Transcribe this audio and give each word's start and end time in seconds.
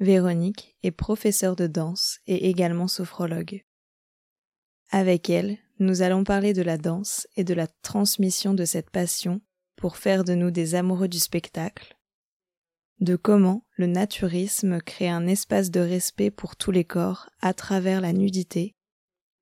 Véronique 0.00 0.76
est 0.82 0.90
professeure 0.90 1.56
de 1.56 1.66
danse 1.66 2.18
et 2.26 2.48
également 2.48 2.88
sophrologue. 2.88 3.64
Avec 4.90 5.30
elle, 5.30 5.58
nous 5.78 6.02
allons 6.02 6.24
parler 6.24 6.52
de 6.52 6.62
la 6.62 6.78
danse 6.78 7.26
et 7.36 7.44
de 7.44 7.54
la 7.54 7.66
transmission 7.66 8.54
de 8.54 8.64
cette 8.64 8.90
passion 8.90 9.40
pour 9.76 9.96
faire 9.96 10.24
de 10.24 10.34
nous 10.34 10.50
des 10.50 10.74
amoureux 10.74 11.08
du 11.08 11.18
spectacle, 11.18 11.96
de 13.00 13.16
comment 13.16 13.66
le 13.76 13.86
naturisme 13.86 14.80
crée 14.80 15.08
un 15.08 15.26
espace 15.26 15.70
de 15.70 15.80
respect 15.80 16.30
pour 16.30 16.56
tous 16.56 16.70
les 16.70 16.84
corps 16.84 17.28
à 17.40 17.54
travers 17.54 18.00
la 18.00 18.12
nudité, 18.12 18.76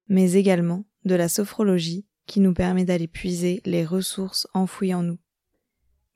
mais 0.09 0.32
également 0.32 0.84
de 1.05 1.15
la 1.15 1.29
sophrologie 1.29 2.07
qui 2.27 2.41
nous 2.41 2.55
permet 2.55 2.84
d'aller 2.84 3.09
puiser 3.09 3.60
les 3.65 3.84
ressources 3.84 4.46
enfouies 4.55 4.95
en 4.95 5.02
nous. 5.02 5.18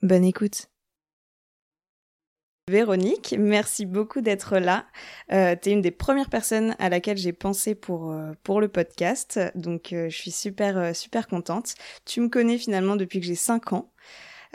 Bonne 0.02 0.24
écoute. 0.24 0.68
Véronique, 2.68 3.36
merci 3.38 3.86
beaucoup 3.86 4.20
d'être 4.20 4.58
là. 4.58 4.86
Euh, 5.30 5.54
tu 5.54 5.68
es 5.68 5.72
une 5.72 5.82
des 5.82 5.92
premières 5.92 6.28
personnes 6.28 6.74
à 6.80 6.88
laquelle 6.88 7.16
j'ai 7.16 7.32
pensé 7.32 7.76
pour, 7.76 8.10
euh, 8.10 8.32
pour 8.42 8.60
le 8.60 8.66
podcast, 8.66 9.38
donc 9.54 9.92
euh, 9.92 10.08
je 10.10 10.16
suis 10.16 10.32
super, 10.32 10.76
euh, 10.76 10.92
super 10.92 11.28
contente. 11.28 11.76
Tu 12.06 12.20
me 12.20 12.28
connais 12.28 12.58
finalement 12.58 12.96
depuis 12.96 13.20
que 13.20 13.26
j'ai 13.26 13.36
5 13.36 13.72
ans 13.72 13.92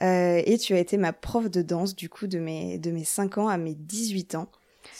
et 0.01 0.57
tu 0.57 0.73
as 0.73 0.79
été 0.79 0.97
ma 0.97 1.13
prof 1.13 1.49
de 1.49 1.61
danse 1.61 1.95
du 1.95 2.09
coup 2.09 2.27
de 2.27 2.39
mes, 2.39 2.79
de 2.79 2.91
mes 2.91 3.05
5 3.05 3.37
ans 3.37 3.47
à 3.47 3.57
mes 3.57 3.75
18 3.75 4.35
ans. 4.35 4.49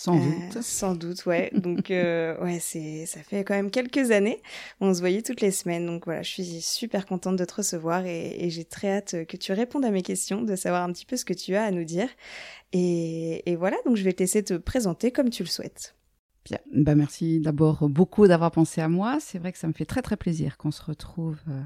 Sans 0.04 0.16
doute. 0.16 0.62
Sans 0.62 0.96
doute, 0.96 1.26
ouais. 1.26 1.52
Donc, 1.56 1.88
ouais, 1.90 2.58
c'est, 2.60 3.06
ça 3.06 3.22
fait 3.22 3.44
quand 3.44 3.54
même 3.54 3.70
quelques 3.70 4.12
années. 4.12 4.42
On 4.80 4.94
se 4.94 5.00
voyait 5.00 5.22
toutes 5.22 5.42
les 5.42 5.52
semaines. 5.52 5.86
Donc 5.86 6.06
voilà, 6.06 6.24
je 6.24 6.30
suis 6.30 6.62
super 6.62 7.06
contente 7.06 7.36
de 7.36 7.46
te 7.46 7.54
recevoir 7.54 8.06
et, 8.06 8.36
et 8.44 8.50
j'ai 8.50 8.66
très 8.66 8.98
hâte 8.98 9.26
que 9.28 9.38
tu 9.38 9.54
répondes 9.54 9.86
à 9.86 9.92
mes 9.92 10.02
questions, 10.02 10.42
de 10.42 10.56
savoir 10.56 10.84
un 10.84 10.92
petit 10.92 11.06
peu 11.06 11.18
ce 11.18 11.26
que 11.26 11.34
tu 11.34 11.56
as 11.56 11.64
à 11.64 11.72
nous 11.72 11.84
dire. 11.84 12.10
Et, 12.74 13.50
et, 13.50 13.56
voilà, 13.56 13.78
donc 13.86 13.96
je 13.96 14.04
vais 14.04 14.14
te 14.14 14.24
laisser 14.24 14.44
te 14.44 14.56
présenter 14.56 15.12
comme 15.12 15.30
tu 15.30 15.44
le 15.44 15.50
souhaites. 15.50 15.96
Bien, 16.46 16.58
bah 16.74 16.96
merci 16.96 17.40
d'abord 17.40 17.88
beaucoup 17.88 18.28
d'avoir 18.28 18.52
pensé 18.52 18.82
à 18.82 18.90
moi. 18.90 19.20
C'est 19.20 19.38
vrai 19.38 19.52
que 19.52 19.58
ça 19.58 19.68
me 19.68 19.74
fait 19.74 19.86
très 19.86 20.02
très 20.02 20.18
plaisir 20.18 20.58
qu'on 20.58 20.72
se 20.72 20.82
retrouve 20.82 21.38
euh, 21.48 21.62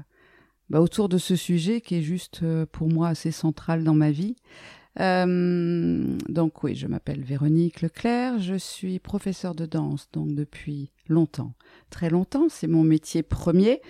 bah, 0.68 0.80
autour 0.80 1.08
de 1.08 1.16
ce 1.16 1.34
sujet 1.34 1.80
qui 1.80 1.96
est 1.96 2.02
juste 2.02 2.42
euh, 2.42 2.66
pour 2.70 2.88
moi 2.88 3.08
assez 3.08 3.30
central 3.30 3.84
dans 3.84 3.94
ma 3.94 4.10
vie. 4.10 4.36
Euh, 5.00 6.16
donc 6.28 6.62
oui, 6.64 6.74
je 6.74 6.86
m'appelle 6.86 7.22
Véronique 7.22 7.82
Leclerc, 7.82 8.38
je 8.38 8.54
suis 8.54 8.98
professeure 8.98 9.54
de 9.54 9.66
danse 9.66 10.08
donc 10.12 10.34
depuis 10.34 10.90
longtemps, 11.08 11.52
très 11.90 12.08
longtemps, 12.08 12.46
c'est 12.48 12.66
mon 12.66 12.82
métier 12.82 13.22
premier. 13.22 13.80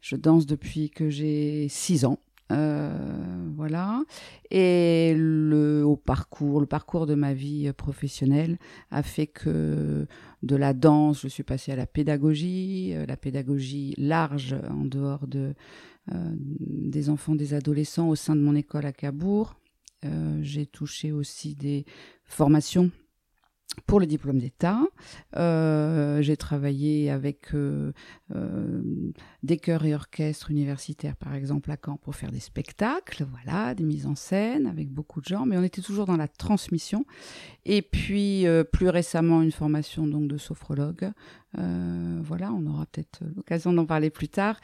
Je 0.00 0.16
danse 0.16 0.46
depuis 0.46 0.90
que 0.90 1.10
j'ai 1.10 1.66
6 1.68 2.04
ans. 2.04 2.18
Euh, 2.52 2.96
voilà. 3.56 4.04
Et 4.52 5.14
le 5.16 5.82
au 5.84 5.96
parcours, 5.96 6.60
le 6.60 6.66
parcours 6.66 7.06
de 7.06 7.16
ma 7.16 7.34
vie 7.34 7.72
professionnelle 7.72 8.56
a 8.92 9.02
fait 9.02 9.26
que 9.26 10.06
de 10.44 10.56
la 10.56 10.72
danse, 10.72 11.22
je 11.22 11.28
suis 11.28 11.42
passée 11.42 11.72
à 11.72 11.76
la 11.76 11.86
pédagogie, 11.86 12.92
euh, 12.94 13.04
la 13.04 13.16
pédagogie 13.16 13.94
large 13.98 14.54
en 14.70 14.84
dehors 14.84 15.26
de 15.26 15.54
des 16.38 17.10
enfants, 17.10 17.34
des 17.34 17.52
adolescents 17.52 18.08
au 18.08 18.14
sein 18.14 18.36
de 18.36 18.40
mon 18.40 18.54
école 18.54 18.86
à 18.86 18.92
Cabourg. 18.92 19.56
Euh, 20.06 20.38
j'ai 20.42 20.66
touché 20.66 21.12
aussi 21.12 21.54
des 21.54 21.84
formations 22.24 22.90
pour 23.86 24.00
le 24.00 24.06
diplôme 24.06 24.38
d'État. 24.38 24.80
Euh, 25.36 26.22
j'ai 26.22 26.36
travaillé 26.36 27.10
avec 27.10 27.52
euh, 27.52 27.92
des 29.42 29.58
chœurs 29.58 29.84
et 29.84 29.94
orchestres 29.94 30.50
universitaires, 30.50 31.16
par 31.16 31.34
exemple, 31.34 31.70
à 31.70 31.76
Caen, 31.84 31.96
pour 31.98 32.14
faire 32.14 32.32
des 32.32 32.40
spectacles, 32.40 33.26
voilà, 33.30 33.74
des 33.74 33.84
mises 33.84 34.06
en 34.06 34.14
scène 34.14 34.66
avec 34.66 34.88
beaucoup 34.88 35.20
de 35.20 35.26
gens, 35.26 35.44
mais 35.44 35.58
on 35.58 35.62
était 35.62 35.82
toujours 35.82 36.06
dans 36.06 36.16
la 36.16 36.28
transmission. 36.28 37.04
Et 37.66 37.82
puis, 37.82 38.46
plus 38.72 38.88
récemment, 38.88 39.42
une 39.42 39.52
formation 39.52 40.06
donc 40.06 40.28
de 40.28 40.38
sophrologue. 40.38 41.10
Voilà, 41.52 42.52
on 42.52 42.64
aura 42.66 42.86
peut-être 42.86 43.20
l'occasion 43.34 43.72
d'en 43.72 43.84
parler 43.84 44.10
plus 44.10 44.28
tard. 44.28 44.58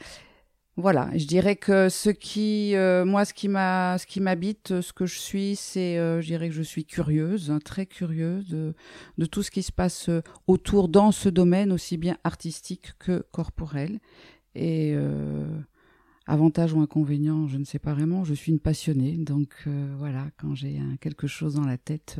Voilà, 0.75 1.11
je 1.15 1.27
dirais 1.27 1.55
que 1.55 1.87
ce 1.87 2.09
qui, 2.09 2.75
euh, 2.75 3.05
moi, 3.05 3.25
ce 3.25 3.33
qui 3.35 3.47
m'habite, 3.47 4.81
ce 4.81 4.91
que 4.91 5.05
je 5.05 5.19
suis, 5.19 5.55
c'est, 5.55 5.99
euh, 5.99 6.19
je 6.19 6.25
dirais 6.25 6.49
que 6.49 6.55
je 6.55 6.63
suis 6.63 6.83
curieuse, 6.83 7.51
hein, 7.51 7.59
très 7.63 7.85
curieuse 7.85 8.47
de, 8.47 9.25
tout 9.27 9.43
ce 9.43 9.51
qui 9.51 9.61
se 9.61 9.71
passe 9.71 10.09
euh, 10.09 10.23
autour 10.47 10.89
dans 10.89 11.11
ce 11.11 11.29
domaine, 11.29 11.71
aussi 11.71 11.97
bien 11.97 12.17
artistique 12.23 12.93
que 12.97 13.23
corporel. 13.31 13.99
Et 14.55 14.95
avantage 16.27 16.73
ou 16.73 16.81
inconvénient, 16.81 17.47
je 17.47 17.57
ne 17.57 17.65
sais 17.65 17.79
pas 17.79 17.93
vraiment. 17.93 18.23
Je 18.23 18.35
suis 18.35 18.51
une 18.51 18.59
passionnée, 18.59 19.17
donc 19.17 19.67
voilà, 19.97 20.27
quand 20.37 20.53
j'ai 20.53 20.79
quelque 21.01 21.25
chose 21.25 21.55
dans 21.55 21.65
la 21.65 21.79
tête, 21.79 22.19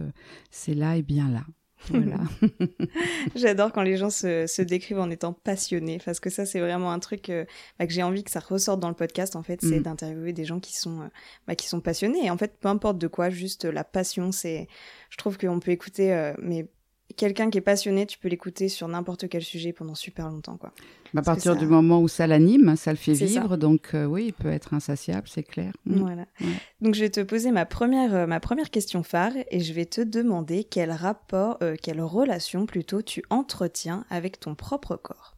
c'est 0.49 0.73
là 0.73 0.97
et 0.97 1.03
bien 1.03 1.29
là. 1.29 1.45
Voilà. 1.89 2.17
J'adore 3.35 3.71
quand 3.71 3.81
les 3.81 3.97
gens 3.97 4.09
se, 4.09 4.47
se, 4.47 4.61
décrivent 4.61 4.99
en 4.99 5.09
étant 5.09 5.33
passionnés, 5.33 5.99
parce 6.03 6.19
que 6.19 6.29
ça, 6.29 6.45
c'est 6.45 6.59
vraiment 6.59 6.91
un 6.91 6.99
truc 6.99 7.29
euh, 7.29 7.45
bah, 7.79 7.87
que 7.87 7.93
j'ai 7.93 8.03
envie 8.03 8.23
que 8.23 8.31
ça 8.31 8.39
ressorte 8.39 8.79
dans 8.79 8.89
le 8.89 8.95
podcast, 8.95 9.35
en 9.35 9.43
fait, 9.43 9.59
c'est 9.61 9.79
mm. 9.79 9.83
d'interviewer 9.83 10.33
des 10.33 10.45
gens 10.45 10.59
qui 10.59 10.75
sont, 10.75 11.01
euh, 11.01 11.07
bah, 11.47 11.55
qui 11.55 11.67
sont 11.67 11.81
passionnés. 11.81 12.25
Et 12.25 12.29
en 12.29 12.37
fait, 12.37 12.57
peu 12.59 12.67
importe 12.67 12.97
de 12.97 13.07
quoi, 13.07 13.29
juste 13.29 13.65
la 13.65 13.83
passion, 13.83 14.31
c'est... 14.31 14.67
Je 15.09 15.17
trouve 15.17 15.37
qu'on 15.37 15.59
peut 15.59 15.71
écouter, 15.71 16.13
euh, 16.13 16.33
mais 16.41 16.67
quelqu'un 17.15 17.49
qui 17.49 17.57
est 17.57 17.61
passionné, 17.61 18.05
tu 18.05 18.17
peux 18.17 18.27
l'écouter 18.27 18.69
sur 18.69 18.87
n'importe 18.87 19.27
quel 19.29 19.43
sujet 19.43 19.73
pendant 19.73 19.95
super 19.95 20.29
longtemps, 20.29 20.57
quoi. 20.57 20.71
Bah, 21.13 21.21
à 21.21 21.23
partir 21.23 21.53
ça... 21.53 21.59
du 21.59 21.67
moment 21.67 22.01
où 22.01 22.07
ça 22.07 22.25
l'anime, 22.25 22.75
ça 22.75 22.91
le 22.91 22.97
fait 22.97 23.13
vivre, 23.13 23.49
ça. 23.49 23.57
donc 23.57 23.91
euh, 23.93 24.05
oui, 24.05 24.25
il 24.27 24.33
peut 24.33 24.49
être 24.49 24.73
insatiable, 24.73 25.27
c'est 25.27 25.43
clair. 25.43 25.71
Mmh. 25.85 25.99
Voilà. 25.99 26.25
Ouais. 26.41 26.47
Donc 26.81 26.95
je 26.95 27.01
vais 27.01 27.09
te 27.09 27.21
poser 27.21 27.51
ma 27.51 27.65
première, 27.65 28.15
euh, 28.15 28.25
ma 28.25 28.39
première 28.39 28.71
question 28.71 29.03
phare 29.03 29.33
et 29.51 29.59
je 29.59 29.73
vais 29.73 29.85
te 29.85 30.01
demander 30.01 30.63
quel 30.63 30.91
rapport, 30.91 31.57
euh, 31.61 31.75
quelle 31.79 32.01
relation 32.01 32.65
plutôt 32.65 33.03
tu 33.03 33.23
entretiens 33.29 34.05
avec 34.09 34.39
ton 34.39 34.55
propre 34.55 34.95
corps. 34.95 35.35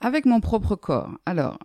Avec 0.00 0.26
mon 0.26 0.40
propre 0.40 0.76
corps. 0.76 1.10
Alors. 1.24 1.58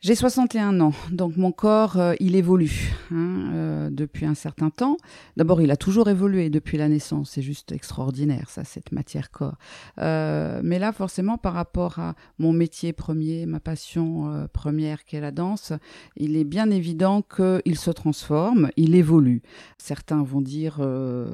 J'ai 0.00 0.14
61 0.14 0.80
ans, 0.80 0.92
donc 1.10 1.36
mon 1.36 1.50
corps, 1.50 1.98
euh, 1.98 2.14
il 2.20 2.36
évolue 2.36 2.92
hein, 3.10 3.50
euh, 3.52 3.90
depuis 3.90 4.26
un 4.26 4.34
certain 4.34 4.70
temps. 4.70 4.96
D'abord, 5.36 5.60
il 5.60 5.72
a 5.72 5.76
toujours 5.76 6.08
évolué 6.08 6.50
depuis 6.50 6.78
la 6.78 6.88
naissance, 6.88 7.30
c'est 7.30 7.42
juste 7.42 7.72
extraordinaire, 7.72 8.48
ça, 8.48 8.62
cette 8.62 8.92
matière 8.92 9.32
corps. 9.32 9.56
Euh, 9.98 10.60
mais 10.62 10.78
là, 10.78 10.92
forcément, 10.92 11.36
par 11.36 11.52
rapport 11.52 11.98
à 11.98 12.14
mon 12.38 12.52
métier 12.52 12.92
premier, 12.92 13.44
ma 13.44 13.58
passion 13.58 14.30
euh, 14.30 14.46
première 14.46 15.04
qui 15.04 15.16
est 15.16 15.20
la 15.20 15.32
danse, 15.32 15.72
il 16.16 16.36
est 16.36 16.44
bien 16.44 16.70
évident 16.70 17.22
qu'il 17.22 17.76
se 17.76 17.90
transforme, 17.90 18.70
il 18.76 18.94
évolue. 18.94 19.42
Certains 19.78 20.22
vont 20.22 20.40
dire 20.40 20.76
euh, 20.78 21.28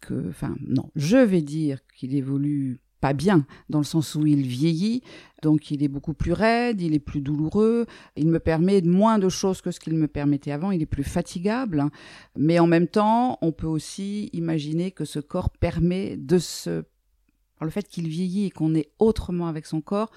que, 0.00 0.28
enfin, 0.28 0.56
non, 0.66 0.90
je 0.96 1.18
vais 1.18 1.42
dire 1.42 1.78
qu'il 1.96 2.16
évolue 2.16 2.80
pas 3.04 3.12
bien, 3.12 3.44
dans 3.68 3.80
le 3.80 3.84
sens 3.84 4.14
où 4.14 4.24
il 4.24 4.46
vieillit, 4.46 5.02
donc 5.42 5.70
il 5.70 5.82
est 5.82 5.88
beaucoup 5.88 6.14
plus 6.14 6.32
raide, 6.32 6.80
il 6.80 6.94
est 6.94 6.98
plus 6.98 7.20
douloureux, 7.20 7.84
il 8.16 8.28
me 8.28 8.38
permet 8.38 8.80
moins 8.80 9.18
de 9.18 9.28
choses 9.28 9.60
que 9.60 9.70
ce 9.70 9.78
qu'il 9.78 9.92
me 9.92 10.08
permettait 10.08 10.52
avant, 10.52 10.70
il 10.70 10.80
est 10.80 10.86
plus 10.86 11.04
fatigable, 11.04 11.84
mais 12.34 12.58
en 12.58 12.66
même 12.66 12.88
temps, 12.88 13.36
on 13.42 13.52
peut 13.52 13.66
aussi 13.66 14.30
imaginer 14.32 14.90
que 14.90 15.04
ce 15.04 15.18
corps 15.18 15.50
permet 15.50 16.16
de 16.16 16.38
se... 16.38 16.84
Par 17.58 17.66
le 17.66 17.70
fait 17.70 17.86
qu'il 17.86 18.08
vieillit 18.08 18.46
et 18.46 18.50
qu'on 18.50 18.74
est 18.74 18.88
autrement 18.98 19.48
avec 19.48 19.66
son 19.66 19.82
corps, 19.82 20.10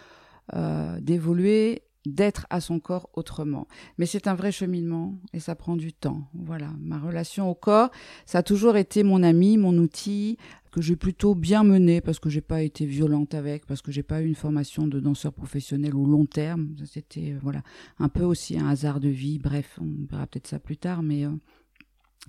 euh, 0.56 0.98
d'évoluer 1.02 1.82
d'être 2.06 2.48
à 2.50 2.62
son 2.62 2.80
corps 2.80 3.10
autrement. 3.16 3.68
Mais 3.98 4.06
c'est 4.06 4.28
un 4.28 4.34
vrai 4.34 4.54
cheminement 4.54 5.16
et 5.34 5.42
ça 5.42 5.56
prend 5.56 5.76
du 5.76 5.92
temps. 5.92 6.22
Voilà, 6.34 6.70
ma 6.80 7.00
relation 7.00 7.50
au 7.50 7.54
corps, 7.54 7.92
ça 8.26 8.38
a 8.38 8.44
toujours 8.44 8.78
été 8.78 9.04
mon 9.04 9.24
ami, 9.24 9.58
mon 9.58 9.78
outil 9.78 10.38
que 10.78 10.84
j'ai 10.84 10.96
plutôt 10.96 11.34
bien 11.34 11.64
mené 11.64 12.02
parce 12.02 12.20
que 12.20 12.30
j'ai 12.30 12.42
pas 12.42 12.62
été 12.62 12.86
violente 12.86 13.34
avec, 13.34 13.66
parce 13.66 13.82
que 13.82 13.92
j'ai 13.92 14.04
pas 14.04 14.22
eu 14.22 14.28
une 14.28 14.36
formation 14.36 14.86
de 14.86 15.00
danseur 15.00 15.34
professionnel 15.34 15.96
au 15.96 16.06
long 16.06 16.28
terme. 16.28 16.76
C'était 16.86 17.32
euh, 17.32 17.40
voilà 17.42 17.64
un 17.98 18.10
peu 18.10 18.22
aussi 18.22 18.60
un 18.60 18.68
hasard 18.68 19.00
de 19.00 19.10
vie. 19.10 19.40
Bref, 19.40 19.80
on 19.82 20.06
verra 20.08 20.28
peut-être 20.28 20.46
ça 20.46 20.60
plus 20.60 20.78
tard, 20.78 21.02
mais 21.02 21.26
euh, 21.26 21.32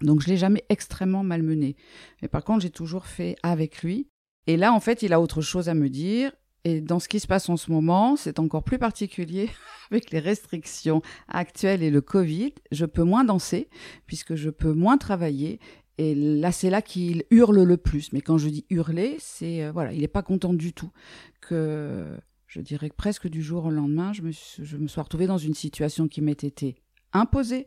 donc 0.01 0.23
je 0.23 0.29
l'ai 0.29 0.39
jamais 0.39 0.65
extrêmement 0.71 1.23
malmené. 1.23 1.77
Mais 2.23 2.29
par 2.29 2.43
contre, 2.43 2.63
j'ai 2.63 2.71
toujours 2.71 3.05
fait 3.05 3.37
avec 3.43 3.83
lui. 3.83 4.09
Et 4.47 4.57
là, 4.57 4.73
en 4.73 4.81
fait, 4.81 5.03
il 5.03 5.13
a 5.13 5.21
autre 5.21 5.43
chose 5.43 5.69
à 5.69 5.75
me 5.75 5.91
dire 5.91 6.33
et 6.65 6.81
dans 6.81 6.99
ce 6.99 7.09
qui 7.09 7.21
se 7.21 7.27
passe 7.27 7.49
en 7.49 7.57
ce 7.57 7.71
moment, 7.71 8.17
c'est 8.17 8.39
encore 8.39 8.63
plus 8.63 8.79
particulier 8.79 9.49
avec 9.91 10.11
les 10.11 10.19
restrictions 10.19 11.03
actuelles 11.29 11.83
et 11.83 11.91
le 11.91 12.01
Covid. 12.01 12.53
Je 12.73 12.85
peux 12.85 13.05
moins 13.05 13.25
danser 13.25 13.69
puisque 14.07 14.35
je 14.35 14.51
peux 14.51 14.73
moins 14.73 14.99
travailler 14.99 15.61
Et 15.99 16.15
là, 16.15 16.53
c'est 16.53 16.71
là 16.71 16.81
qu'il 16.81 17.25
hurle 17.31 17.63
le 17.63 17.77
plus. 17.77 18.13
Mais 18.13 18.21
quand 18.21 18.39
je 18.39 18.49
dis 18.49 18.65
hurler, 18.71 19.17
c'est 19.19 19.65
euh, 19.65 19.73
voilà, 19.73 19.93
il 19.93 20.01
n'est 20.01 20.09
pas 20.09 20.23
content 20.23 20.55
du 20.55 20.73
tout. 20.73 20.91
Que 21.41 22.07
je 22.47 22.61
dirais 22.61 22.89
que 22.89 22.97
presque 22.97 23.29
du 23.29 23.43
jour 23.43 23.67
au 23.67 23.71
lendemain, 23.71 24.13
je 24.13 24.23
me, 24.23 24.31
je 24.31 24.87
suis 24.87 25.01
retrouvée 25.01 25.27
dans 25.27 25.39
une 25.39 25.55
situation 25.55 26.09
qui 26.09 26.23
m'était 26.23 26.47
été 26.47 26.77
imposée, 27.13 27.67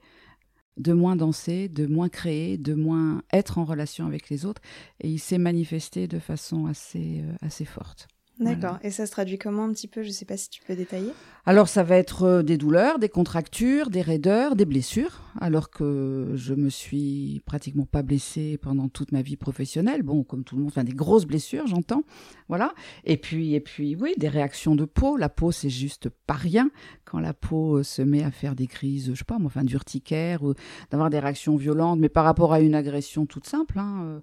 de 0.77 0.93
moins 0.93 1.15
danser, 1.15 1.67
de 1.67 1.85
moins 1.85 2.09
créer, 2.09 2.57
de 2.57 2.73
moins 2.73 3.21
être 3.33 3.57
en 3.57 3.65
relation 3.65 4.07
avec 4.07 4.29
les 4.29 4.45
autres. 4.45 4.61
Et 5.01 5.09
il 5.09 5.19
s'est 5.19 5.37
manifesté 5.37 6.07
de 6.07 6.19
façon 6.19 6.65
assez, 6.65 7.21
euh, 7.21 7.33
assez 7.41 7.65
forte. 7.65 8.07
D'accord. 8.41 8.79
Et 8.83 8.91
ça 8.91 9.05
se 9.05 9.11
traduit 9.11 9.37
comment 9.37 9.65
un 9.65 9.71
petit 9.71 9.87
peu? 9.87 10.01
Je 10.01 10.07
ne 10.07 10.13
sais 10.13 10.25
pas 10.25 10.37
si 10.37 10.49
tu 10.49 10.61
peux 10.63 10.75
détailler. 10.75 11.11
Alors 11.45 11.67
ça 11.67 11.83
va 11.83 11.97
être 11.97 12.23
euh, 12.23 12.43
des 12.43 12.57
douleurs, 12.57 12.99
des 12.99 13.09
contractures, 13.09 13.89
des 13.89 14.01
raideurs, 14.01 14.55
des 14.55 14.65
blessures, 14.65 15.21
alors 15.39 15.71
que 15.71 16.33
je 16.35 16.53
me 16.53 16.69
suis 16.69 17.41
pratiquement 17.45 17.85
pas 17.85 18.03
blessée 18.03 18.59
pendant 18.61 18.89
toute 18.89 19.11
ma 19.11 19.21
vie 19.21 19.37
professionnelle. 19.37 20.03
Bon, 20.03 20.23
comme 20.23 20.43
tout 20.43 20.55
le 20.55 20.61
monde, 20.61 20.71
enfin 20.71 20.83
des 20.83 20.93
grosses 20.93 21.25
blessures, 21.25 21.65
j'entends. 21.67 22.03
Voilà. 22.47 22.73
Et 23.05 23.17
puis, 23.17 23.55
et 23.55 23.59
puis, 23.59 23.95
oui, 23.95 24.13
des 24.17 24.27
réactions 24.27 24.75
de 24.75 24.85
peau. 24.85 25.17
La 25.17 25.29
peau, 25.29 25.51
c'est 25.51 25.69
juste 25.69 26.09
pas 26.09 26.33
rien 26.33 26.69
quand 27.05 27.19
la 27.19 27.33
peau 27.33 27.77
euh, 27.77 27.83
se 27.83 28.01
met 28.01 28.23
à 28.23 28.31
faire 28.31 28.55
des 28.55 28.67
crises, 28.67 29.11
je 29.13 29.17
sais 29.17 29.23
pas, 29.23 29.37
enfin 29.43 29.63
d'urticaire 29.63 30.43
ou 30.43 30.53
d'avoir 30.91 31.09
des 31.09 31.19
réactions 31.19 31.55
violentes, 31.55 31.99
mais 31.99 32.09
par 32.09 32.23
rapport 32.23 32.53
à 32.53 32.59
une 32.59 32.75
agression 32.75 33.25
toute 33.25 33.47
simple. 33.47 33.79
Hein, 33.79 34.03
euh, 34.03 34.19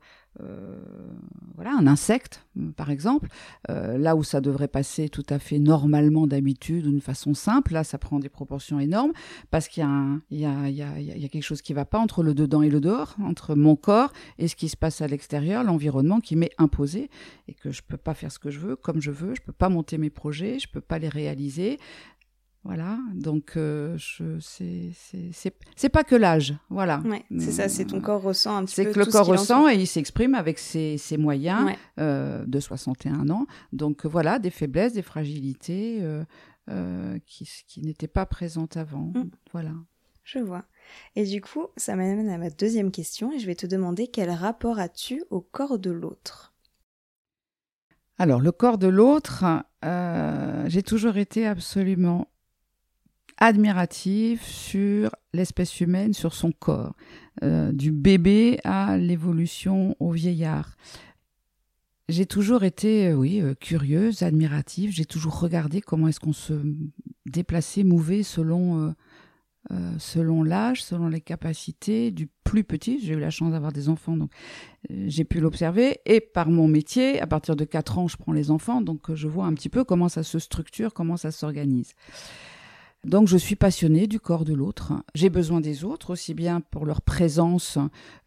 voilà, 1.56 1.72
un 1.76 1.88
insecte, 1.88 2.46
par 2.76 2.90
exemple, 2.90 3.28
euh, 3.69 3.98
là 3.98 4.14
où 4.14 4.22
ça 4.22 4.40
devrait 4.40 4.69
passer 4.69 5.08
tout 5.08 5.25
à 5.28 5.40
fait 5.40 5.58
normalement 5.58 6.28
d'habitude, 6.28 6.84
d'une 6.84 7.00
façon 7.00 7.34
simple, 7.34 7.72
là, 7.72 7.82
ça 7.82 7.98
prend 7.98 8.20
des 8.20 8.28
proportions 8.28 8.78
énormes, 8.78 9.12
parce 9.50 9.66
qu'il 9.66 9.84
y, 10.30 10.36
y, 10.36 10.40
y 10.40 11.25
a 11.25 11.28
quelque 11.28 11.42
chose 11.42 11.62
qui 11.62 11.72
ne 11.72 11.76
va 11.76 11.84
pas 11.84 11.98
entre 11.98 12.22
le 12.22 12.34
dedans 12.34 12.62
et 12.62 12.70
le 12.70 12.80
dehors, 12.80 13.16
entre 13.20 13.56
mon 13.56 13.75
corps 13.75 14.12
et 14.38 14.46
ce 14.46 14.54
qui 14.54 14.69
se 14.69 14.76
passe 14.76 15.00
à 15.00 15.08
l'extérieur, 15.08 15.64
l'environnement 15.64 16.20
qui 16.20 16.36
m'est 16.36 16.52
imposé, 16.58 17.10
et 17.48 17.54
que 17.54 17.72
je 17.72 17.82
ne 17.82 17.88
peux 17.88 17.96
pas 17.96 18.14
faire 18.14 18.31
ce 18.31 18.38
que 18.38 18.50
je 18.50 18.60
veux, 18.60 18.76
comme 18.76 19.00
je 19.00 19.10
veux, 19.10 19.34
je 19.34 19.40
ne 19.40 19.46
peux 19.46 19.52
pas 19.52 19.69
monter 19.69 19.98
mes 19.98 20.10
projets, 20.10 20.60
je 20.60 20.69
ne 20.69 20.72
peux 20.72 20.81
pas 20.81 21.00
les 21.00 21.08
réaliser, 21.08 21.78
voilà, 22.69 22.99
donc 23.15 23.56
euh, 23.56 23.97
je 23.97 24.38
c'est 24.41 25.88
pas 25.88 26.05
que 26.05 26.15
l'âge, 26.15 26.55
voilà. 26.69 27.00
Ouais, 27.06 27.25
c'est 27.38 27.50
ça, 27.50 27.67
c'est 27.67 27.87
ton 27.87 28.03
corps 28.03 28.20
ressent 28.20 28.55
un 28.55 28.67
petit 28.67 28.76
peu. 28.76 28.82
C'est 28.82 28.93
que 28.93 28.99
le 28.99 29.06
corps 29.06 29.26
ressent 29.26 29.70
et 29.70 29.76
il 29.76 29.87
s'exprime 29.87 30.35
avec 30.35 30.59
ses, 30.59 30.99
ses 30.99 31.17
moyens 31.17 31.73
euh, 31.99 32.44
de 32.44 32.61
61 32.61 33.31
ans. 33.31 33.47
Donc 33.73 34.05
voilà, 34.05 34.38
des 34.38 34.50
faiblesses, 34.50 34.93
des 34.93 35.00
fragilités 35.00 36.00
euh, 36.03 36.23
euh 36.69 37.19
qui, 37.25 37.49
qui 37.67 37.81
n'étaient 37.81 38.06
pas 38.06 38.26
présentes 38.26 38.76
avant. 38.76 39.12
Mm. 39.15 39.31
Voilà. 39.55 39.73
Je 40.23 40.38
vois. 40.38 40.65
Et 41.17 41.25
du 41.25 41.41
coup, 41.41 41.69
ça 41.79 41.97
m'amène 41.97 42.29
à 42.29 42.37
ma 42.37 42.50
deuxième 42.50 42.91
question 42.91 43.32
et 43.32 43.38
je 43.38 43.47
vais 43.47 43.55
te 43.55 43.67
demander 43.67 44.09
quel 44.09 44.29
rapport 44.29 44.79
as-tu 44.79 45.25
au 45.31 45.41
corps 45.41 45.79
de 45.79 45.91
l'autre? 45.91 46.53
Alors, 48.19 48.41
le 48.41 48.53
corps 48.53 48.76
de 48.76 48.88
l'autre, 48.88 49.47
euh, 49.87 50.65
j'ai 50.67 50.82
toujours 50.82 51.17
été 51.17 51.47
absolument 51.47 52.29
admiratif 53.38 54.44
sur 54.44 55.11
l'espèce 55.32 55.81
humaine, 55.81 56.12
sur 56.12 56.35
son 56.35 56.52
corps, 56.52 56.94
euh, 57.43 57.73
du 57.73 57.93
bébé 57.93 58.58
à 58.64 58.99
l'évolution 58.99 59.96
au 60.00 60.11
vieillard. 60.11 60.76
J'ai 62.08 62.26
toujours 62.26 62.64
été, 62.64 63.08
euh, 63.08 63.14
oui, 63.14 63.40
euh, 63.40 63.55
curieuse, 63.55 64.23
admirative. 64.23 64.90
J'ai 64.90 65.05
toujours 65.05 65.38
regardé 65.38 65.81
comment 65.81 66.08
est-ce 66.08 66.20
qu'on 66.20 66.32
se 66.32 66.55
déplaçait, 67.26 67.85
mouvait 67.85 68.23
selon, 68.23 68.94
selon 69.99 70.43
l'âge, 70.43 70.82
selon 70.82 71.08
les 71.08 71.20
capacités 71.20 72.11
du 72.11 72.31
plus 72.43 72.64
petit. 72.64 73.00
J'ai 73.00 73.12
eu 73.12 73.20
la 73.20 73.29
chance 73.29 73.52
d'avoir 73.52 73.70
des 73.70 73.91
enfants, 73.91 74.17
donc 74.17 74.31
j'ai 74.88 75.25
pu 75.25 75.41
l'observer. 75.41 75.99
Et 76.06 76.20
par 76.23 76.49
mon 76.49 76.67
métier, 76.67 77.20
à 77.20 77.26
partir 77.26 77.55
de 77.55 77.67
4 77.67 77.99
ans, 77.99 78.08
je 78.08 78.17
prends 78.17 78.32
les 78.32 78.50
enfants, 78.50 78.81
donc 78.81 79.14
je 79.14 79.29
vois 79.29 79.44
un 79.44 79.52
petit 79.52 79.69
peu 79.69 79.84
comment 79.84 80.08
ça 80.08 80.23
se 80.23 80.38
structure, 80.38 80.94
comment 80.94 81.19
ça 81.19 81.31
s'organise. 81.31 81.93
Donc 83.04 83.28
je 83.28 83.36
suis 83.36 83.56
passionnée 83.56 84.06
du 84.06 84.18
corps 84.18 84.44
de 84.44 84.54
l'autre. 84.54 84.92
J'ai 85.14 85.30
besoin 85.30 85.60
des 85.60 85.84
autres, 85.84 86.10
aussi 86.10 86.34
bien 86.34 86.60
pour 86.60 86.84
leur 86.84 87.00
présence 87.00 87.78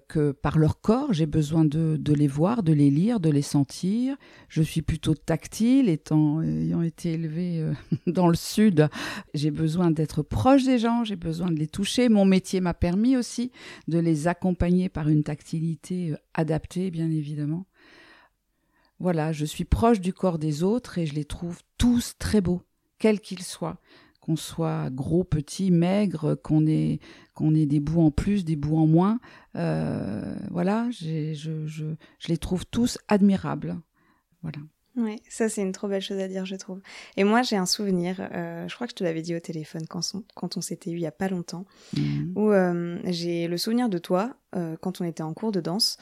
que 0.08 0.32
par 0.32 0.58
leur 0.58 0.80
corps. 0.80 1.14
J'ai 1.14 1.26
besoin 1.26 1.66
de, 1.66 2.00
les 2.06 2.28
voir, 2.28 2.64
de 2.64 2.72
les 2.72 2.90
lire, 2.90 3.20
de 3.20 3.30
les 3.30 3.42
sentir. 3.42 4.16
Je 4.48 4.62
suis 4.62 4.82
plutôt 4.82 5.14
tactile, 5.14 5.90
étant 5.90 6.42
ayant 6.42 6.82
été 6.82 7.14
élevée 7.14 7.60
euh, 7.60 7.74
dans 8.08 8.28
le 8.28 8.36
sud. 8.36 8.90
J'ai 9.34 9.52
besoin 9.52 9.92
d'être 9.92 10.22
proche 10.22 10.64
des 10.64 10.80
gens, 10.80 11.04
j'ai 11.04 11.18
besoin 11.18 11.52
de 11.52 11.60
les 11.60 11.68
toucher. 11.68 12.08
Mon 12.08 12.26
métier 12.26 12.62
m'a 12.62 12.74
permis 12.74 13.18
aussi 13.18 13.52
de 13.88 14.00
les 14.00 14.28
accompagner 14.28 14.88
par 14.88 15.10
une 15.10 15.24
tactilité 15.24 16.12
euh, 16.12 16.18
adaptée, 16.34 16.92
bien 16.92 17.10
évidemment. 17.12 17.66
Voilà, 19.00 19.34
je 19.34 19.46
suis 19.46 19.66
proche 19.66 20.00
du 20.00 20.14
corps 20.14 20.38
des 20.38 20.64
autres 20.64 20.98
et 20.98 21.06
je 21.06 21.16
les 21.16 21.26
trouve 21.26 21.60
tous 21.78 22.16
très 22.20 22.40
beaux, 22.40 22.62
quels 23.00 23.20
qu'ils 23.20 23.44
soient 23.44 23.80
qu'on 24.22 24.36
soit 24.36 24.90
gros, 24.92 25.24
petit, 25.24 25.72
maigre, 25.72 26.36
qu'on 26.36 26.66
ait, 26.68 27.00
qu'on 27.34 27.54
ait 27.56 27.66
des 27.66 27.80
bouts 27.80 28.02
en 28.02 28.12
plus, 28.12 28.46
des 28.46 28.56
bouts 28.56 28.78
en 28.78 28.88
moins. 28.88 29.20
Euh, 29.56 30.36
voilà, 30.52 30.88
je, 30.92 31.34
je, 31.34 31.66
je, 31.66 32.28
les 32.28 32.38
trouve 32.38 32.66
tous 32.66 33.00
admirables. 33.08 33.80
Voilà. 34.44 34.60
Oui, 34.98 35.22
ça 35.30 35.48
c'est 35.48 35.62
une 35.62 35.72
trop 35.72 35.88
belle 35.88 36.02
chose 36.02 36.20
à 36.20 36.28
dire, 36.28 36.46
je 36.46 36.56
trouve. 36.56 36.82
Et 37.16 37.24
moi 37.24 37.42
j'ai 37.44 37.56
un 37.56 37.66
souvenir, 37.66 38.28
euh, 38.34 38.68
je 38.68 38.76
crois 38.76 38.88
que 38.88 38.92
je 38.92 38.98
te 38.98 39.04
l'avais 39.06 39.22
dit 39.22 39.34
au 39.34 39.40
téléphone 39.40 39.88
quand, 39.88 40.02
on, 40.14 40.24
quand 40.36 40.58
on 40.58 40.62
s'était 40.62 40.92
eu 40.92 40.96
il 40.96 41.02
y 41.02 41.08
a 41.08 41.14
pas 41.14 41.30
longtemps, 41.30 41.66
mmh. 41.96 42.34
où 42.36 42.52
euh, 42.52 43.00
j'ai 43.06 43.48
le 43.48 43.58
souvenir 43.58 43.90
de 43.90 43.98
toi 43.98 44.36
quand 44.82 45.00
on 45.00 45.06
était 45.06 45.24
en 45.24 45.34
cours 45.34 45.54
de 45.54 45.62
danse, 45.62 45.96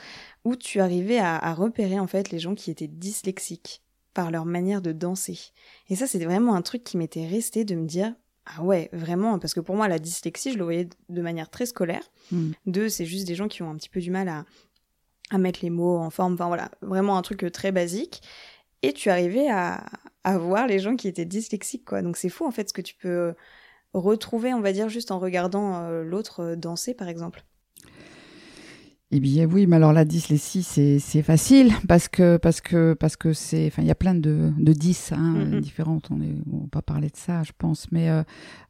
où 0.43 0.55
tu 0.55 0.79
arrivais 0.79 1.19
à, 1.19 1.37
à 1.37 1.53
repérer 1.53 1.99
en 1.99 2.07
fait 2.07 2.31
les 2.31 2.39
gens 2.39 2.55
qui 2.55 2.71
étaient 2.71 2.87
dyslexiques 2.87 3.83
par 4.19 4.31
leur 4.31 4.43
manière 4.43 4.81
de 4.81 4.91
danser. 4.91 5.39
Et 5.87 5.95
ça, 5.95 6.05
c'était 6.05 6.25
vraiment 6.25 6.53
un 6.53 6.61
truc 6.61 6.83
qui 6.83 6.97
m'était 6.97 7.25
resté 7.25 7.63
de 7.63 7.73
me 7.73 7.85
dire, 7.85 8.13
ah 8.45 8.61
ouais, 8.61 8.89
vraiment, 8.91 9.39
parce 9.39 9.53
que 9.53 9.61
pour 9.61 9.77
moi, 9.77 9.87
la 9.87 9.97
dyslexie, 9.97 10.51
je 10.51 10.57
le 10.57 10.65
voyais 10.65 10.89
de 11.07 11.21
manière 11.21 11.49
très 11.49 11.65
scolaire. 11.65 12.03
Hmm. 12.29 12.51
Deux, 12.65 12.89
c'est 12.89 13.05
juste 13.05 13.25
des 13.25 13.35
gens 13.35 13.47
qui 13.47 13.63
ont 13.63 13.71
un 13.71 13.77
petit 13.77 13.87
peu 13.87 14.01
du 14.01 14.11
mal 14.11 14.27
à, 14.27 14.43
à 15.29 15.37
mettre 15.37 15.61
les 15.61 15.69
mots 15.69 15.95
en 15.99 16.09
forme, 16.09 16.33
enfin 16.33 16.47
voilà, 16.47 16.69
vraiment 16.81 17.17
un 17.17 17.21
truc 17.21 17.49
très 17.53 17.71
basique. 17.71 18.21
Et 18.81 18.91
tu 18.91 19.09
arrivais 19.09 19.47
à, 19.49 19.85
à 20.25 20.37
voir 20.37 20.67
les 20.67 20.79
gens 20.79 20.97
qui 20.97 21.07
étaient 21.07 21.23
dyslexiques, 21.23 21.85
quoi. 21.85 22.01
Donc 22.01 22.17
c'est 22.17 22.27
fou, 22.27 22.45
en 22.45 22.51
fait, 22.51 22.67
ce 22.67 22.73
que 22.73 22.81
tu 22.81 22.95
peux 22.95 23.33
retrouver, 23.93 24.53
on 24.53 24.59
va 24.59 24.73
dire, 24.73 24.89
juste 24.89 25.11
en 25.11 25.19
regardant 25.19 25.85
euh, 25.85 26.03
l'autre 26.03 26.55
danser, 26.55 26.93
par 26.93 27.07
exemple. 27.07 27.45
Eh 29.11 29.19
bien 29.19 29.47
oui, 29.47 29.65
mais 29.65 29.77
alors 29.77 29.91
la 29.91 30.05
dyslexie 30.05 30.61
c'est 30.61 30.99
c'est 30.99 31.23
facile 31.23 31.73
parce 31.87 32.07
que 32.07 32.37
parce 32.37 32.61
que 32.61 32.93
parce 32.93 33.15
que 33.15 33.33
c'est 33.33 33.65
enfin 33.65 33.81
il 33.81 33.87
y 33.87 33.91
a 33.91 33.95
plein 33.95 34.13
de 34.13 34.51
de 34.55 34.71
10 34.71 35.13
hein, 35.13 35.33
mm-hmm. 35.35 35.59
différentes. 35.61 36.09
On 36.11 36.21
est 36.21 36.35
on 36.51 36.59
va 36.59 36.67
pas 36.71 36.81
parler 36.83 37.07
de 37.09 37.17
ça, 37.17 37.41
je 37.41 37.51
pense, 37.57 37.91
mais 37.91 38.11
euh, 38.11 38.21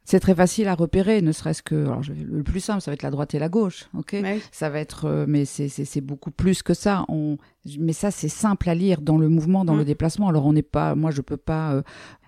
c'est 0.06 0.22
très 0.22 0.34
facile 0.34 0.70
à 0.70 0.76
repérer, 0.76 1.22
ne 1.22 1.34
serait-ce 1.34 1.62
que 1.62 1.76
alors 1.76 2.02
le 2.08 2.42
plus 2.44 2.62
simple 2.62 2.80
ça 2.80 2.90
va 2.90 2.94
être 2.94 3.04
la 3.04 3.12
droite 3.12 3.36
et 3.36 3.40
la 3.40 3.50
gauche, 3.50 3.90
ok? 3.94 4.16
Ça 4.54 4.70
va 4.70 4.80
être 4.80 5.06
euh, 5.06 5.26
mais 5.28 5.44
c'est 5.44 5.68
c'est 5.68 5.84
c'est 5.84 6.02
beaucoup 6.02 6.32
plus 6.32 6.64
que 6.64 6.74
ça. 6.74 7.04
On 7.10 7.38
mais 7.78 7.94
ça 7.94 8.10
c'est 8.10 8.30
simple 8.30 8.70
à 8.70 8.76
lire 8.76 9.02
dans 9.02 9.18
le 9.18 9.28
mouvement, 9.28 9.66
dans 9.66 9.76
le 9.76 9.82
mm. 9.82 9.88
déplacement. 9.88 10.30
Alors 10.30 10.46
on 10.46 10.54
n'est 10.54 10.62
pas 10.62 10.96
moi 10.96 11.12
je 11.12 11.20
peux 11.20 11.36
pas 11.36 11.74
euh, 11.74 11.82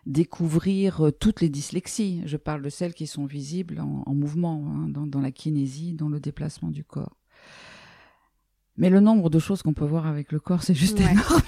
découvrir 0.05 1.11
toutes 1.17 1.39
les 1.39 1.49
dyslexies. 1.49 2.23
Je 2.25 2.35
parle 2.35 2.61
de 2.61 2.69
celles 2.69 2.93
qui 2.93 3.07
sont 3.07 3.25
visibles 3.25 3.79
en, 3.79 4.03
en 4.05 4.13
mouvement, 4.13 4.65
hein, 4.67 4.89
dans, 4.89 5.07
dans 5.07 5.21
la 5.21 5.31
kinésie, 5.31 5.93
dans 5.93 6.09
le 6.09 6.19
déplacement 6.19 6.71
du 6.71 6.83
corps. 6.83 7.20
Mais 8.77 8.89
le 8.89 8.99
nombre 8.99 9.29
de 9.29 9.39
choses 9.39 9.61
qu'on 9.61 9.73
peut 9.73 9.85
voir 9.85 10.07
avec 10.07 10.31
le 10.31 10.39
corps, 10.39 10.63
c'est 10.63 10.73
juste 10.73 10.99
énorme. 10.99 11.41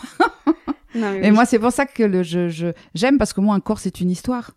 et 1.23 1.31
moi, 1.31 1.45
c'est 1.45 1.59
pour 1.59 1.71
ça 1.71 1.85
que 1.85 2.03
le, 2.03 2.23
je, 2.23 2.73
j'aime 2.93 3.17
parce 3.17 3.33
que 3.33 3.41
moi, 3.41 3.55
un 3.55 3.59
corps, 3.59 3.79
c'est 3.79 4.01
une 4.01 4.11
histoire. 4.11 4.51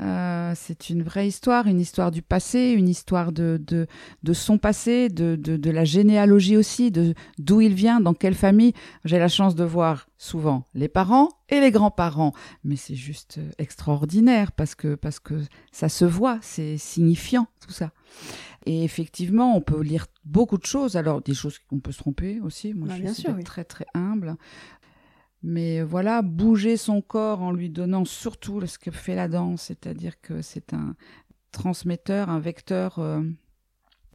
Euh, 0.00 0.52
c'est 0.54 0.90
une 0.90 1.02
vraie 1.02 1.26
histoire, 1.26 1.66
une 1.66 1.80
histoire 1.80 2.12
du 2.12 2.22
passé, 2.22 2.70
une 2.70 2.88
histoire 2.88 3.32
de, 3.32 3.60
de, 3.66 3.88
de 4.22 4.32
son 4.32 4.56
passé, 4.56 5.08
de, 5.08 5.34
de, 5.34 5.56
de, 5.56 5.70
la 5.70 5.84
généalogie 5.84 6.56
aussi, 6.56 6.92
de 6.92 7.14
d'où 7.38 7.60
il 7.60 7.74
vient, 7.74 8.00
dans 8.00 8.14
quelle 8.14 8.36
famille. 8.36 8.74
J'ai 9.04 9.18
la 9.18 9.26
chance 9.26 9.56
de 9.56 9.64
voir 9.64 10.06
souvent 10.16 10.66
les 10.74 10.86
parents 10.88 11.30
et 11.48 11.60
les 11.60 11.72
grands-parents, 11.72 12.32
mais 12.62 12.76
c'est 12.76 12.94
juste 12.94 13.40
extraordinaire 13.58 14.52
parce 14.52 14.76
que 14.76 14.94
parce 14.94 15.18
que 15.18 15.42
ça 15.72 15.88
se 15.88 16.04
voit, 16.04 16.38
c'est 16.42 16.78
signifiant 16.78 17.48
tout 17.60 17.72
ça. 17.72 17.90
Et 18.66 18.84
effectivement, 18.84 19.56
on 19.56 19.60
peut 19.60 19.80
lire 19.80 20.06
beaucoup 20.24 20.58
de 20.58 20.66
choses. 20.66 20.96
Alors, 20.96 21.22
des 21.22 21.34
choses 21.34 21.58
qu'on 21.58 21.80
peut 21.80 21.92
se 21.92 21.98
tromper 21.98 22.40
aussi. 22.40 22.74
Moi, 22.74 22.88
bah, 22.88 22.94
je 23.02 23.12
suis 23.12 23.44
très, 23.44 23.64
très 23.64 23.86
humble. 23.94 24.36
Mais 25.42 25.82
voilà, 25.82 26.22
bouger 26.22 26.76
son 26.76 27.00
corps 27.00 27.42
en 27.42 27.52
lui 27.52 27.70
donnant 27.70 28.04
surtout 28.04 28.64
ce 28.66 28.78
que 28.78 28.90
fait 28.90 29.14
la 29.14 29.28
danse, 29.28 29.62
c'est-à-dire 29.62 30.20
que 30.20 30.42
c'est 30.42 30.74
un 30.74 30.96
transmetteur, 31.52 32.28
un 32.28 32.40
vecteur 32.40 32.98
euh, 32.98 33.22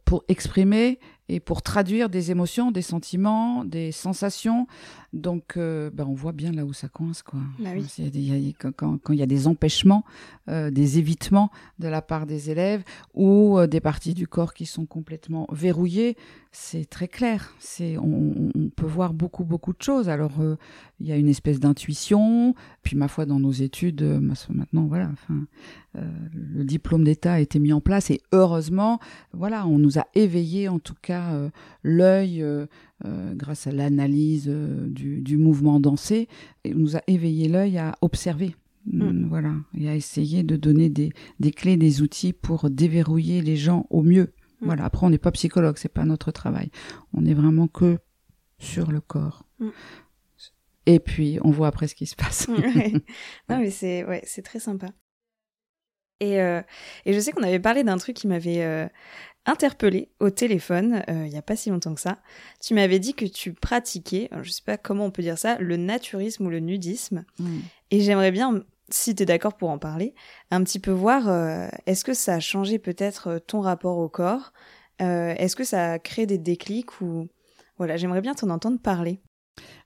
pour 0.05 0.23
exprimer 0.27 0.99
et 1.29 1.39
pour 1.39 1.61
traduire 1.61 2.09
des 2.09 2.31
émotions, 2.31 2.71
des 2.71 2.81
sentiments, 2.81 3.63
des 3.63 3.91
sensations. 3.91 4.67
Donc, 5.13 5.57
euh, 5.57 5.89
ben, 5.93 6.05
on 6.07 6.13
voit 6.13 6.31
bien 6.31 6.51
là 6.51 6.65
où 6.65 6.73
ça 6.73 6.89
coince, 6.89 7.21
quoi. 7.21 7.39
Bah 7.59 7.69
oui. 7.75 8.55
quand, 8.75 8.99
il 9.09 9.15
y 9.15 9.21
a 9.21 9.27
des 9.27 9.47
empêchements, 9.47 10.03
euh, 10.49 10.69
des 10.69 10.97
évitements 10.97 11.49
de 11.79 11.87
la 11.87 12.01
part 12.01 12.25
des 12.25 12.49
élèves 12.49 12.83
ou 13.13 13.57
euh, 13.57 13.67
des 13.67 13.79
parties 13.79 14.13
du 14.13 14.27
corps 14.27 14.53
qui 14.53 14.65
sont 14.65 14.85
complètement 14.85 15.47
verrouillées, 15.51 16.17
c'est 16.51 16.89
très 16.89 17.07
clair. 17.07 17.53
C'est, 17.59 17.97
on, 17.97 18.51
on, 18.55 18.69
peut 18.69 18.85
voir 18.85 19.13
beaucoup, 19.13 19.43
beaucoup 19.43 19.73
de 19.73 19.81
choses. 19.81 20.09
Alors, 20.09 20.33
il 21.03 21.09
y 21.09 21.11
a 21.11 21.17
une 21.17 21.29
espèce 21.29 21.59
d'intuition. 21.59 22.55
Puis, 22.81 22.95
ma 22.95 23.07
foi, 23.07 23.25
dans 23.25 23.39
nos 23.39 23.51
études, 23.51 24.01
maintenant, 24.49 24.85
voilà, 24.87 25.09
enfin, 25.11 25.45
le 25.93 26.63
diplôme 26.63 27.03
d'État 27.03 27.33
a 27.33 27.39
été 27.39 27.59
mis 27.59 27.73
en 27.73 27.81
place 27.81 28.09
et 28.09 28.21
heureusement, 28.31 28.99
voilà, 29.33 29.67
on 29.67 29.77
nous 29.77 29.99
a 29.99 30.07
éveillé 30.15 30.69
en 30.69 30.79
tout 30.79 30.95
cas 31.01 31.49
l'œil 31.83 32.43
euh, 33.05 33.33
grâce 33.35 33.67
à 33.67 33.71
l'analyse 33.71 34.45
euh, 34.47 34.87
du, 34.87 35.35
mouvement 35.35 35.81
dansé, 35.81 36.29
et 36.63 36.73
nous 36.73 36.95
a 36.95 37.01
éveillé 37.07 37.49
l'œil 37.49 37.77
à 37.77 37.95
observer. 37.99 38.55
Mm. 38.85 39.03
Mm, 39.03 39.27
voilà, 39.27 39.53
et 39.77 39.89
à 39.89 39.95
essayer 39.95 40.43
de 40.43 40.55
donner 40.55 40.89
des, 40.89 41.11
clés, 41.51 41.75
des 41.75 42.01
outils 42.01 42.31
pour 42.31 42.69
déverrouiller 42.69 43.41
les 43.41 43.57
gens 43.57 43.87
au 43.89 44.03
mieux. 44.03 44.31
Mm. 44.61 44.65
Voilà. 44.65 44.85
Après, 44.85 45.05
on 45.05 45.09
n'est 45.09 45.17
pas 45.17 45.31
psychologue, 45.31 45.75
c'est 45.77 45.91
pas 45.91 46.05
notre 46.05 46.31
travail. 46.31 46.69
On 47.13 47.25
est 47.25 47.33
vraiment 47.33 47.67
que 47.67 47.97
sur 48.57 48.89
le 48.89 49.01
corps. 49.01 49.43
Et 50.85 50.99
puis, 50.99 51.39
on 51.43 51.51
voit 51.51 51.67
après 51.67 51.87
ce 51.87 51.95
qui 51.95 52.05
se 52.05 52.15
passe. 52.15 52.47
non, 53.49 53.59
mais 53.59 53.71
c'est 53.71 54.03
ouais, 54.03 54.21
c'est 54.25 54.41
très 54.41 54.59
sympa. 54.59 54.87
Et, 56.19 56.41
euh, 56.41 56.61
et 57.05 57.13
je 57.13 57.19
sais 57.19 57.31
qu'on 57.31 57.43
avait 57.43 57.59
parlé 57.59 57.83
d'un 57.83 57.97
truc 57.97 58.15
qui 58.15 58.27
m'avait 58.27 58.89
interpellé 59.45 60.09
au 60.19 60.29
téléphone 60.29 61.03
euh, 61.09 61.25
il 61.25 61.29
n'y 61.29 61.37
a 61.37 61.41
pas 61.41 61.55
si 61.55 61.69
longtemps 61.69 61.93
que 61.93 62.01
ça. 62.01 62.19
Tu 62.61 62.73
m'avais 62.73 62.99
dit 62.99 63.13
que 63.13 63.25
tu 63.25 63.53
pratiquais, 63.53 64.29
je 64.41 64.49
sais 64.49 64.61
pas 64.65 64.77
comment 64.77 65.05
on 65.05 65.11
peut 65.11 65.21
dire 65.21 65.37
ça, 65.37 65.57
le 65.59 65.77
naturisme 65.77 66.45
ou 66.45 66.49
le 66.49 66.59
nudisme. 66.59 67.25
Mm. 67.39 67.59
Et 67.91 67.99
j'aimerais 68.01 68.31
bien, 68.31 68.63
si 68.89 69.15
tu 69.15 69.23
es 69.23 69.25
d'accord 69.25 69.55
pour 69.55 69.69
en 69.69 69.79
parler, 69.79 70.13
un 70.51 70.63
petit 70.63 70.79
peu 70.79 70.91
voir, 70.91 71.27
euh, 71.27 71.67
est-ce 71.85 72.05
que 72.05 72.13
ça 72.13 72.35
a 72.35 72.39
changé 72.39 72.79
peut-être 72.79 73.27
euh, 73.27 73.39
ton 73.39 73.61
rapport 73.61 73.97
au 73.97 74.09
corps? 74.09 74.53
Est-ce 74.99 75.57
que 75.57 75.65
ça 75.65 75.93
a 75.93 75.99
créé 75.99 76.25
des 76.25 76.37
déclics 76.37 77.01
ou... 77.01 77.27
Voilà, 77.77 77.97
j'aimerais 77.97 78.21
bien 78.21 78.33
t'en 78.35 78.49
entendre 78.49 78.79
parler. 78.79 79.19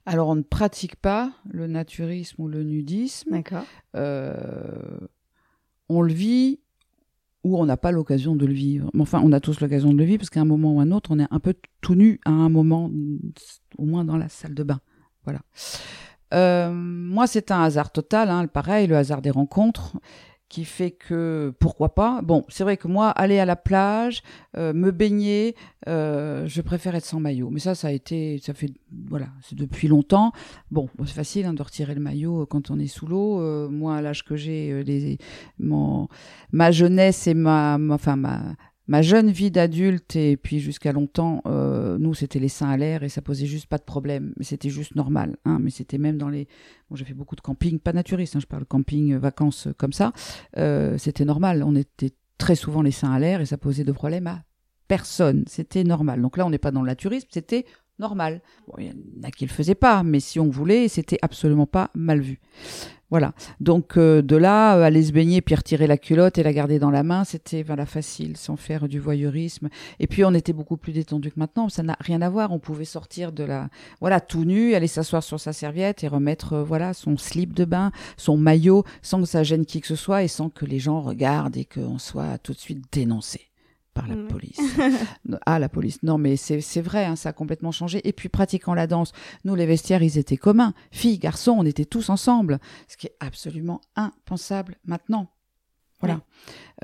Alors, 0.06 0.28
on 0.28 0.36
ne 0.36 0.42
pratique 0.42 0.96
pas 0.96 1.32
le 1.48 1.66
naturisme 1.66 2.42
ou 2.42 2.48
le 2.48 2.62
nudisme. 2.62 3.30
D'accord. 3.30 3.64
on 3.94 6.02
le 6.02 6.12
vit 6.12 6.60
où 7.44 7.58
on 7.58 7.66
n'a 7.66 7.76
pas 7.76 7.92
l'occasion 7.92 8.36
de 8.36 8.46
le 8.46 8.52
vivre. 8.52 8.90
Enfin, 8.98 9.20
on 9.24 9.32
a 9.32 9.40
tous 9.40 9.60
l'occasion 9.60 9.92
de 9.92 9.98
le 9.98 10.04
vivre 10.04 10.18
parce 10.18 10.30
qu'à 10.30 10.40
un 10.40 10.44
moment 10.44 10.72
ou 10.72 10.80
un 10.80 10.90
autre, 10.90 11.10
on 11.12 11.18
est 11.18 11.28
un 11.30 11.40
peu 11.40 11.54
tout 11.80 11.94
nu 11.94 12.20
à 12.24 12.30
un 12.30 12.48
moment, 12.48 12.90
au 13.78 13.84
moins 13.84 14.04
dans 14.04 14.16
la 14.16 14.28
salle 14.28 14.54
de 14.54 14.62
bain. 14.62 14.80
Voilà. 15.24 15.40
Euh, 16.34 16.70
moi, 16.72 17.26
c'est 17.26 17.50
un 17.50 17.62
hasard 17.62 17.90
total, 17.90 18.30
hein, 18.30 18.46
pareil, 18.46 18.86
le 18.86 18.96
hasard 18.96 19.22
des 19.22 19.30
rencontres 19.30 19.96
qui 20.48 20.64
fait 20.64 20.90
que 20.90 21.52
pourquoi 21.58 21.94
pas. 21.94 22.22
Bon, 22.22 22.44
c'est 22.48 22.64
vrai 22.64 22.76
que 22.76 22.88
moi, 22.88 23.10
aller 23.10 23.38
à 23.38 23.44
la 23.44 23.56
plage, 23.56 24.22
euh, 24.56 24.72
me 24.72 24.90
baigner, 24.90 25.54
euh, 25.88 26.46
je 26.46 26.62
préfère 26.62 26.94
être 26.94 27.04
sans 27.04 27.20
maillot. 27.20 27.50
Mais 27.50 27.60
ça, 27.60 27.74
ça 27.74 27.88
a 27.88 27.90
été, 27.90 28.38
ça 28.42 28.54
fait, 28.54 28.72
voilà, 29.08 29.26
c'est 29.42 29.56
depuis 29.56 29.88
longtemps. 29.88 30.32
Bon, 30.70 30.88
c'est 31.00 31.12
facile 31.12 31.46
hein, 31.46 31.54
de 31.54 31.62
retirer 31.62 31.94
le 31.94 32.00
maillot 32.00 32.42
euh, 32.42 32.46
quand 32.46 32.70
on 32.70 32.78
est 32.78 32.86
sous 32.86 33.06
l'eau. 33.06 33.68
moi, 33.70 33.96
à 33.96 34.02
l'âge 34.02 34.24
que 34.24 34.36
j'ai, 34.36 34.82
les, 34.84 35.18
mon, 35.58 36.08
ma 36.52 36.70
jeunesse 36.70 37.26
et 37.26 37.34
ma, 37.34 37.76
ma 37.76 37.94
enfin 37.94 38.16
ma, 38.16 38.40
ma 38.88 39.02
jeune 39.02 39.30
vie 39.30 39.50
d'adulte 39.50 40.16
et 40.16 40.36
puis 40.36 40.60
jusqu'à 40.60 40.92
longtemps, 40.92 41.42
euh, 41.46 41.98
nous 41.98 42.14
c'était 42.14 42.38
les 42.38 42.48
seins 42.48 42.70
à 42.70 42.76
l'air 42.76 43.02
et 43.02 43.08
ça 43.08 43.22
posait 43.22 43.46
juste 43.46 43.66
pas 43.66 43.78
de 43.78 43.84
problème, 43.84 44.32
mais 44.36 44.44
c'était 44.44 44.70
juste 44.70 44.96
normal. 44.96 45.36
Hein, 45.44 45.58
mais 45.60 45.70
c'était 45.70 45.98
même 45.98 46.16
dans 46.16 46.30
les, 46.30 46.48
bon 46.90 46.96
j'ai 46.96 47.04
fait 47.04 47.14
beaucoup 47.14 47.36
de 47.36 47.40
camping, 47.40 47.78
pas 47.78 47.92
naturiste, 47.92 48.34
hein, 48.34 48.40
je 48.40 48.46
parle 48.46 48.64
camping 48.64 49.12
euh, 49.12 49.18
vacances 49.18 49.68
euh, 49.68 49.74
comme 49.76 49.92
ça, 49.92 50.12
c'était 50.96 51.24
normal. 51.24 51.62
On 51.62 51.76
était 51.76 52.12
très 52.38 52.54
souvent 52.54 52.82
les 52.82 52.90
seins 52.90 53.12
à 53.12 53.18
l'air 53.18 53.40
et 53.40 53.46
ça 53.46 53.58
posait 53.58 53.84
de 53.84 53.92
problème 53.92 54.26
à 54.26 54.42
personne. 54.88 55.44
C'était 55.46 55.84
normal. 55.84 56.22
Donc 56.22 56.36
là 56.36 56.46
on 56.46 56.50
n'est 56.50 56.58
pas 56.58 56.70
dans 56.70 56.82
le 56.82 56.88
naturisme, 56.88 57.28
c'était 57.30 57.66
normal. 57.98 58.40
Il 58.78 58.86
y 58.86 58.90
en 58.90 59.28
a 59.28 59.30
qui 59.30 59.46
le 59.46 59.50
faisaient 59.50 59.74
pas, 59.74 60.02
mais 60.02 60.20
si 60.20 60.38
on 60.40 60.48
voulait, 60.48 60.88
c'était 60.88 61.18
absolument 61.22 61.66
pas 61.66 61.90
mal 61.94 62.20
vu. 62.20 62.40
Voilà. 63.10 63.32
Donc 63.60 63.96
euh, 63.96 64.20
de 64.20 64.36
là, 64.36 64.76
euh, 64.76 64.82
aller 64.82 65.02
se 65.02 65.12
baigner, 65.12 65.40
puis 65.40 65.54
retirer 65.54 65.86
la 65.86 65.96
culotte 65.96 66.36
et 66.36 66.42
la 66.42 66.52
garder 66.52 66.78
dans 66.78 66.90
la 66.90 67.02
main, 67.02 67.24
c'était 67.24 67.62
voilà 67.62 67.86
facile, 67.86 68.36
sans 68.36 68.56
faire 68.56 68.86
du 68.86 68.98
voyeurisme. 68.98 69.68
Et 69.98 70.06
puis 70.06 70.24
on 70.24 70.34
était 70.34 70.52
beaucoup 70.52 70.76
plus 70.76 70.92
détendu 70.92 71.30
que 71.30 71.40
maintenant. 71.40 71.70
Ça 71.70 71.82
n'a 71.82 71.96
rien 72.00 72.20
à 72.20 72.28
voir. 72.28 72.52
On 72.52 72.58
pouvait 72.58 72.84
sortir 72.84 73.32
de 73.32 73.44
la, 73.44 73.70
voilà, 74.00 74.20
tout 74.20 74.44
nu, 74.44 74.74
aller 74.74 74.88
s'asseoir 74.88 75.22
sur 75.22 75.40
sa 75.40 75.54
serviette 75.54 76.04
et 76.04 76.08
remettre, 76.08 76.54
euh, 76.54 76.62
voilà, 76.62 76.92
son 76.92 77.16
slip 77.16 77.54
de 77.54 77.64
bain, 77.64 77.92
son 78.18 78.36
maillot, 78.36 78.84
sans 79.00 79.20
que 79.20 79.26
ça 79.26 79.42
gêne 79.42 79.64
qui 79.64 79.80
que 79.80 79.86
ce 79.86 79.96
soit 79.96 80.22
et 80.22 80.28
sans 80.28 80.50
que 80.50 80.66
les 80.66 80.78
gens 80.78 81.00
regardent 81.00 81.56
et 81.56 81.64
qu'on 81.64 81.98
soit 81.98 82.36
tout 82.38 82.52
de 82.52 82.58
suite 82.58 82.84
dénoncé 82.92 83.48
par 83.98 84.08
la 84.08 84.16
police. 84.28 84.60
ah, 85.46 85.58
la 85.58 85.68
police. 85.68 86.02
Non, 86.02 86.18
mais 86.18 86.36
c'est 86.36 86.80
vrai, 86.80 87.04
hein, 87.04 87.16
ça 87.16 87.30
a 87.30 87.32
complètement 87.32 87.72
changé. 87.72 88.06
Et 88.06 88.12
puis, 88.12 88.28
pratiquant 88.28 88.74
la 88.74 88.86
danse, 88.86 89.12
nous, 89.44 89.54
les 89.54 89.66
vestiaires, 89.66 90.02
ils 90.02 90.18
étaient 90.18 90.36
communs. 90.36 90.74
Filles, 90.90 91.18
garçons, 91.18 91.56
on 91.58 91.64
était 91.64 91.84
tous 91.84 92.10
ensemble. 92.10 92.58
Ce 92.86 92.96
qui 92.96 93.08
est 93.08 93.16
absolument 93.20 93.80
impensable 93.96 94.76
maintenant. 94.84 95.28
Voilà. 96.00 96.20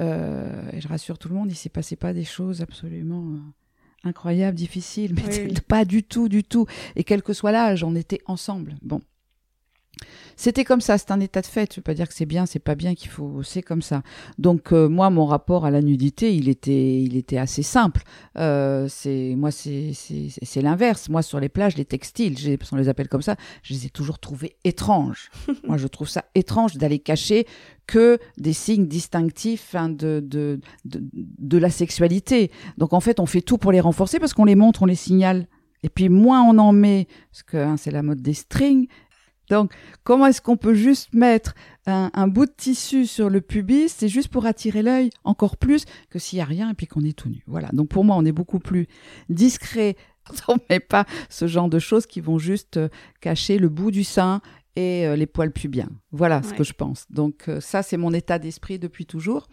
Euh, 0.01 0.71
et 0.73 0.81
je 0.81 0.89
rassure 0.89 1.19
tout 1.19 1.29
le 1.29 1.37
monde, 1.37 1.51
il 1.51 1.55
s'est 1.55 1.69
passé 1.69 1.95
pas 1.95 2.13
des 2.13 2.25
choses 2.25 2.63
absolument 2.63 3.35
euh, 3.35 4.09
incroyables, 4.09 4.57
difficiles, 4.57 5.15
mais 5.15 5.55
pas 5.69 5.85
du 5.85 6.03
tout, 6.03 6.29
du 6.29 6.43
tout. 6.43 6.67
Et 6.97 7.05
quel 7.05 7.23
que 7.23 7.33
soit 7.33 7.53
l'âge, 7.53 7.85
on 7.85 7.95
était 7.95 8.21
ensemble. 8.27 8.75
Bon. 8.83 9.01
C'était 10.37 10.65
comme 10.65 10.81
ça, 10.81 10.99
c'est 10.99 11.11
un 11.11 11.21
état 11.21 11.41
de 11.41 11.47
fait. 11.47 11.73
Je 11.73 11.81
veux 11.81 11.83
pas 11.83 11.95
dire 11.95 12.09
que 12.09 12.15
c'est 12.15 12.27
bien, 12.27 12.47
c'est 12.47 12.59
pas 12.59 12.75
bien 12.75 12.95
qu'il 12.95 13.11
faut, 13.11 13.43
c'est 13.43 13.63
comme 13.63 13.83
ça. 13.83 14.03
Donc 14.39 14.73
euh, 14.73 14.89
moi, 14.89 15.11
mon 15.11 15.27
rapport 15.27 15.65
à 15.65 15.71
la 15.71 15.81
nudité, 15.81 16.35
il 16.35 16.49
était, 16.49 17.01
il 17.01 17.17
était 17.17 17.39
assez 17.39 17.63
simple. 17.63 18.03
Euh, 18.37 18.87
c'est 18.89 19.35
moi, 19.37 19.51
c'est 19.51 19.93
c'est 19.95 20.63
l'inverse. 20.63 21.09
Moi, 21.09 21.23
sur 21.23 21.41
les 21.41 21.49
plages, 21.49 21.77
les 21.77 21.85
textiles, 21.85 22.37
on 22.73 22.77
les 22.77 22.89
appelle 22.89 23.09
comme 23.09 23.23
ça, 23.23 23.37
je 23.63 23.75
les 23.75 23.87
ai 23.87 23.91
toujours 23.91 24.19
trouvés 24.19 24.57
étranges. 24.65 25.31
moi, 25.67 25.77
je 25.77 25.87
trouve 25.87 26.09
ça 26.09 26.25
étrange 26.35 26.77
d'aller 26.77 26.99
cacher 26.99 27.47
que 27.87 28.19
des 28.39 28.55
signes 28.55 28.87
distinctifs 28.87 29.75
hein, 29.75 29.91
de, 29.91 30.23
de, 30.25 30.61
de, 30.85 31.03
de 31.13 31.59
la 31.59 31.71
sexualité. 31.71 32.51
Donc 32.79 32.93
en 32.93 33.01
fait, 33.01 33.21
on 33.21 33.27
fait 33.27 33.43
tout 33.43 33.59
pour 33.59 33.73
les 33.73 33.81
renforcer 33.81 34.19
parce 34.19 34.33
qu'on 34.33 34.47
les 34.47 34.55
montre, 34.55 34.83
on 34.83 34.87
les 34.87 34.95
signale. 34.95 35.47
Et 35.85 35.91
puis 35.91 36.09
moins 36.09 36.43
on 36.43 36.57
en 36.57 36.73
met, 36.73 37.07
parce 37.31 37.43
que 37.43 37.59
hein, 37.59 37.77
c'est 37.77 37.91
la 37.91 38.03
mode 38.03 38.23
des 38.23 38.33
strings, 38.33 38.89
donc, 39.51 39.73
comment 40.03 40.27
est-ce 40.27 40.41
qu'on 40.41 40.57
peut 40.57 40.75
juste 40.75 41.13
mettre 41.13 41.55
un, 41.87 42.29
bout 42.29 42.47
de 42.47 42.53
tissu 42.57 43.07
sur 43.07 43.29
le 43.29 43.41
pubis? 43.41 43.89
C'est 43.89 44.09
juste 44.09 44.29
pour 44.29 44.47
attirer 44.47 44.83
l'œil 44.83 45.11
encore 45.25 45.57
plus 45.57 45.85
que 46.11 46.19
s'il 46.19 46.39
n'y 46.39 46.43
a 46.43 46.47
rien 46.47 46.71
et 46.71 46.75
puis 46.75 46.87
qu'on 46.87 47.03
est 47.03 47.17
tout 47.17 47.29
nu. 47.29 47.43
Voilà. 47.47 47.69
Donc, 47.73 47.89
pour 47.89 48.05
moi, 48.05 48.17
on 48.17 48.25
est 48.25 48.33
beaucoup 48.33 48.59
plus 48.59 48.87
discret. 49.29 49.97
On 50.49 50.57
met 50.71 50.81
pas 50.81 51.05
ce 51.29 51.47
genre 51.47 51.69
de 51.69 51.79
choses 51.79 52.07
qui 52.07 52.23
vont 52.23 52.39
juste 52.39 52.79
euh, 52.79 52.89
cacher 53.21 53.59
le 53.59 53.69
bout 53.69 53.91
du 53.91 54.05
sein 54.05 54.41
et 54.75 55.07
euh, 55.07 55.17
les 55.17 55.27
poils 55.27 55.53
pubiens. 55.53 55.91
Voilà 56.13 56.43
ce 56.43 56.55
que 56.55 56.65
je 56.65 56.73
pense. 56.73 57.05
Donc, 57.11 57.49
euh, 57.49 57.61
ça, 57.61 57.83
c'est 57.83 57.99
mon 57.99 58.11
état 58.15 58.39
d'esprit 58.39 58.79
depuis 58.79 59.05
toujours. 59.05 59.49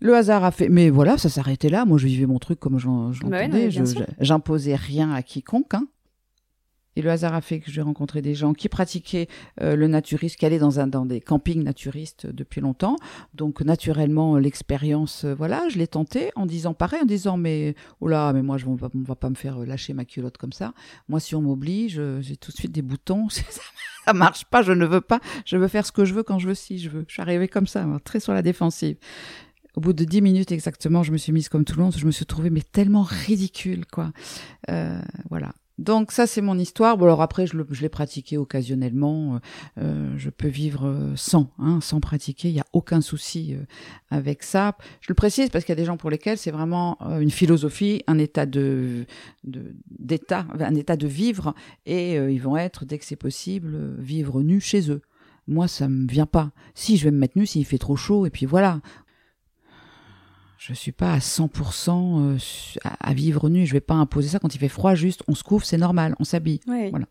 Le 0.00 0.14
hasard 0.14 0.44
a 0.44 0.50
fait, 0.50 0.68
mais 0.68 0.90
voilà, 0.90 1.16
ça 1.16 1.30
s'arrêtait 1.30 1.70
là. 1.70 1.86
Moi, 1.86 1.96
je 1.96 2.06
vivais 2.06 2.26
mon 2.26 2.38
truc 2.38 2.60
comme 2.60 2.78
j'en 2.78 3.10
bah 3.24 3.46
J'imposais 4.20 4.74
rien 4.74 5.10
à 5.12 5.22
quiconque. 5.22 5.72
Hein. 5.72 5.86
Et 6.96 7.02
le 7.02 7.10
hasard 7.10 7.34
a 7.34 7.40
fait 7.40 7.60
que 7.60 7.70
j'ai 7.70 7.82
rencontré 7.82 8.22
des 8.22 8.34
gens 8.34 8.54
qui 8.54 8.68
pratiquaient 8.68 9.28
euh, 9.60 9.76
le 9.76 9.86
naturisme, 9.86 10.36
qui 10.36 10.46
allaient 10.46 10.58
dans, 10.58 10.80
un, 10.80 10.86
des 10.86 11.20
campings 11.20 11.62
naturistes 11.62 12.26
depuis 12.26 12.60
longtemps. 12.60 12.96
Donc 13.34 13.60
naturellement, 13.60 14.38
l'expérience, 14.38 15.24
euh, 15.24 15.34
voilà, 15.34 15.68
je 15.68 15.78
l'ai 15.78 15.86
tentée 15.86 16.30
en 16.34 16.46
disant 16.46 16.74
pareil, 16.74 17.00
en 17.02 17.06
disant 17.06 17.36
mais 17.36 17.74
oh 18.00 18.08
là, 18.08 18.32
mais 18.32 18.42
moi 18.42 18.56
je 18.58 18.66
ne 18.66 19.04
va 19.04 19.14
pas 19.14 19.30
me 19.30 19.34
faire 19.34 19.58
lâcher 19.58 19.92
ma 19.92 20.04
culotte 20.04 20.38
comme 20.38 20.52
ça. 20.52 20.72
Moi, 21.08 21.20
si 21.20 21.34
on 21.34 21.42
m'oblige, 21.42 22.00
j'ai 22.20 22.36
tout 22.36 22.50
de 22.50 22.56
suite 22.56 22.72
des 22.72 22.82
boutons. 22.82 23.28
ça 24.06 24.12
marche 24.12 24.44
pas, 24.44 24.62
je 24.62 24.72
ne 24.72 24.86
veux 24.86 25.00
pas. 25.00 25.20
Je 25.44 25.56
veux 25.56 25.68
faire 25.68 25.84
ce 25.84 25.92
que 25.92 26.04
je 26.04 26.14
veux 26.14 26.22
quand 26.22 26.38
je 26.38 26.48
veux, 26.48 26.54
si 26.54 26.78
je 26.78 26.88
veux. 26.88 27.04
Je 27.08 27.12
suis 27.12 27.22
arrivée 27.22 27.48
comme 27.48 27.66
ça, 27.66 27.86
très 28.04 28.20
sur 28.20 28.32
la 28.32 28.42
défensive. 28.42 28.96
Au 29.74 29.80
bout 29.80 29.92
de 29.92 30.04
dix 30.04 30.22
minutes 30.22 30.52
exactement, 30.52 31.02
je 31.02 31.12
me 31.12 31.18
suis 31.18 31.32
mise 31.32 31.50
comme 31.50 31.64
tout 31.64 31.76
le 31.76 31.82
monde. 31.82 31.94
Je 31.96 32.06
me 32.06 32.10
suis 32.10 32.24
trouvée 32.24 32.50
mais 32.50 32.62
tellement 32.62 33.02
ridicule, 33.02 33.84
quoi. 33.86 34.12
Euh, 34.70 35.00
voilà. 35.28 35.52
Donc 35.86 36.10
ça 36.10 36.26
c'est 36.26 36.40
mon 36.40 36.58
histoire. 36.58 36.98
Bon 36.98 37.04
alors 37.04 37.22
après 37.22 37.46
je, 37.46 37.56
l'ai 37.80 37.88
pratiqué 37.88 38.36
occasionnellement. 38.36 39.36
Euh, 39.36 39.38
euh, 39.82 40.14
je 40.16 40.30
peux 40.30 40.48
vivre 40.48 40.88
euh, 40.88 41.12
sans, 41.14 41.48
hein, 41.60 41.80
sans 41.80 42.00
pratiquer. 42.00 42.48
Il 42.48 42.54
n'y 42.54 42.60
a 42.60 42.66
aucun 42.72 43.00
souci 43.00 43.56
avec 44.10 44.42
ça. 44.42 44.76
Je 45.00 45.06
le 45.08 45.14
précise 45.14 45.48
parce 45.48 45.64
qu'il 45.64 45.72
y 45.72 45.78
a 45.78 45.80
des 45.80 45.84
gens 45.84 45.96
pour 45.96 46.10
lesquels 46.10 46.38
c'est 46.38 46.50
vraiment 46.50 46.98
une 47.20 47.30
philosophie, 47.30 48.02
un 48.08 48.18
état 48.18 48.46
de 48.46 49.06
d'état, 49.44 50.44
un 50.58 50.74
état 50.74 50.96
de 50.96 51.06
vivre 51.06 51.54
et 51.86 52.16
ils 52.16 52.42
vont 52.42 52.56
être 52.56 52.84
dès 52.84 52.98
que 52.98 53.04
c'est 53.04 53.14
possible 53.14 53.94
vivre 53.98 54.42
nus 54.42 54.60
chez 54.60 54.90
eux. 54.90 55.02
Moi 55.46 55.68
ça 55.68 55.88
me 55.88 56.08
vient 56.08 56.26
pas. 56.26 56.50
Si 56.74 56.96
je 56.96 57.04
vais 57.04 57.12
me 57.12 57.18
mettre 57.18 57.38
nu 57.38 57.46
s'il 57.46 57.64
fait 57.64 57.78
trop 57.78 57.94
chaud 57.94 58.26
et 58.26 58.30
puis 58.30 58.46
voilà 58.46 58.80
Je 60.58 60.72
suis 60.72 60.92
pas 60.92 61.12
à 61.12 61.18
100% 61.18 62.38
à, 62.82 63.14
vivre 63.14 63.48
nu. 63.48 63.66
Je 63.66 63.72
vais 63.72 63.80
pas 63.80 63.94
imposer 63.94 64.28
ça 64.28 64.38
quand 64.38 64.54
il 64.54 64.58
fait 64.58 64.68
froid. 64.68 64.94
Juste, 64.94 65.22
on 65.28 65.34
se 65.34 65.42
couvre, 65.44 65.64
c'est 65.64 65.76
normal, 65.76 66.16
on 66.18 66.24
s'habille. 66.24 66.60
Voilà. 66.66 67.06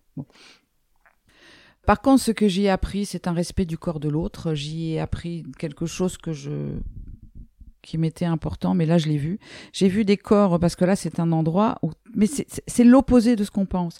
Par 1.85 2.01
contre, 2.01 2.23
ce 2.23 2.31
que 2.31 2.47
j'y 2.47 2.63
ai 2.63 2.69
appris, 2.69 3.05
c'est 3.05 3.27
un 3.27 3.33
respect 3.33 3.65
du 3.65 3.77
corps 3.77 3.99
de 3.99 4.09
l'autre. 4.09 4.55
J'y 4.55 4.93
ai 4.93 4.99
appris 4.99 5.43
quelque 5.57 5.85
chose 5.85 6.17
que 6.17 6.33
je 6.33 6.71
qui 7.85 7.99
m'était 7.99 8.25
important, 8.25 8.73
mais 8.73 8.87
là 8.87 8.97
je 8.97 9.07
l'ai 9.07 9.17
vu. 9.17 9.39
J'ai 9.71 9.87
vu 9.87 10.05
des 10.05 10.17
corps 10.17 10.59
parce 10.59 10.75
que 10.75 10.85
là 10.85 10.95
c'est 10.95 11.19
un 11.19 11.31
endroit 11.31 11.77
où, 11.83 11.91
mais 12.15 12.25
c'est 12.25 12.83
l'opposé 12.83 13.35
de 13.35 13.43
ce 13.43 13.51
qu'on 13.51 13.67
pense. 13.67 13.99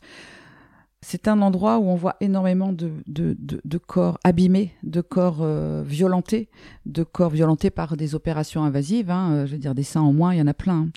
C'est 1.08 1.28
un 1.28 1.44
endroit 1.44 1.78
où 1.78 1.84
on 1.84 1.94
voit 1.94 2.16
énormément 2.20 2.74
de, 2.74 3.78
corps 3.78 4.18
abîmés, 4.24 4.72
de 4.82 5.02
corps 5.02 5.42
euh, 5.42 5.84
violentés, 5.86 6.50
de 6.88 7.04
corps 7.04 7.30
violentés 7.30 7.70
par 7.70 7.96
des 7.96 8.16
opérations 8.16 8.64
invasives. 8.64 9.12
Hein, 9.12 9.32
euh, 9.32 9.46
je 9.46 9.52
veux 9.52 9.60
dire, 9.60 9.76
des 9.76 9.84
seins 9.84 10.02
en 10.02 10.14
moins, 10.14 10.34
il 10.34 10.40
y 10.40 10.42
en 10.42 10.48
a 10.48 10.56
plein. 10.56 10.88
Hein. 10.88 10.90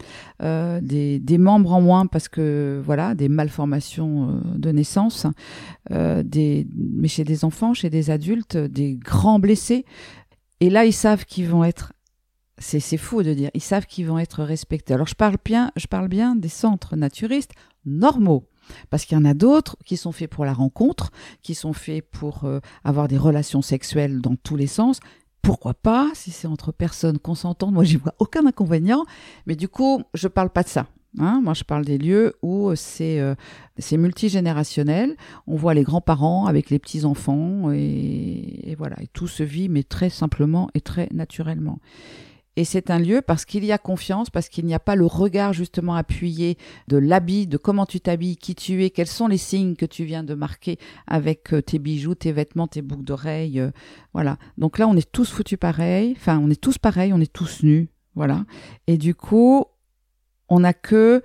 Euh, 0.43 0.81
des, 0.81 1.37
membres 1.37 1.75
en 1.75 1.83
moins 1.83 2.07
parce 2.07 2.31
que, 2.31 2.81
voilà, 2.83 3.15
des 3.15 3.29
malformations 3.29 4.41
de 4.55 4.71
naissance. 4.71 5.27
des, 5.91 6.67
mais 6.75 7.09
chez 7.09 7.25
des 7.25 7.45
enfants, 7.45 7.75
chez 7.75 7.91
des 7.91 8.09
adultes, 8.09 8.57
des 8.57 8.95
grands 8.95 9.39
blessés. 9.39 9.85
Et 10.61 10.71
là, 10.71 10.87
ils 10.87 10.95
savent 10.95 11.27
qu'ils 11.27 11.49
vont 11.49 11.65
être 11.65 11.93
c'est 12.61 12.97
fou 12.97 13.23
de 13.23 13.35
dire, 13.35 13.51
ils 13.53 13.61
savent 13.61 13.87
qu'ils 13.87 14.07
vont 14.07 14.19
être 14.19 14.43
respectés. 14.43 14.95
Alors 14.95 15.07
je 15.07 15.15
parle 15.15 15.37
bien, 15.45 15.71
je 15.77 15.87
parle 15.87 16.09
bien 16.09 16.35
des 16.35 16.49
centres 16.49 16.97
naturistes 16.97 17.53
normaux. 17.85 18.49
Parce 18.91 19.05
qu'il 19.05 19.17
y 19.17 19.21
en 19.21 19.25
a 19.25 19.35
d'autres 19.35 19.77
qui 19.85 19.97
sont 19.97 20.13
faits 20.13 20.31
pour 20.31 20.45
la 20.45 20.53
rencontre, 20.53 21.11
qui 21.43 21.55
sont 21.55 21.73
faits 21.73 22.05
pour 22.11 22.45
euh, 22.45 22.61
avoir 22.85 23.09
des 23.09 23.19
relations 23.19 23.63
sexuelles 23.63 24.21
dans 24.21 24.37
tous 24.37 24.57
les 24.57 24.67
sens. 24.67 25.01
Pourquoi 25.43 25.75
pas, 25.75 26.11
si 26.15 26.31
c'est 26.31 26.49
entre 26.49 26.73
personnes 26.73 27.19
consentantes, 27.19 27.73
moi 27.73 27.85
j'y 27.85 27.97
vois 27.97 28.15
aucun 28.19 28.47
inconvénient. 28.47 29.05
Mais 29.47 29.57
du 29.57 29.69
coup, 29.69 30.03
je 30.15 30.29
parle 30.29 30.51
pas 30.51 30.63
de 30.63 30.69
ça. 30.69 30.87
Hein. 31.19 31.41
moi, 31.43 31.55
je 31.55 31.65
parle 31.65 31.85
des 31.85 31.97
lieux 31.97 32.35
où 32.43 32.75
c'est 32.75 33.19
euh, 33.19 33.35
c'est 33.79 33.97
multigénérationnel. 33.97 35.17
On 35.47 35.57
voit 35.57 35.75
les 35.75 35.83
grands-parents 35.83 36.47
avec 36.47 36.71
les 36.71 36.79
petits-enfants 36.79 37.73
et, 37.73 38.71
et, 38.71 38.75
voilà. 38.75 38.97
Et 39.01 39.07
tout 39.07 39.27
se 39.27 39.43
vit, 39.43 39.69
mais 39.69 39.83
très 39.83 40.11
simplement 40.11 40.69
et 40.75 40.81
très 40.81 41.09
naturellement. 41.13 41.79
Et 42.59 42.65
c'est 42.65 42.91
un 42.91 42.99
lieu 42.99 43.23
parce 43.23 43.45
qu'il 43.45 43.65
y 43.65 43.71
a 43.71 43.79
confiance, 43.79 44.31
parce 44.31 44.49
qu'il 44.49 44.67
n'y 44.67 44.75
a 44.75 44.81
pas 44.81 44.97
le 44.97 45.07
regard 45.07 45.53
justement 45.53 45.95
appuyé 45.95 46.59
de 46.89 46.97
l'habit, 46.97 47.47
de 47.47 47.57
comment 47.57 47.87
tu 47.87 48.01
t'habilles, 48.01 48.37
qui 48.37 48.57
tu 48.57 48.85
es, 48.85 48.91
quels 48.91 49.07
sont 49.07 49.29
les 49.29 49.39
signes 49.39 49.77
que 49.77 49.87
tu 49.87 50.03
viens 50.03 50.25
de 50.25 50.35
marquer 50.35 50.77
avec 51.07 51.55
euh, 51.55 51.63
tes 51.63 51.79
bijoux, 51.79 52.17
tes 52.17 52.33
vêtements, 52.33 52.67
tes 52.67 52.83
boucles 52.83 53.05
d'oreilles. 53.05 53.61
Euh, 53.61 53.71
voilà. 54.13 54.39
Donc 54.57 54.81
là, 54.81 54.89
on 54.89 54.97
est 54.97 55.09
tous 55.09 55.31
foutus 55.31 55.57
pareil. 55.57 56.15
Enfin, 56.17 56.41
on 56.43 56.51
est 56.51 56.61
tous 56.61 56.79
pareils, 56.79 57.13
on 57.13 57.21
est 57.21 57.33
tous 57.33 57.63
nus. 57.63 57.91
Voilà. 58.17 58.45
Et 58.89 58.99
du 58.99 59.15
coup, 59.15 59.65
on 60.49 60.59
n'a 60.59 60.75
que 60.75 61.23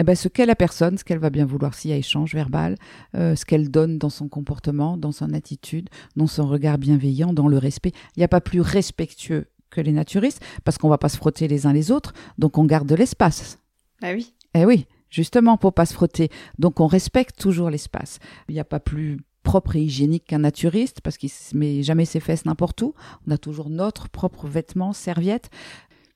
eh 0.00 0.02
ben, 0.02 0.16
ce 0.16 0.28
qu'est 0.28 0.46
la 0.46 0.56
personne, 0.56 0.96
ce 0.96 1.04
qu'elle 1.04 1.18
va 1.18 1.28
bien 1.28 1.44
vouloir 1.44 1.74
s'il 1.74 1.90
y 1.90 1.94
a 1.94 1.96
échange 1.98 2.34
verbal, 2.34 2.76
euh, 3.14 3.36
ce 3.36 3.44
qu'elle 3.44 3.70
donne 3.70 3.98
dans 3.98 4.08
son 4.08 4.28
comportement, 4.28 4.96
dans 4.96 5.12
son 5.12 5.34
attitude, 5.34 5.90
dans 6.16 6.26
son 6.26 6.48
regard 6.48 6.78
bienveillant, 6.78 7.34
dans 7.34 7.48
le 7.48 7.58
respect. 7.58 7.92
Il 8.16 8.20
n'y 8.20 8.24
a 8.24 8.28
pas 8.28 8.40
plus 8.40 8.62
respectueux 8.62 9.48
que 9.68 9.82
les 9.82 9.92
naturistes, 9.92 10.42
parce 10.64 10.78
qu'on 10.78 10.88
va 10.88 10.96
pas 10.96 11.10
se 11.10 11.18
frotter 11.18 11.48
les 11.48 11.66
uns 11.66 11.74
les 11.74 11.90
autres, 11.90 12.14
donc 12.38 12.56
on 12.56 12.64
garde 12.64 12.88
de 12.88 12.94
l'espace. 12.94 13.58
Ah 14.02 14.12
oui. 14.14 14.32
Eh 14.54 14.64
oui, 14.64 14.86
justement 15.10 15.58
pour 15.58 15.74
pas 15.74 15.84
se 15.84 15.92
frotter. 15.92 16.30
Donc 16.58 16.80
on 16.80 16.86
respecte 16.86 17.38
toujours 17.38 17.68
l'espace. 17.68 18.20
Il 18.48 18.54
n'y 18.54 18.60
a 18.60 18.64
pas 18.64 18.80
plus 18.80 19.18
propre 19.42 19.76
et 19.76 19.82
hygiénique 19.82 20.24
qu'un 20.24 20.38
naturiste, 20.38 21.02
parce 21.02 21.18
qu'il 21.18 21.30
ne 21.52 21.58
met 21.58 21.82
jamais 21.82 22.06
ses 22.06 22.20
fesses 22.20 22.46
n'importe 22.46 22.80
où. 22.80 22.94
On 23.26 23.32
a 23.32 23.36
toujours 23.36 23.68
notre 23.68 24.08
propre 24.08 24.46
vêtements, 24.46 24.94
serviettes. 24.94 25.50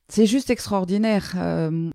C'est 0.09 0.27
juste 0.27 0.49
extraordinaire. 0.49 1.35
Euh, 1.37 1.91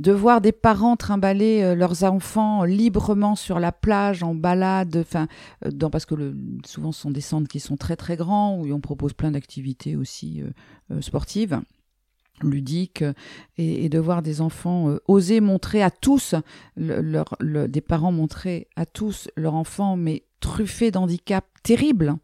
de 0.00 0.12
voir 0.12 0.40
des 0.40 0.52
parents 0.52 0.96
trimballer 0.96 1.62
euh, 1.62 1.74
leurs 1.74 2.04
enfants 2.04 2.64
librement 2.64 3.36
sur 3.36 3.60
la 3.60 3.72
plage 3.72 4.22
en 4.22 4.34
balade, 4.34 4.96
enfin, 4.96 5.28
euh, 5.64 5.88
parce 5.88 6.06
que 6.06 6.34
souvent 6.66 6.92
ce 6.92 7.02
sont 7.02 7.10
des 7.10 7.20
centres 7.20 7.48
qui 7.48 7.60
sont 7.60 7.76
très 7.76 7.96
très 7.96 8.16
grands 8.16 8.56
où 8.58 8.72
on 8.72 8.80
propose 8.80 9.12
plein 9.12 9.30
d'activités 9.30 9.96
aussi 9.96 10.42
euh, 10.90 11.00
sportives 11.00 11.60
ludiques 12.42 13.04
et, 13.58 13.88
de 13.88 13.98
voir 14.00 14.20
des 14.20 14.40
enfants 14.40 14.92
oser 15.06 15.40
montrer 15.40 15.84
à 15.84 15.90
tous 15.92 16.34
des 16.76 17.80
parents 17.80 18.10
montrer 18.10 18.66
à 18.74 18.86
tous 18.86 19.28
leur 19.36 19.54
enfant 19.54 19.96
mais 19.96 20.24
truffé 20.40 20.90
d'handicap 20.90 21.46
terrible 21.62 22.16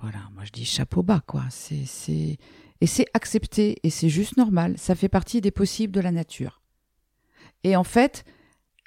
voilà 0.00 0.20
moi 0.34 0.44
je 0.44 0.52
dis 0.52 0.64
chapeau 0.64 1.02
bas 1.02 1.22
quoi. 1.26 1.42
C'est 1.50 2.38
et 2.80 2.86
c'est 2.86 3.06
accepté 3.14 3.78
et 3.82 3.90
c'est 3.90 4.08
juste 4.08 4.36
normal. 4.36 4.74
Ça 4.76 4.94
fait 4.94 5.08
partie 5.08 5.40
des 5.40 5.50
possibles 5.50 5.92
de 5.92 6.00
la 6.00 6.12
nature. 6.12 6.62
Et 7.64 7.76
en 7.76 7.84
fait, 7.84 8.24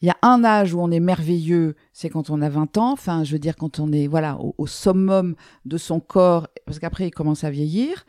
il 0.01 0.08
y 0.08 0.10
a 0.10 0.17
un 0.21 0.43
âge 0.43 0.73
où 0.73 0.82
on 0.82 0.89
est 0.91 0.99
merveilleux, 0.99 1.75
c'est 1.93 2.10
quand 2.10 2.30
on 2.30 2.41
a 2.41 2.49
20 2.49 2.77
ans. 2.77 2.91
Enfin, 2.91 3.23
je 3.23 3.34
veux 3.34 3.39
dire, 3.39 3.56
quand 3.56 3.80
on 3.80 3.91
est 3.91 4.08
voilà 4.08 4.38
au, 4.39 4.67
summum 4.67 5.36
de 5.65 5.77
son 5.77 5.99
corps, 5.99 6.47
parce 6.65 6.80
qu'après 6.80 7.08
il 7.08 7.12
commence 7.12 7.43
à 7.43 7.51
vieillir. 7.51 8.06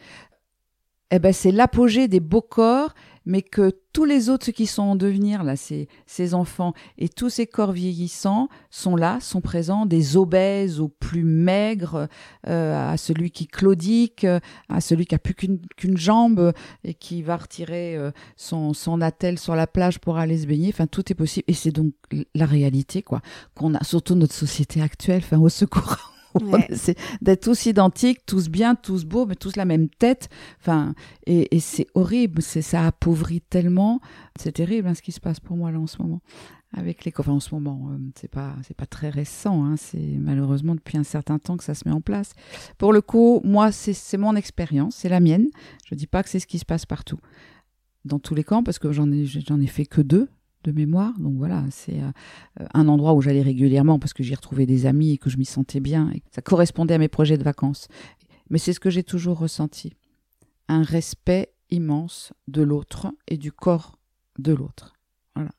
Eh 1.11 1.19
ben, 1.19 1.35
c'est 1.35 1.53
l'apogée 1.53 2.09
des 2.09 2.21
beaux 2.21 2.41
corps 2.41 2.95
mais 3.27 3.43
que 3.43 3.73
tous 3.93 4.05
les 4.05 4.29
autres 4.29 4.51
qui 4.51 4.67
sont 4.67 4.83
en 4.83 4.97
devenir, 4.97 5.45
là, 5.45 5.57
ces, 5.57 5.89
ces 6.07 6.35
enfants 6.35 6.73
et 6.99 7.09
tous 7.09 7.29
ces 7.29 7.47
corps 7.47 7.73
vieillissants 7.73 8.49
sont 8.71 8.97
là, 8.97 9.19
sont 9.21 9.41
présents, 9.41 9.87
des 9.87 10.17
obèses 10.17 10.81
aux 10.81 10.89
plus 10.89 11.25
maigres, 11.25 12.09
euh, 12.49 12.93
à 12.93 12.97
celui 12.97 13.31
qui 13.31 13.47
claudique, 13.47 14.27
à 14.69 14.81
celui 14.81 15.07
qui 15.07 15.15
a 15.15 15.19
plus 15.19 15.35
qu'une 15.35 15.97
jambe 15.97 16.53
et 16.85 16.95
qui 16.95 17.23
va 17.23 17.37
retirer 17.37 17.97
euh, 17.97 18.11
son, 18.37 18.73
son 18.73 19.01
attelle 19.01 19.39
sur 19.39 19.55
la 19.55 19.67
plage 19.67 19.99
pour 19.99 20.17
aller 20.17 20.39
se 20.39 20.47
baigner. 20.47 20.71
Enfin, 20.71 20.87
tout 20.87 21.11
est 21.13 21.17
possible. 21.17 21.45
Et 21.49 21.55
c'est 21.55 21.73
donc 21.73 21.93
la 22.35 22.47
réalité, 22.47 23.03
quoi, 23.03 23.21
qu'on 23.55 23.75
a, 23.75 23.85
surtout 23.85 24.15
notre 24.15 24.35
société 24.35 24.81
actuelle, 24.81 25.23
enfin, 25.25 25.39
au 25.39 25.49
secours. 25.49 26.12
c'est 26.75 26.99
d'être 27.21 27.43
tous 27.43 27.67
identiques, 27.67 28.25
tous 28.27 28.49
bien, 28.49 28.75
tous 28.75 29.05
beaux, 29.05 29.27
mais 29.27 29.37
tous 29.37 29.57
la 29.57 29.65
même 29.65 29.89
tête. 29.89 30.29
Enfin, 30.61 30.95
et, 31.27 31.61
c'est 31.61 31.87
horrible. 31.95 32.43
C'est 32.43 32.63
ça 32.63 32.87
appauvrit 32.87 33.41
tellement. 33.41 34.01
C'est 34.39 34.53
terrible 34.53 34.89
hein, 34.89 34.95
ce 34.95 35.03
qui 35.03 35.13
se 35.13 35.21
passe 35.21 35.41
pour 35.41 35.57
moi 35.57 35.71
là 35.71 35.79
en 35.79 35.87
ce 35.87 36.01
moment 36.01 36.21
avec 36.75 37.05
les 37.05 37.13
enfin 37.19 37.33
en 37.33 37.41
ce 37.41 37.55
moment 37.55 37.91
euh, 37.91 37.99
c'est 38.19 38.31
pas 38.31 38.57
c'est 38.67 38.77
pas 38.77 38.87
très 38.87 39.11
récent 39.11 39.65
hein, 39.65 39.77
c'est 39.77 39.99
malheureusement 39.99 40.75
depuis 40.75 40.97
un 40.97 41.05
certain 41.05 41.39
temps 41.39 41.57
que 41.57 41.65
ça 41.65 41.75
se 41.75 41.87
met 41.87 41.95
en 41.95 42.01
place 42.01 42.33
pour 42.79 42.93
le 42.93 43.03
coup 43.03 43.41
moi 43.45 43.73
c'est 43.73 44.17
mon 44.17 44.35
expérience 44.37 44.97
c'est 44.97 45.09
la 45.09 45.21
mienne 45.21 45.49
je 45.85 45.95
dis 45.95 46.07
pas 46.07 46.23
que 46.23 46.31
c'est 46.31 46.39
ce 46.39 46.47
qui 46.47 46.59
se 46.59 46.65
passe 46.65 46.87
partout 46.87 47.19
dans 48.05 48.19
tous 48.19 48.35
les 48.35 48.45
camps 48.45 48.63
parce 48.63 48.79
que 48.79 48.91
j'en 48.91 49.11
ai 49.13 49.27
j'en 49.27 49.61
ai 49.61 49.67
fait 49.67 49.87
que 49.87 50.01
deux 50.01 50.29
de 50.65 50.73
mémoire. 50.73 51.19
Donc 51.19 51.35
voilà, 51.37 51.65
c'est 51.71 52.01
euh, 52.01 52.67
un 52.75 52.89
endroit 52.89 53.15
où 53.15 53.21
j'allais 53.21 53.43
régulièrement 53.43 53.99
parce 53.99 54.13
que 54.13 54.23
j'y 54.23 54.35
retrouvais 54.35 54.67
des 54.67 54.87
amis 54.87 55.13
et 55.13 55.19
que 55.19 55.31
je 55.31 55.39
m'y 55.39 55.45
sentais 55.45 55.81
bien 55.81 56.11
et 56.15 56.23
ça 56.31 56.43
correspondait 56.43 56.95
à 56.95 56.99
mes 56.99 57.09
projets 57.09 57.39
de 57.39 57.45
vacances. 57.45 57.89
Mais 58.51 58.59
c'est 58.59 58.73
ce 58.73 58.81
que 58.81 58.91
j'ai 58.91 59.03
toujours 59.03 59.39
ressenti. 59.39 59.95
Un 60.69 60.83
respect 60.83 61.53
immense 61.71 62.33
de 62.49 62.63
l'autre 62.63 63.13
et 63.29 63.37
du 63.37 63.51
corps 63.53 63.99
de 64.39 64.53
l'autre. 64.53 64.95
Voilà. 65.35 65.51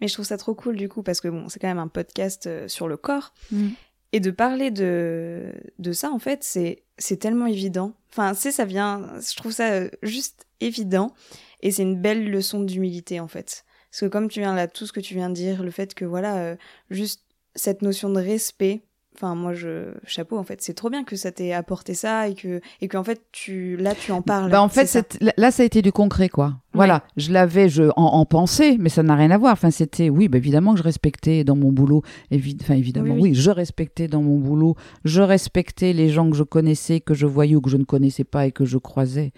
Mais 0.00 0.08
je 0.08 0.14
trouve 0.14 0.26
ça 0.26 0.38
trop 0.38 0.54
cool 0.54 0.76
du 0.76 0.88
coup 0.88 1.02
parce 1.02 1.20
que 1.20 1.28
bon, 1.28 1.48
c'est 1.48 1.58
quand 1.58 1.68
même 1.68 1.78
un 1.78 1.88
podcast 1.88 2.46
euh, 2.46 2.68
sur 2.68 2.88
le 2.88 2.96
corps. 2.96 3.34
Mm. 3.50 3.68
Et 4.12 4.20
de 4.20 4.30
parler 4.30 4.70
de, 4.70 5.52
de 5.78 5.92
ça, 5.92 6.10
en 6.10 6.18
fait, 6.18 6.42
c'est, 6.42 6.84
c'est 6.96 7.18
tellement 7.18 7.44
évident. 7.46 7.92
Enfin, 8.10 8.32
c'est, 8.32 8.52
ça 8.52 8.64
vient, 8.64 9.06
je 9.20 9.36
trouve 9.36 9.52
ça 9.52 9.72
euh, 9.72 9.90
juste 10.02 10.46
évident. 10.60 11.12
Et 11.60 11.70
c'est 11.70 11.82
une 11.82 12.00
belle 12.00 12.30
leçon 12.30 12.62
d'humilité, 12.62 13.20
en 13.20 13.28
fait. 13.28 13.64
Parce 13.90 14.00
que 14.00 14.06
comme 14.06 14.28
tu 14.28 14.40
viens 14.40 14.54
là, 14.54 14.68
tout 14.68 14.86
ce 14.86 14.92
que 14.92 15.00
tu 15.00 15.14
viens 15.14 15.28
de 15.28 15.34
dire, 15.34 15.62
le 15.62 15.70
fait 15.70 15.94
que 15.94 16.04
voilà, 16.04 16.36
euh, 16.38 16.56
juste 16.90 17.22
cette 17.54 17.82
notion 17.82 18.10
de 18.10 18.20
respect, 18.20 18.82
enfin 19.18 19.34
moi 19.34 19.52
je 19.52 19.92
chapeau 20.06 20.38
en 20.38 20.44
fait, 20.44 20.62
c'est 20.62 20.74
trop 20.74 20.90
bien 20.90 21.02
que 21.04 21.16
ça 21.16 21.32
t'ait 21.32 21.52
apporté 21.52 21.94
ça 21.94 22.28
et 22.28 22.34
que 22.34 22.60
et 22.80 22.88
qu'en 22.88 23.02
fait 23.02 23.20
tu 23.32 23.76
là 23.76 23.94
tu 23.94 24.12
en 24.12 24.22
parles. 24.22 24.50
Bah 24.50 24.62
en 24.62 24.68
fait 24.68 25.18
là 25.36 25.50
ça 25.50 25.62
a 25.62 25.66
été 25.66 25.82
du 25.82 25.90
concret 25.90 26.28
quoi. 26.28 26.58
Voilà, 26.74 27.02
je 27.16 27.32
l'avais 27.32 27.68
je 27.68 27.84
en, 27.96 28.04
en, 28.04 28.24
pensée, 28.24 28.76
mais 28.78 28.88
ça 28.88 29.02
n'a 29.02 29.16
rien 29.16 29.30
à 29.32 29.38
voir. 29.38 29.52
Enfin 29.52 29.70
c'était 29.70 30.10
oui, 30.10 30.28
bah, 30.28 30.38
évidemment 30.38 30.74
que 30.74 30.78
je 30.78 30.84
respectais 30.84 31.42
dans 31.42 31.56
mon 31.56 31.72
boulot, 31.72 32.02
enfin 32.60 32.74
évidemment 32.74 33.14
oui, 33.14 33.34
je 33.34 33.50
respectais 33.50 34.06
dans 34.06 34.22
mon 34.22 34.38
boulot, 34.38 34.76
je 35.04 35.22
respectais 35.22 35.92
les 35.92 36.10
gens 36.10 36.30
que 36.30 36.36
je 36.36 36.44
connaissais, 36.44 37.00
que 37.00 37.14
je 37.14 37.26
voyais 37.26 37.56
ou 37.56 37.60
que 37.60 37.70
je 37.70 37.78
ne 37.78 37.84
connaissais 37.84 38.24
pas 38.24 38.46
et 38.46 38.52
que 38.52 38.64
je 38.64 38.78
croisais. 38.78 39.32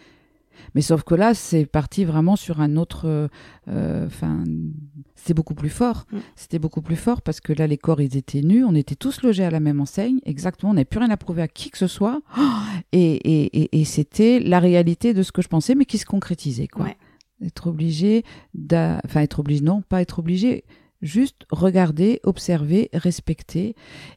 Mais 0.74 0.82
sauf 0.82 1.02
que 1.02 1.14
là, 1.14 1.34
c'est 1.34 1.66
parti 1.66 2.04
vraiment 2.04 2.36
sur 2.36 2.60
un 2.60 2.76
autre. 2.76 3.06
Euh, 3.06 3.28
euh, 3.68 4.06
enfin, 4.06 4.44
c'était 5.14 5.34
beaucoup 5.34 5.54
plus 5.54 5.68
fort. 5.68 6.06
Mm. 6.12 6.18
C'était 6.36 6.58
beaucoup 6.58 6.82
plus 6.82 6.96
fort 6.96 7.22
parce 7.22 7.40
que 7.40 7.52
là, 7.52 7.66
les 7.66 7.78
corps, 7.78 8.00
ils 8.00 8.16
étaient 8.16 8.42
nus. 8.42 8.64
On 8.64 8.74
était 8.74 8.94
tous 8.94 9.22
logés 9.22 9.44
à 9.44 9.50
la 9.50 9.60
même 9.60 9.80
enseigne. 9.80 10.20
Exactement. 10.24 10.70
On 10.72 10.74
n'avait 10.74 10.84
plus 10.84 11.00
rien 11.00 11.10
à 11.10 11.16
prouver 11.16 11.42
à 11.42 11.48
qui 11.48 11.70
que 11.70 11.78
ce 11.78 11.86
soit. 11.86 12.20
Et, 12.92 13.12
et, 13.12 13.80
et, 13.80 13.84
c'était 13.84 14.40
la 14.40 14.58
réalité 14.58 15.14
de 15.14 15.22
ce 15.22 15.30
que 15.32 15.42
je 15.42 15.48
pensais, 15.48 15.74
mais 15.74 15.84
qui 15.84 15.98
se 15.98 16.06
concrétisait, 16.06 16.66
quoi. 16.66 16.86
Être 17.44 17.68
obligé, 17.68 18.24
enfin, 18.72 19.20
être 19.20 19.38
obligé, 19.38 19.62
non, 19.62 19.82
pas 19.82 20.00
être 20.00 20.18
obligé 20.18 20.64
juste 21.02 21.46
regarder, 21.50 22.20
observer, 22.24 22.90
respecter. 22.92 23.74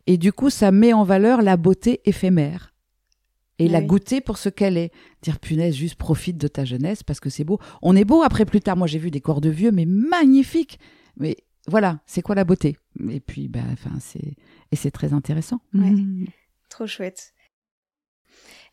Et 0.07 0.17
du 0.17 0.33
coup, 0.33 0.49
ça 0.49 0.71
met 0.71 0.93
en 0.93 1.03
valeur 1.03 1.41
la 1.41 1.57
beauté 1.57 2.01
éphémère 2.05 2.72
et 3.59 3.67
la 3.67 3.81
goûter 3.81 4.21
pour 4.21 4.37
ce 4.37 4.49
qu'elle 4.49 4.77
est. 4.77 4.91
Dire 5.21 5.39
punaise, 5.39 5.75
juste 5.75 5.95
profite 5.95 6.37
de 6.37 6.47
ta 6.47 6.65
jeunesse 6.65 7.03
parce 7.03 7.19
que 7.19 7.29
c'est 7.29 7.43
beau. 7.43 7.59
On 7.81 7.95
est 7.95 8.05
beau 8.05 8.23
après 8.23 8.45
plus 8.45 8.61
tard. 8.61 8.77
Moi, 8.77 8.87
j'ai 8.87 8.99
vu 8.99 9.11
des 9.11 9.21
corps 9.21 9.41
de 9.41 9.49
vieux, 9.49 9.71
mais 9.71 9.85
magnifiques. 9.85 10.79
Mais 11.17 11.37
voilà, 11.67 12.01
c'est 12.05 12.21
quoi 12.21 12.35
la 12.35 12.43
beauté? 12.43 12.77
Et 13.09 13.19
puis, 13.19 13.47
ben, 13.47 13.65
enfin, 13.71 13.97
c'est 13.99 14.35
et 14.71 14.75
c'est 14.75 14.91
très 14.91 15.13
intéressant. 15.13 15.61
Ouais. 15.73 15.91
Mhm. 15.91 16.27
Trop 16.69 16.87
chouette. 16.87 17.33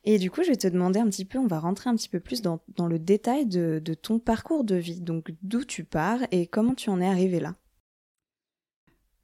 Et 0.04 0.18
du 0.18 0.30
coup, 0.30 0.42
je 0.42 0.48
vais 0.48 0.56
te 0.56 0.66
demander 0.66 0.98
un 0.98 1.06
petit 1.10 1.26
peu, 1.26 1.38
on 1.38 1.46
va 1.46 1.60
rentrer 1.60 1.90
un 1.90 1.94
petit 1.94 2.08
peu 2.08 2.20
plus 2.20 2.40
dans, 2.40 2.60
dans 2.74 2.86
le 2.86 2.98
détail 2.98 3.44
de, 3.44 3.82
de 3.84 3.92
ton 3.92 4.18
parcours 4.18 4.64
de 4.64 4.76
vie. 4.76 5.02
Donc, 5.02 5.34
d'où 5.42 5.62
tu 5.64 5.84
pars 5.84 6.20
et 6.30 6.46
comment 6.46 6.74
tu 6.74 6.88
en 6.88 7.02
es 7.02 7.06
arrivé 7.06 7.38
là? 7.38 7.56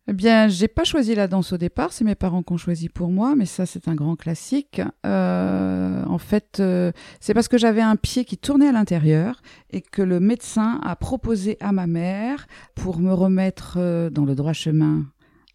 Eh 0.08 0.12
bien, 0.12 0.46
j'ai 0.46 0.68
pas 0.68 0.84
choisi 0.84 1.16
la 1.16 1.26
danse 1.26 1.52
au 1.52 1.56
départ, 1.56 1.92
c'est 1.92 2.04
mes 2.04 2.14
parents 2.14 2.44
qui 2.44 2.52
ont 2.52 2.56
choisi 2.56 2.88
pour 2.88 3.10
moi, 3.10 3.34
mais 3.34 3.44
ça 3.44 3.66
c'est 3.66 3.88
un 3.88 3.96
grand 3.96 4.14
classique. 4.14 4.80
Euh, 5.04 6.04
en 6.04 6.18
fait, 6.18 6.58
euh, 6.60 6.92
c'est 7.18 7.34
parce 7.34 7.48
que 7.48 7.58
j'avais 7.58 7.80
un 7.80 7.96
pied 7.96 8.24
qui 8.24 8.38
tournait 8.38 8.68
à 8.68 8.72
l'intérieur 8.72 9.42
et 9.70 9.80
que 9.80 10.02
le 10.02 10.20
médecin 10.20 10.80
a 10.84 10.94
proposé 10.94 11.56
à 11.58 11.72
ma 11.72 11.88
mère, 11.88 12.46
pour 12.76 13.00
me 13.00 13.12
remettre 13.12 13.78
euh, 13.78 14.08
dans 14.08 14.24
le 14.24 14.36
droit 14.36 14.52
chemin, 14.52 15.06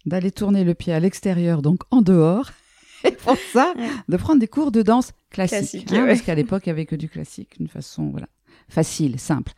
d'aller 0.04 0.30
tourner 0.30 0.64
le 0.64 0.74
pied 0.74 0.92
à 0.92 1.00
l'extérieur, 1.00 1.62
donc 1.62 1.80
en 1.90 2.02
dehors. 2.02 2.50
Et 3.04 3.12
pour 3.12 3.36
ça, 3.52 3.72
de 4.08 4.16
prendre 4.18 4.38
des 4.38 4.48
cours 4.48 4.70
de 4.70 4.82
danse 4.82 5.12
classique. 5.30 5.58
Classique, 5.58 5.92
hein, 5.92 6.02
ouais. 6.02 6.08
Parce 6.08 6.22
qu'à 6.22 6.34
l'époque, 6.34 6.66
il 6.66 6.68
n'y 6.68 6.72
avait 6.72 6.86
que 6.86 6.94
du 6.94 7.08
classique, 7.08 7.56
d'une 7.56 7.68
façon 7.68 8.10
voilà, 8.10 8.28
facile, 8.68 9.18
simple. 9.18 9.52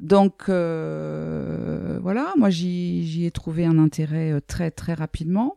Donc 0.00 0.48
euh, 0.48 1.98
voilà, 2.02 2.32
moi 2.36 2.50
j'y 2.50 3.24
ai 3.26 3.30
trouvé 3.30 3.64
un 3.66 3.78
intérêt 3.78 4.32
euh, 4.32 4.40
très 4.46 4.70
très 4.70 4.94
rapidement. 4.94 5.56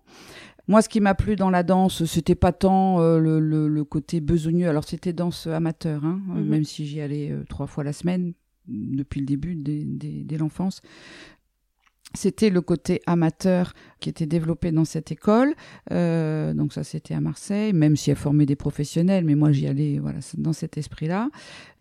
Moi, 0.69 0.81
ce 0.81 0.89
qui 0.89 0.99
m'a 0.99 1.15
plu 1.15 1.37
dans 1.37 1.49
la 1.49 1.63
danse, 1.63 2.03
c'était 2.03 2.35
pas 2.35 2.51
tant 2.51 2.99
euh, 2.99 3.19
le, 3.19 3.39
le- 3.39 3.69
le 3.69 3.83
côté 3.85 4.19
besogneux. 4.19 4.67
Alors, 4.67 4.83
c'était 4.83 5.13
danse 5.13 5.47
amateur, 5.47 6.03
hein, 6.03 6.19
Mhm. 6.27 6.43
même 6.45 6.63
si 6.65 6.85
j'y 6.85 6.99
allais 6.99 7.31
euh, 7.31 7.45
trois 7.47 7.67
fois 7.67 7.85
la 7.85 7.93
semaine 7.93 8.33
depuis 8.67 9.21
le 9.21 9.25
début, 9.25 9.55
dès, 9.55 9.85
dès- 9.85 10.25
dès 10.25 10.37
l'enfance. 10.37 10.81
C'était 12.13 12.49
le 12.49 12.61
côté 12.61 13.01
amateur 13.05 13.73
qui 13.99 14.09
était 14.09 14.25
développé 14.25 14.71
dans 14.71 14.85
cette 14.85 15.11
école. 15.11 15.53
Euh, 15.91 16.53
donc 16.53 16.71
ça, 16.73 16.83
c'était 16.83 17.13
à 17.13 17.19
Marseille, 17.19 17.73
même 17.73 17.95
si 17.95 18.09
elle 18.09 18.15
formait 18.15 18.45
des 18.45 18.55
professionnels, 18.55 19.25
mais 19.25 19.35
moi, 19.35 19.51
j'y 19.51 19.67
allais 19.67 19.99
voilà, 19.99 20.19
dans 20.37 20.53
cet 20.53 20.77
esprit-là. 20.77 21.29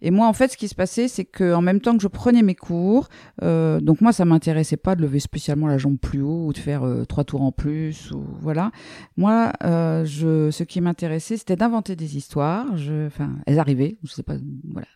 Et 0.03 0.11
moi, 0.11 0.27
en 0.27 0.33
fait, 0.33 0.53
ce 0.53 0.57
qui 0.57 0.69
se 0.69 0.75
passait, 0.75 1.09
c'est 1.09 1.25
que 1.25 1.55
en 1.55 1.63
même 1.63 1.81
temps 1.81 1.97
que 1.97 2.03
je 2.03 2.09
prenais 2.09 2.43
mes 2.43 2.57
cours, 2.57 3.09
euh, 3.43 3.81
donc 3.81 4.01
moi, 4.01 4.13
ça 4.13 4.25
m'intéressait 4.25 4.77
pas 4.77 4.97
de 4.97 5.03
lever 5.03 5.21
spécialement 5.21 5.69
la 5.69 5.79
jambe 5.79 5.97
plus 5.97 6.23
haut 6.23 6.47
ou 6.47 6.53
de 6.53 6.59
faire 6.59 6.83
euh, 6.83 7.05
trois 7.05 7.25
tours 7.25 7.43
en 7.43 7.53
plus 7.53 8.11
ou 8.11 8.25
voilà. 8.41 8.73
Moi, 9.17 9.53
je, 9.63 10.51
ce 10.51 10.65
qui 10.65 10.81
m'intéressait, 10.81 11.37
c'était 11.37 11.57
d'inventer 11.57 11.95
des 11.95 12.17
histoires. 12.17 12.67
Enfin, 13.07 13.37
elles 13.47 13.59
arrivaient. 13.59 13.97
Je 14.03 14.13
sais 14.13 14.25
pas, 14.25 14.37
voilà. 14.71 14.89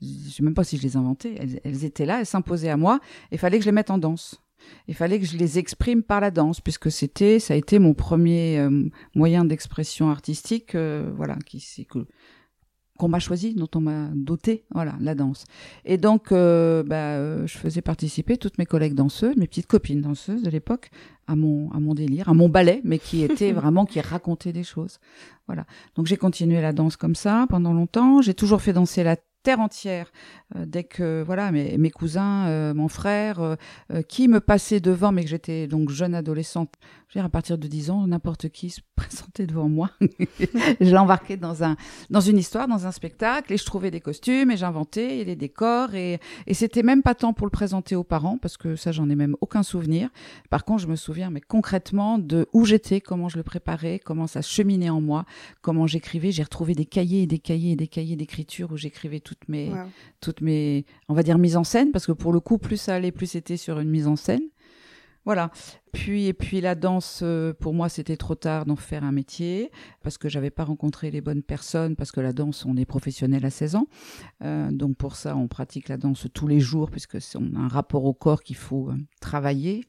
Je 0.00 0.30
sais 0.30 0.42
même 0.42 0.54
pas 0.54 0.64
si 0.64 0.76
je 0.76 0.82
les 0.82 0.96
inventais. 0.96 1.34
Elles, 1.38 1.60
elles 1.62 1.84
étaient 1.84 2.06
là, 2.06 2.20
elles 2.20 2.26
s'imposaient 2.26 2.70
à 2.70 2.76
moi. 2.76 3.00
Il 3.30 3.38
fallait 3.38 3.58
que 3.58 3.64
je 3.64 3.68
les 3.68 3.74
mette 3.74 3.90
en 3.90 3.98
danse. 3.98 4.42
Il 4.86 4.94
fallait 4.94 5.18
que 5.20 5.26
je 5.26 5.36
les 5.36 5.58
exprime 5.58 6.02
par 6.02 6.20
la 6.20 6.30
danse, 6.30 6.60
puisque 6.60 6.90
c'était, 6.90 7.38
ça 7.38 7.54
a 7.54 7.56
été 7.56 7.78
mon 7.78 7.94
premier 7.94 8.58
euh, 8.58 8.88
moyen 9.14 9.44
d'expression 9.44 10.10
artistique, 10.10 10.74
euh, 10.74 11.10
voilà, 11.16 11.36
qui 11.46 11.60
c'est 11.60 11.84
que 11.84 12.06
qu'on 12.98 13.08
m'a 13.08 13.20
choisi, 13.20 13.54
dont 13.54 13.68
on 13.76 13.80
m'a 13.80 14.08
doté, 14.12 14.64
voilà, 14.72 14.94
la 15.00 15.14
danse. 15.14 15.44
Et 15.84 15.96
donc, 15.96 16.32
euh, 16.32 16.82
bah, 16.82 17.14
euh, 17.14 17.46
je 17.46 17.56
faisais 17.56 17.80
participer 17.80 18.36
toutes 18.36 18.58
mes 18.58 18.66
collègues 18.66 18.94
danseuses, 18.94 19.36
mes 19.36 19.46
petites 19.46 19.68
copines 19.68 20.02
danseuses 20.02 20.42
de 20.42 20.50
l'époque, 20.50 20.90
à 21.28 21.36
mon, 21.36 21.70
à 21.70 21.78
mon 21.78 21.94
délire, 21.94 22.28
à 22.28 22.34
mon 22.34 22.48
ballet, 22.48 22.80
mais 22.84 22.98
qui 22.98 23.22
était 23.22 23.52
vraiment, 23.60 23.86
qui 23.86 24.00
racontait 24.00 24.52
des 24.52 24.64
choses. 24.64 24.98
Voilà. 25.46 25.64
Donc, 25.94 26.06
j'ai 26.06 26.16
continué 26.16 26.60
la 26.60 26.72
danse 26.72 26.96
comme 26.96 27.14
ça 27.14 27.46
pendant 27.48 27.72
longtemps. 27.72 28.20
J'ai 28.20 28.34
toujours 28.34 28.60
fait 28.60 28.72
danser 28.72 29.04
la 29.04 29.16
entière. 29.56 30.10
Euh, 30.56 30.64
dès 30.66 30.84
que 30.84 31.22
voilà 31.26 31.52
mes, 31.52 31.90
cousins 31.90 32.46
euh, 32.46 32.72
mon 32.72 32.88
frère 32.88 33.38
euh, 33.40 33.56
qui 34.08 34.28
me 34.28 34.40
passait 34.40 34.80
devant 34.80 35.12
mais 35.12 35.22
que 35.22 35.28
j'étais 35.28 35.66
donc 35.66 35.90
jeune 35.90 36.14
adolescente 36.14 36.72
je 37.08 37.14
veux 37.14 37.20
dire 37.20 37.26
à 37.26 37.28
partir 37.28 37.58
de 37.58 37.66
10 37.66 37.90
ans 37.90 38.06
n'importe 38.06 38.48
qui 38.48 38.70
se 38.70 38.80
présentait 38.96 39.46
devant 39.46 39.68
moi. 39.68 39.90
Je 40.80 40.94
l'embarquais 40.94 41.36
dans 41.36 41.62
un 41.62 41.76
dans 42.08 42.20
une 42.20 42.38
histoire 42.38 42.66
dans 42.66 42.86
un 42.86 42.92
spectacle 42.92 43.52
et 43.52 43.56
je 43.56 43.64
trouvais 43.64 43.90
des 43.90 44.00
costumes 44.00 44.50
et 44.50 44.56
j'inventais 44.56 45.22
les 45.24 45.36
décors 45.36 45.94
et 45.94 46.18
et 46.46 46.54
c'était 46.54 46.82
même 46.82 47.02
pas 47.02 47.14
tant 47.14 47.32
pour 47.32 47.46
le 47.46 47.50
présenter 47.50 47.94
aux 47.94 48.04
parents 48.04 48.38
parce 48.38 48.56
que 48.56 48.74
ça 48.74 48.90
j'en 48.90 49.08
ai 49.10 49.14
même 49.14 49.36
aucun 49.40 49.62
souvenir. 49.62 50.08
Par 50.50 50.64
contre 50.64 50.82
je 50.82 50.88
me 50.88 50.96
souviens 50.96 51.30
mais 51.30 51.40
concrètement 51.40 52.18
de 52.18 52.48
où 52.52 52.64
j'étais 52.64 53.00
comment 53.00 53.28
je 53.28 53.36
le 53.36 53.42
préparais 53.42 54.00
comment 54.02 54.26
ça 54.26 54.42
cheminait 54.42 54.90
en 54.90 55.00
moi 55.00 55.24
comment 55.60 55.86
j'écrivais. 55.86 56.32
J'ai 56.32 56.42
retrouvé 56.42 56.74
des 56.74 56.86
cahiers 56.86 57.22
et 57.22 57.26
des 57.26 57.38
cahiers 57.38 57.72
et 57.72 57.76
des 57.76 57.88
cahiers 57.88 58.16
d'écriture 58.16 58.72
où 58.72 58.76
j'écrivais 58.76 59.20
toutes 59.40 59.48
mes, 59.48 59.72
toutes 60.20 60.40
mes, 60.40 60.84
on 61.08 61.14
va 61.14 61.22
dire, 61.22 61.38
mises 61.38 61.56
en 61.56 61.64
scène, 61.64 61.92
parce 61.92 62.06
que 62.06 62.12
pour 62.12 62.32
le 62.32 62.40
coup, 62.40 62.58
plus 62.58 62.76
ça 62.76 62.94
allait, 62.94 63.12
plus 63.12 63.26
c'était 63.26 63.56
sur 63.56 63.78
une 63.80 63.90
mise 63.90 64.06
en 64.06 64.16
scène. 64.16 64.42
Voilà. 65.28 65.50
Puis 65.92 66.26
et 66.26 66.32
puis 66.32 66.62
la 66.62 66.74
danse, 66.74 67.20
euh, 67.22 67.52
pour 67.52 67.74
moi, 67.74 67.90
c'était 67.90 68.16
trop 68.16 68.34
tard 68.34 68.64
d'en 68.64 68.76
faire 68.76 69.04
un 69.04 69.12
métier 69.12 69.70
parce 70.02 70.16
que 70.16 70.26
j'avais 70.26 70.48
pas 70.48 70.64
rencontré 70.64 71.10
les 71.10 71.20
bonnes 71.20 71.42
personnes 71.42 71.96
parce 71.96 72.12
que 72.12 72.20
la 72.20 72.32
danse, 72.32 72.64
on 72.64 72.78
est 72.78 72.86
professionnel 72.86 73.44
à 73.44 73.50
16 73.50 73.74
ans, 73.74 73.88
euh, 74.42 74.70
donc 74.70 74.96
pour 74.96 75.16
ça, 75.16 75.36
on 75.36 75.46
pratique 75.46 75.90
la 75.90 75.98
danse 75.98 76.28
tous 76.32 76.46
les 76.46 76.60
jours 76.60 76.90
puisque 76.90 77.18
on 77.34 77.54
a 77.56 77.58
un 77.58 77.68
rapport 77.68 78.06
au 78.06 78.14
corps 78.14 78.42
qu'il 78.42 78.56
faut 78.56 78.88
euh, 78.88 78.96
travailler. 79.20 79.84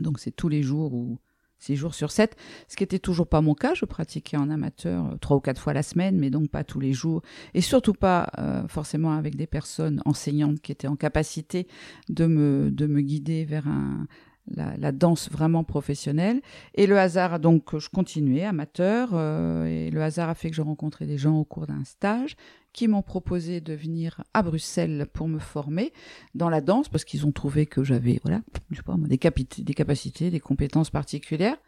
Donc 0.00 0.18
c'est 0.18 0.32
tous 0.32 0.50
les 0.50 0.62
jours 0.62 0.92
où 0.92 1.18
6 1.62 1.76
jours 1.76 1.94
sur 1.94 2.10
7, 2.10 2.36
ce 2.68 2.76
qui 2.76 2.82
n'était 2.82 2.98
toujours 2.98 3.28
pas 3.28 3.40
mon 3.40 3.54
cas. 3.54 3.74
Je 3.74 3.84
pratiquais 3.84 4.36
en 4.36 4.50
amateur 4.50 5.06
euh, 5.06 5.16
trois 5.20 5.36
ou 5.36 5.40
quatre 5.40 5.60
fois 5.60 5.72
la 5.72 5.82
semaine, 5.82 6.18
mais 6.18 6.30
donc 6.30 6.50
pas 6.50 6.64
tous 6.64 6.80
les 6.80 6.92
jours, 6.92 7.22
et 7.54 7.60
surtout 7.60 7.94
pas 7.94 8.30
euh, 8.38 8.66
forcément 8.68 9.12
avec 9.12 9.36
des 9.36 9.46
personnes 9.46 10.02
enseignantes 10.04 10.60
qui 10.60 10.72
étaient 10.72 10.88
en 10.88 10.96
capacité 10.96 11.68
de 12.08 12.26
me, 12.26 12.70
de 12.70 12.86
me 12.86 13.00
guider 13.00 13.44
vers 13.44 13.68
un, 13.68 14.06
la, 14.48 14.76
la 14.76 14.92
danse 14.92 15.30
vraiment 15.30 15.64
professionnelle. 15.64 16.40
Et 16.74 16.86
le 16.86 16.98
hasard 16.98 17.40
donc 17.40 17.78
je 17.78 17.88
continuais 17.88 18.44
amateur, 18.44 19.10
euh, 19.12 19.64
et 19.66 19.90
le 19.90 20.02
hasard 20.02 20.28
a 20.28 20.34
fait 20.34 20.50
que 20.50 20.56
j'ai 20.56 20.62
rencontré 20.62 21.06
des 21.06 21.18
gens 21.18 21.36
au 21.36 21.44
cours 21.44 21.66
d'un 21.66 21.84
stage 21.84 22.36
qui 22.72 22.88
m'ont 22.88 23.02
proposé 23.02 23.60
de 23.60 23.74
venir 23.74 24.22
à 24.32 24.42
Bruxelles 24.42 25.06
pour 25.12 25.28
me 25.28 25.38
former 25.38 25.92
dans 26.34 26.48
la 26.48 26.60
danse 26.60 26.88
parce 26.88 27.04
qu'ils 27.04 27.26
ont 27.26 27.32
trouvé 27.32 27.66
que 27.66 27.84
j'avais 27.84 28.18
voilà 28.22 28.40
je 28.70 28.76
sais 28.76 28.82
pas 28.82 28.96
des, 28.96 29.18
des 29.18 29.74
capacités 29.74 30.30
des 30.30 30.40
compétences 30.40 30.90
particulières 30.90 31.58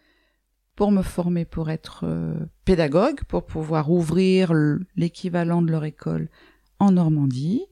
pour 0.76 0.90
me 0.90 1.02
former 1.02 1.44
pour 1.44 1.70
être 1.70 2.04
euh, 2.04 2.34
pédagogue 2.64 3.22
pour 3.24 3.44
pouvoir 3.44 3.90
ouvrir 3.90 4.52
l'équivalent 4.96 5.62
de 5.62 5.70
leur 5.70 5.84
école 5.84 6.30
en 6.78 6.92
Normandie 6.92 7.66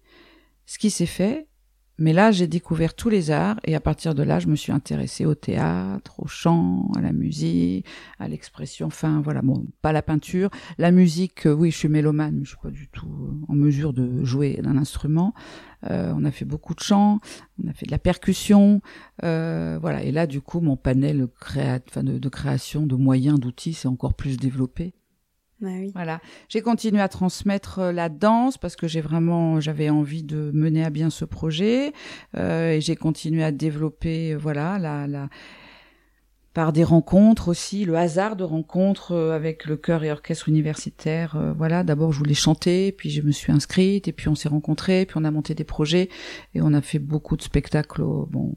ce 0.67 0.79
qui 0.79 0.91
s'est 0.91 1.07
fait 1.07 1.49
mais 2.03 2.13
là 2.13 2.31
j'ai 2.33 2.47
découvert 2.47 2.95
tous 2.95 3.09
les 3.09 3.31
arts 3.31 3.59
et 3.65 3.75
à 3.75 3.81
partir 3.81 4.15
de 4.15 4.23
là 4.23 4.39
je 4.39 4.49
me 4.49 4.57
suis 4.57 4.73
intéressée 4.73 5.25
au 5.25 5.35
théâtre 5.35 6.21
au 6.21 6.27
chant 6.27 6.91
à 6.97 7.01
la 7.01 7.13
musique 7.13 7.87
à 8.19 8.29
l'expression 8.29 8.89
enfin 8.89 9.21
voilà 9.23 9.41
bon 9.43 9.65
pas 9.81 9.93
la 9.93 10.03
peinture 10.03 10.51
la 10.79 10.91
musique, 10.91 11.47
euh, 11.47 11.53
oui, 11.53 11.71
je 11.71 11.77
suis 11.77 11.89
mélomane, 11.89 12.37
mais 12.39 12.45
je 12.45 12.51
suis 12.51 12.59
pas 12.63 12.71
du 12.71 12.89
tout 12.89 13.07
euh, 13.07 13.45
en 13.49 13.55
mesure 13.55 13.93
de 13.93 14.25
jouer 14.25 14.61
d'un 14.63 14.77
instrument. 14.77 15.35
Euh, 15.91 16.13
on 16.17 16.25
a 16.25 16.31
fait 16.31 16.45
beaucoup 16.45 16.75
de 16.75 16.81
chant, 16.81 17.21
on 17.63 17.69
a 17.69 17.73
fait 17.73 17.87
de 17.87 17.91
la 17.91 17.99
percussion, 17.99 18.81
euh, 19.25 19.79
voilà. 19.81 20.03
Et 20.03 20.13
là, 20.13 20.27
du 20.27 20.41
coup, 20.41 20.61
mon 20.61 20.77
panel 20.77 21.27
créa... 21.41 21.79
de, 21.79 22.19
de 22.19 22.29
création, 22.29 22.87
de 22.87 22.95
moyens, 22.95 23.39
d'outils, 23.41 23.75
s'est 23.75 23.89
encore 23.89 24.15
plus 24.15 24.37
développé. 24.37 24.95
Ah 25.63 25.69
oui. 25.79 25.93
Voilà. 25.95 26.21
J'ai 26.49 26.61
continué 26.61 27.01
à 27.01 27.09
transmettre 27.09 27.79
euh, 27.79 27.93
la 27.93 28.09
danse 28.09 28.59
parce 28.59 28.77
que 28.77 28.89
j'ai 28.89 29.01
vraiment, 29.01 29.61
j'avais 29.61 29.91
envie 29.91 30.23
de 30.23 30.51
mener 30.53 30.85
à 30.85 30.91
bien 30.91 31.11
ce 31.11 31.25
projet 31.25 31.93
euh, 32.37 32.73
et 32.73 32.81
j'ai 32.81 32.97
continué 32.97 33.45
à 33.45 33.53
développer, 33.53 34.33
euh, 34.33 34.37
voilà, 34.37 34.79
la, 34.79 35.07
la 35.07 35.29
par 36.55 36.75
des 36.75 36.85
rencontres 36.85 37.49
aussi, 37.49 37.87
le 37.87 37.97
hasard 37.97 38.37
de 38.37 38.45
rencontres 38.45 39.13
euh, 39.13 39.35
avec 39.35 39.65
le 39.65 39.79
chœur 39.79 40.05
et 40.05 40.13
orchestre 40.13 40.51
universitaire. 40.51 41.55
voilà, 41.57 41.83
d'abord 41.83 42.13
je 42.13 42.19
voulais 42.19 42.35
chanter, 42.35 42.93
puis 42.93 43.09
je 43.09 43.23
me 43.23 43.31
suis 43.31 43.53
inscrite, 43.53 44.07
et 44.07 44.13
puis 44.13 44.29
on 44.29 44.35
s'est 44.35 44.51
rencontrés, 44.51 45.07
puis 45.07 45.17
on 45.19 45.25
a 45.25 45.31
monté 45.31 45.55
des 45.55 45.65
projets, 45.65 46.11
et 46.55 46.61
on 46.61 46.75
a 46.75 46.83
fait 46.83 46.99
beaucoup 46.99 47.39
de 47.39 47.43
spectacles, 47.43 48.03
bon, 48.03 48.55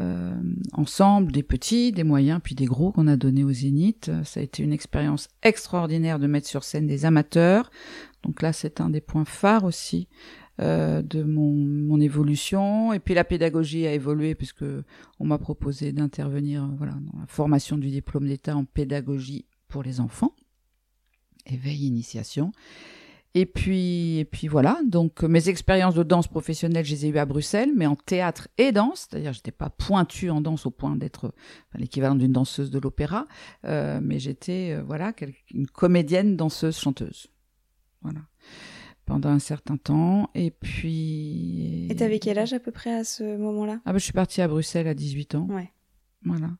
euh, 0.00 0.34
ensemble, 0.72 1.32
des 1.32 1.42
petits, 1.42 1.92
des 1.92 2.04
moyens, 2.04 2.40
puis 2.42 2.54
des 2.54 2.64
gros 2.64 2.92
qu'on 2.92 3.06
a 3.08 3.16
donnés 3.16 3.44
au 3.44 3.52
Zénith. 3.52 4.10
Ça 4.24 4.40
a 4.40 4.42
été 4.42 4.62
une 4.62 4.72
expérience 4.72 5.28
extraordinaire 5.42 6.18
de 6.18 6.26
mettre 6.26 6.46
sur 6.48 6.64
scène 6.64 6.86
des 6.86 7.04
amateurs. 7.04 7.70
Donc 8.22 8.42
là, 8.42 8.52
c'est 8.52 8.80
un 8.80 8.90
des 8.90 9.00
points 9.00 9.24
phares 9.24 9.64
aussi 9.64 10.08
euh, 10.60 11.00
de 11.02 11.22
mon, 11.22 11.52
mon 11.54 12.00
évolution. 12.00 12.92
Et 12.92 13.00
puis 13.00 13.14
la 13.14 13.24
pédagogie 13.24 13.86
a 13.86 13.94
évolué 13.94 14.34
puisque 14.34 14.64
on 15.18 15.24
m'a 15.24 15.38
proposé 15.38 15.92
d'intervenir, 15.92 16.64
euh, 16.64 16.68
voilà, 16.76 16.92
dans 16.92 17.20
la 17.20 17.26
formation 17.26 17.78
du 17.78 17.90
diplôme 17.90 18.28
d'État 18.28 18.54
en 18.54 18.64
pédagogie 18.64 19.46
pour 19.68 19.82
les 19.82 19.98
enfants, 19.98 20.34
éveil, 21.46 21.86
initiation. 21.86 22.52
Et 23.34 23.46
puis, 23.46 24.18
et 24.18 24.24
puis 24.26 24.46
voilà. 24.46 24.78
Donc, 24.84 25.24
euh, 25.24 25.28
mes 25.28 25.48
expériences 25.48 25.94
de 25.94 26.02
danse 26.02 26.28
professionnelle, 26.28 26.84
je 26.84 26.90
les 26.90 27.06
ai 27.06 27.08
eues 27.08 27.18
à 27.18 27.24
Bruxelles, 27.24 27.70
mais 27.74 27.86
en 27.86 27.96
théâtre 27.96 28.48
et 28.58 28.72
danse. 28.72 29.08
C'est-à-dire, 29.08 29.32
j'étais 29.32 29.52
pas 29.52 29.70
pointue 29.70 30.28
en 30.28 30.42
danse 30.42 30.66
au 30.66 30.70
point 30.70 30.96
d'être 30.96 31.32
enfin, 31.68 31.78
l'équivalent 31.78 32.14
d'une 32.14 32.32
danseuse 32.32 32.70
de 32.70 32.78
l'opéra, 32.78 33.26
euh, 33.64 34.00
mais 34.02 34.18
j'étais, 34.18 34.74
euh, 34.76 34.82
voilà, 34.82 35.14
une 35.54 35.66
comédienne, 35.66 36.36
danseuse, 36.36 36.76
chanteuse. 36.76 37.28
Voilà. 38.02 38.20
Pendant 39.06 39.30
un 39.30 39.38
certain 39.38 39.78
temps. 39.78 40.28
Et 40.34 40.50
puis. 40.50 41.86
Et 41.90 41.96
t'avais 41.96 42.18
quel 42.18 42.38
âge 42.38 42.52
à 42.52 42.60
peu 42.60 42.70
près 42.70 42.92
à 42.92 43.04
ce 43.04 43.36
moment-là? 43.38 43.80
Ah, 43.86 43.92
ben, 43.92 43.98
je 43.98 44.04
suis 44.04 44.12
partie 44.12 44.42
à 44.42 44.48
Bruxelles 44.48 44.88
à 44.88 44.94
18 44.94 45.36
ans. 45.36 45.46
Ouais. 45.48 45.70
Voilà. 46.24 46.50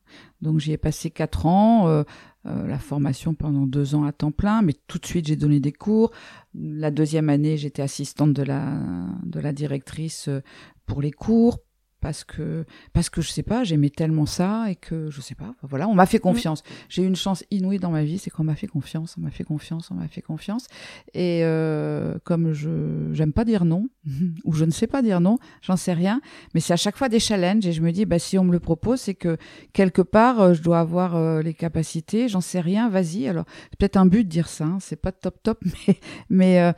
Donc 0.41 0.59
j'y 0.59 0.73
ai 0.73 0.77
passé 0.77 1.09
quatre 1.09 1.45
ans, 1.45 1.87
euh, 1.87 2.03
euh, 2.45 2.67
la 2.67 2.79
formation 2.79 3.33
pendant 3.33 3.65
deux 3.65 3.95
ans 3.95 4.03
à 4.03 4.11
temps 4.11 4.31
plein, 4.31 4.61
mais 4.61 4.73
tout 4.87 4.97
de 4.97 5.05
suite 5.05 5.27
j'ai 5.27 5.35
donné 5.35 5.59
des 5.59 5.71
cours. 5.71 6.11
La 6.53 6.91
deuxième 6.91 7.29
année, 7.29 7.57
j'étais 7.57 7.81
assistante 7.81 8.33
de 8.33 8.43
la 8.43 8.79
de 9.23 9.39
la 9.39 9.53
directrice 9.53 10.27
euh, 10.27 10.41
pour 10.85 11.01
les 11.01 11.11
cours 11.11 11.59
parce 12.03 12.25
que 12.25 12.65
parce 12.91 13.09
que 13.09 13.21
je 13.21 13.31
sais 13.31 13.43
pas, 13.43 13.63
j'aimais 13.63 13.89
tellement 13.89 14.25
ça 14.25 14.69
et 14.69 14.75
que 14.75 15.09
je 15.09 15.21
sais 15.21 15.35
pas, 15.35 15.55
voilà, 15.61 15.87
on 15.87 15.95
m'a 15.95 16.05
fait 16.05 16.19
confiance. 16.19 16.61
J'ai 16.89 17.01
eu 17.01 17.07
une 17.07 17.15
chance 17.15 17.45
inouïe 17.49 17.79
dans 17.79 17.91
ma 17.91 18.03
vie, 18.03 18.17
c'est 18.17 18.29
qu'on 18.29 18.43
m'a 18.43 18.55
fait 18.55 18.67
confiance, 18.67 19.15
on 19.17 19.21
m'a 19.21 19.31
fait 19.31 19.45
confiance, 19.45 19.89
on 19.89 19.93
m'a 19.95 20.09
fait 20.09 20.21
confiance. 20.21 20.67
Et 21.13 21.45
euh, 21.45 22.15
comme 22.25 22.51
je 22.51 23.13
j'aime 23.13 23.31
pas 23.31 23.45
dire 23.45 23.63
non 23.63 23.87
ou 24.43 24.51
je 24.51 24.65
ne 24.65 24.71
sais 24.71 24.85
pas 24.85 25.01
dire 25.01 25.21
non, 25.21 25.37
j'en 25.61 25.77
sais 25.77 25.93
rien, 25.93 26.19
mais 26.53 26.59
c'est 26.59 26.73
à 26.73 26.77
chaque 26.77 26.97
fois 26.97 27.07
des 27.07 27.21
challenges 27.21 27.65
et 27.65 27.71
je 27.71 27.81
me 27.81 27.93
dis 27.93 28.03
bah 28.03 28.19
si 28.19 28.37
on 28.37 28.43
me 28.43 28.51
le 28.51 28.59
propose, 28.59 28.99
c'est 28.99 29.15
que 29.15 29.37
quelque 29.71 30.01
part 30.01 30.41
euh, 30.41 30.53
je 30.53 30.61
dois 30.61 30.81
avoir 30.81 31.15
euh, 31.15 31.41
les 31.41 31.53
capacités, 31.53 32.27
j'en 32.27 32.41
sais 32.41 32.59
rien, 32.59 32.89
vas-y. 32.89 33.29
Alors, 33.29 33.45
c'est 33.69 33.79
peut-être 33.79 33.95
un 33.95 34.07
but 34.07 34.25
de 34.25 34.29
dire 34.29 34.49
ça, 34.49 34.65
hein, 34.65 34.77
c'est 34.81 35.01
pas 35.01 35.13
top 35.13 35.41
top 35.41 35.63
mais 35.87 35.99
mais 36.29 36.59
euh, 36.59 36.73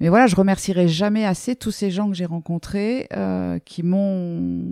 mais 0.00 0.08
voilà, 0.08 0.26
je 0.26 0.34
remercierai 0.36 0.88
jamais 0.88 1.24
assez 1.24 1.54
tous 1.56 1.70
ces 1.70 1.90
gens 1.90 2.08
que 2.08 2.14
j'ai 2.16 2.24
rencontrés 2.26 3.06
euh, 3.12 3.58
qui 3.58 3.82
m'ont 3.82 4.64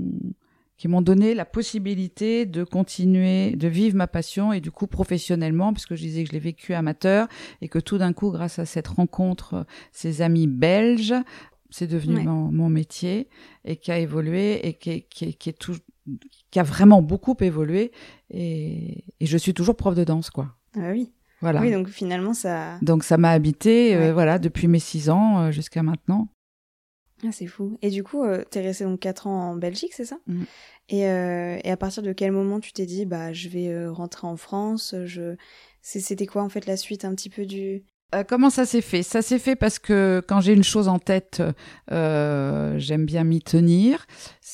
qui 0.77 0.87
m'ont 0.87 1.03
donné 1.03 1.35
la 1.35 1.45
possibilité 1.45 2.47
de 2.47 2.62
continuer 2.62 3.57
de 3.57 3.67
vivre 3.67 3.97
ma 3.97 4.07
passion 4.07 4.53
et 4.53 4.61
du 4.61 4.71
coup 4.71 4.87
professionnellement 4.87 5.73
puisque 5.73 5.97
je 5.97 6.03
disais 6.03 6.23
que 6.23 6.29
je 6.29 6.33
l'ai 6.35 6.38
vécu 6.38 6.73
amateur 6.73 7.27
et 7.61 7.69
que 7.69 7.81
tout 7.81 7.99
d'un 7.99 8.12
coup 8.12 8.31
grâce 8.31 8.61
à 8.61 8.64
cette 8.64 8.87
rencontre 8.87 9.67
ces 9.91 10.23
amis 10.23 10.47
belges 10.47 11.14
c'est 11.71 11.88
devenu 11.88 12.14
Ouais. 12.19 12.23
mon, 12.23 12.53
mon 12.53 12.71
métier 12.71 13.29
et 13.64 13.75
qui 13.77 13.91
a 13.91 13.99
évolué 13.99 14.67
et 14.69 14.75
qui 14.75 14.91
est, 14.91 15.01
qui 15.11 15.25
est, 15.25 15.33
qui 15.33 15.49
est 15.51 15.59
tout 15.59 15.75
qui 16.53 16.61
a 16.61 16.62
vraiment 16.62 17.03
beaucoup 17.03 17.37
évolué 17.41 17.91
et, 18.31 19.05
et 19.19 19.27
je 19.27 19.37
suis 19.37 19.53
toujours 19.55 19.75
prof 19.77 19.97
de 19.97 20.05
danse 20.05 20.31
quoi 20.31 20.55
Ah 20.77 20.91
oui. 20.93 21.11
Voilà 21.40 21.61
Oui, 21.61 21.70
donc 21.70 21.88
finalement, 21.88 22.35
ça. 22.35 22.79
donc 22.83 23.05
ça 23.05 23.16
m'a 23.18 23.31
habité 23.31 23.94
euh, 23.96 24.12
voilà 24.12 24.38
depuis 24.38 24.66
mes 24.68 24.79
six 24.81 25.11
ans 25.11 25.40
euh, 25.40 25.51
jusqu'à 25.51 25.83
maintenant 25.83 26.29
Ah, 27.24 27.33
c'est 27.33 27.46
fou. 27.46 27.79
Et 27.83 27.90
du 27.90 28.03
coup, 28.05 28.22
euh, 28.24 28.44
t'es 28.51 28.61
resté 28.61 28.85
donc 28.85 29.01
4 29.01 29.27
ans 29.27 29.51
en 29.51 29.57
Belgique, 29.57 29.92
c'est 29.94 30.05
ça? 30.05 30.18
Mhm. 30.27 30.46
et, 30.90 31.07
euh, 31.09 31.59
et 31.64 31.70
à 31.70 31.77
partir 31.77 32.03
de 32.03 32.12
quel 32.12 32.33
moment 32.33 32.61
tu 32.61 32.72
t'es 32.72 32.87
dit, 32.87 33.07
bah, 33.07 33.33
je 33.33 33.48
vais 33.48 33.87
rentrer 33.88 34.27
en 34.27 34.37
France? 34.37 34.94
Je... 35.05 35.37
C'était 35.83 36.27
quoi 36.27 36.42
en 36.42 36.48
fait 36.48 36.66
la 36.66 36.77
suite 36.77 37.05
un 37.05 37.14
petit 37.14 37.31
peu 37.31 37.46
du. 37.46 37.83
Euh, 38.14 38.24
comment 38.27 38.51
ça 38.51 38.64
s'est 38.66 38.81
fait? 38.81 39.03
Ça 39.03 39.20
s'est 39.20 39.38
fait 39.38 39.55
parce 39.57 39.79
que 39.79 40.22
quand 40.27 40.40
j'ai 40.40 40.53
une 40.55 40.64
chose 40.64 40.88
en 40.88 40.98
tête, 40.98 41.42
euh, 41.90 42.79
j'aime 42.79 43.05
bien 43.05 43.24
m'y 43.24 43.40
tenir. 43.42 44.07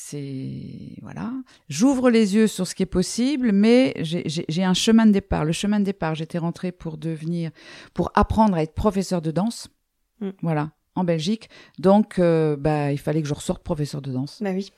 C'est 0.07 0.99
voilà, 1.01 1.33
j'ouvre 1.67 2.11
les 2.11 2.35
yeux 2.35 2.45
sur 2.45 2.67
ce 2.67 2.75
qui 2.75 2.83
est 2.83 2.85
possible, 2.85 3.51
mais 3.51 3.91
j'ai- 4.01 4.63
un 4.63 4.75
chemin 4.75 5.07
de 5.07 5.11
départ. 5.11 5.45
Le 5.45 5.51
chemin 5.51 5.79
de 5.79 5.85
départ, 5.85 6.13
j'étais 6.13 6.37
rentrée 6.37 6.71
pour 6.71 6.97
devenir, 6.99 7.49
pour 7.95 8.11
apprendre 8.13 8.55
à 8.55 8.61
être 8.61 8.75
professeur 8.75 9.19
de 9.23 9.31
danse. 9.31 9.67
Mm. 10.21 10.29
Voilà, 10.43 10.69
en 10.93 11.03
Belgique. 11.03 11.49
Donc, 11.79 12.19
euh, 12.19 12.55
bah, 12.55 12.91
il 12.91 12.99
fallait 12.99 13.23
que 13.23 13.27
je 13.27 13.33
ressorte 13.33 13.63
professeur 13.63 14.03
de 14.03 14.11
danse. 14.11 14.43
Bah 14.43 14.51
oui. 14.53 14.71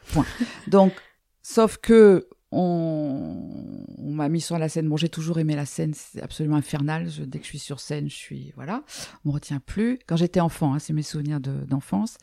Donc, 0.68 0.94
sauf 1.42 1.76
que 1.78 2.30
on, 2.52 3.84
m'a 4.00 4.30
mis 4.30 4.42
sur 4.42 4.58
la 4.58 4.70
scène. 4.70 4.88
Bon, 4.90 4.98
j'ai 4.98 5.10
toujours 5.10 5.40
aimé 5.40 5.56
la 5.56 5.66
scène, 5.66 5.94
c'est 5.94 6.22
absolument 6.22 6.56
infernal. 6.56 7.10
Je- 7.10 7.24
dès 7.24 7.40
que 7.40 7.44
je 7.46 7.50
suis 7.50 7.60
sur 7.60 7.80
scène, 7.80 8.10
je 8.10 8.16
suis 8.16 8.52
voilà, 8.56 8.84
on 9.26 9.30
me 9.30 9.34
retient 9.34 9.60
plus. 9.60 10.00
Quand 10.08 10.16
j'étais 10.16 10.40
enfant, 10.40 10.74
hein, 10.74 10.80
c'est 10.80 10.94
mes 10.94 11.02
souvenirs 11.04 11.40
de- 11.40 11.66
d'enfance, 11.66 12.18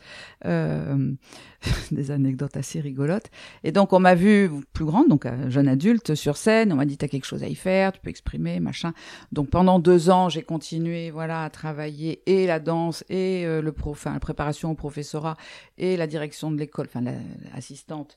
euh, 0.45 1.13
des 1.93 2.11
anecdotes 2.11 2.57
assez 2.57 2.81
rigolotes. 2.81 3.31
Et 3.63 3.73
donc, 3.73 3.93
on 3.93 4.01
m'a 4.01 4.15
vu 4.15 4.51
plus 4.73 4.85
grande, 4.85 5.09
donc 5.09 5.27
euh, 5.27 5.51
jeune 5.51 5.69
adulte 5.69 6.15
sur 6.15 6.37
scène. 6.37 6.73
On 6.73 6.77
m'a 6.77 6.85
dit 6.87 6.97
t'as 6.97 7.09
quelque 7.09 7.27
chose 7.27 7.43
à 7.43 7.49
y 7.49 7.55
faire, 7.55 7.93
tu 7.93 8.01
peux 8.01 8.11
exprimer, 8.11 8.61
machin. 8.61 8.93
Donc 9.33 9.51
pendant 9.51 9.79
deux 9.79 10.11
ans, 10.11 10.29
j'ai 10.29 10.43
continué 10.43 11.11
voilà 11.11 11.45
à 11.45 11.51
travailler 11.51 12.23
et 12.27 12.47
la 12.47 12.61
danse 12.61 13.05
et 13.09 13.45
euh, 13.47 13.61
le 13.63 13.73
pro, 13.73 13.91
enfin 13.91 14.13
la 14.15 14.21
préparation 14.21 14.71
au 14.71 14.75
professorat 14.75 15.37
et 15.79 15.97
la 15.97 16.07
direction 16.07 16.51
de 16.51 16.57
l'école, 16.59 16.87
enfin 16.89 17.03
la- 17.03 17.13
l'assistante 17.55 18.17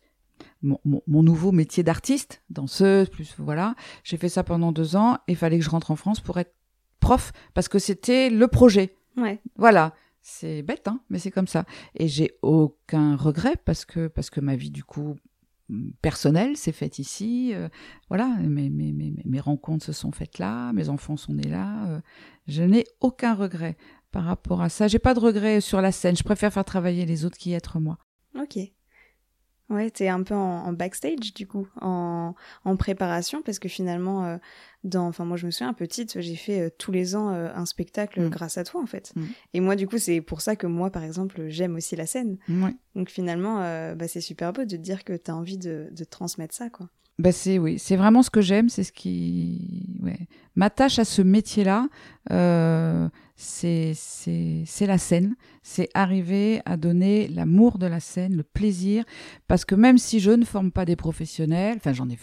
mon, 0.62 0.80
mon- 0.86 1.02
mon 1.08 1.24
nouveau 1.24 1.52
métier 1.52 1.84
d'artiste, 1.84 2.42
danseuse, 2.50 3.10
plus 3.10 3.34
voilà. 3.38 3.76
J'ai 4.04 4.18
fait 4.18 4.30
ça 4.30 4.44
pendant 4.44 4.72
deux 4.72 4.96
ans 4.96 5.16
et 5.28 5.34
il 5.34 5.36
fallait 5.36 5.60
que 5.60 5.66
je 5.66 5.70
rentre 5.70 5.92
en 5.92 5.96
France 5.96 6.20
pour 6.20 6.38
être 6.38 6.54
prof 7.00 7.32
parce 7.54 7.68
que 7.68 7.80
c'était 7.80 8.30
le 8.30 8.48
projet. 8.48 8.96
Ouais. 9.18 9.40
Voilà. 9.56 9.94
C'est 10.22 10.62
bête, 10.62 10.88
hein, 10.90 11.00
mais 11.10 11.20
c'est 11.20 11.32
comme 11.32 11.48
ça. 11.48 11.64
Et 11.96 12.08
j'ai 12.10 12.38
aucun 12.42 13.16
regret 13.16 13.56
parce 13.64 13.86
que, 13.86 14.08
parce 14.08 14.30
que 14.30 14.42
ma 14.42 14.58
vie, 14.58 14.72
du 14.72 14.84
coup, 14.84 15.16
personnelle 16.02 16.58
s'est 16.58 16.72
faite 16.72 17.00
ici. 17.00 17.52
euh, 17.54 17.70
voilà, 18.10 18.28
mes, 18.40 18.70
mes, 18.70 18.92
mes, 18.92 19.14
mes 19.24 19.40
rencontres 19.40 19.86
se 19.86 19.94
sont 19.94 20.12
faites 20.12 20.38
là, 20.40 20.74
mes 20.74 20.90
enfants 20.90 21.18
sont 21.18 21.34
nés 21.34 21.48
là. 21.50 21.88
euh, 21.88 22.02
je 22.48 22.64
n'ai 22.64 22.86
aucun 23.00 23.34
regret 23.36 23.78
par 24.12 24.24
rapport 24.26 24.62
à 24.62 24.70
ça. 24.70 24.88
J'ai 24.88 25.00
pas 25.00 25.14
de 25.14 25.20
regret 25.20 25.62
sur 25.62 25.82
la 25.82 25.92
scène. 25.92 26.16
Je 26.18 26.24
préfère 26.24 26.52
faire 26.54 26.66
travailler 26.66 27.06
les 27.06 27.26
autres 27.26 27.38
qu'y 27.38 27.54
être 27.54 27.80
moi. 27.80 27.98
Ok. 28.38 28.58
Ouais, 29.70 29.90
t'es 29.92 30.08
un 30.08 30.24
peu 30.24 30.34
en, 30.34 30.64
en 30.66 30.72
backstage 30.74 31.34
du 31.34 31.46
coup, 31.46 31.68
en, 31.82 32.36
en 32.64 32.78
préparation, 32.78 33.42
parce 33.42 33.60
que 33.60 33.68
finalement, 33.68 34.24
euh, 34.26 34.38
dans, 34.86 35.08
enfin 35.08 35.26
moi 35.26 35.36
je 35.36 35.46
me 35.46 35.52
souviens 35.52 35.74
petite, 35.74 36.22
j'ai 36.22 36.36
fait 36.38 36.62
euh, 36.62 36.70
tous 36.78 36.94
les 36.94 37.18
ans 37.18 37.34
euh, 37.34 37.50
un 37.54 37.66
spectacle 37.66 38.22
Mm. 38.22 38.30
grâce 38.30 38.58
à 38.58 38.64
toi 38.64 38.82
en 38.82 38.86
fait. 38.86 39.12
Mm. 39.18 39.24
Et 39.56 39.60
moi 39.60 39.76
du 39.76 39.86
coup 39.86 39.98
c'est 39.98 40.22
pour 40.22 40.40
ça 40.40 40.56
que 40.56 40.68
moi 40.68 40.90
par 40.90 41.04
exemple 41.04 41.48
j'aime 41.50 41.76
aussi 41.76 41.98
la 41.98 42.06
scène. 42.06 42.38
Ouais. 42.48 42.74
Donc 42.96 43.10
finalement, 43.10 43.58
bah, 43.96 44.08
c'est 44.08 44.22
super 44.22 44.54
beau 44.54 44.64
de 44.64 44.70
te 44.70 44.76
dire 44.76 45.04
que 45.04 45.14
t'as 45.18 45.34
envie 45.34 45.58
de, 45.58 45.90
de 45.92 46.04
transmettre 46.06 46.56
ça 46.56 46.70
quoi. 46.70 46.90
Bah 47.20 47.32
c'est 47.32 47.58
oui, 47.58 47.80
c'est 47.80 47.96
vraiment 47.96 48.22
ce 48.22 48.30
que 48.30 48.42
j'aime, 48.42 48.70
c'est 48.70 48.84
ce 48.84 48.92
qui 48.92 49.98
ouais. 50.04 50.28
m'attache 50.56 51.00
à 51.00 51.06
ce 51.06 51.24
métier-là. 51.24 51.88
Euh, 52.32 53.10
c'est 53.36 53.94
c'est 53.96 54.86
la 54.88 54.98
scène, 54.98 55.36
c'est 55.64 55.90
arriver 55.94 56.62
à 56.66 56.76
donner 56.76 57.28
l'amour 57.28 57.78
de 57.78 57.86
la 57.86 58.00
scène, 58.00 58.36
le 58.36 58.44
plaisir, 58.44 59.04
parce 59.48 59.64
que 59.64 59.76
même 59.76 59.98
si 59.98 60.20
je 60.20 60.32
ne 60.32 60.44
forme 60.46 60.72
pas 60.72 60.86
des 60.86 60.96
professionnels, 60.96 61.78
enfin 61.78 61.94
j'en 61.94 62.10
ai, 62.10 62.18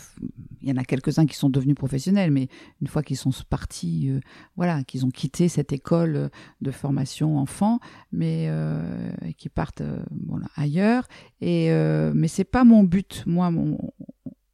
il 0.62 0.68
y 0.68 0.72
en 0.72 0.76
a 0.76 0.84
quelques-uns 0.84 1.26
qui 1.26 1.36
sont 1.36 1.50
devenus 1.50 1.76
professionnels, 1.76 2.30
mais 2.32 2.48
une 2.80 2.88
fois 2.88 3.02
qu'ils 3.02 3.16
sont 3.16 3.30
partis, 3.48 4.10
euh, 4.10 4.20
voilà, 4.56 4.82
qu'ils 4.84 5.06
ont 5.06 5.10
quitté 5.10 5.48
cette 5.48 5.72
école 5.72 6.30
de 6.60 6.70
formation 6.72 7.38
enfant, 7.38 7.78
mais 8.12 8.46
euh, 8.48 9.10
qui 9.38 9.48
partent 9.48 9.82
euh, 9.82 10.02
voilà, 10.26 10.46
ailleurs. 10.56 11.06
Et 11.40 11.70
euh, 11.70 12.12
mais 12.14 12.28
c'est 12.28 12.44
pas 12.44 12.64
mon 12.64 12.82
but, 12.82 13.22
moi 13.26 13.50
mon 13.52 13.78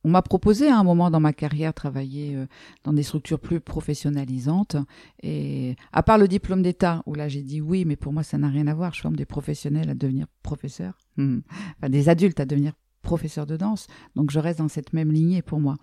on 0.05 0.11
m'a 0.11 0.23
proposé 0.23 0.69
à 0.69 0.79
un 0.79 0.85
moment 0.85 1.11
dans 1.11 1.21
ma 1.21 1.33
carrière 1.33 1.75
travailler 1.75 2.35
euh, 2.35 2.47
dans 2.85 2.93
des 2.93 3.03
structures 3.03 3.39
plus 3.41 3.61
professionnalisantes. 3.61 4.77
Et 5.23 5.77
à 5.93 6.03
part 6.03 6.19
le 6.19 6.29
diplôme 6.29 6.63
d'État, 6.63 7.03
où 7.07 7.15
là 7.15 7.29
j'ai 7.29 7.43
dit 7.43 7.61
oui, 7.61 7.85
mais 7.85 7.97
pour 7.97 8.13
moi 8.13 8.23
ça 8.23 8.39
n'a 8.39 8.49
rien 8.49 8.67
à 8.67 8.75
voir. 8.75 8.95
Je 8.95 9.01
forme 9.01 9.17
des 9.17 9.27
professionnels 9.27 9.91
à 9.91 9.95
devenir 9.95 10.27
professeurs, 10.43 10.97
Hmm. 11.17 11.41
enfin 11.79 11.91
des 11.91 12.09
adultes 12.09 12.41
à 12.41 12.47
devenir 12.47 12.73
professeurs 13.03 13.47
de 13.47 13.57
danse. 13.57 13.87
Donc 14.15 14.31
je 14.31 14.39
reste 14.39 14.59
dans 14.59 14.69
cette 14.69 14.93
même 14.93 15.11
lignée 15.11 15.41
pour 15.43 15.59
moi. 15.59 15.77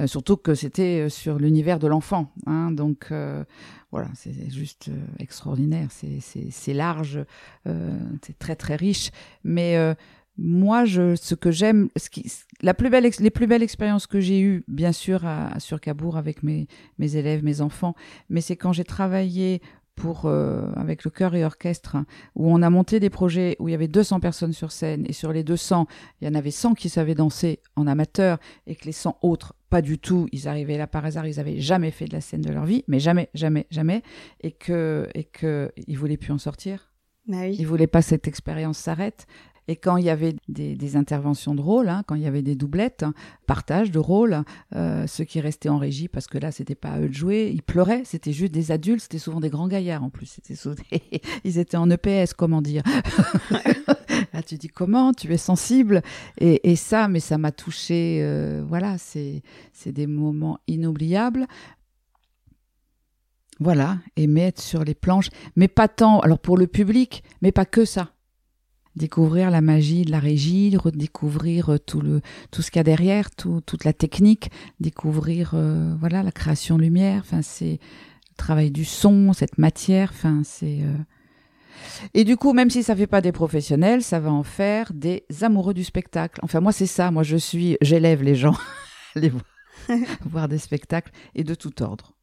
Euh, 0.00 0.06
surtout 0.06 0.36
que 0.38 0.54
c'était 0.54 1.04
euh, 1.04 1.08
sur 1.10 1.38
l'univers 1.38 1.78
de 1.78 1.86
l'enfant. 1.86 2.32
Hein, 2.46 2.70
donc 2.70 3.08
euh, 3.12 3.44
voilà, 3.92 4.08
c'est 4.14 4.50
juste 4.50 4.88
euh, 4.88 5.06
extraordinaire. 5.18 5.88
C'est- 5.90 6.72
large, 6.72 7.20
euh, 7.66 7.98
c'est 8.22 8.38
très 8.38 8.56
très 8.56 8.76
riche. 8.76 9.10
Mais 9.44 9.76
moi, 10.36 10.84
je, 10.84 11.14
ce 11.14 11.34
que 11.34 11.50
j'aime, 11.50 11.88
ce 11.96 12.10
qui, 12.10 12.30
la 12.60 12.74
plus 12.74 12.90
belle, 12.90 13.08
les 13.18 13.30
plus 13.30 13.46
belles 13.46 13.62
expériences 13.62 14.06
que 14.06 14.20
j'ai 14.20 14.40
eues, 14.40 14.64
bien 14.68 14.92
sûr, 14.92 15.24
à, 15.24 15.58
sur 15.60 15.80
Cabourg 15.80 16.16
avec 16.16 16.42
mes, 16.42 16.66
mes 16.98 17.16
élèves, 17.16 17.44
mes 17.44 17.60
enfants, 17.60 17.94
mais 18.28 18.40
c'est 18.40 18.56
quand 18.56 18.72
j'ai 18.72 18.84
travaillé 18.84 19.60
pour 19.94 20.26
euh, 20.26 20.72
avec 20.74 21.04
le 21.04 21.10
chœur 21.12 21.36
et 21.36 21.44
orchestre 21.44 21.94
hein, 21.94 22.04
où 22.34 22.50
on 22.52 22.62
a 22.62 22.70
monté 22.70 22.98
des 22.98 23.10
projets 23.10 23.54
où 23.60 23.68
il 23.68 23.72
y 23.72 23.74
avait 23.76 23.86
200 23.86 24.18
personnes 24.18 24.52
sur 24.52 24.72
scène 24.72 25.04
et 25.08 25.12
sur 25.12 25.32
les 25.32 25.44
200 25.44 25.86
il 26.20 26.26
y 26.26 26.28
en 26.28 26.34
avait 26.34 26.50
100 26.50 26.74
qui 26.74 26.88
savaient 26.88 27.14
danser 27.14 27.60
en 27.76 27.86
amateur 27.86 28.38
et 28.66 28.74
que 28.74 28.86
les 28.86 28.92
100 28.92 29.18
autres 29.22 29.54
pas 29.70 29.82
du 29.82 30.00
tout 30.00 30.26
ils 30.32 30.48
arrivaient 30.48 30.78
là 30.78 30.88
par 30.88 31.04
hasard 31.04 31.28
ils 31.28 31.38
avaient 31.38 31.60
jamais 31.60 31.92
fait 31.92 32.06
de 32.06 32.12
la 32.12 32.20
scène 32.20 32.40
de 32.40 32.52
leur 32.52 32.64
vie 32.64 32.82
mais 32.88 32.98
jamais 32.98 33.28
jamais 33.34 33.68
jamais 33.70 34.02
et 34.40 34.50
que 34.50 35.08
et 35.14 35.22
que 35.22 35.70
ils 35.86 35.96
voulaient 35.96 36.16
plus 36.16 36.32
en 36.32 36.38
sortir 36.38 36.90
Bah 37.28 37.42
oui. 37.42 37.54
ils 37.56 37.66
voulaient 37.66 37.86
pas 37.86 38.00
que 38.02 38.08
cette 38.08 38.26
expérience 38.26 38.78
s'arrête. 38.78 39.26
Et 39.68 39.76
quand 39.76 39.96
il 39.96 40.04
y 40.04 40.10
avait 40.10 40.36
des, 40.48 40.74
des 40.76 40.96
interventions 40.96 41.54
de 41.54 41.60
rôle, 41.62 41.88
hein, 41.88 42.02
quand 42.06 42.14
il 42.16 42.22
y 42.22 42.26
avait 42.26 42.42
des 42.42 42.54
doublettes, 42.54 43.02
hein, 43.02 43.14
partage 43.46 43.90
de 43.90 43.98
rôle, 43.98 44.42
euh, 44.74 45.06
ceux 45.06 45.24
qui 45.24 45.40
restaient 45.40 45.70
en 45.70 45.78
régie, 45.78 46.08
parce 46.08 46.26
que 46.26 46.36
là, 46.38 46.52
c'était 46.52 46.74
pas 46.74 46.90
à 46.90 47.00
eux 47.00 47.08
de 47.08 47.14
jouer, 47.14 47.50
ils 47.54 47.62
pleuraient. 47.62 48.02
C'était 48.04 48.32
juste 48.32 48.52
des 48.52 48.72
adultes, 48.72 49.02
c'était 49.02 49.18
souvent 49.18 49.40
des 49.40 49.48
grands 49.50 49.68
gaillards 49.68 50.04
en 50.04 50.10
plus. 50.10 50.26
C'était 50.26 50.54
souvent 50.54 50.76
des- 50.90 51.02
ils 51.44 51.58
étaient 51.58 51.76
en 51.78 51.88
EPS, 51.90 52.34
comment 52.34 52.60
dire? 52.62 52.82
Là, 54.32 54.42
tu 54.46 54.56
dis 54.56 54.68
comment, 54.68 55.12
tu 55.12 55.32
es 55.32 55.38
sensible. 55.38 56.02
Et, 56.38 56.70
et 56.70 56.76
ça, 56.76 57.08
mais 57.08 57.20
ça 57.20 57.38
m'a 57.38 57.52
touché. 57.52 58.20
euh, 58.22 58.62
voilà, 58.68 58.98
c'est 58.98 59.42
c'est 59.72 59.92
des 59.92 60.06
moments 60.06 60.58
inoubliables. 60.66 61.46
Voilà, 63.60 63.98
et 64.16 64.26
mettre 64.26 64.60
sur 64.60 64.82
les 64.82 64.94
planches, 64.94 65.28
mais 65.54 65.68
pas 65.68 65.86
tant, 65.86 66.18
alors 66.20 66.40
pour 66.40 66.56
le 66.58 66.66
public, 66.66 67.22
mais 67.40 67.52
pas 67.52 67.64
que 67.64 67.84
ça. 67.84 68.10
Découvrir 68.96 69.50
la 69.50 69.60
magie 69.60 70.04
de 70.04 70.10
la 70.10 70.20
régie, 70.20 70.76
redécouvrir 70.76 71.70
euh, 71.70 71.78
tout 71.78 72.00
le 72.00 72.20
tout 72.50 72.62
ce 72.62 72.70
qu'il 72.70 72.78
y 72.78 72.80
a 72.80 72.84
derrière, 72.84 73.30
tout, 73.30 73.60
toute 73.66 73.84
la 73.84 73.92
technique, 73.92 74.50
découvrir 74.80 75.52
euh, 75.54 75.94
voilà 75.98 76.22
la 76.22 76.32
création 76.32 76.78
lumière. 76.78 77.22
Enfin, 77.24 77.42
c'est 77.42 77.80
le 78.30 78.36
travail 78.36 78.70
du 78.70 78.84
son, 78.84 79.32
cette 79.32 79.58
matière. 79.58 80.10
Enfin, 80.12 80.42
c'est 80.44 80.80
euh, 80.82 80.96
et 82.14 82.24
du 82.24 82.36
coup, 82.36 82.52
même 82.52 82.70
si 82.70 82.82
ça 82.82 82.94
fait 82.94 83.06
pas 83.06 83.20
des 83.20 83.32
professionnels, 83.32 84.02
ça 84.02 84.20
va 84.20 84.30
en 84.30 84.42
faire 84.42 84.92
des 84.92 85.24
amoureux 85.42 85.74
du 85.74 85.84
spectacle. 85.84 86.40
Enfin, 86.42 86.60
moi, 86.60 86.72
c'est 86.72 86.86
ça. 86.86 87.10
Moi, 87.10 87.24
je 87.24 87.36
suis, 87.36 87.76
j'élève 87.80 88.22
les 88.22 88.36
gens, 88.36 88.56
les 89.16 89.32
voir 90.24 90.48
des 90.48 90.58
spectacles 90.58 91.12
et 91.34 91.44
de 91.44 91.54
tout 91.54 91.82
ordre. 91.82 92.13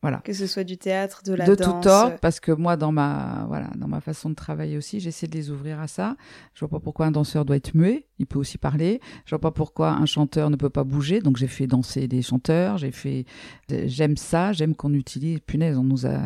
Voilà. 0.00 0.18
Que 0.18 0.32
ce 0.32 0.46
soit 0.46 0.62
du 0.62 0.78
théâtre, 0.78 1.22
de 1.24 1.34
la 1.34 1.44
de 1.44 1.56
danse. 1.56 1.82
tout 1.82 1.88
ordre, 1.88 2.18
parce 2.20 2.38
que 2.38 2.52
moi, 2.52 2.76
dans 2.76 2.92
ma, 2.92 3.44
voilà, 3.48 3.68
dans 3.76 3.88
ma 3.88 4.00
façon 4.00 4.30
de 4.30 4.34
travailler 4.36 4.76
aussi, 4.76 5.00
j'essaie 5.00 5.26
de 5.26 5.34
les 5.34 5.50
ouvrir 5.50 5.80
à 5.80 5.88
ça. 5.88 6.16
Je 6.54 6.60
vois 6.60 6.68
pas 6.68 6.78
pourquoi 6.78 7.06
un 7.06 7.10
danseur 7.10 7.44
doit 7.44 7.56
être 7.56 7.74
muet, 7.74 8.06
il 8.20 8.26
peut 8.26 8.38
aussi 8.38 8.58
parler. 8.58 9.00
Je 9.24 9.30
vois 9.30 9.40
pas 9.40 9.50
pourquoi 9.50 9.90
un 9.90 10.06
chanteur 10.06 10.50
ne 10.50 10.56
peut 10.56 10.70
pas 10.70 10.84
bouger, 10.84 11.20
donc 11.20 11.36
j'ai 11.36 11.48
fait 11.48 11.66
danser 11.66 12.06
des 12.06 12.22
chanteurs, 12.22 12.78
j'ai 12.78 12.92
fait, 12.92 13.24
j'aime 13.68 14.16
ça, 14.16 14.52
j'aime 14.52 14.76
qu'on 14.76 14.94
utilise, 14.94 15.40
punaise, 15.40 15.76
on 15.76 15.82
nous 15.82 16.06
a 16.06 16.20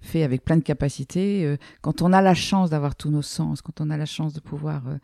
fait 0.00 0.22
avec 0.22 0.42
plein 0.42 0.56
de 0.56 0.62
capacités. 0.62 1.44
Euh, 1.44 1.58
quand 1.82 2.00
on 2.00 2.14
a 2.14 2.22
la 2.22 2.34
chance 2.34 2.70
d'avoir 2.70 2.96
tous 2.96 3.10
nos 3.10 3.22
sens, 3.22 3.60
quand 3.60 3.82
on 3.82 3.90
a 3.90 3.98
la 3.98 4.06
chance 4.06 4.32
de 4.32 4.40
pouvoir 4.40 4.88
euh, 4.88 4.96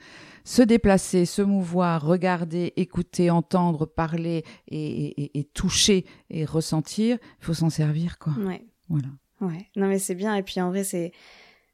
se 0.45 0.63
déplacer, 0.63 1.27
se 1.27 1.43
mouvoir, 1.43 2.03
regarder, 2.03 2.73
écouter, 2.77 3.31
entendre, 3.31 3.85
parler 3.85 4.45
et, 4.69 5.25
et, 5.25 5.39
et 5.39 5.45
toucher 5.45 6.07
et 6.31 6.47
ressentir, 6.47 7.19
il 7.41 7.45
faut 7.45 7.55
s'en 7.55 7.71
servir, 7.71 8.13
quoi. 8.18 8.33
Ouais. 8.38 8.64
Voilà. 8.88 9.09
Ouais. 9.40 9.68
Non, 9.77 9.88
mais 9.88 9.98
c'est 9.98 10.14
bien. 10.14 10.35
Et 10.35 10.42
puis 10.42 10.61
en 10.61 10.70
vrai, 10.70 10.85
c'est. 10.85 11.12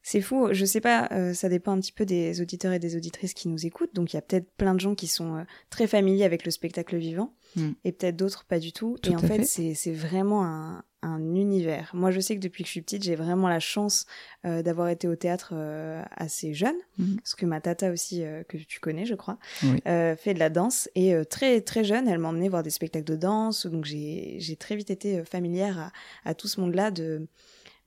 C'est 0.03 0.21
fou, 0.21 0.47
je 0.51 0.65
sais 0.65 0.81
pas, 0.81 1.07
euh, 1.11 1.35
ça 1.35 1.47
dépend 1.47 1.73
un 1.73 1.79
petit 1.79 1.91
peu 1.91 2.05
des 2.07 2.41
auditeurs 2.41 2.73
et 2.73 2.79
des 2.79 2.95
auditrices 2.95 3.35
qui 3.35 3.47
nous 3.47 3.67
écoutent, 3.67 3.93
donc 3.93 4.13
il 4.13 4.15
y 4.15 4.17
a 4.17 4.23
peut-être 4.23 4.49
plein 4.57 4.73
de 4.73 4.79
gens 4.79 4.95
qui 4.95 5.05
sont 5.05 5.35
euh, 5.35 5.43
très 5.69 5.85
familiers 5.85 6.23
avec 6.23 6.43
le 6.43 6.49
spectacle 6.49 6.97
vivant, 6.97 7.35
Mm. 7.55 7.69
et 7.83 7.91
peut-être 7.91 8.15
d'autres 8.15 8.45
pas 8.45 8.57
du 8.57 8.73
tout. 8.73 8.97
Tout 9.03 9.11
et 9.11 9.15
en 9.15 9.19
fait, 9.19 9.27
fait. 9.37 9.43
c'est 9.43 9.73
c'est 9.75 9.91
vraiment 9.91 10.43
un, 10.43 10.83
un 11.03 11.33
univers. 11.35 11.89
Moi, 11.93 12.11
je 12.11 12.19
sais 12.19 12.35
que 12.35 12.41
depuis 12.41 12.63
que 12.63 12.67
je 12.67 12.71
suis 12.71 12.81
petite, 12.81 13.03
j'ai 13.03 13.15
vraiment 13.15 13.49
la 13.49 13.59
chance 13.59 14.05
euh, 14.45 14.61
d'avoir 14.61 14.87
été 14.89 15.07
au 15.07 15.15
théâtre 15.15 15.51
euh, 15.53 16.03
assez 16.11 16.53
jeune, 16.53 16.75
Mhm. 16.99 17.15
parce 17.17 17.35
que 17.35 17.45
ma 17.45 17.59
tata 17.59 17.91
aussi, 17.91 18.23
euh, 18.23 18.43
que 18.43 18.57
tu 18.57 18.79
connais, 18.79 19.05
je 19.05 19.15
crois, 19.15 19.37
Oui. 19.63 19.81
euh, 19.87 20.15
fait 20.15 20.33
de 20.35 20.39
la 20.39 20.49
danse, 20.49 20.89
et 20.95 21.13
euh, 21.15 21.23
très 21.23 21.61
très 21.61 21.83
jeune, 21.83 22.07
elle 22.07 22.19
m'emmenait 22.19 22.49
voir 22.49 22.61
des 22.63 22.69
spectacles 22.69 23.05
de 23.05 23.15
danse, 23.15 23.65
donc 23.65 23.85
j'ai 23.85 24.35
j'ai 24.39 24.55
très 24.55 24.75
vite 24.75 24.91
été 24.91 25.19
euh, 25.19 25.23
familière 25.25 25.79
à, 25.79 25.91
à 26.29 26.33
tout 26.35 26.47
ce 26.47 26.59
monde-là 26.61 26.91
de 26.91 27.27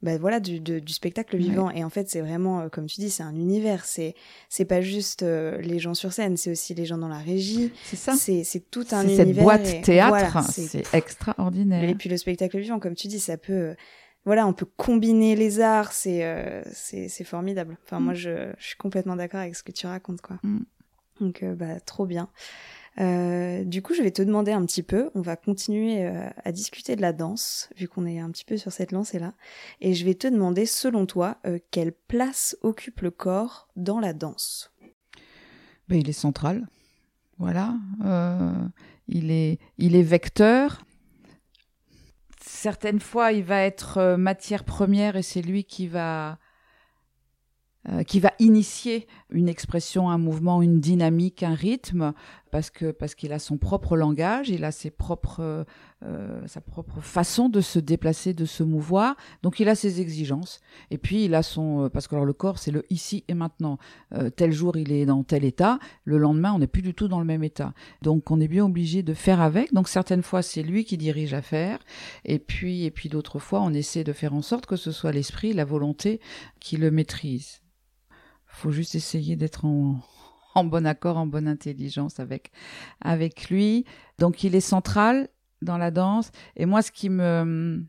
bah 0.05 0.17
voilà 0.19 0.39
du, 0.39 0.61
de- 0.61 0.79
du 0.79 0.93
spectacle 0.93 1.37
vivant. 1.37 1.71
Et 1.71 1.83
en 1.83 1.91
fait 1.91 2.09
c'est 2.09 2.21
vraiment 2.21 2.61
euh, 2.61 2.69
comme 2.69 2.87
tu 2.87 3.01
dis 3.01 3.11
c'est 3.11 3.23
un 3.25 3.35
univers. 3.35 3.85
C'est 3.87 4.15
c'est 4.49 4.65
pas 4.67 4.81
juste 4.81 5.23
euh, 5.25 5.59
les 5.61 5.81
gens 5.81 5.95
sur 5.95 6.13
scène 6.13 6.37
c'est 6.37 6.51
aussi 6.53 6.75
les 6.75 6.85
gens 6.87 6.99
dans 6.99 7.09
la 7.09 7.19
régie. 7.19 7.73
C'est 7.85 7.97
ça. 7.97 8.15
c'est 8.15 8.71
tout 8.71 8.87
un 8.93 9.03
univers 9.03 9.27
cette 9.27 9.37
boîte 9.37 9.67
et 9.67 9.81
théâtre, 9.81 10.11
voilà, 10.31 10.43
c'est 10.43 10.95
extraordinaire. 10.95 11.89
et 11.89 11.95
puis 11.97 12.09
le 12.09 12.17
spectacle 12.19 12.59
vivant 12.59 12.79
comme 12.79 12.95
tu 12.95 13.09
dis 13.09 13.19
ça 13.19 13.37
peut 13.37 13.53
euh, 13.53 13.75
voilà 14.27 14.47
on 14.47 14.53
peut 14.53 14.67
combiner 14.77 15.35
les 15.37 15.61
arts. 15.61 15.93
C'est 15.93 16.25
euh, 16.25 16.63
c'est 16.73 17.09
c'est 17.09 17.25
formidable. 17.25 17.77
Enfin 17.85 17.99
Mm. 17.99 18.05
moi 18.05 18.15
je, 18.15 18.53
je 18.59 18.67
suis 18.67 18.77
complètement 18.77 19.17
d'accord 19.17 19.41
avec 19.41 19.57
ce 19.57 19.63
que 19.63 19.73
tu 19.73 19.87
racontes 19.87 20.21
quoi. 20.21 20.37
Mm. 20.43 20.61
donc 21.21 21.43
euh, 21.43 21.55
bah 21.55 21.81
trop 21.81 22.07
bien 22.07 22.29
euh, 23.01 23.65
du 23.65 23.83
coup, 23.83 23.93
je 23.95 24.03
vais 24.03 24.13
te 24.13 24.23
demander 24.23 24.53
un 24.53 24.65
petit 24.65 24.83
peu, 24.83 25.11
on 25.15 25.21
va 25.21 25.37
continuer 25.37 26.05
euh, 26.07 26.29
à 26.45 26.53
discuter 26.53 26.95
de 26.95 27.03
la 27.03 27.13
danse, 27.13 27.69
vu 27.77 27.89
qu'on 27.89 28.07
est 28.07 28.21
un 28.21 28.31
petit 28.31 28.45
peu 28.45 28.57
sur 28.57 28.71
cette 28.71 28.93
lancée-là, 28.93 29.35
et 29.81 29.95
je 29.95 30.05
vais 30.05 30.15
te 30.15 30.29
demander, 30.29 30.65
selon 30.65 31.07
toi, 31.07 31.39
euh, 31.47 31.59
quelle 31.71 31.93
place 31.93 32.57
occupe 32.63 33.01
le 33.01 33.11
corps 33.11 33.69
dans 33.75 33.99
la 33.99 34.13
danse? 34.13 34.73
Ben, 35.89 35.99
il 35.99 36.09
est 36.09 36.13
central. 36.13 36.67
Voilà. 37.39 37.75
Il, 39.09 39.33
est, 39.33 39.59
il 39.77 39.97
est 39.97 40.03
vecteur. 40.03 40.85
Certaines 42.41 43.01
fois, 43.01 43.33
il 43.33 43.43
va 43.43 43.61
être 43.63 44.15
matière 44.17 44.63
première 44.63 45.17
et 45.17 45.23
c'est 45.23 45.43
lui 45.43 45.65
qui 45.65 45.89
va, 45.89 46.39
qui 48.07 48.21
va 48.21 48.33
initier 48.39 49.09
une 49.31 49.49
expression, 49.49 50.09
un 50.09 50.17
mouvement, 50.17 50.63
une 50.63 50.81
dynamique, 50.81 51.43
un 51.43 51.55
rythme, 51.55 52.15
parce 52.55 52.71
que 52.71 52.93
parce 52.93 53.17
qu'il 53.17 53.33
a 53.33 53.41
son 53.41 53.57
propre 53.57 53.97
langage, 53.97 54.49
il 54.49 54.63
a 54.63 54.71
ses 54.71 54.93
propres, 54.93 55.41
euh, 55.41 55.65
euh, 56.05 56.41
sa 56.47 56.61
propre 56.61 57.01
façon 57.01 57.49
de 57.49 57.61
se 57.61 57.81
déplacer, 57.81 58.33
de 58.33 58.45
se 58.45 58.63
mouvoir. 58.63 59.17
Donc 59.43 59.59
il 59.59 59.69
a 59.69 59.75
ses 59.75 60.01
exigences. 60.01 60.61
Et 60.93 60.97
puis 60.97 61.25
il 61.25 61.35
a 61.35 61.43
son, 61.43 61.87
euh, 61.87 61.89
parce 61.89 62.07
que 62.07 62.15
alors 62.15 62.25
le 62.25 62.33
corps 62.33 62.61
c'est 62.61 62.71
le 62.71 62.85
ici 62.91 63.25
et 63.27 63.35
maintenant. 63.35 63.77
Tel 64.37 64.53
jour 64.53 64.77
il 64.77 64.93
est 64.93 65.05
dans 65.05 65.25
tel 65.25 65.45
état, 65.45 65.81
le 66.05 66.17
lendemain 66.17 66.53
on 66.53 66.61
n'est 66.61 66.69
plus 66.69 66.83
du 66.83 66.95
tout 66.95 67.09
dans 67.09 67.19
le 67.19 67.25
même 67.25 67.43
état. 67.43 67.75
Donc 68.03 68.31
on 68.31 68.41
est 68.41 68.47
bien 68.47 68.67
obligé 68.67 69.03
de 69.03 69.15
faire 69.15 69.41
avec. 69.41 69.75
Donc 69.75 69.89
certaines 69.89 70.23
fois 70.23 70.41
c'est 70.41 70.63
lui 70.63 70.85
qui 70.85 70.97
dirige 70.97 71.33
l'affaire, 71.33 71.81
et 72.25 72.39
puis 72.39 72.85
et 72.85 72.93
puis 72.93 73.09
d'autres 73.09 73.41
fois 73.41 73.63
on 73.63 73.75
essaie 73.75 74.05
de 74.05 74.13
faire 74.13 74.33
en 74.33 74.43
sorte 74.43 74.67
que 74.67 74.77
ce 74.77 74.93
soit 74.93 75.11
l'esprit, 75.11 75.55
la 75.55 75.65
volonté 75.65 76.21
qui 76.61 76.77
le 76.77 76.93
maîtrise. 76.93 77.63
Faut 78.47 78.71
juste 78.71 78.95
essayer 78.95 79.35
d'être 79.35 79.65
en, 79.65 79.99
en 80.61 80.65
bon 80.65 80.87
accord, 80.87 81.17
en 81.17 81.27
bonne 81.27 81.49
intelligence 81.49 82.21
avec 82.21 82.51
avec 83.01 83.51
lui. 83.51 83.85
Donc 84.19 84.45
il 84.45 84.55
est 84.55 84.61
central 84.61 85.29
dans 85.63 85.79
la 85.79 85.91
danse. 85.91 86.31
Et 86.57 86.67
moi 86.67 86.83
ce 86.83 86.93
qui 86.93 87.11
me 87.11 87.85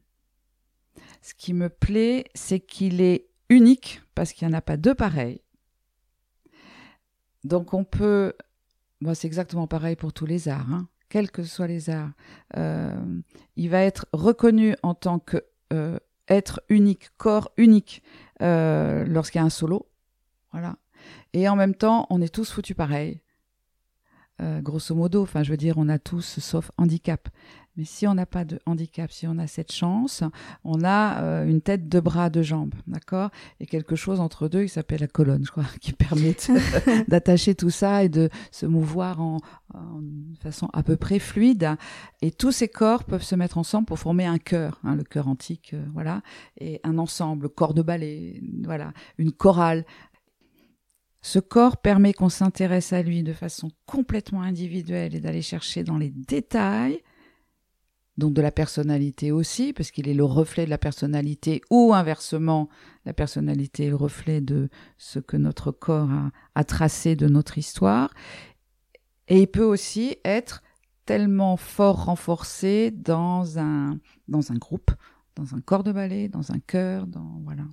ce 1.21 1.33
qui 1.33 1.53
me 1.53 1.69
plaît, 1.69 2.25
c'est 2.35 2.59
qu'il 2.59 3.01
est 3.01 3.27
unique 3.49 4.01
parce 4.13 4.31
qu'il 4.31 4.47
n'y 4.47 4.53
en 4.53 4.57
a 4.57 4.61
pas 4.61 4.77
deux 4.77 4.95
pareils. 4.95 5.41
Donc 7.43 7.73
on 7.73 7.83
peut, 7.83 8.33
moi 9.01 9.15
c'est 9.15 9.27
exactement 9.27 9.67
pareil 9.67 9.95
pour 9.95 10.13
tous 10.13 10.25
les 10.25 10.47
arts, 10.47 10.71
hein, 10.71 10.87
quels 11.09 11.31
que 11.31 11.43
soient 11.43 11.67
les 11.67 11.89
arts. 11.89 12.11
Euh, 12.57 13.21
il 13.55 13.69
va 13.69 13.81
être 13.81 14.07
reconnu 14.13 14.75
en 14.83 14.95
tant 14.95 15.19
que 15.19 15.43
euh, 15.73 15.97
être 16.27 16.61
unique, 16.69 17.09
corps 17.17 17.51
unique 17.57 18.01
euh, 18.41 19.05
lorsqu'il 19.05 19.39
y 19.39 19.41
a 19.41 19.45
un 19.45 19.49
solo, 19.49 19.87
voilà. 20.51 20.75
Et 21.33 21.47
en 21.49 21.55
même 21.55 21.75
temps, 21.75 22.07
on 22.09 22.21
est 22.21 22.33
tous 22.33 22.51
foutus 22.51 22.75
pareil. 22.75 23.21
Euh, 24.41 24.61
grosso 24.61 24.93
modo, 24.93 25.21
enfin, 25.21 25.43
je 25.43 25.51
veux 25.51 25.57
dire, 25.57 25.75
on 25.77 25.87
a 25.87 25.97
tous, 25.97 26.39
sauf 26.39 26.69
handicap. 26.77 27.29
Mais 27.77 27.83
si 27.83 28.07
on 28.07 28.13
n'a 28.13 28.25
pas 28.25 28.45
de 28.45 28.59
handicap, 28.65 29.11
si 29.11 29.27
on 29.27 29.37
a 29.37 29.47
cette 29.47 29.71
chance, 29.71 30.23
on 30.63 30.83
a 30.83 31.21
euh, 31.21 31.45
une 31.45 31.61
tête, 31.61 31.89
deux 31.89 31.99
bras, 31.99 32.29
deux 32.29 32.41
jambes, 32.41 32.73
d'accord? 32.87 33.31
Et 33.59 33.65
quelque 33.65 33.97
chose 33.97 34.21
entre 34.21 34.47
deux 34.47 34.63
qui 34.63 34.69
s'appelle 34.69 35.01
la 35.01 35.07
colonne, 35.07 35.45
je 35.45 35.51
crois, 35.51 35.65
qui 35.81 35.91
permet 35.91 36.35
d'attacher 37.07 37.53
tout 37.53 37.69
ça 37.69 38.03
et 38.03 38.09
de 38.09 38.29
se 38.51 38.65
mouvoir 38.65 39.21
en, 39.21 39.39
en 39.73 40.01
façon 40.41 40.69
à 40.71 40.83
peu 40.83 40.95
près 40.95 41.19
fluide. 41.19 41.75
Et 42.21 42.31
tous 42.31 42.53
ces 42.53 42.69
corps 42.69 43.03
peuvent 43.03 43.23
se 43.23 43.35
mettre 43.35 43.57
ensemble 43.57 43.85
pour 43.85 43.99
former 43.99 44.25
un 44.25 44.37
chœur, 44.37 44.79
hein, 44.83 44.95
le 44.95 45.03
chœur 45.03 45.27
antique, 45.27 45.71
euh, 45.73 45.85
voilà, 45.93 46.21
et 46.59 46.79
un 46.83 46.97
ensemble, 46.97 47.49
corps 47.49 47.73
de 47.73 47.81
ballet, 47.81 48.41
voilà, 48.63 48.93
une 49.17 49.33
chorale. 49.33 49.85
Ce 51.25 51.39
corps 51.39 51.77
permet 51.77 52.13
qu'on 52.13 52.29
s'intéresse 52.29 52.93
à 52.93 53.01
lui 53.01 53.23
de 53.23 53.33
façon 53.33 53.71
complètement 53.87 54.43
individuelle 54.43 55.15
et 55.15 55.19
d'aller 55.19 55.41
chercher 55.41 55.83
dans 55.83 55.97
les 55.97 56.11
détails, 56.11 57.01
donc 58.19 58.35
de 58.35 58.43
la 58.43 58.51
personnalité 58.51 59.31
aussi, 59.31 59.73
parce 59.73 59.89
qu'il 59.89 60.07
est 60.07 60.13
le 60.13 60.23
reflet 60.23 60.65
de 60.65 60.69
la 60.69 60.77
personnalité, 60.77 61.61
ou 61.71 61.95
inversement, 61.95 62.69
la 63.05 63.13
personnalité 63.13 63.85
est 63.85 63.89
le 63.89 63.95
reflet 63.95 64.39
de 64.39 64.69
ce 64.99 65.17
que 65.17 65.35
notre 65.35 65.71
corps 65.71 66.11
a, 66.53 66.63
tracé 66.63 67.15
de 67.15 67.27
notre 67.27 67.57
histoire. 67.57 68.13
Et 69.27 69.39
il 69.41 69.47
peut 69.47 69.63
aussi 69.63 70.17
être 70.25 70.61
tellement 71.05 71.57
fort 71.57 72.05
renforcé 72.05 72.91
dans 72.91 73.57
un, 73.57 73.97
dans 74.27 74.51
un 74.51 74.57
groupe, 74.57 74.91
dans 75.35 75.55
un 75.55 75.59
corps 75.59 75.83
de 75.83 75.91
ballet, 75.91 76.29
dans 76.29 76.51
un 76.51 76.59
chœur, 76.59 77.07
dans 77.07 77.41
voilà. 77.43 77.63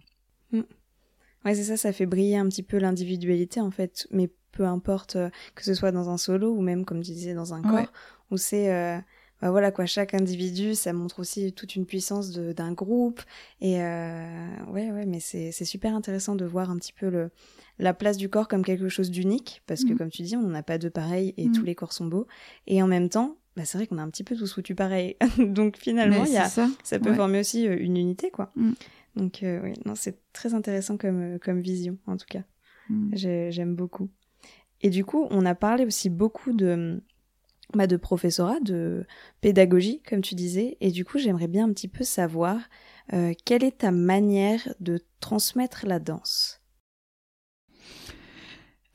Ouais, 1.44 1.54
c'est 1.54 1.64
ça, 1.64 1.76
ça 1.76 1.92
fait 1.92 2.06
briller 2.06 2.36
un 2.36 2.48
petit 2.48 2.62
peu 2.62 2.78
l'individualité 2.78 3.60
en 3.60 3.70
fait, 3.70 4.06
mais 4.10 4.30
peu 4.52 4.64
importe 4.64 5.16
euh, 5.16 5.30
que 5.54 5.64
ce 5.64 5.74
soit 5.74 5.92
dans 5.92 6.10
un 6.10 6.18
solo 6.18 6.52
ou 6.52 6.60
même 6.60 6.84
comme 6.84 7.02
tu 7.02 7.12
disais 7.12 7.34
dans 7.34 7.54
un 7.54 7.62
corps, 7.62 7.72
Ouais. 7.74 7.86
où 8.30 8.36
c'est 8.36 8.72
euh, 8.72 8.98
bah 9.40 9.50
voilà 9.50 9.72
quoi, 9.72 9.86
chaque 9.86 10.14
individu, 10.14 10.74
ça 10.76 10.92
montre 10.92 11.18
aussi 11.18 11.52
toute 11.52 11.74
une 11.74 11.84
puissance 11.86 12.30
de- 12.30 12.52
d'un 12.52 12.72
groupe 12.72 13.20
et 13.60 13.82
euh, 13.82 14.48
ouais 14.68 14.92
ouais, 14.92 15.04
mais 15.06 15.18
c'est 15.20 15.50
c'est 15.52 15.64
super 15.64 15.94
intéressant 15.96 16.36
de 16.36 16.44
voir 16.44 16.70
un 16.70 16.76
petit 16.76 16.92
peu 16.92 17.08
le 17.08 17.30
la 17.78 17.92
place 17.94 18.16
du 18.18 18.28
corps 18.28 18.46
comme 18.46 18.64
quelque 18.64 18.88
chose 18.88 19.10
d'unique 19.10 19.62
parce 19.66 19.82
que 19.84 19.92
Mhm. 19.92 19.98
comme 19.98 20.10
tu 20.10 20.22
dis, 20.22 20.36
on 20.36 20.42
n'en 20.42 20.54
a 20.54 20.62
pas 20.62 20.78
deux 20.78 20.90
pareils 20.90 21.34
et 21.38 21.46
Mhm. 21.46 21.52
tous 21.54 21.64
les 21.64 21.74
corps 21.74 21.92
sont 21.92 22.06
beaux 22.06 22.26
et 22.68 22.82
en 22.82 22.86
même 22.86 23.08
temps, 23.08 23.36
bah 23.56 23.64
c'est 23.64 23.78
vrai 23.78 23.86
qu'on 23.88 23.98
a 23.98 24.02
un 24.02 24.10
petit 24.10 24.22
peu 24.24 24.36
tous 24.36 24.52
foutu 24.54 24.74
pareil. 24.76 25.16
Donc 25.38 25.76
finalement, 25.78 26.24
il 26.24 26.32
y 26.32 26.36
a 26.36 26.44
ça. 26.48 26.68
ça 26.84 26.98
peut 27.00 27.10
Ouais. 27.10 27.16
former 27.16 27.40
aussi 27.40 27.66
euh, 27.66 27.76
une 27.80 27.96
unité 27.96 28.30
quoi. 28.30 28.52
Mm. 28.54 28.72
Donc 29.16 29.42
euh, 29.42 29.60
oui, 29.62 29.74
non, 29.84 29.94
c'est 29.94 30.18
très 30.32 30.54
intéressant 30.54 30.96
comme 30.96 31.34
euh, 31.34 31.38
comme 31.38 31.60
vision 31.60 31.98
en 32.06 32.16
tout 32.16 32.26
cas. 32.28 32.44
Mm. 32.88 33.10
J'ai- 33.14 33.52
J'aime 33.52 33.76
beaucoup. 33.76 34.10
Et 34.80 34.90
du 34.90 35.04
coup, 35.04 35.26
on 35.30 35.46
a 35.46 35.54
parlé 35.54 35.84
aussi 35.86 36.10
beaucoup 36.10 36.52
de 36.52 37.02
bah, 37.74 37.86
de 37.86 37.96
professorat, 37.96 38.60
de 38.60 39.06
pédagogie, 39.40 40.02
comme 40.02 40.22
tu 40.22 40.34
disais. 40.34 40.76
Et 40.80 40.90
du 40.90 41.04
coup, 41.04 41.18
j'aimerais 41.18 41.48
bien 41.48 41.66
un 41.68 41.72
petit 41.72 41.88
peu 41.88 42.04
savoir 42.04 42.58
quelle 43.44 43.64
est 43.64 43.78
ta 43.78 43.90
manière 43.92 44.74
de 44.80 45.00
transmettre 45.20 45.86
la 45.86 45.98
danse? 45.98 46.62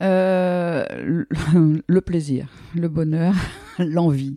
Le 0.00 2.00
plaisir, 2.00 2.48
le 2.74 2.88
bonheur, 2.88 3.34
l'envie. 3.78 4.34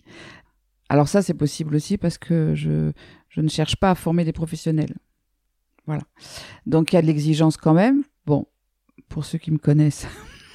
Alors 0.90 1.08
ça, 1.08 1.22
c'est 1.22 1.36
possible 1.36 1.76
aussi 1.76 1.98
parce 1.98 2.18
que 2.18 2.56
je, 2.56 2.92
je 3.30 3.42
ne 3.42 3.48
cherche 3.48 3.76
pas 3.76 3.92
à 3.92 3.96
former 3.96 4.26
des 4.26 4.34
professionnels. 4.34 4.96
Voilà. 5.86 6.04
Donc 6.66 6.92
il 6.92 6.96
y 6.96 7.00
a 7.00 7.02
de 7.02 7.08
l'exigence 7.08 7.58
quand 7.58 7.74
même. 7.74 8.04
Bon, 8.26 8.48
pour 9.10 9.26
ceux 9.26 9.38
qui 9.38 9.52
me 9.52 9.58
connaissent, 9.58 10.08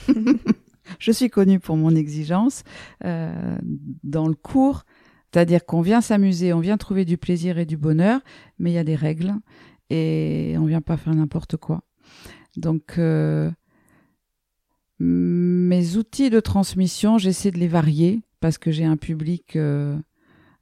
je 0.99 1.13
suis 1.13 1.31
connue 1.31 1.61
pour 1.61 1.77
mon 1.77 1.95
exigence 1.95 2.63
euh, 3.05 3.59
dans 4.03 4.29
le 4.29 4.35
cours. 4.35 4.85
C'est-à-dire 5.33 5.67
qu'on 5.67 5.83
vient 5.83 6.01
s'amuser, 6.01 6.53
on 6.53 6.61
vient 6.61 6.79
trouver 6.79 7.05
du 7.05 7.19
plaisir 7.19 7.59
et 7.59 7.67
du 7.67 7.77
bonheur, 7.77 8.21
mais 8.59 8.71
il 8.71 8.75
y 8.75 8.79
a 8.79 8.85
des 8.85 8.95
règles 8.95 9.35
et 9.91 10.55
on 10.59 10.65
vient 10.65 10.81
pas 10.81 10.97
faire 10.97 11.15
n'importe 11.15 11.57
quoi. 11.57 11.83
Donc, 12.57 12.95
euh, 12.97 13.51
mes 14.99 15.97
outils 15.97 16.31
de 16.31 16.41
transmission, 16.41 17.19
j'essaie 17.19 17.51
de 17.51 17.59
les 17.59 17.69
varier 17.69 18.23
parce 18.41 18.57
que 18.57 18.71
j'ai 18.71 18.85
un 18.85 18.97
public 18.97 19.57
euh, 19.57 19.99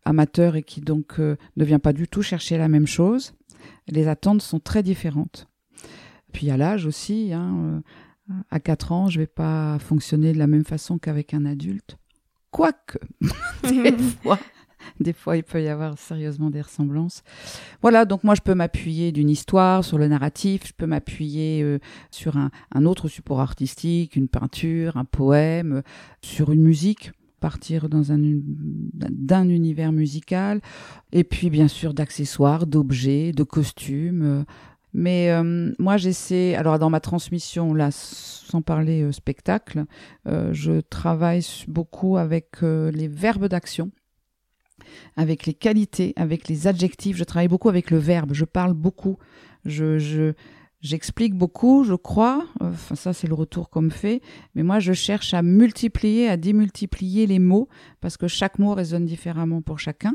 amateur 0.05 0.57
et 0.57 0.65
qui 0.65 0.81
donc 0.81 1.19
ne 1.21 1.65
vient 1.65 1.79
pas 1.79 1.93
du 1.93 2.09
tout 2.09 2.23
chercher 2.23 2.59
la 2.59 2.69
même 2.69 2.89
chose 2.89 3.35
les 3.89 4.09
attentes 4.09 4.43
sont 4.43 4.61
très 4.61 4.83
différentes. 4.83 5.49
Puis 6.33 6.51
à 6.51 6.57
l'âge 6.57 6.87
aussi, 6.87 7.33
hein, 7.33 7.83
euh, 8.31 8.35
à 8.51 8.61
4 8.61 8.93
ans, 8.93 9.09
je 9.09 9.19
ne 9.19 9.23
vais 9.23 9.29
pas 9.29 9.79
fonctionner 9.79 10.33
de 10.33 10.39
la 10.39 10.47
même 10.47 10.65
façon 10.65 10.99
qu'avec 10.99 11.35
un 11.35 11.45
adulte. 11.47 11.97
Quoique, 12.51 12.99
des 13.63 13.97
fois, 14.23 14.39
des 15.01 15.13
fois, 15.13 15.37
il 15.37 15.43
peut 15.43 15.63
y 15.63 15.69
avoir 15.69 15.99
sérieusement 15.99 16.51
des 16.51 16.61
ressemblances. 16.61 17.23
Voilà, 17.83 18.05
donc 18.05 18.25
moi, 18.25 18.35
je 18.35 18.41
peux 18.41 18.55
m'appuyer 18.55 19.13
d'une 19.13 19.31
histoire 19.31 19.85
sur 19.85 19.99
le 19.99 20.09
narratif, 20.09 20.67
je 20.67 20.73
peux 20.73 20.87
m'appuyer 20.87 21.63
euh, 21.63 21.79
sur 22.11 22.37
un, 22.37 22.51
un, 22.73 22.85
autre 22.85 23.09
support 23.09 23.41
artistique, 23.41 24.17
une 24.17 24.29
peinture, 24.29 24.97
un 24.97 25.05
poème, 25.05 25.73
euh, 25.73 25.83
sur 26.23 26.53
une 26.53 26.63
musique 26.63 27.13
partir 27.45 27.91
dans 27.91 28.11
un 28.11 28.19
d'un 28.19 29.51
univers 29.51 29.93
musical 29.93 30.63
et 31.13 31.25
puis 31.25 31.51
bien 31.51 31.69
sûr 31.69 31.93
d'accessoires, 31.93 32.67
d'objets, 32.67 33.33
de 33.33 33.43
costumes. 33.43 34.47
Mais 34.95 35.31
euh, 35.31 35.71
moi 35.79 35.99
j'essaie 35.99 36.55
alors 36.55 36.79
dans 36.79 36.89
ma 36.89 37.01
transmission 37.01 37.75
là 37.75 37.91
sans 37.91 38.63
parler 38.63 39.03
euh, 39.03 39.13
spectacle, 39.13 39.85
euh, 40.27 40.55
je 40.55 40.81
travaille 40.81 41.45
beaucoup 41.69 42.17
avec 42.17 42.63
les 42.63 43.09
verbes 43.09 43.49
d'action 43.49 43.91
avec 45.17 45.45
les 45.47 45.55
qualités, 45.55 46.13
avec 46.17 46.49
les 46.49 46.67
adjectifs. 46.67 47.17
Je 47.17 47.25
travaille 47.25 47.49
beaucoup 47.49 47.69
avec 47.69 47.91
le 47.91 47.99
verbe. 47.99 48.33
Je 48.33 48.45
parle 48.45 48.75
beaucoup. 48.75 49.19
Je, 49.65 49.99
je, 49.99 50.33
J'explique 50.85 51.33
beaucoup, 51.35 51.83
je 51.83 51.95
crois, 51.95 52.47
enfin 52.61 52.95
ça 52.95 53.15
c'est 53.15 53.27
le 53.27 53.33
retour 53.33 53.71
qu'on 53.71 53.81
me 53.81 53.91
fait, 53.91 54.21
mais 54.55 54.63
moi 54.63 54.81
je 54.81 54.93
cherche 54.93 55.33
à 55.33 55.41
multiplier, 55.41 56.29
à 56.29 56.37
démultiplier 56.37 57.27
les 57.27 57.39
mots, 57.39 57.69
parce 58.03 58.19
que 58.19 58.29
chaque 58.29 58.59
mot 58.59 58.75
résonne 58.75 59.07
différemment 59.07 59.63
pour 59.63 59.79
chacun. 59.79 60.15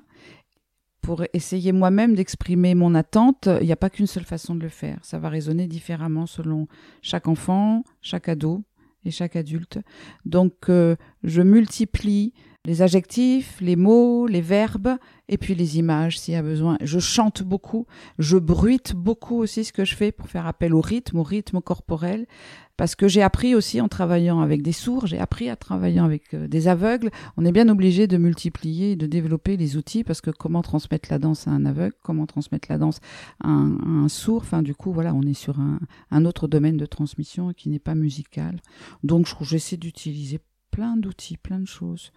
Pour 1.01 1.23
essayer 1.33 1.71
moi-même 1.71 2.13
d'exprimer 2.13 2.75
mon 2.75 2.93
attente, 2.93 3.49
il 3.61 3.65
n'y 3.65 3.71
a 3.71 3.77
pas 3.77 3.89
qu'une 3.89 4.05
seule 4.05 4.25
façon 4.25 4.53
de 4.53 4.61
le 4.61 4.69
faire, 4.69 4.99
ça 5.01 5.17
va 5.17 5.29
résonner 5.29 5.65
différemment 5.65 6.27
selon 6.27 6.67
chaque 7.01 7.27
enfant, 7.27 7.83
chaque 8.03 8.29
ado 8.29 8.63
et 9.05 9.09
chaque 9.09 9.35
adulte. 9.35 9.79
Donc 10.25 10.69
euh, 10.69 10.95
je 11.23 11.41
multiplie 11.41 12.31
les 12.65 12.81
adjectifs, 12.81 13.59
les 13.61 13.75
mots, 13.75 14.27
les 14.27 14.41
verbes, 14.41 14.97
et 15.29 15.37
puis 15.37 15.55
les 15.55 15.77
images 15.77 16.19
s'il 16.19 16.33
y 16.33 16.37
a 16.37 16.41
besoin. 16.41 16.77
Je 16.81 16.99
chante 16.99 17.41
beaucoup, 17.41 17.85
je 18.17 18.37
bruite 18.37 18.95
beaucoup 18.95 19.37
aussi 19.37 19.63
ce 19.63 19.71
que 19.71 19.85
je 19.85 19.95
fais 19.95 20.11
pour 20.11 20.27
faire 20.27 20.45
appel 20.45 20.73
au 20.73 20.81
rythme, 20.81 21.19
au 21.19 21.23
rythme 21.23 21.61
corporel, 21.61 22.27
parce 22.75 22.95
que 22.95 23.07
j'ai 23.07 23.21
appris 23.21 23.55
aussi 23.55 23.79
en 23.79 23.87
travaillant 23.87 24.39
avec 24.41 24.61
des 24.61 24.71
sourds, 24.71 25.07
j'ai 25.07 25.19
appris 25.19 25.49
à 25.49 25.55
travailler 25.55 25.99
avec 25.99 26.33
euh, 26.33 26.47
des 26.47 26.67
aveugles. 26.67 27.11
On 27.37 27.45
est 27.45 27.51
bien 27.51 27.67
obligé 27.69 28.07
de 28.07 28.17
multiplier, 28.17 28.95
de 28.95 29.05
développer 29.05 29.57
les 29.57 29.77
outils, 29.77 30.03
parce 30.03 30.21
que 30.21 30.31
comment 30.31 30.61
transmettre 30.61 31.09
la 31.11 31.19
danse 31.19 31.47
à 31.47 31.51
un 31.51 31.65
aveugle, 31.65 31.95
comment 32.03 32.25
transmettre 32.25 32.67
la 32.69 32.77
danse 32.77 32.99
à 33.43 33.49
un, 33.49 34.07
sourd, 34.09 34.41
enfin 34.43 34.63
du 34.63 34.75
coup 34.75 34.91
voilà, 34.91 35.13
on 35.13 35.23
est 35.23 35.33
sur 35.33 35.59
un, 35.59 35.79
un 36.11 36.25
autre 36.25 36.47
domaine 36.47 36.77
de 36.77 36.85
transmission 36.85 37.53
qui 37.53 37.69
n'est 37.69 37.79
pas 37.79 37.95
musical. 37.95 38.59
Donc 39.03 39.27
j'essaie 39.43 39.77
d'utiliser 39.77 40.39
plein 40.71 40.97
d'outils, 40.97 41.37
plein 41.37 41.59
de 41.59 41.67
choses. 41.67 42.11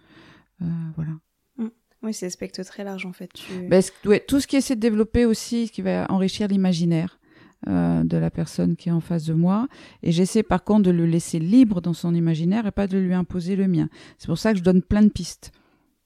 Euh, 0.61 0.65
voilà. 0.95 1.11
Mm. 1.57 1.67
Oui, 2.03 2.13
c'est 2.13 2.25
un 2.25 2.29
spectre 2.29 2.63
très 2.63 2.83
large 2.83 3.05
en 3.05 3.13
fait. 3.13 3.31
Ben, 3.69 3.83
tout 4.27 4.39
ce 4.39 4.47
qui 4.47 4.55
essaie 4.57 4.75
de 4.75 4.81
développer 4.81 5.25
aussi, 5.25 5.67
ce 5.67 5.71
qui 5.71 5.81
va 5.81 6.05
enrichir 6.09 6.47
l'imaginaire 6.47 7.19
euh, 7.67 8.03
de 8.03 8.17
la 8.17 8.29
personne 8.29 8.75
qui 8.75 8.89
est 8.89 8.91
en 8.91 8.99
face 8.99 9.25
de 9.25 9.33
moi. 9.33 9.67
Et 10.01 10.11
j'essaie 10.11 10.43
par 10.43 10.63
contre 10.63 10.83
de 10.83 10.91
le 10.91 11.05
laisser 11.05 11.39
libre 11.39 11.81
dans 11.81 11.93
son 11.93 12.13
imaginaire 12.13 12.67
et 12.67 12.71
pas 12.71 12.87
de 12.87 12.97
lui 12.97 13.13
imposer 13.13 13.55
le 13.55 13.67
mien. 13.67 13.89
C'est 14.17 14.27
pour 14.27 14.37
ça 14.37 14.51
que 14.51 14.59
je 14.59 14.63
donne 14.63 14.81
plein 14.81 15.01
de 15.01 15.09
pistes. 15.09 15.51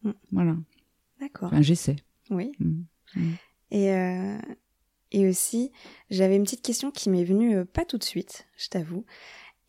Mm. 0.03 0.11
Voilà. 0.31 0.55
D'accord. 1.19 1.47
Enfin, 1.47 1.61
j'essaie. 1.61 1.95
Oui. 2.29 2.51
Mm. 2.59 3.31
Et, 3.71 3.91
euh, 3.91 4.37
et 5.11 5.27
aussi, 5.27 5.71
j'avais 6.11 6.35
une 6.35 6.43
petite 6.43 6.61
question 6.61 6.91
qui 6.91 7.09
m'est 7.09 7.23
venue 7.23 7.65
pas 7.65 7.85
tout 7.85 7.97
de 7.97 8.03
suite, 8.03 8.45
je 8.55 8.69
t'avoue. 8.69 9.03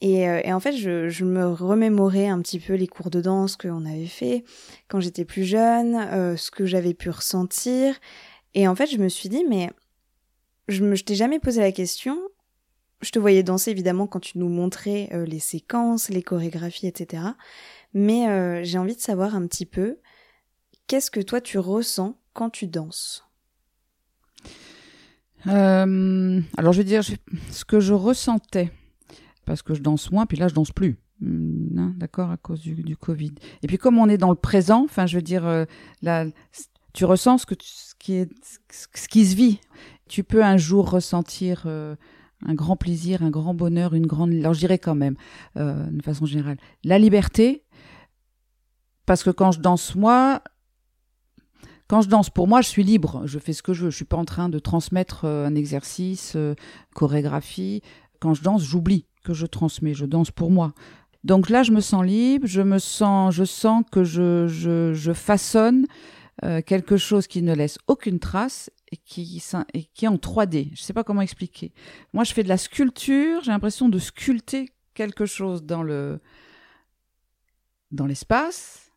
Euh, 0.04 0.40
et, 0.44 0.52
en 0.52 0.60
fait, 0.60 0.72
je, 0.76 1.24
me 1.24 1.46
remémorais 1.46 2.28
un 2.28 2.40
petit 2.40 2.60
peu 2.60 2.74
les 2.74 2.86
cours 2.86 3.10
de 3.10 3.20
danse 3.20 3.56
qu'on 3.56 3.84
avait 3.84 4.06
fait 4.06 4.44
quand 4.88 5.00
j'étais 5.00 5.24
plus 5.24 5.44
jeune, 5.44 5.96
euh, 5.96 6.36
ce 6.36 6.50
que 6.50 6.66
j'avais 6.66 6.94
pu 6.94 7.10
ressentir. 7.10 7.96
Et 8.54 8.68
en 8.68 8.74
fait, 8.74 8.86
je 8.86 8.98
me 8.98 9.08
suis 9.08 9.28
dit, 9.28 9.44
mais 9.48 9.70
je 10.68 10.84
ne 10.84 10.96
t'ai 10.96 11.14
jamais 11.14 11.40
posé 11.40 11.60
la 11.60 11.72
question. 11.72 12.16
Je 13.00 13.10
te 13.10 13.18
voyais 13.18 13.42
danser 13.42 13.70
évidemment 13.70 14.06
quand 14.06 14.20
tu 14.20 14.38
nous 14.38 14.48
montrais 14.48 15.08
euh, 15.12 15.24
les 15.24 15.38
séquences, 15.38 16.08
les 16.08 16.22
chorégraphies, 16.22 16.86
etc. 16.86 17.22
Mais 17.94 18.64
j'ai 18.64 18.76
envie 18.76 18.96
de 18.96 19.00
savoir 19.00 19.34
un 19.34 19.46
petit 19.46 19.64
peu, 19.64 19.98
qu'est-ce 20.88 21.10
que 21.10 21.20
toi 21.20 21.40
tu 21.40 21.58
ressens 21.58 22.20
quand 22.34 22.50
tu 22.50 22.66
danses? 22.66 23.24
Alors 25.46 26.72
je 26.72 26.78
veux 26.78 26.84
dire, 26.84 27.02
ce 27.02 27.64
que 27.64 27.80
je 27.80 27.94
ressentais 27.94 28.70
parce 29.48 29.62
que 29.62 29.72
je 29.72 29.80
danse 29.80 30.12
moins, 30.12 30.26
puis 30.26 30.36
là 30.36 30.46
je 30.46 30.54
danse 30.54 30.72
plus. 30.72 30.98
Hmm, 31.22 31.78
hein, 31.78 31.94
d'accord, 31.96 32.30
à 32.30 32.36
cause 32.36 32.60
du, 32.60 32.96
Covid. 32.98 33.32
Et 33.62 33.66
puis 33.66 33.78
comme 33.78 33.96
on 33.96 34.06
est 34.06 34.18
dans 34.18 34.28
le 34.28 34.36
présent, 34.36 34.84
enfin 34.84 35.06
je 35.06 35.16
veux 35.16 35.22
dire, 35.22 35.46
euh, 35.46 35.64
là, 36.02 36.26
tu 36.92 37.06
ressens 37.06 37.38
ce, 37.38 37.46
que 37.46 37.54
ce, 37.58 39.08
qui 39.08 39.26
se 39.26 39.34
vit. 39.34 39.58
Tu 40.06 40.22
peux 40.22 40.44
un 40.44 40.58
jour 40.58 40.90
ressentir 40.90 41.62
euh, 41.64 41.96
un 42.44 42.54
grand 42.54 42.76
plaisir, 42.76 43.22
un 43.22 43.30
grand 43.30 43.54
bonheur, 43.54 43.94
une 43.94 44.06
grande... 44.06 44.34
Alors 44.34 44.52
je 44.52 44.58
dirais 44.58 44.78
quand 44.78 44.94
même, 44.94 45.16
euh, 45.56 45.86
de 45.86 46.02
façon 46.02 46.26
générale, 46.26 46.58
la 46.84 46.98
liberté, 46.98 47.64
parce 49.06 49.22
que 49.22 49.30
quand 49.30 49.52
je 49.52 49.60
danse 49.60 49.94
moi, 49.94 50.42
quand 51.86 52.02
je 52.02 52.10
danse 52.10 52.28
pour 52.28 52.48
moi, 52.48 52.60
je 52.60 52.68
suis 52.68 52.84
libre, 52.84 53.22
je 53.24 53.38
fais 53.38 53.54
ce 53.54 53.62
que 53.62 53.72
je 53.72 53.84
veux. 53.84 53.90
Je 53.90 53.96
suis 53.96 54.04
pas 54.04 54.18
en 54.18 54.26
train 54.26 54.50
de 54.50 54.58
transmettre 54.58 55.24
un 55.24 55.54
exercice, 55.54 56.36
chorégraphie. 56.94 57.80
Quand 58.20 58.34
je 58.34 58.42
danse, 58.42 58.62
j'oublie 58.62 59.07
que 59.24 59.34
je 59.34 59.46
transmets, 59.46 59.94
je 59.94 60.06
danse 60.06 60.30
pour 60.30 60.50
moi. 60.50 60.74
Donc 61.24 61.50
là, 61.50 61.62
je 61.62 61.72
me 61.72 61.80
sens 61.80 62.04
libre, 62.04 62.46
je 62.46 62.62
me 62.62 62.78
sens, 62.78 63.34
je 63.34 63.44
sens 63.44 63.84
que 63.90 64.04
je, 64.04 64.46
je, 64.48 65.12
façonne 65.12 65.86
euh, 66.44 66.62
quelque 66.62 66.96
chose 66.96 67.26
qui 67.26 67.42
ne 67.42 67.54
laisse 67.54 67.78
aucune 67.86 68.18
trace 68.18 68.70
et 68.92 68.96
qui, 68.96 69.42
et 69.74 69.84
qui 69.84 70.04
est 70.04 70.08
en 70.08 70.16
3D. 70.16 70.66
Je 70.66 70.70
ne 70.70 70.76
sais 70.76 70.92
pas 70.92 71.04
comment 71.04 71.20
expliquer. 71.20 71.72
Moi, 72.12 72.24
je 72.24 72.32
fais 72.32 72.44
de 72.44 72.48
la 72.48 72.56
sculpture, 72.56 73.42
j'ai 73.42 73.50
l'impression 73.50 73.88
de 73.88 73.98
sculpter 73.98 74.70
quelque 74.94 75.26
chose 75.26 75.64
dans 75.64 75.82
le 75.82 76.20
dans 77.90 78.06
l'espace 78.06 78.87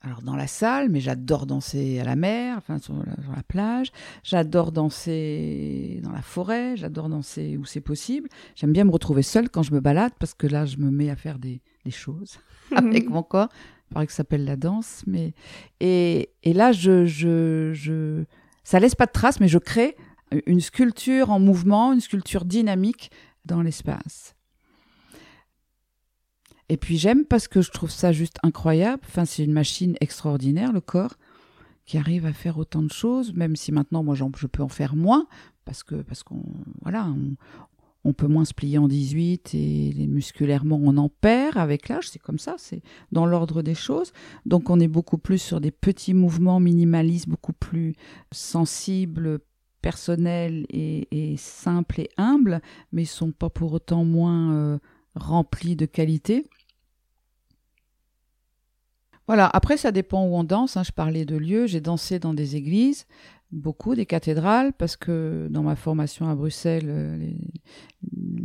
alors 0.00 0.22
dans 0.22 0.36
la 0.36 0.46
salle, 0.46 0.90
mais 0.90 1.00
j'adore 1.00 1.46
danser 1.46 1.98
à 1.98 2.04
la 2.04 2.14
mer, 2.14 2.56
enfin 2.56 2.78
sur 2.78 2.94
la, 2.94 3.42
plage. 3.42 3.90
J'adore 4.22 4.70
danser 4.70 6.00
dans 6.04 6.12
la 6.12 6.22
forêt. 6.22 6.76
J'adore 6.76 7.08
danser 7.08 7.56
où 7.56 7.64
c'est 7.64 7.80
possible. 7.80 8.28
J'aime 8.54 8.72
bien 8.72 8.84
me 8.84 8.92
retrouver 8.92 9.22
seule 9.22 9.50
quand 9.50 9.62
je 9.62 9.72
me 9.74 9.80
balade 9.80 10.12
parce 10.20 10.34
que 10.34 10.46
là, 10.46 10.66
je 10.66 10.76
me 10.76 10.90
mets 10.90 11.10
à 11.10 11.16
faire 11.16 11.38
des, 11.38 11.60
choses 11.90 12.38
avec 12.76 13.08
mon 13.08 13.22
corps. 13.22 13.48
Il 13.90 13.94
paraît 13.94 14.06
que 14.06 14.12
ça 14.12 14.18
s'appelle 14.18 14.44
la 14.44 14.56
danse, 14.56 15.02
mais 15.06 15.32
et, 15.80 16.30
et 16.42 16.52
là, 16.52 16.72
je, 16.72 17.06
je, 17.06 17.72
je, 17.72 18.24
ça 18.62 18.78
laisse 18.78 18.94
pas 18.94 19.06
de 19.06 19.12
traces, 19.12 19.40
mais 19.40 19.48
je 19.48 19.58
crée 19.58 19.96
une 20.46 20.60
sculpture 20.60 21.30
en 21.30 21.40
mouvement, 21.40 21.94
une 21.94 22.00
sculpture 22.00 22.44
dynamique 22.44 23.10
dans 23.46 23.62
l'espace. 23.62 24.34
Et 26.68 26.76
puis 26.76 26.98
j'aime 26.98 27.24
parce 27.24 27.48
que 27.48 27.62
je 27.62 27.70
trouve 27.70 27.90
ça 27.90 28.12
juste 28.12 28.38
incroyable. 28.42 29.02
Enfin, 29.06 29.24
c'est 29.24 29.44
une 29.44 29.52
machine 29.52 29.96
extraordinaire, 30.00 30.72
le 30.72 30.80
corps, 30.80 31.14
qui 31.86 31.96
arrive 31.96 32.26
à 32.26 32.32
faire 32.32 32.58
autant 32.58 32.82
de 32.82 32.92
choses, 32.92 33.32
même 33.32 33.56
si 33.56 33.72
maintenant, 33.72 34.02
moi, 34.02 34.14
je 34.14 34.46
peux 34.46 34.62
en 34.62 34.68
faire 34.68 34.94
moins, 34.94 35.26
parce 35.64 35.82
que 35.82 35.96
parce 35.96 36.22
qu'on 36.22 36.42
voilà, 36.82 37.08
on, 38.04 38.12
peut 38.12 38.26
moins 38.26 38.44
se 38.44 38.54
plier 38.54 38.78
en 38.78 38.88
18 38.88 39.54
et 39.54 40.06
musculairement, 40.06 40.78
on 40.82 40.96
en 40.98 41.08
perd 41.08 41.56
avec 41.56 41.88
l'âge. 41.88 42.10
C'est 42.10 42.18
comme 42.18 42.38
ça, 42.38 42.54
c'est 42.58 42.82
dans 43.12 43.24
l'ordre 43.24 43.62
des 43.62 43.74
choses. 43.74 44.12
Donc, 44.44 44.68
on 44.68 44.80
est 44.80 44.88
beaucoup 44.88 45.18
plus 45.18 45.38
sur 45.38 45.60
des 45.60 45.70
petits 45.70 46.14
mouvements 46.14 46.60
minimalistes, 46.60 47.28
beaucoup 47.28 47.54
plus 47.54 47.94
sensibles, 48.32 49.40
personnels 49.80 50.66
et, 50.70 51.36
simples 51.38 52.00
et 52.00 52.10
humbles, 52.16 52.60
mais 52.92 53.02
ils 53.02 53.06
sont 53.06 53.32
pas 53.32 53.50
pour 53.50 53.72
autant 53.72 54.04
moins 54.04 54.52
euh, 54.52 54.78
remplis 55.14 55.76
de 55.76 55.86
qualité. 55.86 56.44
Voilà, 59.28 59.46
après 59.52 59.76
ça 59.76 59.92
dépend 59.92 60.24
où 60.24 60.34
on 60.34 60.42
danse. 60.42 60.78
Hein. 60.78 60.82
Je 60.82 60.90
parlais 60.90 61.26
de 61.26 61.36
lieux, 61.36 61.66
j'ai 61.66 61.82
dansé 61.82 62.18
dans 62.18 62.32
des 62.32 62.56
églises, 62.56 63.06
beaucoup 63.52 63.94
des 63.94 64.06
cathédrales 64.06 64.72
parce 64.72 64.96
que 64.96 65.48
dans 65.50 65.62
ma 65.62 65.76
formation 65.76 66.30
à 66.30 66.34
Bruxelles, 66.34 66.86
euh, 66.88 67.30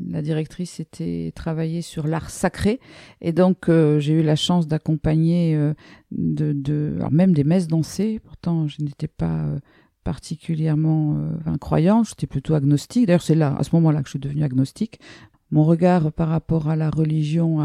la 0.10 0.22
directrice 0.22 0.82
était 0.82 1.32
travaillée 1.36 1.82
sur 1.82 2.06
l'art 2.06 2.30
sacré 2.30 2.82
et 3.22 3.32
donc 3.32 3.70
euh, 3.70 4.02
j'ai 4.02 4.12
eu 4.12 4.24
la 4.24 4.36
chance 4.36 4.68
d'accompagner 4.68 5.56
euh, 5.56 5.74
de, 6.12 6.94
alors 6.98 7.14
même 7.14 7.34
des 7.34 7.46
messes 7.46 7.68
dansées. 7.68 8.20
Pourtant, 8.22 8.68
je 8.68 8.84
n'étais 8.84 9.08
pas 9.08 9.46
particulièrement 10.04 11.18
croyante, 11.62 12.10
j'étais 12.10 12.28
plutôt 12.28 12.56
agnostique. 12.56 13.08
D'ailleurs, 13.08 13.22
c'est 13.22 13.36
là, 13.36 13.56
à 13.58 13.64
ce 13.64 13.74
moment-là, 13.78 14.02
que 14.02 14.08
je 14.08 14.12
suis 14.12 14.20
devenue 14.20 14.44
agnostique. 14.44 15.00
Mon 15.54 15.66
regard 15.66 16.12
par 16.12 16.30
rapport 16.30 16.68
à 16.68 16.76
la 16.76 16.90
religion 16.90 17.60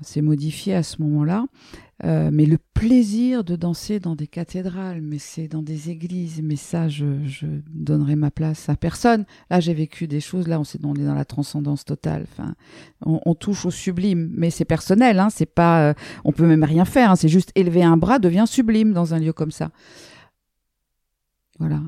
s'est 0.00 0.22
modifié 0.22 0.74
à 0.74 0.82
ce 0.82 1.02
moment-là. 1.02 1.44
Euh, 2.02 2.30
mais 2.32 2.46
le 2.46 2.56
plaisir 2.56 3.44
de 3.44 3.56
danser 3.56 4.00
dans 4.00 4.16
des 4.16 4.26
cathédrales, 4.26 5.02
mais 5.02 5.18
c'est 5.18 5.48
dans 5.48 5.60
des 5.60 5.90
églises, 5.90 6.40
mais 6.42 6.56
ça, 6.56 6.88
je, 6.88 7.26
je 7.26 7.46
donnerai 7.68 8.16
ma 8.16 8.30
place 8.30 8.70
à 8.70 8.76
personne. 8.76 9.26
Là, 9.50 9.60
j'ai 9.60 9.74
vécu 9.74 10.06
des 10.06 10.20
choses, 10.20 10.48
là, 10.48 10.58
on, 10.58 10.62
est, 10.62 10.82
on 10.82 10.94
dans 10.94 11.14
la 11.14 11.26
transcendance 11.26 11.84
totale. 11.84 12.24
Enfin, 12.32 12.54
on, 13.04 13.34
touche 13.34 13.66
au 13.66 13.70
sublime, 13.70 14.30
mais 14.34 14.48
c'est 14.48 14.64
personnel, 14.64 15.18
hein, 15.18 15.28
c'est 15.28 15.44
pas, 15.44 15.90
euh, 15.90 15.94
on 16.24 16.32
peut 16.32 16.46
même 16.46 16.64
rien 16.64 16.86
faire, 16.86 17.10
hein, 17.10 17.16
c'est 17.16 17.28
juste 17.28 17.52
élever 17.54 17.82
un 17.82 17.98
bras 17.98 18.18
devient 18.18 18.46
sublime 18.46 18.94
dans 18.94 19.12
un 19.12 19.18
lieu 19.18 19.34
comme 19.34 19.50
ça. 19.50 19.70
Voilà. 21.58 21.82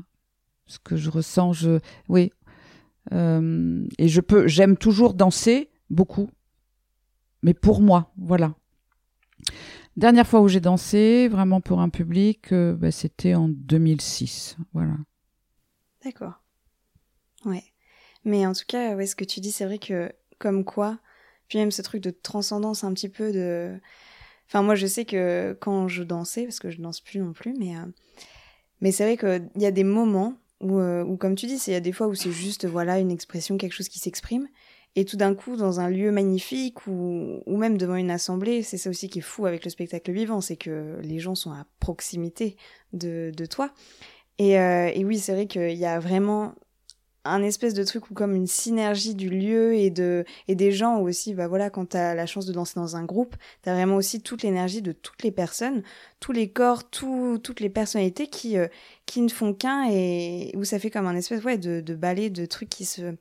Ce 0.67 0.77
que 0.77 0.95
je 0.95 1.09
ressens, 1.09 1.53
je, 1.53 1.79
oui. 2.07 2.31
Euh, 3.11 3.85
et 3.97 4.07
je 4.07 4.21
peux, 4.21 4.47
j'aime 4.47 4.77
toujours 4.77 5.13
danser 5.13 5.69
beaucoup, 5.89 6.29
mais 7.41 7.53
pour 7.53 7.81
moi, 7.81 8.11
voilà. 8.17 8.55
Dernière 9.95 10.25
fois 10.25 10.41
où 10.41 10.47
j'ai 10.47 10.59
dansé, 10.59 11.27
vraiment 11.27 11.61
pour 11.61 11.79
un 11.79 11.89
public, 11.89 12.51
euh, 12.51 12.73
bah, 12.75 12.91
c'était 12.91 13.35
en 13.35 13.47
2006. 13.49 14.57
Voilà. 14.73 14.95
D'accord. 16.03 16.41
Ouais. 17.45 17.63
Mais 18.25 18.47
en 18.47 18.53
tout 18.53 18.63
cas, 18.67 18.95
ouais, 18.95 19.05
ce 19.05 19.15
que 19.15 19.25
tu 19.25 19.39
dis, 19.39 19.51
c'est 19.51 19.65
vrai 19.65 19.77
que, 19.77 20.11
comme 20.39 20.63
quoi, 20.63 20.97
puis 21.47 21.59
même 21.59 21.71
ce 21.71 21.81
truc 21.81 22.01
de 22.01 22.09
transcendance 22.09 22.83
un 22.83 22.93
petit 22.93 23.09
peu 23.09 23.31
de. 23.31 23.79
Enfin, 24.47 24.63
moi, 24.63 24.75
je 24.75 24.87
sais 24.87 25.05
que 25.05 25.55
quand 25.59 25.87
je 25.87 26.03
dansais, 26.03 26.43
parce 26.45 26.59
que 26.59 26.69
je 26.69 26.81
danse 26.81 27.01
plus 27.01 27.19
non 27.19 27.33
plus, 27.33 27.53
mais, 27.59 27.77
euh, 27.77 27.85
mais 28.81 28.91
c'est 28.91 29.03
vrai 29.03 29.17
qu'il 29.17 29.61
y 29.61 29.65
a 29.65 29.71
des 29.71 29.83
moments 29.83 30.35
euh, 30.71 31.03
où 31.03 31.17
comme 31.17 31.35
tu 31.35 31.45
dis, 31.45 31.61
il 31.67 31.73
y 31.73 31.75
a 31.75 31.79
des 31.79 31.91
fois 31.91 32.07
où 32.07 32.15
c'est 32.15 32.31
juste, 32.31 32.65
voilà, 32.65 32.99
une 32.99 33.11
expression, 33.11 33.57
quelque 33.57 33.73
chose 33.73 33.89
qui 33.89 33.99
s'exprime. 33.99 34.47
Et 34.95 35.05
tout 35.05 35.17
d'un 35.17 35.33
coup, 35.33 35.55
dans 35.55 35.79
un 35.79 35.89
lieu 35.89 36.11
magnifique 36.11 36.85
ou, 36.85 37.41
ou 37.45 37.57
même 37.57 37.77
devant 37.77 37.95
une 37.95 38.11
assemblée, 38.11 38.61
c'est 38.61 38.77
ça 38.77 38.89
aussi 38.89 39.09
qui 39.09 39.19
est 39.19 39.23
fou 39.23 39.45
avec 39.47 39.63
le 39.65 39.71
spectacle 39.71 40.11
vivant, 40.11 40.39
c'est 40.39 40.55
que 40.55 40.99
les 41.01 41.17
gens 41.17 41.33
sont 41.33 41.51
à 41.51 41.65
proximité 41.79 42.57
de, 42.93 43.31
de 43.35 43.45
toi. 43.45 43.71
Et, 44.37 44.59
euh, 44.59 44.91
et 44.93 45.03
oui, 45.03 45.17
c'est 45.17 45.33
vrai 45.33 45.47
qu'il 45.47 45.77
y 45.77 45.85
a 45.85 45.99
vraiment 45.99 46.53
un 47.25 47.41
espèce 47.43 47.73
de 47.73 47.83
truc 47.83 48.09
ou 48.09 48.13
comme 48.13 48.35
une 48.35 48.47
synergie 48.47 49.15
du 49.15 49.29
lieu 49.29 49.75
et 49.75 49.89
de 49.89 50.25
et 50.47 50.55
des 50.55 50.71
gens 50.71 50.99
aussi 50.99 51.33
bah 51.33 51.47
voilà 51.47 51.69
quand 51.69 51.89
t'as 51.89 52.13
la 52.13 52.25
chance 52.25 52.45
de 52.45 52.53
danser 52.53 52.73
dans 52.75 52.95
un 52.95 53.03
groupe 53.03 53.35
t'as 53.61 53.73
vraiment 53.73 53.95
aussi 53.95 54.21
toute 54.21 54.43
l'énergie 54.43 54.81
de 54.81 54.91
toutes 54.91 55.23
les 55.23 55.31
personnes 55.31 55.83
tous 56.19 56.31
les 56.31 56.49
corps 56.49 56.89
tout, 56.89 57.39
toutes 57.41 57.59
les 57.59 57.69
personnalités 57.69 58.27
qui 58.27 58.57
euh, 58.57 58.67
qui 59.05 59.21
ne 59.21 59.29
font 59.29 59.53
qu'un 59.53 59.87
et 59.89 60.51
où 60.55 60.63
ça 60.63 60.79
fait 60.79 60.89
comme 60.89 61.07
un 61.07 61.15
espèce 61.15 61.43
ouais 61.43 61.57
de, 61.57 61.81
de 61.81 61.95
balai 61.95 62.29
de 62.29 62.45
trucs 62.45 62.69
qui 62.69 62.85
se 62.85 63.15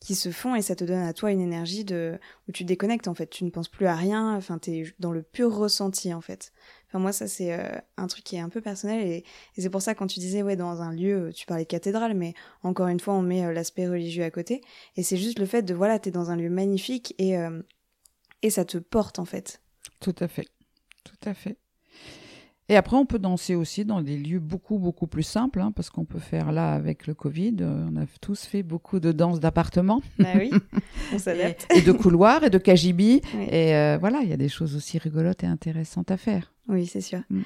qui 0.00 0.14
se 0.14 0.30
font 0.30 0.54
et 0.54 0.62
ça 0.62 0.76
te 0.76 0.84
donne 0.84 1.02
à 1.02 1.12
toi 1.12 1.32
une 1.32 1.40
énergie 1.40 1.84
de 1.84 2.18
où 2.48 2.52
tu 2.52 2.64
déconnectes 2.64 3.08
en 3.08 3.14
fait. 3.14 3.28
Tu 3.28 3.44
ne 3.44 3.50
penses 3.50 3.68
plus 3.68 3.86
à 3.86 3.94
rien 3.94 4.36
enfin 4.36 4.58
t'es 4.58 4.84
dans 5.00 5.12
le 5.12 5.22
pur 5.22 5.54
ressenti 5.54 6.14
en 6.14 6.20
fait 6.20 6.52
enfin 6.96 7.02
moi 7.02 7.12
ça 7.12 7.28
c'est 7.28 7.52
euh, 7.52 7.78
un 7.96 8.06
truc 8.06 8.24
qui 8.24 8.36
est 8.36 8.40
un 8.40 8.48
peu 8.48 8.60
personnel 8.60 9.06
et, 9.06 9.24
c'est 9.58 9.70
pour 9.70 9.82
ça 9.82 9.94
quand 9.94 10.06
tu 10.06 10.18
disais 10.18 10.42
ouais 10.42 10.56
dans 10.56 10.80
un 10.82 10.92
lieu 10.92 11.30
tu 11.34 11.46
parlais 11.46 11.64
de 11.64 11.68
cathédrale 11.68 12.14
mais 12.14 12.34
encore 12.62 12.88
une 12.88 13.00
fois 13.00 13.14
on 13.14 13.22
met 13.22 13.44
euh, 13.44 13.52
l'aspect 13.52 13.86
religieux 13.86 14.24
à 14.24 14.30
côté 14.30 14.62
et 14.96 15.02
c'est 15.02 15.16
juste 15.16 15.38
le 15.38 15.46
fait 15.46 15.62
de 15.62 15.74
voilà 15.74 15.98
t'es 15.98 16.10
dans 16.10 16.30
un 16.30 16.36
lieu 16.36 16.50
magnifique 16.50 17.14
et 17.18 17.36
euh, 17.36 17.62
et 18.42 18.50
ça 18.50 18.64
te 18.64 18.78
porte 18.78 19.18
en 19.18 19.24
fait 19.24 19.60
tout 20.00 20.14
à 20.20 20.28
fait 20.28 20.48
tout 21.04 21.28
à 21.28 21.34
fait 21.34 21.58
et 22.68 22.76
après, 22.76 22.96
on 22.96 23.06
peut 23.06 23.20
danser 23.20 23.54
aussi 23.54 23.84
dans 23.84 24.02
des 24.02 24.16
lieux 24.16 24.40
beaucoup, 24.40 24.78
beaucoup 24.78 25.06
plus 25.06 25.22
simples, 25.22 25.60
hein, 25.60 25.70
parce 25.70 25.88
qu'on 25.88 26.04
peut 26.04 26.18
faire 26.18 26.50
là, 26.50 26.72
avec 26.72 27.06
le 27.06 27.14
Covid, 27.14 27.56
euh, 27.60 27.86
on 27.92 27.96
a 27.96 28.06
tous 28.20 28.44
fait 28.44 28.64
beaucoup 28.64 28.98
de 28.98 29.12
danses 29.12 29.38
d'appartements. 29.38 30.02
Bah 30.18 30.30
oui, 30.34 30.50
on 31.12 31.18
s'adapte. 31.18 31.66
et, 31.72 31.82
de 31.82 31.92
couloirs 31.92 32.42
et 32.42 32.50
de 32.50 32.58
KGB. 32.58 33.22
Et 33.50 33.76
euh, 33.76 33.98
voilà, 34.00 34.18
il 34.22 34.28
y 34.28 34.32
a 34.32 34.36
des 34.36 34.48
choses 34.48 34.74
aussi 34.74 34.98
rigolotes 34.98 35.44
et 35.44 35.46
intéressantes 35.46 36.10
à 36.10 36.16
faire. 36.16 36.52
Oui, 36.68 36.86
c'est 36.86 37.00
sûr. 37.00 37.20
Mm. 37.30 37.42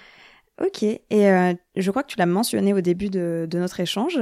Ok, 0.60 0.82
et 0.82 1.00
euh, 1.12 1.54
je 1.74 1.90
crois 1.90 2.02
que 2.02 2.12
tu 2.12 2.18
l'as 2.18 2.26
mentionné 2.26 2.74
au 2.74 2.82
début 2.82 3.08
de, 3.08 3.46
de 3.50 3.58
notre 3.58 3.80
échange, 3.80 4.20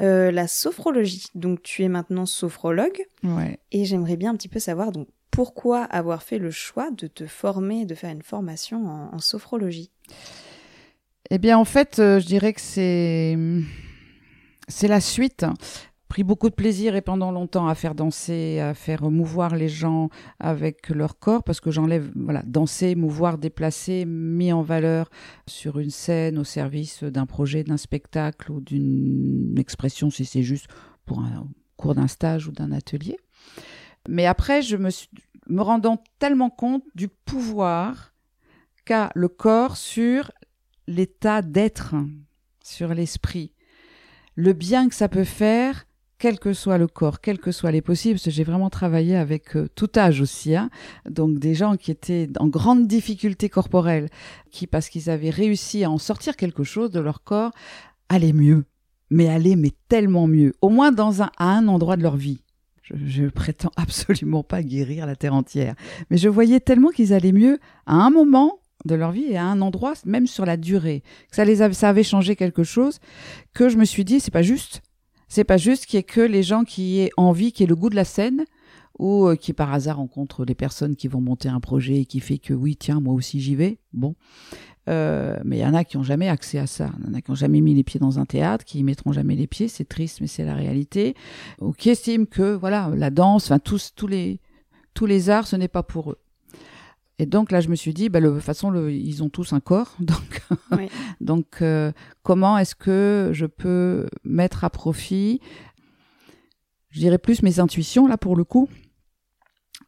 la 0.00 0.48
sophrologie. 0.48 1.26
Donc 1.36 1.62
tu 1.62 1.84
es 1.84 1.88
maintenant 1.88 2.26
sophrologue. 2.26 3.00
Ouais. 3.22 3.60
Et 3.70 3.84
j'aimerais 3.84 4.16
bien 4.16 4.32
un 4.32 4.36
petit 4.36 4.48
peu 4.48 4.58
savoir 4.58 4.90
donc 4.90 5.06
pourquoi 5.38 5.84
avoir 5.84 6.24
fait 6.24 6.38
le 6.38 6.50
choix 6.50 6.90
de 6.90 7.06
te 7.06 7.24
former, 7.24 7.84
de 7.84 7.94
faire 7.94 8.10
une 8.10 8.22
formation 8.22 8.88
en, 9.12 9.20
sophrologie? 9.20 9.92
Eh 11.30 11.38
bien, 11.38 11.56
en 11.56 11.64
fait, 11.64 12.00
euh, 12.00 12.18
je 12.18 12.26
dirais 12.26 12.52
que 12.52 12.60
c'est 12.60 13.38
c'est 14.66 14.88
la 14.88 15.00
suite. 15.00 15.46
Pris 16.08 16.24
beaucoup 16.24 16.48
de 16.48 16.54
plaisir 16.54 16.96
et 16.96 17.02
pendant 17.02 17.30
longtemps 17.30 17.68
à 17.68 17.74
faire 17.74 17.94
danser, 17.94 18.60
à 18.60 18.72
faire 18.72 19.10
mouvoir 19.10 19.54
les 19.54 19.68
gens 19.68 20.08
avec 20.40 20.88
leur 20.88 21.18
corps, 21.18 21.44
parce 21.44 21.60
que 21.60 21.70
j'enlève, 21.70 22.10
voilà, 22.16 22.42
danser, 22.46 22.94
mouvoir, 22.94 23.36
déplacer, 23.36 24.06
mis 24.06 24.52
en 24.52 24.62
valeur 24.62 25.10
sur 25.46 25.78
une 25.78 25.90
scène 25.90 26.38
au 26.38 26.44
service 26.44 27.04
d'un 27.04 27.26
projet, 27.26 27.62
d'un 27.62 27.76
spectacle 27.76 28.50
ou 28.52 28.60
d'une 28.60 29.58
expression, 29.58 30.10
si 30.10 30.24
c'est 30.24 30.42
juste 30.42 30.66
pour 31.04 31.20
un 31.20 31.46
cours 31.76 31.94
d'un 31.94 32.08
stage 32.08 32.48
ou 32.48 32.52
d'un 32.52 32.72
atelier. 32.72 33.18
Mais 34.08 34.24
après, 34.24 34.62
je 34.62 34.76
me 34.76 34.90
me 35.48 35.62
rendant 35.62 36.02
tellement 36.18 36.50
compte 36.50 36.84
du 36.94 37.08
pouvoir 37.08 38.12
qu'a 38.84 39.10
le 39.14 39.28
corps 39.28 39.76
sur 39.76 40.30
l'état 40.86 41.42
d'être, 41.42 41.94
sur 42.62 42.94
l'esprit, 42.94 43.52
le 44.34 44.52
bien 44.52 44.88
que 44.88 44.94
ça 44.94 45.08
peut 45.08 45.24
faire, 45.24 45.86
quel 46.18 46.38
que 46.38 46.52
soit 46.52 46.78
le 46.78 46.88
corps, 46.88 47.20
quels 47.20 47.38
que 47.38 47.52
soient 47.52 47.70
les 47.70 47.80
possibles, 47.80 48.18
j'ai 48.18 48.44
vraiment 48.44 48.70
travaillé 48.70 49.16
avec 49.16 49.56
euh, 49.56 49.68
tout 49.74 49.90
âge 49.96 50.20
aussi, 50.20 50.56
hein. 50.56 50.68
donc 51.08 51.38
des 51.38 51.54
gens 51.54 51.76
qui 51.76 51.90
étaient 51.90 52.28
en 52.38 52.48
grande 52.48 52.86
difficulté 52.86 53.48
corporelle, 53.48 54.08
qui 54.50 54.66
parce 54.66 54.88
qu'ils 54.88 55.10
avaient 55.10 55.30
réussi 55.30 55.84
à 55.84 55.90
en 55.90 55.98
sortir 55.98 56.36
quelque 56.36 56.64
chose 56.64 56.90
de 56.90 57.00
leur 57.00 57.22
corps, 57.22 57.52
allaient 58.08 58.32
mieux, 58.32 58.64
mais 59.10 59.28
allaient 59.28 59.56
mais 59.56 59.72
tellement 59.88 60.26
mieux, 60.26 60.54
au 60.60 60.70
moins 60.70 60.90
dans 60.90 61.22
un, 61.22 61.30
à 61.38 61.56
un 61.56 61.68
endroit 61.68 61.96
de 61.96 62.02
leur 62.02 62.16
vie. 62.16 62.42
Je, 62.82 63.24
ne 63.24 63.28
prétends 63.28 63.72
absolument 63.76 64.42
pas 64.42 64.62
guérir 64.62 65.06
la 65.06 65.14
terre 65.14 65.34
entière, 65.34 65.74
mais 66.10 66.16
je 66.16 66.28
voyais 66.28 66.58
tellement 66.58 66.90
qu'ils 66.90 67.12
allaient 67.12 67.32
mieux 67.32 67.58
à 67.86 67.94
un 67.94 68.10
moment 68.10 68.58
de 68.84 68.94
leur 68.94 69.12
vie 69.12 69.26
et 69.28 69.36
à 69.36 69.44
un 69.44 69.60
endroit, 69.60 69.94
même 70.04 70.26
sur 70.26 70.46
la 70.46 70.56
durée, 70.56 71.02
que 71.30 71.36
ça 71.36 71.44
les 71.44 71.62
avait, 71.62 71.74
ça 71.74 71.88
avait 71.88 72.02
changé 72.02 72.34
quelque 72.36 72.64
chose, 72.64 72.98
que 73.52 73.68
je 73.68 73.76
me 73.76 73.84
suis 73.84 74.04
dit 74.04 74.20
c'est 74.20 74.30
pas 74.32 74.42
juste, 74.42 74.82
c'est 75.28 75.44
pas 75.44 75.56
juste 75.56 75.86
qu'il 75.86 75.98
y 75.98 76.00
ait 76.00 76.04
que 76.04 76.20
les 76.20 76.42
gens 76.42 76.64
qui 76.64 77.00
aient 77.00 77.10
envie, 77.16 77.52
qui 77.52 77.62
aient 77.62 77.66
le 77.66 77.76
goût 77.76 77.90
de 77.90 77.96
la 77.96 78.04
scène, 78.04 78.44
ou 78.98 79.26
euh, 79.26 79.36
qui 79.36 79.52
par 79.52 79.72
hasard 79.72 79.98
rencontrent 79.98 80.44
les 80.44 80.54
personnes 80.54 80.96
qui 80.96 81.08
vont 81.08 81.20
monter 81.20 81.48
un 81.48 81.60
projet 81.60 82.00
et 82.00 82.04
qui 82.04 82.20
fait 82.20 82.38
que 82.38 82.52
oui 82.52 82.76
tiens 82.76 83.00
moi 83.00 83.14
aussi 83.14 83.40
j'y 83.40 83.54
vais. 83.54 83.78
Bon, 83.92 84.16
euh, 84.88 85.36
mais 85.44 85.58
il 85.58 85.60
y 85.60 85.66
en 85.66 85.74
a 85.74 85.84
qui 85.84 85.96
n'ont 85.96 86.02
jamais 86.02 86.28
accès 86.28 86.58
à 86.58 86.66
ça. 86.66 86.90
Il 86.98 87.06
y 87.06 87.10
en 87.10 87.14
a 87.14 87.20
qui 87.20 87.30
n'ont 87.30 87.36
jamais 87.36 87.60
mis 87.60 87.74
les 87.74 87.84
pieds 87.84 88.00
dans 88.00 88.18
un 88.18 88.24
théâtre, 88.24 88.64
qui 88.64 88.78
y 88.78 88.82
mettront 88.82 89.12
jamais 89.12 89.36
les 89.36 89.46
pieds. 89.46 89.68
C'est 89.68 89.88
triste, 89.88 90.20
mais 90.20 90.26
c'est 90.26 90.44
la 90.44 90.54
réalité. 90.54 91.14
Ou 91.60 91.72
qui 91.72 91.90
estiment 91.90 92.26
que 92.26 92.54
voilà, 92.54 92.90
la 92.96 93.10
danse, 93.10 93.44
enfin 93.44 93.58
tous, 93.58 93.92
tous 93.94 94.06
les 94.06 94.40
tous 94.94 95.06
les 95.06 95.30
arts, 95.30 95.46
ce 95.46 95.56
n'est 95.56 95.68
pas 95.68 95.82
pour 95.82 96.10
eux. 96.12 96.18
Et 97.18 97.26
donc 97.26 97.50
là, 97.50 97.60
je 97.60 97.68
me 97.68 97.74
suis 97.74 97.92
dit, 97.92 98.08
bah, 98.08 98.20
de 98.20 98.30
toute 98.30 98.40
façon, 98.40 98.70
le, 98.70 98.92
ils 98.92 99.22
ont 99.22 99.28
tous 99.28 99.52
un 99.52 99.60
corps. 99.60 99.96
Donc, 100.00 100.42
donc 101.20 101.62
euh, 101.62 101.92
comment 102.22 102.56
est-ce 102.58 102.74
que 102.74 103.30
je 103.32 103.46
peux 103.46 104.08
mettre 104.24 104.64
à 104.64 104.70
profit, 104.70 105.40
je 106.90 107.00
dirais 107.00 107.18
plus 107.18 107.42
mes 107.42 107.60
intuitions 107.60 108.06
là 108.06 108.16
pour 108.16 108.36
le 108.36 108.44
coup, 108.44 108.68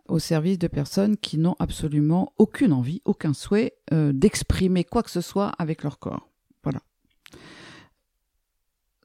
au 0.09 0.19
service 0.19 0.59
de 0.59 0.67
personnes 0.67 1.17
qui 1.17 1.39
n'ont 1.39 1.57
absolument 1.59 2.33
aucune 2.37 2.73
envie, 2.73 3.01
aucun 3.05 3.33
souhait 3.33 3.75
euh, 3.93 4.13
d'exprimer 4.13 4.85
quoi 4.85 5.03
que 5.03 5.11
ce 5.11 5.21
soit 5.21 5.49
avec 5.59 5.83
leur 5.83 5.99
corps? 5.99 6.29
Voilà. 6.63 6.81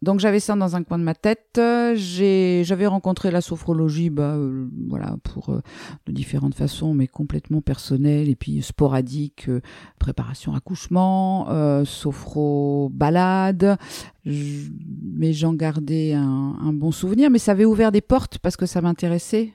Donc 0.05 0.19
j'avais 0.19 0.39
ça 0.39 0.55
dans 0.55 0.75
un 0.75 0.83
coin 0.83 0.99
de 0.99 1.03
ma 1.03 1.15
tête. 1.15 1.59
J'avais 1.95 2.85
rencontré 2.85 3.31
la 3.31 3.41
sophrologie, 3.41 4.11
bah 4.11 4.35
euh, 4.35 4.69
voilà, 4.87 5.15
pour 5.23 5.49
euh, 5.49 5.61
de 6.05 6.11
différentes 6.11 6.53
façons, 6.53 6.93
mais 6.93 7.07
complètement 7.07 7.59
personnelles 7.59 8.29
et 8.29 8.35
puis 8.35 8.61
sporadiques. 8.61 9.49
Euh, 9.49 9.61
préparation 9.97 10.53
accouchement, 10.53 11.47
sophro 11.85 12.91
balade. 12.93 13.77
mais 14.25 15.33
j'en 15.33 15.53
gardais 15.53 16.13
un, 16.13 16.55
un, 16.61 16.71
bon 16.71 16.91
souvenir. 16.91 17.31
Mais 17.31 17.39
ça 17.39 17.53
avait 17.53 17.65
ouvert 17.65 17.91
des 17.91 18.01
portes 18.01 18.37
parce 18.37 18.57
que 18.57 18.67
ça 18.67 18.81
m'intéressait. 18.81 19.53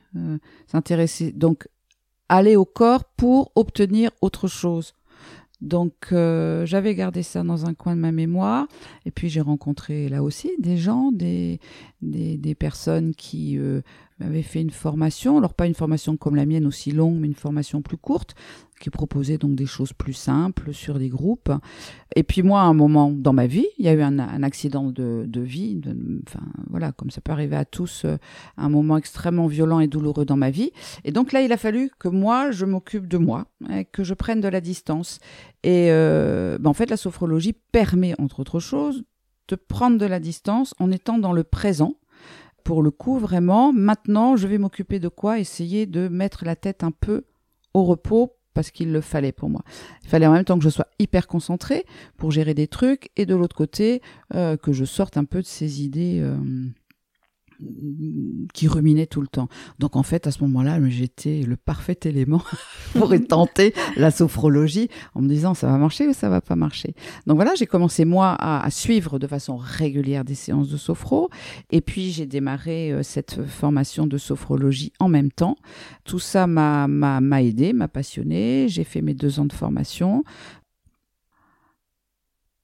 s'intéresser 0.67 1.31
donc 1.31 1.69
aller 2.29 2.57
au 2.57 2.65
corps 2.65 3.05
pour 3.05 3.53
obtenir 3.55 4.11
autre 4.21 4.49
chose. 4.49 4.95
Donc 5.61 6.09
euh, 6.13 6.65
j'avais 6.65 6.95
gardé 6.95 7.23
ça 7.23 7.43
dans 7.43 7.67
un 7.67 7.75
coin 7.75 7.95
de 7.95 8.01
ma 8.01 8.13
mémoire. 8.13 8.67
Et 9.05 9.11
puis 9.11 9.29
j'ai 9.29 9.41
rencontré 9.41 10.09
là 10.09 10.23
aussi 10.23 10.51
des 10.59 10.77
gens, 10.77 11.13
des, 11.13 11.61
des, 12.03 12.37
des 12.37 12.55
personnes 12.55 13.15
qui 13.15 13.59
euh, 13.59 13.83
m'avaient 14.19 14.43
fait 14.43 14.63
une 14.63 14.71
formation. 14.71 15.39
Alors 15.39 15.55
pas 15.55 15.67
une 15.67 15.75
formation 15.75 16.17
comme 16.17 16.37
la 16.37 16.47
mienne 16.47 16.67
aussi 16.67 16.93
longue, 16.93 17.19
mais 17.19 17.27
une 17.27 17.35
formation 17.35 17.83
plus 17.83 17.99
courte 17.99 18.35
qui 18.81 18.91
proposait 18.91 19.39
donc 19.39 19.55
des 19.55 19.67
choses 19.67 19.93
plus 19.93 20.15
simples 20.15 20.73
sur 20.73 20.99
des 20.99 21.09
groupes. 21.09 21.53
Et 22.17 22.25
puis 22.25 22.43
moi, 22.43 22.63
à 22.63 22.65
un 22.65 22.73
moment 22.73 23.11
dans 23.13 23.35
ma 23.35 23.47
vie, 23.47 23.67
il 23.79 23.85
y 23.85 23.89
a 23.89 23.93
eu 23.93 24.01
un, 24.01 24.43
accident 24.43 24.91
de, 24.91 25.25
de 25.29 25.41
vie, 25.41 25.81
enfin 26.27 26.45
voilà, 26.69 26.91
comme 26.93 27.11
ça 27.11 27.21
peut 27.21 27.31
arriver 27.31 27.57
à 27.57 27.65
tous, 27.65 28.05
euh, 28.05 28.17
un 28.57 28.71
moment 28.71 28.97
extrêmement 28.97 29.47
violent 29.47 29.81
et 29.81 29.87
douloureux 29.87 30.25
dans 30.25 30.37
ma 30.37 30.51
vie. 30.51 30.73
Et 31.05 31.13
donc 31.13 31.33
là, 31.33 31.43
il 31.43 31.53
a 31.53 31.57
fallu 31.57 31.91
que 31.99 32.09
moi, 32.09 32.51
je 32.51 32.65
m'occupe 32.65 33.07
de 33.07 33.19
moi, 33.19 33.47
que 33.93 34.03
je 34.03 34.15
prenne 34.15 34.41
de 34.41 34.49
la 34.49 34.61
distance. 34.61 35.21
Et 35.63 35.89
euh, 35.91 36.59
ben 36.59 36.71
en 36.71 36.75
fait, 36.75 36.89
la 36.91 36.97
sophrologie 36.97 37.53
permet, 37.53 38.19
entre 38.19 38.41
autres 38.41 38.61
choses, 38.61 39.05
de 39.49 39.57
prendre 39.57 39.99
de 39.99 40.07
la 40.07 40.21
distance 40.21 40.75
en 40.79 40.91
étant 40.91 41.19
dans 41.19 41.35
le 41.35 41.45
présent. 41.45 41.97
Pour 42.65 42.83
le 42.83 42.91
coup, 42.91 43.19
vraiment, 43.19 43.73
maintenant, 43.73 44.37
je 44.37 44.47
vais 44.47 44.59
m'occuper 44.59 45.01
de 45.01 45.09
quoi? 45.09 45.39
Essayer 45.39 45.87
de 45.87 46.09
mettre 46.09 46.45
la 46.45 46.57
tête 46.57 46.83
un 46.83 46.93
peu 46.93 47.25
au 47.75 47.85
repos 47.85 48.40
parce 48.55 48.71
qu'il 48.71 48.93
le 48.93 49.01
fallait 49.01 49.33
pour 49.33 49.49
moi. 49.49 49.63
Il 50.03 50.09
fallait 50.09 50.27
en 50.27 50.33
même 50.33 50.45
temps 50.45 50.59
que 50.59 50.65
je 50.65 50.71
sois 50.71 50.87
hyper 50.99 51.27
concentrée 51.27 51.85
pour 52.17 52.31
gérer 52.31 52.55
des 52.55 52.67
trucs 52.67 53.11
et 53.17 53.27
de 53.27 53.35
l'autre 53.35 53.57
côté 53.57 54.03
euh, 54.35 54.57
que 54.57 54.73
je 54.73 54.85
sorte 54.85 55.17
un 55.17 55.25
peu 55.25 55.41
de 55.41 55.47
ces 55.47 55.83
idées 55.83 56.21
euh, 56.21 56.37
qui 58.53 58.69
ruminait 58.69 59.07
tout 59.07 59.21
le 59.21 59.27
temps. 59.27 59.49
Donc 59.79 59.97
en 59.97 60.03
fait, 60.03 60.27
à 60.27 60.31
ce 60.31 60.43
moment-là, 60.45 60.79
j'étais 60.89 61.43
le 61.43 61.57
parfait 61.57 61.99
élément 62.05 62.43
pour 62.95 63.13
tenter 63.29 63.75
la 63.97 64.11
sophrologie 64.11 64.89
en 65.15 65.23
me 65.23 65.29
disant 65.29 65.55
ça 65.55 65.67
va 65.67 65.79
marcher 65.79 66.09
ou 66.09 66.13
ça 66.13 66.29
va 66.29 66.41
pas 66.41 66.57
marcher? 66.57 66.95
Donc 67.27 67.37
voilà, 67.37 67.55
j'ai 67.55 67.67
commencé 67.67 68.05
moi 68.05 68.37
à, 68.39 68.69
suivre 68.71 69.19
de 69.19 69.27
façon 69.27 69.57
régulière 69.57 70.25
des 70.25 70.35
séances 70.35 70.69
de 70.69 70.77
sophro 70.77 71.29
et 71.71 71.81
puis 71.81 72.11
j'ai 72.13 72.27
démarré 72.27 72.93
euh, 72.93 73.03
cette 73.03 73.45
formation 73.47 74.07
de 74.07 74.19
sophrologie 74.19 74.93
en 74.99 75.09
même 75.09 75.31
temps. 75.31 75.57
Tout 76.05 76.19
ça 76.19 76.47
m'a 76.47 76.87
m'a 76.89 77.43
aidé, 77.43 77.73
m'a 77.73 77.89
passionné. 77.89 78.67
J'ai 78.69 78.85
fait 78.85 79.03
mes 79.03 79.15
deux 79.15 79.41
ans 79.41 79.45
de 79.45 79.53
formation 79.53 80.25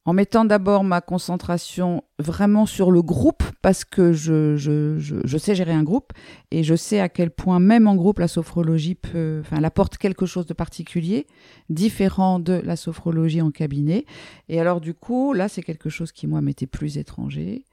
en 0.06 0.12
mettant 0.12 0.44
d'abord 0.44 0.84
ma 0.84 1.00
concentration 1.00 2.04
vraiment 2.20 2.64
sur 2.64 2.92
le 2.92 3.02
groupe, 3.02 3.42
parce 3.60 3.84
que 3.84 4.12
je, 4.12 4.56
je, 4.56 4.98
je, 4.98 5.38
sais 5.38 5.56
gérer 5.56 5.72
un 5.72 5.82
groupe, 5.82 6.12
et 6.52 6.62
je 6.62 6.76
sais 6.76 7.00
à 7.00 7.08
quel 7.08 7.30
point 7.30 7.58
même 7.58 7.88
en 7.88 7.96
groupe, 7.96 8.20
la 8.20 8.28
sophrologie 8.28 8.94
peut, 8.94 9.42
enfin, 9.44 9.56
elle 9.58 9.64
apporte 9.64 9.98
quelque 9.98 10.24
chose 10.24 10.46
de 10.46 10.54
particulier, 10.54 11.26
différent 11.70 12.38
de 12.38 12.52
la 12.52 12.76
sophrologie 12.76 13.42
en 13.42 13.50
cabinet. 13.50 14.06
Et 14.48 14.60
alors 14.60 14.80
du 14.80 14.94
coup, 14.94 15.32
là, 15.32 15.48
c'est 15.48 15.62
quelque 15.62 15.90
chose 15.90 16.12
qui, 16.12 16.28
moi, 16.28 16.40
m'était 16.40 16.68
plus 16.68 16.98
étranger, 16.98 17.64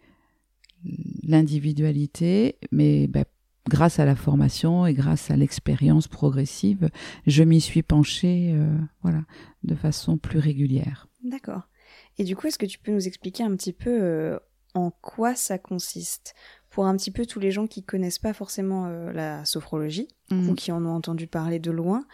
l'individualité, 1.21 2.57
mais 2.71 3.07
ben, 3.07 3.25
grâce 3.69 3.99
à 3.99 4.05
la 4.05 4.15
formation 4.15 4.87
et 4.87 4.95
grâce 4.95 5.29
à 5.29 5.37
l'expérience 5.37 6.07
progressive, 6.07 6.89
je 7.27 7.43
m'y 7.43 7.61
suis 7.61 7.83
penchée, 7.83 8.53
euh, 8.55 8.75
voilà, 9.03 9.21
de 9.63 9.75
façon 9.75 10.17
plus 10.17 10.39
régulière. 10.39 11.07
D'accord. 11.23 11.69
Et 12.17 12.23
du 12.23 12.35
coup, 12.35 12.47
est-ce 12.47 12.59
que 12.59 12.65
tu 12.65 12.79
peux 12.79 12.91
nous 12.91 13.07
expliquer 13.07 13.43
un 13.43 13.55
petit 13.55 13.73
peu 13.73 13.89
euh, 13.89 14.39
en 14.73 14.91
quoi 14.91 15.35
ça 15.35 15.57
consiste? 15.57 16.35
Pour 16.69 16.85
un 16.85 16.95
petit 16.97 17.11
peu 17.11 17.25
tous 17.25 17.39
les 17.39 17.51
gens 17.51 17.67
qui 17.67 17.83
connaissent 17.83 18.19
pas 18.19 18.33
forcément 18.33 18.87
euh, 18.87 19.11
la 19.11 19.45
sophrologie 19.45 20.07
ou 20.31 20.35
mhm. 20.35 20.55
qui 20.55 20.71
en 20.71 20.83
ont 20.85 20.95
entendu 20.95 21.27
parler 21.27 21.59
de 21.59 21.69
loin, 21.69 22.05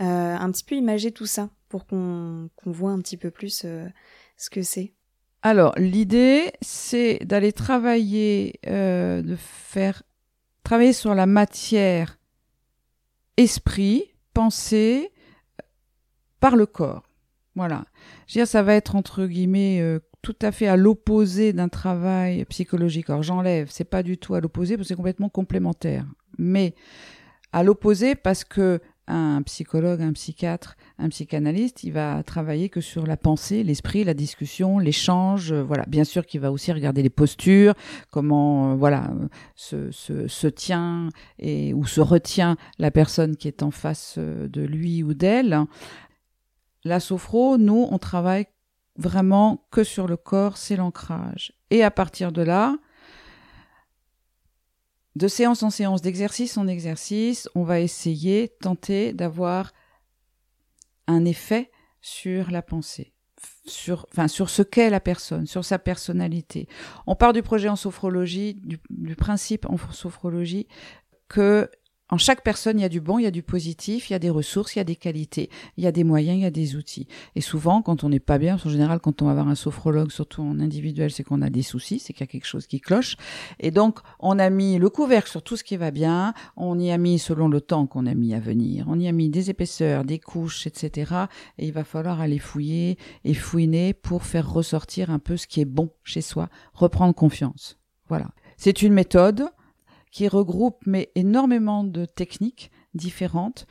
euh, 0.00 0.36
un 0.36 0.50
petit 0.50 0.64
peu 0.64 0.74
imager 0.74 1.12
tout 1.12 1.26
ça 1.26 1.50
pour 1.68 1.86
qu'on 1.86 2.50
voit 2.66 2.90
un 2.90 3.00
petit 3.00 3.16
peu 3.16 3.30
plus 3.30 3.64
ce 4.36 4.50
que 4.50 4.62
c'est. 4.62 4.92
Alors 5.40 5.72
l'idée, 5.78 6.52
c'est 6.60 7.20
d'aller 7.24 7.52
travailler, 7.52 8.60
de 8.64 9.36
faire 9.38 10.02
travailler 10.62 10.92
sur 10.92 11.14
la 11.14 11.24
matière, 11.24 12.18
esprit, 13.38 14.12
pensée 14.34 15.10
par 16.38 16.54
le 16.54 16.66
corps. 16.66 17.04
Voilà. 17.54 17.84
Je 18.26 18.34
veux 18.34 18.44
dire, 18.44 18.48
ça 18.48 18.62
va 18.62 18.74
être 18.74 18.96
entre 18.96 19.26
guillemets 19.26 19.80
euh, 19.80 19.98
tout 20.22 20.36
à 20.40 20.52
fait 20.52 20.66
à 20.66 20.76
l'opposé 20.76 21.52
d'un 21.52 21.68
travail 21.68 22.44
psychologique. 22.46 23.10
Alors 23.10 23.22
j'enlève, 23.22 23.68
c'est 23.70 23.84
pas 23.84 24.02
du 24.02 24.18
tout 24.18 24.34
à 24.34 24.40
l'opposé 24.40 24.76
parce 24.76 24.86
que 24.86 24.88
c'est 24.88 24.96
complètement 24.96 25.28
complémentaire. 25.28 26.06
Mais 26.38 26.74
à 27.52 27.62
l'opposé 27.62 28.14
parce 28.14 28.44
que 28.44 28.80
un 29.08 29.42
psychologue, 29.42 30.00
un 30.00 30.12
psychiatre, 30.12 30.76
un 30.98 31.08
psychanalyste, 31.08 31.82
il 31.82 31.92
va 31.92 32.22
travailler 32.22 32.68
que 32.68 32.80
sur 32.80 33.04
la 33.04 33.16
pensée, 33.16 33.64
l'esprit, 33.64 34.04
la 34.04 34.14
discussion, 34.14 34.78
l'échange. 34.78 35.52
Euh, 35.52 35.62
voilà, 35.62 35.84
bien 35.86 36.04
sûr 36.04 36.24
qu'il 36.24 36.40
va 36.40 36.52
aussi 36.52 36.72
regarder 36.72 37.02
les 37.02 37.10
postures, 37.10 37.74
comment 38.10 38.72
euh, 38.72 38.74
voilà 38.76 39.10
se, 39.56 40.46
tient 40.46 41.08
et 41.38 41.74
ou 41.74 41.84
se 41.84 42.00
retient 42.00 42.56
la 42.78 42.90
personne 42.90 43.36
qui 43.36 43.48
est 43.48 43.62
en 43.62 43.70
face 43.70 44.18
de 44.18 44.62
lui 44.62 45.02
ou 45.02 45.14
d'elle. 45.14 45.66
La 46.84 47.00
sophro, 47.00 47.58
nous, 47.58 47.86
on 47.90 47.98
travaille 47.98 48.46
vraiment 48.96 49.66
que 49.70 49.84
sur 49.84 50.06
le 50.06 50.16
corps, 50.16 50.56
c'est 50.56 50.76
l'ancrage. 50.76 51.52
Et 51.70 51.82
à 51.82 51.90
partir 51.90 52.32
de 52.32 52.42
là, 52.42 52.76
de 55.16 55.28
séance 55.28 55.62
en 55.62 55.70
séance, 55.70 56.02
d'exercice 56.02 56.56
en 56.56 56.66
exercice, 56.66 57.48
on 57.54 57.64
va 57.64 57.80
essayer, 57.80 58.48
tenter 58.60 59.12
d'avoir 59.12 59.72
un 61.06 61.24
effet 61.24 61.70
sur 62.00 62.50
la 62.50 62.62
pensée, 62.62 63.12
sur, 63.66 64.06
enfin, 64.12 64.28
sur 64.28 64.50
ce 64.50 64.62
qu'est 64.62 64.90
la 64.90 65.00
personne, 65.00 65.46
sur 65.46 65.64
sa 65.64 65.78
personnalité. 65.78 66.68
On 67.06 67.14
part 67.14 67.32
du 67.32 67.42
projet 67.42 67.68
en 67.68 67.76
sophrologie, 67.76 68.60
du, 68.90 69.16
principe 69.16 69.66
en 69.66 69.76
sophrologie 69.92 70.66
que 71.28 71.70
en 72.12 72.18
chaque 72.18 72.42
personne, 72.44 72.78
il 72.78 72.82
y 72.82 72.84
a 72.84 72.90
du 72.90 73.00
bon, 73.00 73.18
il 73.18 73.22
y 73.22 73.26
a 73.26 73.30
du 73.30 73.42
positif, 73.42 74.10
il 74.10 74.12
y 74.12 74.16
a 74.16 74.18
des 74.18 74.28
ressources, 74.28 74.76
il 74.76 74.80
y 74.80 74.82
a 74.82 74.84
des 74.84 74.96
qualités, 74.96 75.48
il 75.78 75.84
y 75.84 75.86
a 75.86 75.92
des 75.92 76.04
moyens, 76.04 76.36
il 76.36 76.42
y 76.42 76.44
a 76.44 76.50
des 76.50 76.76
outils. 76.76 77.08
Et 77.36 77.40
souvent, 77.40 77.80
quand 77.80 78.04
on 78.04 78.10
n'est 78.10 78.20
pas 78.20 78.36
bien, 78.36 78.58
en 78.62 78.68
général, 78.68 79.00
quand 79.00 79.22
on 79.22 79.26
va 79.28 79.32
voir 79.32 79.48
un 79.48 79.54
sophrologue, 79.54 80.10
surtout 80.10 80.42
en 80.42 80.60
individuel, 80.60 81.10
c'est 81.10 81.24
qu'on 81.24 81.40
a 81.40 81.48
des 81.48 81.62
soucis, 81.62 81.98
c'est 81.98 82.12
qu'il 82.12 82.20
y 82.20 82.28
a 82.28 82.30
quelque 82.30 82.46
chose 82.46 82.66
qui 82.66 82.82
cloche. 82.82 83.16
Et 83.60 83.70
donc, 83.70 83.98
on 84.20 84.38
a 84.38 84.50
mis 84.50 84.76
le 84.76 84.90
couvercle 84.90 85.30
sur 85.30 85.42
tout 85.42 85.56
ce 85.56 85.64
qui 85.64 85.78
va 85.78 85.90
bien, 85.90 86.34
on 86.54 86.78
y 86.78 86.90
a 86.90 86.98
mis 86.98 87.18
selon 87.18 87.48
le 87.48 87.62
temps 87.62 87.86
qu'on 87.86 88.04
a 88.04 88.12
mis 88.12 88.34
à 88.34 88.40
venir, 88.40 88.84
on 88.90 89.00
y 89.00 89.08
a 89.08 89.12
mis 89.12 89.30
des 89.30 89.48
épaisseurs, 89.48 90.04
des 90.04 90.18
couches, 90.18 90.66
etc. 90.66 91.14
Et 91.56 91.68
il 91.68 91.72
va 91.72 91.82
falloir 91.82 92.20
aller 92.20 92.38
fouiller 92.38 92.98
et 93.24 93.32
fouiner 93.32 93.94
pour 93.94 94.24
faire 94.24 94.52
ressortir 94.52 95.08
un 95.08 95.18
peu 95.18 95.38
ce 95.38 95.46
qui 95.46 95.62
est 95.62 95.64
bon 95.64 95.88
chez 96.04 96.20
soi, 96.20 96.50
reprendre 96.74 97.14
confiance. 97.14 97.78
Voilà. 98.10 98.28
C'est 98.58 98.82
une 98.82 98.92
méthode 98.92 99.48
qui 100.12 100.28
regroupe 100.28 100.78
mais 100.86 101.10
énormément 101.16 101.82
de 101.82 102.04
techniques 102.04 102.70
différentes 102.94 103.66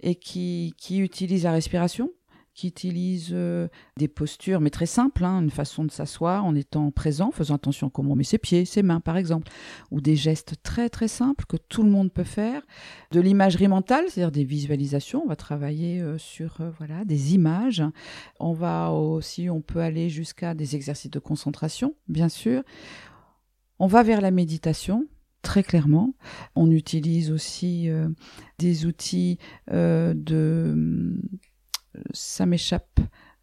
et 0.00 0.14
qui, 0.14 0.74
qui 0.76 0.98
utilise 0.98 1.44
la 1.44 1.52
respiration, 1.52 2.12
qui 2.58 2.66
utilise 2.66 3.28
euh, 3.32 3.68
des 3.96 4.08
postures, 4.08 4.60
mais 4.60 4.70
très 4.70 4.86
simples, 4.86 5.24
hein, 5.24 5.40
une 5.40 5.50
façon 5.50 5.84
de 5.84 5.92
s'asseoir 5.92 6.44
en 6.44 6.56
étant 6.56 6.90
présent, 6.90 7.30
faisant 7.30 7.54
attention 7.54 7.86
à 7.86 7.90
comment 7.90 8.12
on 8.12 8.16
met 8.16 8.24
ses 8.24 8.38
pieds, 8.38 8.64
ses 8.64 8.82
mains 8.82 8.98
par 8.98 9.16
exemple, 9.16 9.48
ou 9.92 10.00
des 10.00 10.16
gestes 10.16 10.56
très 10.64 10.88
très 10.88 11.06
simples 11.06 11.44
que 11.46 11.56
tout 11.56 11.84
le 11.84 11.90
monde 11.90 12.12
peut 12.12 12.24
faire, 12.24 12.62
de 13.12 13.20
l'imagerie 13.20 13.68
mentale, 13.68 14.04
c'est-à-dire 14.08 14.32
des 14.32 14.42
visualisations, 14.42 15.22
on 15.24 15.28
va 15.28 15.36
travailler 15.36 16.00
euh, 16.00 16.18
sur 16.18 16.60
euh, 16.60 16.70
voilà 16.78 17.04
des 17.04 17.34
images, 17.34 17.84
on 18.40 18.52
va 18.52 18.90
aussi, 18.90 19.48
on 19.48 19.60
peut 19.60 19.80
aller 19.80 20.10
jusqu'à 20.10 20.54
des 20.54 20.74
exercices 20.74 21.12
de 21.12 21.20
concentration, 21.20 21.94
bien 22.08 22.28
sûr, 22.28 22.62
on 23.78 23.86
va 23.86 24.02
vers 24.02 24.20
la 24.20 24.32
méditation, 24.32 25.06
très 25.48 25.62
clairement. 25.62 26.12
On 26.56 26.70
utilise 26.70 27.30
aussi 27.30 27.88
euh, 27.88 28.06
des 28.58 28.84
outils 28.84 29.38
euh, 29.72 30.12
de... 30.14 31.16
Ça 32.12 32.44
m'échappe. 32.44 33.00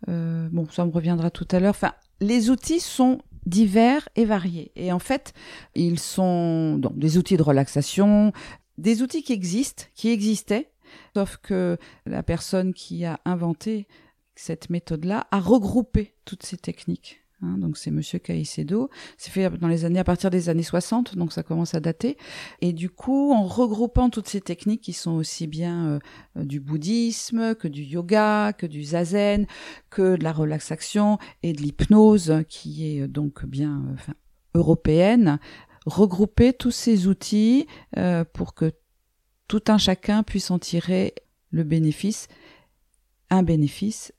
Euh, 0.07 0.47
bon, 0.51 0.69
ça 0.69 0.85
me 0.85 0.91
reviendra 0.91 1.31
tout 1.31 1.47
à 1.49 1.59
l'heure. 1.59 1.71
Enfin, 1.71 1.93
les 2.21 2.51
outils 2.51 2.79
sont 2.79 3.17
divers 3.47 4.07
et 4.15 4.23
variés. 4.23 4.71
Et 4.75 4.91
en 4.91 4.99
fait, 4.99 5.33
ils 5.73 5.99
sont 5.99 6.77
donc 6.77 6.99
des 6.99 7.17
outils 7.17 7.37
de 7.37 7.43
relaxation, 7.43 8.31
des 8.77 9.01
outils 9.01 9.23
qui 9.23 9.33
existent, 9.33 9.85
qui 9.95 10.09
existaient, 10.09 10.69
sauf 11.15 11.37
que 11.37 11.79
la 12.05 12.21
personne 12.21 12.75
qui 12.75 13.03
a 13.03 13.19
inventé 13.25 13.87
cette 14.35 14.69
méthode-là 14.69 15.25
a 15.31 15.39
regroupé 15.39 16.13
toutes 16.23 16.43
ces 16.43 16.57
techniques 16.57 17.24
Hein, 17.41 17.57
donc 17.57 17.77
c'est 17.77 17.91
Monsieur 17.91 18.19
Caicedo. 18.19 18.89
C'est 19.17 19.31
fait 19.31 19.49
dans 19.57 19.67
les 19.67 19.83
années 19.83 19.99
à 19.99 20.03
partir 20.03 20.29
des 20.29 20.47
années 20.49 20.63
60, 20.63 21.17
donc 21.17 21.33
ça 21.33 21.43
commence 21.43 21.73
à 21.73 21.79
dater. 21.79 22.17
Et 22.61 22.71
du 22.71 22.89
coup, 22.89 23.33
en 23.33 23.43
regroupant 23.43 24.09
toutes 24.09 24.29
ces 24.29 24.41
techniques 24.41 24.81
qui 24.81 24.93
sont 24.93 25.11
aussi 25.11 25.47
bien 25.47 25.85
euh, 25.85 25.99
euh, 26.37 26.45
du 26.45 26.59
bouddhisme 26.59 27.55
que 27.55 27.67
du 27.67 27.83
yoga, 27.83 28.53
que 28.53 28.65
du 28.65 28.83
zazen, 28.83 29.47
que 29.89 30.15
de 30.15 30.23
la 30.23 30.31
relaxation 30.31 31.17
et 31.43 31.53
de 31.53 31.61
l'hypnose, 31.61 32.43
qui 32.47 32.87
est 32.95 33.01
euh, 33.01 33.07
donc 33.07 33.45
bien 33.45 33.83
enfin, 33.93 34.13
européenne, 34.53 35.39
regrouper 35.85 36.53
tous 36.53 36.71
ces 36.71 37.07
outils 37.07 37.67
pour 38.33 38.55
que 38.55 38.71
tout 39.47 39.61
un 39.67 39.77
chacun 39.77 40.23
puisse 40.23 40.49
en 40.49 40.57
tirer 40.57 41.13
le 41.51 41.63
bénéfice, 41.63 42.27
un 43.29 43.43
bénéfice 43.43 44.11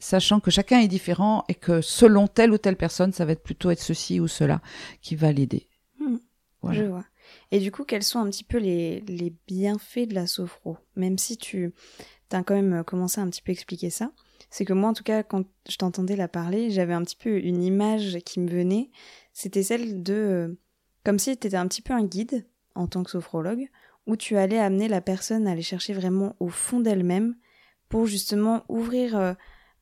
sachant 0.00 0.40
que 0.40 0.50
chacun 0.50 0.80
est 0.80 0.88
différent 0.88 1.44
et 1.48 1.54
que 1.54 1.80
selon 1.80 2.26
telle 2.26 2.50
ou 2.50 2.58
telle 2.58 2.76
personne, 2.76 3.12
ça 3.12 3.24
va 3.24 3.32
être 3.32 3.42
plutôt 3.42 3.70
être 3.70 3.80
ceci 3.80 4.18
ou 4.18 4.26
cela 4.26 4.60
qui 5.00 5.14
va 5.14 5.30
l'aider. 5.30 5.68
Hmm. 6.00 6.16
Je 6.68 6.82
vois. 6.82 7.04
Et 7.52 7.60
du 7.60 7.70
coup, 7.70 7.84
quels 7.84 8.02
sont 8.02 8.18
un 8.18 8.28
petit 8.28 8.44
peu 8.44 8.58
les, 8.58 9.00
les 9.02 9.32
bienfaits 9.46 10.08
de 10.08 10.14
la 10.14 10.26
sophro? 10.26 10.78
Même 10.96 11.18
si 11.18 11.36
tu 11.36 11.72
as 12.32 12.42
quand 12.42 12.54
même 12.54 12.82
commencé 12.84 13.20
à 13.20 13.24
un 13.24 13.30
petit 13.30 13.42
peu 13.42 13.52
expliquer 13.52 13.90
ça, 13.90 14.10
c'est 14.50 14.64
que 14.64 14.72
moi, 14.72 14.90
en 14.90 14.92
tout 14.94 15.04
cas, 15.04 15.22
quand 15.22 15.44
je 15.68 15.76
t'entendais 15.76 16.16
la 16.16 16.28
parler, 16.28 16.70
j'avais 16.70 16.92
un 16.92 17.02
petit 17.02 17.16
peu 17.16 17.38
une 17.38 17.62
image 17.62 18.18
qui 18.24 18.40
me 18.40 18.50
venait. 18.50 18.90
C'était 19.32 19.62
celle 19.62 20.02
de. 20.02 20.14
Euh, 20.14 20.58
comme 21.04 21.18
si 21.18 21.36
tu 21.36 21.46
étais 21.46 21.56
un 21.56 21.68
petit 21.68 21.82
peu 21.82 21.92
un 21.92 22.04
guide 22.04 22.46
en 22.74 22.86
tant 22.86 23.02
que 23.02 23.10
sophrologue, 23.10 23.68
où 24.06 24.16
tu 24.16 24.36
allais 24.36 24.58
amener 24.58 24.88
la 24.88 25.00
personne 25.00 25.46
à 25.46 25.52
aller 25.52 25.62
chercher 25.62 25.92
vraiment 25.92 26.36
au 26.40 26.48
fond 26.48 26.80
d'elle-même 26.80 27.36
pour 27.88 28.06
justement 28.06 28.64
ouvrir. 28.68 29.16
Euh, 29.16 29.34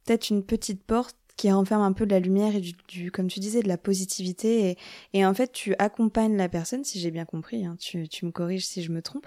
peut-être 0.09 0.31
une 0.31 0.43
petite 0.43 0.83
porte 0.83 1.17
qui 1.37 1.53
renferme 1.53 1.83
un 1.83 1.93
peu 1.93 2.07
de 2.07 2.11
la 2.11 2.19
lumière 2.19 2.57
et 2.57 2.61
du, 2.61 3.13
comme 3.13 3.29
tu 3.29 3.41
disais, 3.41 3.63
de 3.63 3.69
la 3.69 3.77
positivité. 3.77 4.77
Et, 5.13 5.25
en 5.25 5.35
fait, 5.35 5.53
tu 5.53 5.75
accompagnes 5.79 6.37
la 6.37 6.49
personne, 6.49 6.83
si 6.83 6.99
j'ai 6.99 7.11
bien 7.11 7.27
compris, 7.27 7.65
hein, 7.65 7.77
tu, 7.79 8.09
me 8.23 8.31
corriges 8.31 8.67
si 8.67 8.83
je 8.83 8.91
me 8.91 9.03
trompe, 9.03 9.27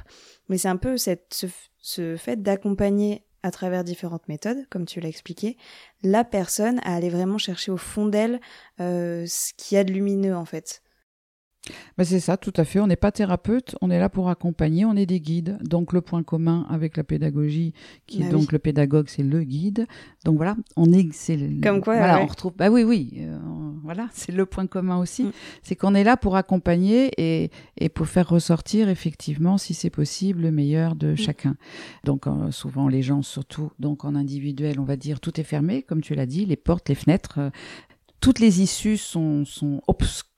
mais 0.50 0.58
c'est 0.58 0.68
un 0.68 0.78
peu 0.78 0.98
ce, 0.98 2.16
fait 2.18 2.42
d'accompagner 2.42 3.24
à 3.44 3.52
travers 3.52 3.84
différentes 3.84 4.28
méthodes, 4.28 4.68
comme 4.70 4.86
tu 4.86 5.00
l'as 5.00 5.08
expliqué, 5.08 5.56
la 6.04 6.24
personne 6.24 6.80
à 6.84 6.96
aller 6.96 7.10
vraiment 7.10 7.38
chercher 7.38 7.72
au 7.72 7.78
fond 7.78 8.06
d'elle 8.06 8.42
euh, 8.80 9.26
ce 9.28 9.54
qu'il 9.56 9.76
y 9.76 9.80
a 9.80 9.84
de 9.84 9.94
lumineux, 9.94 10.36
en 10.36 10.46
fait. 10.46 10.82
Ben 11.98 12.04
c'est 12.04 12.20
ça, 12.20 12.38
tout 12.38 12.54
à 12.58 12.64
fait. 12.64 12.80
On 12.80 12.88
n'est 12.88 12.96
pas 12.96 13.12
thérapeute, 13.12 13.76
on 13.82 13.92
est 13.92 14.00
là 14.00 14.10
pour 14.10 14.30
accompagner, 14.30 14.86
on 14.86 14.96
est 14.96 15.06
des 15.06 15.20
guides. 15.20 15.60
Donc 15.62 15.94
le 15.94 16.02
point 16.02 16.24
commun 16.24 16.66
avec 16.70 16.98
la 16.98 17.04
pédagogie, 17.04 17.74
qui 18.08 18.22
est 18.22 18.26
bah 18.26 18.32
donc 18.32 18.52
le 18.52 18.60
pédagogue, 18.60 19.08
c'est 19.08 19.24
le 19.24 19.44
guide. 19.44 19.88
Donc 20.26 20.38
voilà, 20.38 20.56
on 20.76 20.92
est, 20.92 21.14
c'est 21.14 21.38
comme 21.62 21.82
quoi, 21.82 21.98
voilà, 21.98 22.22
on 22.22 22.26
retrouve. 22.26 22.54
Bah 22.58 22.70
oui, 22.70 22.84
oui, 22.84 23.14
euh, 23.20 23.38
voilà, 23.84 24.08
c'est 24.14 24.32
le 24.32 24.46
point 24.46 24.66
commun 24.66 24.98
aussi, 24.98 25.24
mm. 25.24 25.32
c'est 25.62 25.76
qu'on 25.76 25.94
est 25.94 26.04
là 26.04 26.18
pour 26.18 26.36
accompagner 26.36 27.12
et, 27.18 27.52
et 27.78 27.90
pour 27.90 28.08
faire 28.08 28.28
ressortir 28.28 28.90
effectivement, 28.90 29.58
si 29.58 29.74
c'est 29.74 29.90
possible, 29.90 30.42
le 30.42 30.52
meilleur 30.52 30.96
de 30.96 31.12
mm. 31.12 31.18
chacun. 31.18 31.56
Donc 32.04 32.26
euh, 32.26 32.52
souvent 32.52 32.88
les 32.88 33.04
gens, 33.04 33.22
surtout 33.22 33.72
donc 33.78 34.04
en 34.04 34.16
individuel, 34.16 34.80
on 34.80 34.86
va 34.86 34.96
dire 34.96 35.20
tout 35.20 35.40
est 35.40 35.44
fermé, 35.44 35.84
comme 35.84 36.02
tu 36.02 36.16
l'as 36.16 36.26
dit, 36.26 36.46
les 36.46 36.56
portes, 36.56 36.90
les 36.90 36.96
fenêtres, 36.96 37.40
euh, 37.40 37.50
toutes 38.20 38.40
les 38.40 38.62
issues 38.62 38.98
sont 38.98 39.46
sont 39.46 39.82
obscures 39.88 40.31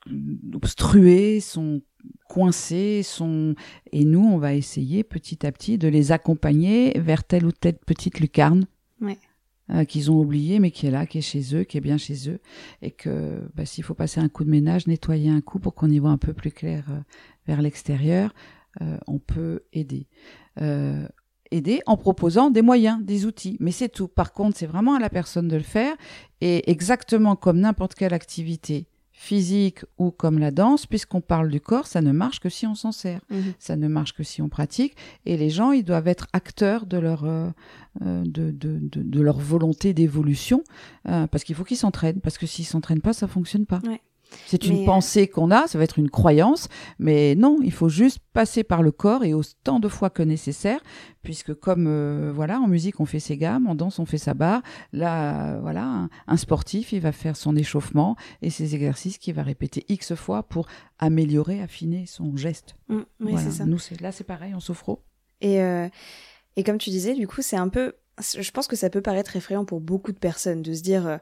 obstrués, 0.53 1.39
sont 1.39 1.81
coincés, 2.27 3.03
sont 3.03 3.55
et 3.91 4.05
nous 4.05 4.23
on 4.23 4.37
va 4.37 4.53
essayer 4.53 5.03
petit 5.03 5.45
à 5.45 5.51
petit 5.51 5.77
de 5.77 5.87
les 5.87 6.11
accompagner 6.11 6.97
vers 6.99 7.23
telle 7.23 7.45
ou 7.45 7.51
telle 7.51 7.77
petite 7.77 8.19
lucarne 8.19 8.65
euh, 9.69 9.85
qu'ils 9.85 10.11
ont 10.11 10.19
oublié 10.19 10.59
mais 10.59 10.71
qui 10.71 10.87
est 10.87 10.91
là, 10.91 11.05
qui 11.05 11.19
est 11.19 11.21
chez 11.21 11.55
eux, 11.55 11.63
qui 11.63 11.77
est 11.77 11.81
bien 11.81 11.97
chez 11.97 12.29
eux 12.29 12.39
et 12.81 12.91
que 12.91 13.41
bah, 13.55 13.65
s'il 13.65 13.83
faut 13.83 13.93
passer 13.93 14.19
un 14.19 14.29
coup 14.29 14.43
de 14.43 14.49
ménage, 14.49 14.87
nettoyer 14.87 15.29
un 15.29 15.41
coup 15.41 15.59
pour 15.59 15.73
qu'on 15.73 15.89
y 15.89 15.99
voit 15.99 16.11
un 16.11 16.17
peu 16.17 16.33
plus 16.33 16.51
clair 16.51 16.85
euh, 16.89 16.99
vers 17.47 17.61
l'extérieur, 17.61 18.33
euh, 18.81 18.97
on 19.07 19.19
peut 19.19 19.61
aider. 19.71 20.07
aider 21.51 21.81
en 21.85 21.97
proposant 21.97 22.49
des 22.49 22.63
moyens, 22.63 23.01
des 23.03 23.25
outils, 23.25 23.57
mais 23.59 23.71
c'est 23.71 23.89
tout. 23.89 24.07
Par 24.07 24.33
contre, 24.33 24.57
c'est 24.57 24.65
vraiment 24.65 24.95
à 24.95 24.99
la 24.99 25.09
personne 25.09 25.47
de 25.47 25.55
le 25.55 25.63
faire 25.63 25.95
et 26.41 26.69
exactement 26.71 27.35
comme 27.35 27.59
n'importe 27.59 27.93
quelle 27.93 28.13
activité 28.13 28.87
physique 29.23 29.85
ou 29.97 30.11
comme 30.11 30.37
la 30.37 30.51
danse, 30.51 30.85
puisqu'on 30.85 31.21
parle 31.21 31.49
du 31.49 31.61
corps, 31.61 31.87
ça 31.87 32.01
ne 32.01 32.11
marche 32.11 32.41
que 32.41 32.49
si 32.49 32.67
on 32.67 32.75
s'en 32.75 32.91
sert. 32.91 33.21
Mhm. 33.29 33.53
Ça 33.57 33.77
ne 33.77 33.87
marche 33.87 34.13
que 34.13 34.23
si 34.23 34.41
on 34.41 34.49
pratique. 34.49 34.95
Et 35.25 35.37
les 35.37 35.49
gens, 35.49 35.71
ils 35.71 35.85
doivent 35.85 36.09
être 36.09 36.27
acteurs 36.33 36.85
de 36.85 36.97
leur, 36.97 37.23
euh, 37.23 37.49
euh, 38.05 38.23
de, 38.25 38.51
de, 38.51 38.79
de, 38.81 39.21
leur 39.21 39.39
volonté 39.39 39.93
d'évolution, 39.93 40.63
euh, 41.07 41.25
parce 41.27 41.45
qu'il 41.45 41.55
faut 41.55 41.63
qu'ils 41.63 41.77
s'entraînent. 41.77 42.19
Parce 42.19 42.37
que 42.37 42.45
s'ils 42.45 42.65
s'entraînent 42.65 43.01
pas, 43.01 43.13
ça 43.13 43.27
fonctionne 43.27 43.65
pas. 43.65 43.79
C'est 44.45 44.65
une 44.65 44.85
pensée 44.85 45.27
qu'on 45.27 45.51
a, 45.51 45.67
ça 45.67 45.77
va 45.77 45.83
être 45.83 45.99
une 45.99 46.09
croyance, 46.09 46.67
mais 46.99 47.35
non, 47.35 47.59
il 47.63 47.71
faut 47.71 47.89
juste 47.89 48.19
passer 48.33 48.63
par 48.63 48.83
le 48.83 48.91
corps 48.91 49.23
et 49.23 49.33
autant 49.33 49.79
de 49.79 49.87
fois 49.87 50.09
que 50.09 50.23
nécessaire, 50.23 50.79
puisque 51.21 51.53
comme 51.53 51.87
euh, 51.87 52.31
voilà, 52.33 52.59
en 52.59 52.67
musique 52.67 52.99
on 52.99 53.05
fait 53.05 53.19
ses 53.19 53.37
gammes, 53.37 53.67
en 53.67 53.75
danse 53.75 53.99
on 53.99 54.05
fait 54.05 54.17
sa 54.17 54.33
barre. 54.33 54.61
Là, 54.91 55.59
voilà, 55.59 56.07
un, 56.27 56.37
sportif 56.37 56.93
il 56.93 56.99
va 56.99 57.11
faire 57.11 57.35
son 57.35 57.55
échauffement 57.55 58.15
et 58.41 58.49
ses 58.49 58.75
exercices 58.75 59.17
qu'il 59.17 59.33
va 59.33 59.43
répéter 59.43 59.85
x 59.89 60.15
fois 60.15 60.43
pour 60.43 60.67
améliorer, 60.99 61.61
affiner 61.61 62.05
son 62.05 62.35
geste. 62.35 62.75
Mmh, 62.89 62.99
oui, 63.21 63.33
c'est 63.37 63.51
ça. 63.51 63.65
Nous, 63.65 63.79
là 64.01 64.11
c'est 64.11 64.23
pareil 64.23 64.53
en 64.53 64.59
sophro. 64.59 65.01
Et 65.41 65.61
euh, 65.61 65.87
et 66.55 66.63
comme 66.63 66.77
tu 66.77 66.89
disais, 66.89 67.13
du 67.13 67.27
coup, 67.27 67.41
c'est 67.41 67.55
un 67.55 67.69
peu, 67.69 67.93
je 68.19 68.51
pense 68.51 68.67
que 68.67 68.75
ça 68.75 68.89
peut 68.89 69.01
paraître 69.01 69.35
effrayant 69.35 69.65
pour 69.65 69.81
beaucoup 69.81 70.11
de 70.11 70.19
personnes 70.19 70.61
de 70.61 70.73
se 70.73 70.81
dire, 70.81 71.07
euh, 71.07 71.17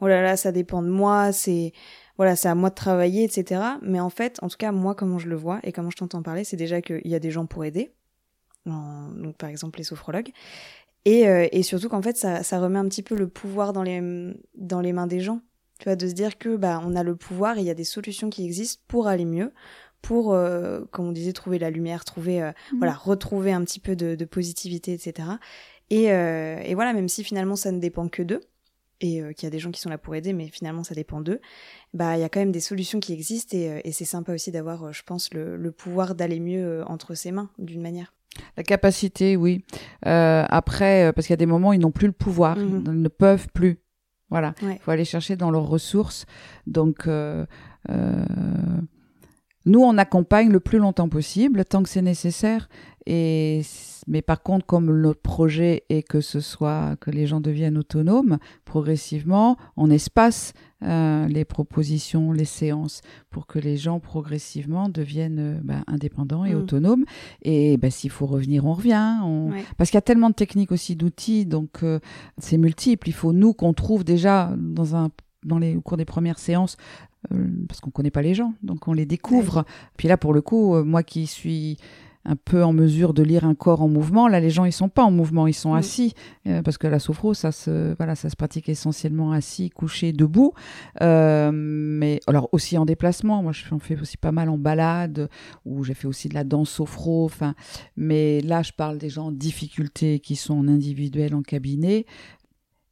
oh 0.00 0.06
là 0.08 0.22
là, 0.22 0.36
ça 0.36 0.52
dépend 0.52 0.82
de 0.82 0.90
moi, 0.90 1.32
c'est 1.32 1.72
voilà, 2.16 2.36
c'est 2.36 2.48
à 2.48 2.54
moi 2.54 2.70
de 2.70 2.74
travailler, 2.74 3.24
etc. 3.24 3.60
Mais 3.82 4.00
en 4.00 4.10
fait, 4.10 4.38
en 4.42 4.48
tout 4.48 4.56
cas, 4.56 4.72
moi, 4.72 4.94
comment 4.94 5.18
je 5.18 5.28
le 5.28 5.36
vois 5.36 5.60
et 5.62 5.72
comment 5.72 5.90
je 5.90 5.96
t'entends 5.96 6.22
parler, 6.22 6.44
c'est 6.44 6.56
déjà 6.56 6.80
qu'il 6.80 7.06
y 7.06 7.14
a 7.14 7.18
des 7.18 7.30
gens 7.30 7.46
pour 7.46 7.64
aider. 7.64 7.92
donc, 8.64 9.36
par 9.36 9.48
exemple, 9.48 9.78
les 9.78 9.84
sophrologues. 9.84 10.30
Et, 11.04 11.28
euh, 11.28 11.46
et 11.52 11.62
surtout 11.62 11.88
qu'en 11.88 12.02
fait, 12.02 12.16
ça, 12.16 12.42
ça, 12.42 12.58
remet 12.58 12.78
un 12.78 12.88
petit 12.88 13.02
peu 13.02 13.14
le 13.14 13.28
pouvoir 13.28 13.72
dans 13.72 13.84
les, 13.84 14.02
dans 14.56 14.80
les 14.80 14.92
mains 14.92 15.06
des 15.06 15.20
gens. 15.20 15.40
Tu 15.78 15.84
vois, 15.84 15.94
de 15.94 16.08
se 16.08 16.14
dire 16.14 16.38
que, 16.38 16.56
bah, 16.56 16.82
on 16.84 16.96
a 16.96 17.02
le 17.02 17.14
pouvoir 17.14 17.58
et 17.58 17.60
il 17.60 17.66
y 17.66 17.70
a 17.70 17.74
des 17.74 17.84
solutions 17.84 18.30
qui 18.30 18.44
existent 18.44 18.82
pour 18.88 19.06
aller 19.06 19.26
mieux, 19.26 19.52
pour, 20.02 20.32
euh, 20.32 20.80
comme 20.90 21.06
on 21.06 21.12
disait, 21.12 21.32
trouver 21.32 21.58
la 21.58 21.70
lumière, 21.70 22.04
trouver, 22.04 22.42
euh, 22.42 22.50
mmh. 22.50 22.78
voilà, 22.78 22.94
retrouver 22.94 23.52
un 23.52 23.62
petit 23.62 23.78
peu 23.78 23.94
de, 23.94 24.14
de 24.14 24.24
positivité, 24.24 24.94
etc. 24.94 25.28
Et, 25.90 26.06
et 26.06 26.74
voilà, 26.74 26.92
même 26.92 27.08
si 27.08 27.22
finalement 27.22 27.54
ça 27.54 27.70
ne 27.70 27.78
dépend 27.78 28.08
que 28.08 28.24
d'eux, 28.24 28.40
et 29.00 29.22
euh, 29.22 29.32
qu'il 29.32 29.44
y 29.44 29.46
a 29.46 29.50
des 29.50 29.58
gens 29.58 29.70
qui 29.70 29.80
sont 29.80 29.90
là 29.90 29.98
pour 29.98 30.14
aider, 30.14 30.32
mais 30.32 30.48
finalement 30.48 30.84
ça 30.84 30.94
dépend 30.94 31.20
d'eux, 31.20 31.40
bah 31.94 32.16
il 32.16 32.20
y 32.20 32.24
a 32.24 32.28
quand 32.28 32.40
même 32.40 32.52
des 32.52 32.60
solutions 32.60 33.00
qui 33.00 33.12
existent 33.12 33.56
et, 33.56 33.70
euh, 33.70 33.80
et 33.84 33.92
c'est 33.92 34.04
sympa 34.04 34.32
aussi 34.32 34.50
d'avoir, 34.50 34.84
euh, 34.84 34.92
je 34.92 35.02
pense, 35.02 35.32
le, 35.34 35.56
le 35.56 35.72
pouvoir 35.72 36.14
d'aller 36.14 36.40
mieux 36.40 36.84
entre 36.86 37.14
ses 37.14 37.32
mains 37.32 37.50
d'une 37.58 37.82
manière. 37.82 38.12
La 38.56 38.62
capacité, 38.62 39.36
oui. 39.36 39.64
Euh, 40.06 40.44
après, 40.48 41.12
parce 41.14 41.26
qu'il 41.26 41.32
y 41.32 41.34
a 41.34 41.38
des 41.38 41.46
moments 41.46 41.70
où 41.70 41.72
ils 41.72 41.80
n'ont 41.80 41.90
plus 41.90 42.06
le 42.06 42.12
pouvoir, 42.12 42.56
mhm. 42.56 42.84
ils 42.86 43.02
ne 43.02 43.08
peuvent 43.08 43.48
plus. 43.52 43.78
Voilà, 44.28 44.54
il 44.60 44.78
faut 44.80 44.90
aller 44.90 45.04
chercher 45.04 45.36
dans 45.36 45.52
leurs 45.52 45.68
ressources. 45.68 46.26
Donc, 46.66 47.06
euh, 47.06 47.46
nous, 49.66 49.80
on 49.80 49.98
accompagne 49.98 50.50
le 50.50 50.60
plus 50.60 50.78
longtemps 50.78 51.08
possible, 51.08 51.64
tant 51.64 51.82
que 51.82 51.88
c'est 51.88 52.02
nécessaire. 52.02 52.68
Et 53.06 53.62
mais 54.06 54.22
par 54.22 54.42
contre, 54.42 54.66
comme 54.66 55.00
notre 55.00 55.20
projet 55.20 55.82
est 55.88 56.02
que 56.02 56.20
ce 56.20 56.40
soit 56.40 56.96
que 57.00 57.10
les 57.10 57.26
gens 57.26 57.40
deviennent 57.40 57.76
autonomes, 57.76 58.38
progressivement, 58.64 59.56
on 59.76 59.90
espace 59.90 60.52
euh, 60.84 61.26
les 61.26 61.44
propositions, 61.44 62.30
les 62.30 62.44
séances, 62.44 63.00
pour 63.30 63.46
que 63.46 63.58
les 63.58 63.76
gens 63.76 63.98
progressivement 63.98 64.88
deviennent 64.88 65.38
euh, 65.38 65.60
bah, 65.62 65.82
indépendants 65.88 66.44
et 66.44 66.54
mm. 66.54 66.58
autonomes. 66.58 67.04
Et 67.42 67.76
bah, 67.78 67.90
s'il 67.90 68.10
faut 68.10 68.26
revenir, 68.26 68.64
on 68.64 68.74
revient. 68.74 69.18
Parce 69.76 69.90
qu'il 69.90 69.96
y 69.96 69.98
a 69.98 70.02
tellement 70.02 70.30
de 70.30 70.34
techniques 70.34 70.70
aussi, 70.70 70.94
d'outils, 70.94 71.44
donc 71.44 71.82
euh, 71.82 71.98
c'est 72.38 72.58
multiple. 72.58 73.08
Il 73.08 73.14
faut 73.14 73.32
nous 73.32 73.54
qu'on 73.54 73.72
trouve 73.72 74.04
déjà 74.04 74.54
dans 74.56 74.94
un 74.94 75.10
dans 75.44 75.58
les 75.58 75.76
au 75.76 75.80
cours 75.80 75.96
des 75.96 76.04
premières 76.04 76.40
séances 76.40 76.76
parce 77.68 77.80
qu'on 77.80 77.90
connaît 77.90 78.10
pas 78.10 78.22
les 78.22 78.34
gens, 78.34 78.54
donc 78.62 78.86
on 78.86 78.92
les 78.92 79.06
découvre. 79.06 79.64
Puis 79.96 80.06
là, 80.06 80.16
pour 80.16 80.32
le 80.32 80.42
coup, 80.42 80.76
moi 80.84 81.02
qui 81.02 81.26
suis 81.26 81.76
un 82.26 82.36
peu 82.36 82.64
en 82.64 82.72
mesure 82.72 83.14
de 83.14 83.22
lire 83.22 83.44
un 83.44 83.54
corps 83.54 83.82
en 83.82 83.88
mouvement. 83.88 84.26
Là, 84.28 84.40
les 84.40 84.50
gens, 84.50 84.64
ils 84.64 84.72
sont 84.72 84.88
pas 84.88 85.04
en 85.04 85.10
mouvement, 85.10 85.46
ils 85.46 85.54
sont 85.54 85.74
assis, 85.74 86.12
euh, 86.46 86.60
parce 86.60 86.76
que 86.76 86.88
la 86.88 86.98
sophro, 86.98 87.34
ça 87.34 87.52
se, 87.52 87.94
voilà, 87.96 88.16
ça 88.16 88.28
se 88.28 88.36
pratique 88.36 88.68
essentiellement 88.68 89.30
assis, 89.32 89.70
couché, 89.70 90.12
debout. 90.12 90.52
Euh, 91.02 91.50
mais 91.52 92.20
alors 92.26 92.48
aussi 92.52 92.76
en 92.76 92.84
déplacement. 92.84 93.42
Moi, 93.42 93.52
je 93.52 93.64
fais 93.80 94.00
aussi 94.00 94.16
pas 94.16 94.32
mal 94.32 94.48
en 94.48 94.58
balade, 94.58 95.28
ou 95.64 95.84
j'ai 95.84 95.94
fait 95.94 96.08
aussi 96.08 96.28
de 96.28 96.34
la 96.34 96.44
danse 96.44 96.70
sophro. 96.70 97.24
Enfin, 97.24 97.54
mais 97.96 98.40
là, 98.40 98.62
je 98.62 98.72
parle 98.72 98.98
des 98.98 99.08
gens 99.08 99.26
en 99.26 99.32
difficulté 99.32 100.18
qui 100.18 100.34
sont 100.34 100.54
en 100.54 100.68
individuel, 100.68 101.34
en 101.34 101.42
cabinet 101.42 102.06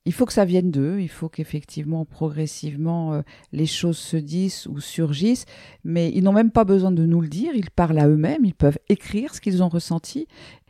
il 0.06 0.12
faut 0.12 0.26
que 0.26 0.32
ça 0.32 0.44
vienne 0.44 0.70
d'eux, 0.70 1.00
il 1.00 1.08
faut 1.08 1.28
qu'effectivement, 1.28 2.04
progressivement, 2.04 3.14
euh, 3.14 3.22
les 3.52 3.66
choses 3.66 3.96
se 3.96 4.16
disent 4.16 4.66
ou 4.66 4.80
surgissent, 4.80 5.46
mais 5.82 6.10
ils 6.14 6.22
n'ont 6.22 6.32
même 6.32 6.50
pas 6.50 6.64
besoin 6.64 6.92
de 6.92 7.06
nous 7.06 7.20
le 7.20 7.28
dire, 7.28 7.52
ils 7.54 7.70
parlent 7.70 7.98
à 7.98 8.08
eux-mêmes, 8.08 8.44
ils 8.44 8.54
peuvent 8.54 8.78
écrire 8.88 9.34
ce 9.34 9.40
qu'ils 9.40 9.62
ont 9.62 9.68
ressenti, 9.68 10.26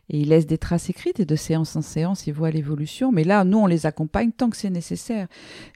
et 0.09 0.19
ils 0.19 0.29
laissent 0.29 0.45
des 0.45 0.57
traces 0.57 0.89
écrites 0.89 1.19
et 1.19 1.25
de 1.25 1.35
séance 1.35 1.75
en 1.75 1.81
séance, 1.81 2.27
ils 2.27 2.33
voient 2.33 2.51
l'évolution. 2.51 3.11
Mais 3.11 3.23
là, 3.23 3.43
nous, 3.43 3.57
on 3.57 3.65
les 3.65 3.85
accompagne 3.85 4.31
tant 4.31 4.49
que 4.49 4.57
c'est 4.57 4.69
nécessaire. 4.69 5.27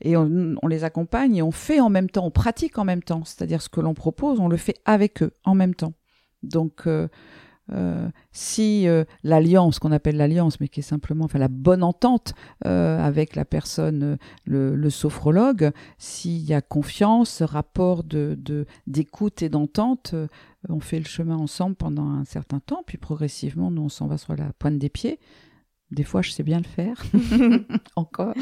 Et 0.01 0.15
on, 0.15 0.55
les 0.67 0.83
accompagne 0.83 1.35
et 1.37 1.41
on 1.41 1.51
fait 1.51 1.79
en 1.79 1.89
même 1.89 2.09
temps, 2.09 2.25
on 2.25 2.31
pratique 2.31 2.77
en 2.77 2.85
même 2.85 3.01
temps. 3.01 3.23
C'est-à-dire 3.25 3.61
ce 3.61 3.69
que 3.69 3.81
l'on 3.81 3.93
propose, 3.93 4.39
on 4.39 4.47
le 4.47 4.57
fait 4.57 4.75
avec 4.85 5.23
eux 5.23 5.31
en 5.45 5.55
même 5.55 5.73
temps. 5.73 5.93
Donc, 6.43 6.83
euh, 6.85 7.07
euh, 7.71 8.09
si 8.31 8.87
euh, 8.87 9.03
l'alliance, 9.23 9.79
qu'on 9.79 9.91
appelle 9.91 10.17
l'alliance, 10.17 10.59
mais 10.59 10.67
qui 10.67 10.79
est 10.79 10.83
simplement 10.83 11.25
enfin, 11.25 11.39
la 11.39 11.47
bonne 11.47 11.83
entente 11.83 12.33
euh, 12.65 12.99
avec 12.99 13.35
la 13.35 13.45
personne, 13.45 14.17
le, 14.45 14.75
le 14.75 14.89
sophrologue, 14.89 15.71
s'il 15.97 16.41
y 16.41 16.53
a 16.53 16.61
confiance, 16.61 17.41
rapport 17.41 18.03
de, 18.03 18.37
d'écoute 18.87 19.41
et 19.41 19.49
d'entente, 19.49 20.15
on 20.67 20.79
fait 20.79 20.99
le 20.99 21.05
chemin 21.05 21.37
ensemble 21.37 21.75
pendant 21.75 22.09
un 22.09 22.25
certain 22.25 22.59
temps, 22.59 22.83
puis 22.85 22.97
progressivement, 22.97 23.71
nous, 23.71 23.83
on 23.83 23.89
s'en 23.89 24.07
va 24.07 24.17
sur 24.17 24.35
la 24.35 24.51
pointe 24.53 24.77
des 24.77 24.89
pieds. 24.89 25.19
Des 25.91 26.03
fois, 26.03 26.21
je 26.21 26.29
sais 26.29 26.43
bien 26.43 26.59
le 26.59 26.65
faire, 26.65 27.01
encore, 27.95 28.35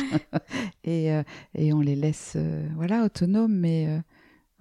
et, 0.84 1.10
et 1.56 1.74
on 1.74 1.80
les 1.80 1.96
laisse, 1.96 2.36
voilà, 2.76 3.06
autonomes, 3.06 3.56
mais 3.56 4.02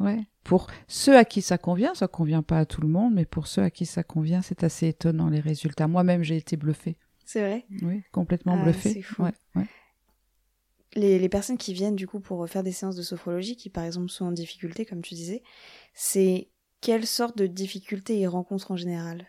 ouais, 0.01 0.21
pour 0.45 0.69
ceux 0.89 1.17
à 1.17 1.25
qui 1.25 1.43
ça 1.43 1.59
convient, 1.59 1.95
ça 1.95 2.09
convient 2.09 2.43
pas 2.43 2.59
à 2.59 2.67
tout 2.67 2.81
le 2.81 2.89
monde, 2.89 3.15
mais 3.15 3.25
pour 3.25 3.47
ceux 3.47 3.63
à 3.63 3.71
qui 3.71 3.87
ça 3.87 4.03
convient, 4.03 4.43
c'est 4.43 4.65
assez 4.65 4.89
étonnant 4.89 5.29
les 5.29 5.41
résultats. 5.41 5.89
Moi-même, 5.89 6.23
j'ai 6.23 6.37
été 6.37 6.57
bluffée. 6.57 6.97
C'est 7.25 7.41
vrai 7.41 7.67
Oui, 7.83 8.03
complètement 8.13 8.57
ah, 8.59 8.63
bluffée. 8.63 9.05
Ouais, 9.19 9.33
ouais. 9.57 9.67
Les, 10.95 11.19
les, 11.19 11.29
personnes 11.29 11.59
qui 11.59 11.75
viennent 11.75 11.97
du 11.97 12.07
coup 12.07 12.21
pour 12.21 12.49
faire 12.49 12.63
des 12.63 12.73
séances 12.73 12.97
de 12.97 13.03
sophrologie, 13.03 13.57
qui 13.57 13.69
par 13.69 13.85
exemple 13.85 14.09
sont 14.09 14.27
en 14.27 14.33
difficulté, 14.33 14.87
comme 14.87 15.03
tu 15.03 15.15
disais, 15.15 15.43
c'est 15.93 16.49
quelle 16.81 17.07
sorte 17.07 17.37
de 17.37 17.47
difficultés 17.47 18.21
ils 18.21 18.29
rencontrent 18.29 18.71
en 18.71 18.77
général? 18.77 19.27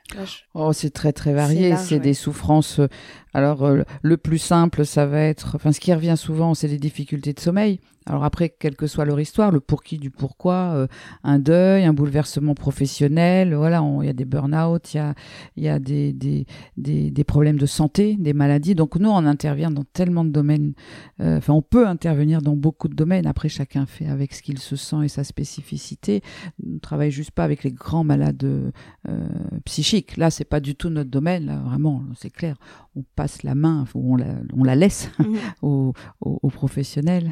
Oh, 0.53 0.73
c'est 0.73 0.91
très 0.91 1.13
très 1.13 1.33
varié. 1.33 1.75
C'est 1.77 1.99
des 1.99 2.13
souffrances. 2.13 2.79
Euh, 2.79 2.87
alors, 3.33 3.63
euh, 3.63 3.81
le 4.01 4.17
plus 4.17 4.37
simple, 4.37 4.85
ça 4.85 5.05
va 5.05 5.21
être. 5.21 5.55
Enfin, 5.55 5.71
ce 5.71 5.79
qui 5.79 5.93
revient 5.93 6.15
souvent, 6.17 6.53
c'est 6.53 6.67
des 6.67 6.77
difficultés 6.77 7.33
de 7.33 7.39
sommeil. 7.39 7.79
Alors 8.07 8.23
après, 8.23 8.49
quelle 8.49 8.77
que 8.77 8.87
soit 8.87 9.03
leur 9.03 9.19
histoire, 9.19 9.51
le 9.51 9.59
pour 9.59 9.83
qui 9.83 9.97
du 9.97 10.11
pourquoi, 10.11 10.71
euh, 10.75 10.87
un 11.23 11.39
deuil, 11.39 11.83
un 11.83 11.93
bouleversement 11.93 12.55
professionnel, 12.55 13.53
voilà, 13.53 13.83
il 14.01 14.05
y 14.05 14.09
a 14.09 14.13
des 14.13 14.23
burn-out, 14.23 14.93
il 14.93 14.97
y 14.97 14.99
a, 14.99 15.13
y 15.57 15.67
a 15.67 15.77
des, 15.77 16.13
des, 16.13 16.45
des, 16.77 17.11
des, 17.11 17.23
problèmes 17.25 17.57
de 17.57 17.65
santé, 17.65 18.15
des 18.17 18.31
maladies. 18.31 18.75
Donc 18.75 18.95
nous, 18.95 19.09
on 19.09 19.25
intervient 19.25 19.71
dans 19.71 19.83
tellement 19.83 20.23
de 20.23 20.29
domaines. 20.29 20.73
Euh, 21.19 21.39
enfin, 21.39 21.53
on 21.53 21.61
peut 21.61 21.85
intervenir 21.85 22.41
dans 22.41 22.55
beaucoup 22.55 22.87
de 22.87 22.95
domaines. 22.95 23.27
Après, 23.27 23.49
chacun 23.49 23.85
fait 23.85 24.07
avec 24.07 24.33
ce 24.33 24.41
qu'il 24.41 24.59
se 24.59 24.77
sent 24.77 25.03
et 25.03 25.09
sa 25.09 25.25
spécificité. 25.25 26.21
On 26.65 26.75
ne 26.75 26.79
travaille 26.79 27.11
juste 27.11 27.31
pas 27.31 27.43
avec 27.43 27.65
les 27.65 27.73
grands 27.73 28.05
malades 28.05 28.41
euh, 28.43 29.27
psychiques. 29.65 30.15
Là, 30.15 30.31
c'est 30.31 30.45
pas 30.45 30.61
du 30.61 30.75
tout 30.75 30.89
notre 30.89 31.09
domaine. 31.09 31.47
Là, 31.47 31.57
vraiment, 31.57 32.03
c'est 32.15 32.29
clair. 32.29 32.55
On 32.95 33.03
passe 33.17 33.43
la 33.43 33.53
main, 33.53 33.85
ou 33.95 34.13
on 34.13 34.15
la, 34.15 34.27
on 34.55 34.63
la 34.63 34.75
laisse 34.75 35.09
mmh. 35.19 35.23
aux, 35.61 35.93
aux, 36.21 36.39
aux, 36.41 36.49
professionnels 36.49 37.31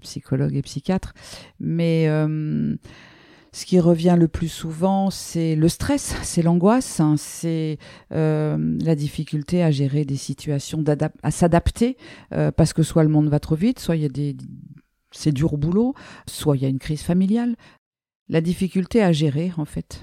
psychologue 0.00 0.54
et 0.54 0.62
psychiatre. 0.62 1.14
Mais 1.60 2.06
euh, 2.08 2.76
ce 3.52 3.66
qui 3.66 3.78
revient 3.78 4.16
le 4.18 4.28
plus 4.28 4.48
souvent, 4.48 5.10
c'est 5.10 5.54
le 5.54 5.68
stress, 5.68 6.16
c'est 6.22 6.42
l'angoisse, 6.42 7.00
hein, 7.00 7.14
c'est 7.16 7.78
euh, 8.12 8.76
la 8.80 8.94
difficulté 8.96 9.62
à 9.62 9.70
gérer 9.70 10.04
des 10.04 10.16
situations, 10.16 10.82
à 11.22 11.30
s'adapter, 11.30 11.96
euh, 12.32 12.50
parce 12.50 12.72
que 12.72 12.82
soit 12.82 13.04
le 13.04 13.10
monde 13.10 13.28
va 13.28 13.38
trop 13.38 13.54
vite, 13.54 13.78
soit 13.78 13.96
c'est 15.12 15.32
dur 15.32 15.56
boulot, 15.56 15.94
soit 16.26 16.56
il 16.56 16.62
y 16.62 16.66
a 16.66 16.68
une 16.68 16.80
crise 16.80 17.02
familiale. 17.02 17.54
La 18.28 18.40
difficulté 18.40 19.02
à 19.02 19.12
gérer, 19.12 19.52
en 19.56 19.66
fait, 19.66 20.02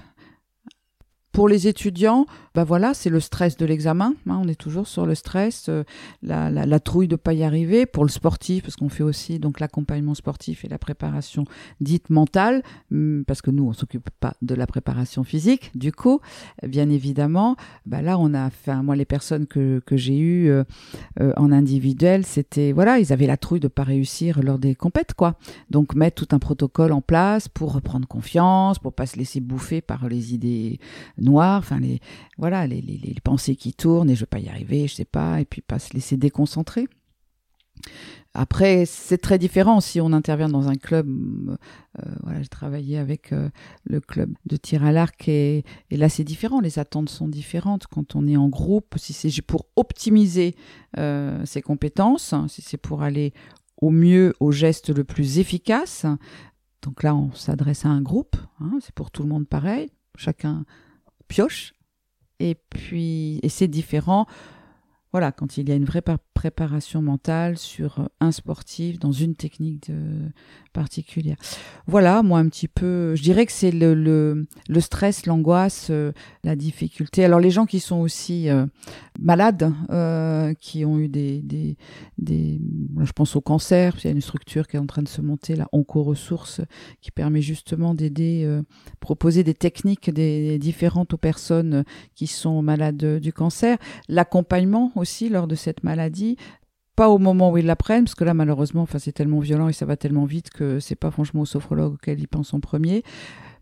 pour 1.31 1.47
les 1.47 1.67
étudiants, 1.67 2.25
bah 2.53 2.65
voilà, 2.65 2.93
c'est 2.93 3.09
le 3.09 3.19
stress 3.21 3.55
de 3.55 3.65
l'examen. 3.65 4.13
Hein, 4.27 4.39
on 4.43 4.47
est 4.47 4.59
toujours 4.59 4.87
sur 4.87 5.05
le 5.05 5.15
stress, 5.15 5.67
euh, 5.69 5.83
la, 6.21 6.49
la, 6.49 6.65
la, 6.65 6.79
trouille 6.79 7.07
de 7.07 7.15
pas 7.15 7.33
y 7.33 7.43
arriver. 7.43 7.85
Pour 7.85 8.03
le 8.03 8.09
sportif, 8.09 8.63
parce 8.63 8.75
qu'on 8.75 8.89
fait 8.89 9.03
aussi 9.03 9.39
donc 9.39 9.59
l'accompagnement 9.59 10.13
sportif 10.13 10.65
et 10.65 10.67
la 10.67 10.77
préparation 10.77 11.45
dite 11.79 12.09
mentale, 12.09 12.63
hum, 12.91 13.23
parce 13.25 13.41
que 13.41 13.51
nous 13.51 13.65
on 13.65 13.73
s'occupe 13.73 14.09
pas 14.19 14.33
de 14.41 14.55
la 14.55 14.67
préparation 14.67 15.23
physique. 15.23 15.71
Du 15.75 15.91
coup, 15.91 16.19
bien 16.67 16.89
évidemment, 16.89 17.55
bah 17.85 18.01
là 18.01 18.17
on 18.17 18.33
a, 18.33 18.47
enfin 18.47 18.83
moi 18.83 18.95
les 18.95 19.05
personnes 19.05 19.47
que 19.47 19.81
que 19.85 19.95
j'ai 19.95 20.17
eues 20.17 20.49
euh, 20.49 20.63
euh, 21.21 21.31
en 21.37 21.51
individuel, 21.51 22.25
c'était 22.25 22.73
voilà, 22.73 22.99
ils 22.99 23.13
avaient 23.13 23.27
la 23.27 23.37
trouille 23.37 23.61
de 23.61 23.69
pas 23.69 23.83
réussir 23.83 24.41
lors 24.43 24.59
des 24.59 24.75
compètes 24.75 25.13
quoi. 25.13 25.35
Donc 25.69 25.95
mettre 25.95 26.25
tout 26.25 26.35
un 26.35 26.39
protocole 26.39 26.91
en 26.91 27.01
place 27.01 27.47
pour 27.47 27.73
reprendre 27.73 28.07
confiance, 28.07 28.79
pour 28.79 28.93
pas 28.93 29.05
se 29.05 29.17
laisser 29.17 29.39
bouffer 29.39 29.79
par 29.79 30.09
les 30.09 30.33
idées 30.33 30.79
noir, 31.21 31.59
enfin 31.59 31.79
les 31.79 31.99
voilà 32.37 32.67
les, 32.67 32.81
les, 32.81 33.15
pensées 33.23 33.55
qui 33.55 33.73
tournent 33.73 34.09
et 34.09 34.15
je 34.15 34.21
vais 34.21 34.27
pas 34.27 34.39
y 34.39 34.49
arriver, 34.49 34.87
je 34.87 34.95
sais 34.95 35.05
pas, 35.05 35.39
et 35.41 35.45
puis 35.45 35.61
pas 35.61 35.79
se 35.79 35.93
laisser 35.93 36.17
déconcentrer. 36.17 36.87
Après, 38.33 38.85
c'est 38.85 39.17
très 39.17 39.37
différent 39.37 39.81
si 39.81 39.99
on 39.99 40.13
intervient 40.13 40.47
dans 40.47 40.69
un 40.69 40.75
club. 40.75 41.07
Euh, 41.99 42.03
voilà, 42.23 42.41
j'ai 42.41 42.47
travaillé 42.47 42.97
avec 42.97 43.33
euh, 43.33 43.49
le 43.83 43.99
club 43.99 44.33
de 44.45 44.55
tir 44.55 44.85
à 44.85 44.93
l'arc 44.93 45.27
et, 45.27 45.65
et, 45.89 45.97
là 45.97 46.07
c'est 46.07 46.23
différent. 46.23 46.61
Les 46.61 46.79
attentes 46.79 47.09
sont 47.09 47.27
différentes 47.27 47.87
quand 47.87 48.15
on 48.15 48.25
est 48.27 48.37
en 48.37 48.47
groupe. 48.47 48.95
Si 48.97 49.11
c'est 49.11 49.41
pour 49.41 49.65
optimiser 49.75 50.55
euh, 50.97 51.45
ses 51.45 51.61
compétences, 51.61 52.33
si 52.47 52.61
c'est 52.61 52.77
pour 52.77 53.03
aller 53.03 53.33
au 53.81 53.89
mieux 53.89 54.33
au 54.39 54.53
geste 54.53 54.95
le 54.95 55.03
plus 55.03 55.39
efficace, 55.39 56.05
donc 56.83 57.03
là 57.03 57.13
on 57.13 57.33
s'adresse 57.33 57.85
à 57.85 57.89
un 57.89 58.01
groupe. 58.01 58.37
Hein, 58.61 58.79
c'est 58.79 58.95
pour 58.95 59.11
tout 59.11 59.23
le 59.23 59.29
monde 59.29 59.47
pareil. 59.47 59.89
Chacun 60.15 60.63
pioche. 61.31 61.73
Et 62.39 62.55
puis, 62.55 63.39
et 63.43 63.49
c'est 63.49 63.67
différent 63.67 64.27
voilà, 65.11 65.31
quand 65.31 65.57
il 65.57 65.67
y 65.67 65.71
a 65.71 65.75
une 65.75 65.85
vraie 65.85 66.01
préparation 66.41 67.03
mentale 67.03 67.55
sur 67.55 68.09
un 68.19 68.31
sportif 68.31 68.97
dans 68.97 69.11
une 69.11 69.35
technique 69.35 69.91
particulière. 70.73 71.35
Voilà, 71.87 72.23
moi 72.23 72.39
un 72.39 72.47
petit 72.47 72.67
peu, 72.67 73.15
je 73.15 73.21
dirais 73.21 73.45
que 73.45 73.51
c'est 73.51 73.71
le, 73.71 73.93
le, 73.93 74.79
stress, 74.79 75.25
l'angoisse, 75.25 75.87
euh, 75.89 76.11
la 76.43 76.55
difficulté. 76.55 77.23
Alors 77.23 77.39
les 77.39 77.51
gens 77.51 77.65
qui 77.65 77.79
sont 77.79 77.97
aussi 77.97 78.49
euh, 78.49 78.65
malades, 79.19 79.71
euh, 79.89 80.53
qui 80.59 80.85
ont 80.85 80.97
eu 80.97 81.09
des, 81.09 81.41
des, 81.41 81.77
des, 82.17 82.59
je 83.01 83.11
pense 83.11 83.35
au 83.35 83.41
cancer, 83.41 83.95
il 83.99 84.05
y 84.05 84.07
a 84.07 84.11
une 84.11 84.21
structure 84.21 84.67
qui 84.67 84.77
est 84.77 84.79
en 84.79 84.85
train 84.85 85.03
de 85.03 85.07
se 85.07 85.21
monter, 85.21 85.55
la 85.55 85.67
Onco-Ressources, 85.73 86.61
qui 87.01 87.11
permet 87.11 87.41
justement 87.41 87.93
d'aider, 87.93 88.61
proposer 88.99 89.43
des 89.43 89.53
techniques 89.53 90.09
différentes 90.11 91.13
aux 91.13 91.17
personnes 91.17 91.83
qui 92.15 92.27
sont 92.27 92.61
malades 92.61 93.19
du 93.19 93.33
cancer. 93.33 93.77
L'accompagnement 94.07 94.91
aussi 94.95 95.29
lors 95.29 95.47
de 95.47 95.55
cette 95.55 95.83
maladie, 95.83 96.30
pas 96.95 97.09
au 97.09 97.17
moment 97.17 97.51
où 97.51 97.57
ils 97.57 97.65
l'apprennent, 97.65 98.03
parce 98.03 98.15
que 98.15 98.23
là, 98.23 98.33
malheureusement, 98.33 98.81
enfin, 98.81 98.99
c'est 98.99 99.11
tellement 99.11 99.39
violent 99.39 99.69
et 99.69 99.73
ça 99.73 99.85
va 99.85 99.97
tellement 99.97 100.25
vite 100.25 100.49
que 100.49 100.79
c'est 100.79 100.95
pas 100.95 101.11
franchement 101.11 101.41
au 101.41 101.45
sophrologue 101.45 101.93
auquel 101.93 102.19
ils 102.19 102.27
pensent 102.27 102.53
en 102.53 102.59
premier. 102.59 103.03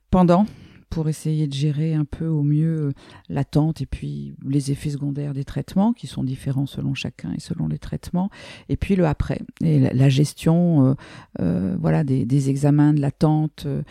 Pendant, 0.09 0.45
pour 0.89 1.07
essayer 1.07 1.47
de 1.47 1.53
gérer 1.53 1.93
un 1.93 2.05
peu 2.05 2.27
au 2.27 2.41
mieux 2.43 2.87
euh, 2.87 2.91
l'attente 3.29 3.81
et 3.81 3.85
puis 3.85 4.35
les 4.43 4.71
effets 4.71 4.89
secondaires 4.89 5.33
des 5.33 5.43
traitements 5.43 5.93
qui 5.93 6.07
sont 6.07 6.23
différents 6.23 6.65
selon 6.65 6.93
chacun 6.93 7.31
et 7.33 7.39
selon 7.39 7.67
les 7.67 7.77
traitements 7.77 8.29
et 8.69 8.77
puis 8.77 8.95
le 8.95 9.05
après. 9.05 9.41
Et 9.61 9.79
la, 9.79 10.09
gestion 10.09 10.87
euh, 10.87 10.93
euh, 11.41 11.77
voilà 11.79 12.03
des, 12.03 12.49
examens 12.49 12.93
de 12.93 13.01
l'attente 13.01 13.65
euh, 13.67 13.83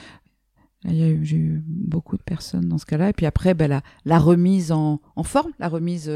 j'ai 0.85 1.37
eu 1.37 1.63
beaucoup 1.67 2.17
de 2.17 2.23
personnes 2.23 2.69
dans 2.69 2.79
ce 2.79 2.87
cas-là. 2.87 3.11
Et 3.11 3.13
puis 3.13 3.27
après 3.27 3.55
ben, 3.55 3.83
la, 4.05 4.19
remise 4.19 4.73
en 4.73 5.01
forme 5.23 5.53
la 5.59 5.69
remise 5.69 6.11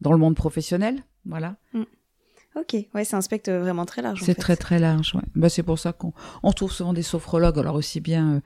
dans 0.00 0.12
le 0.12 0.18
monde 0.18 0.34
professionnel 0.34 1.04
voilà 1.26 1.56
mm. 1.74 1.82
Ok, 2.56 2.74
ouais, 2.94 3.04
c'est 3.04 3.16
un 3.16 3.20
spectre 3.20 3.52
vraiment 3.52 3.84
très 3.84 4.00
large. 4.00 4.22
C'est 4.22 4.34
très 4.34 4.56
très 4.56 4.78
large, 4.78 5.14
ouais. 5.14 5.22
Bah, 5.34 5.50
c'est 5.50 5.62
pour 5.62 5.78
ça 5.78 5.92
qu'on 5.92 6.14
on 6.42 6.52
trouve 6.52 6.72
souvent 6.72 6.94
des 6.94 7.02
sophrologues, 7.02 7.58
alors 7.58 7.74
aussi 7.74 8.00
bien 8.00 8.36
euh, 8.36 8.40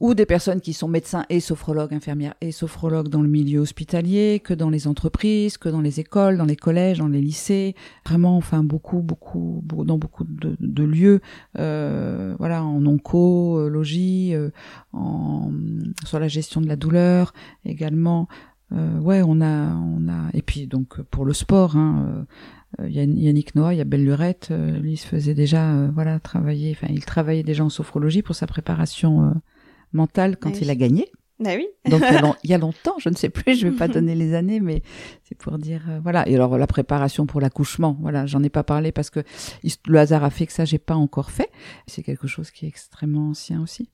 ou 0.00 0.14
des 0.14 0.26
personnes 0.26 0.60
qui 0.60 0.72
sont 0.72 0.88
médecins 0.88 1.24
et 1.28 1.40
sophrologues, 1.40 1.92
infirmières 1.92 2.34
et 2.40 2.52
sophrologues 2.52 3.08
dans 3.08 3.22
le 3.22 3.28
milieu 3.28 3.60
hospitalier, 3.60 4.40
que 4.44 4.54
dans 4.54 4.70
les 4.70 4.86
entreprises, 4.86 5.58
que 5.58 5.68
dans 5.68 5.80
les 5.80 6.00
écoles, 6.00 6.36
dans 6.36 6.44
les 6.44 6.56
collèges, 6.56 6.98
dans 6.98 7.08
les 7.08 7.20
lycées, 7.20 7.74
vraiment, 8.06 8.36
enfin 8.36 8.62
beaucoup, 8.62 9.00
beaucoup, 9.00 9.62
dans 9.64 9.98
beaucoup 9.98 10.24
de, 10.24 10.56
de 10.60 10.84
lieux, 10.84 11.20
euh, 11.58 12.34
voilà, 12.38 12.62
en 12.62 12.84
oncologie, 12.86 14.34
euh, 14.34 14.50
en 14.92 15.50
sur 16.04 16.20
la 16.20 16.28
gestion 16.28 16.60
de 16.60 16.68
la 16.68 16.76
douleur 16.76 17.32
également. 17.64 18.28
Euh, 18.72 18.98
ouais, 18.98 19.22
on 19.24 19.40
a, 19.40 19.74
on 19.74 20.08
a, 20.08 20.28
et 20.34 20.42
puis 20.42 20.66
donc 20.66 21.00
pour 21.02 21.24
le 21.24 21.32
sport, 21.32 21.76
hein, 21.76 22.06
euh, 22.06 22.24
euh, 22.80 22.88
Yannick 22.88 23.54
Noah, 23.54 23.72
il 23.72 23.78
y 23.78 23.80
a 23.80 23.84
Belle 23.84 24.04
Lurette, 24.04 24.48
euh, 24.50 24.78
lui 24.78 24.92
il 24.92 24.96
se 24.96 25.06
faisait 25.06 25.34
déjà 25.34 25.72
euh, 25.72 25.90
voilà 25.92 26.20
travailler, 26.20 26.72
enfin 26.72 26.92
il 26.92 27.04
travaillait 27.04 27.42
déjà 27.42 27.64
en 27.64 27.70
sophrologie 27.70 28.22
pour 28.22 28.34
sa 28.34 28.46
préparation 28.46 29.34
mentale 29.92 30.36
quand 30.36 30.52
ah 30.54 30.58
il 30.60 30.70
a 30.70 30.74
gagné. 30.74 31.10
Ah 31.44 31.54
oui. 31.56 31.68
Donc 31.88 32.02
il 32.44 32.50
y, 32.50 32.54
a 32.54 32.58
longtemps, 32.58 32.96
je 32.98 33.08
ne 33.08 33.14
sais 33.14 33.30
plus, 33.30 33.56
je 33.56 33.68
vais 33.68 33.76
pas 33.76 33.88
donner 33.88 34.14
les 34.14 34.34
années, 34.34 34.60
mais 34.60 34.82
c'est 35.24 35.36
pour 35.36 35.56
dire 35.56 35.82
voilà. 36.02 36.28
Et 36.28 36.34
alors 36.34 36.58
la 36.58 36.66
préparation 36.66 37.24
pour 37.26 37.40
l'accouchement, 37.40 37.96
voilà, 38.00 38.26
j'en 38.26 38.42
ai 38.42 38.50
pas 38.50 38.64
parlé 38.64 38.92
parce 38.92 39.08
que 39.08 39.20
le 39.86 39.98
hasard 39.98 40.24
a 40.24 40.30
fait 40.30 40.46
que 40.46 40.52
ça 40.52 40.66
j'ai 40.66 40.78
pas 40.78 40.96
encore 40.96 41.30
fait. 41.30 41.50
C'est 41.86 42.02
quelque 42.02 42.26
chose 42.26 42.50
qui 42.50 42.66
est 42.66 42.68
extrêmement 42.68 43.30
ancien 43.30 43.62
aussi. 43.62 43.88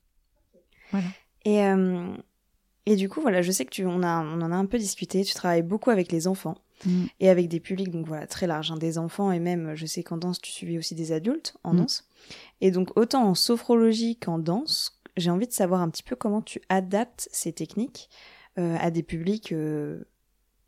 Voilà. 0.91 1.07
Et 1.45 1.61
Et 2.85 2.95
du 2.95 3.09
coup, 3.09 3.21
voilà, 3.21 3.41
je 3.41 3.51
sais 3.51 3.65
que 3.65 3.71
tu, 3.71 3.85
on, 3.85 4.03
a, 4.03 4.23
on 4.23 4.41
en 4.41 4.51
a 4.51 4.55
un 4.55 4.65
peu 4.65 4.77
discuté. 4.77 5.23
Tu 5.23 5.33
travailles 5.33 5.63
beaucoup 5.63 5.89
avec 5.91 6.11
les 6.11 6.27
enfants 6.27 6.55
Mm. 6.85 7.05
et 7.21 7.29
avec 7.29 7.47
des 7.47 7.61
publics, 7.61 7.89
donc 7.89 8.05
voilà, 8.05 8.27
très 8.27 8.47
larges, 8.47 8.69
hein, 8.69 8.75
des 8.75 8.97
enfants 8.97 9.31
et 9.31 9.39
même, 9.39 9.75
je 9.75 9.85
sais 9.85 10.03
qu'en 10.03 10.17
danse, 10.17 10.41
tu 10.41 10.51
suivis 10.51 10.77
aussi 10.77 10.93
des 10.93 11.13
adultes 11.13 11.55
en 11.63 11.73
Mm. 11.73 11.77
danse. 11.77 12.07
Et 12.59 12.69
donc, 12.69 12.89
autant 12.97 13.23
en 13.25 13.33
sophrologie 13.33 14.17
qu'en 14.17 14.39
danse, 14.39 15.01
j'ai 15.15 15.29
envie 15.31 15.47
de 15.47 15.53
savoir 15.53 15.79
un 15.79 15.89
petit 15.89 16.03
peu 16.03 16.17
comment 16.17 16.41
tu 16.41 16.59
adaptes 16.67 17.29
ces 17.31 17.53
techniques 17.53 18.09
euh, 18.59 18.75
à 18.81 18.91
des 18.91 19.03
publics 19.03 19.53
euh, 19.53 20.03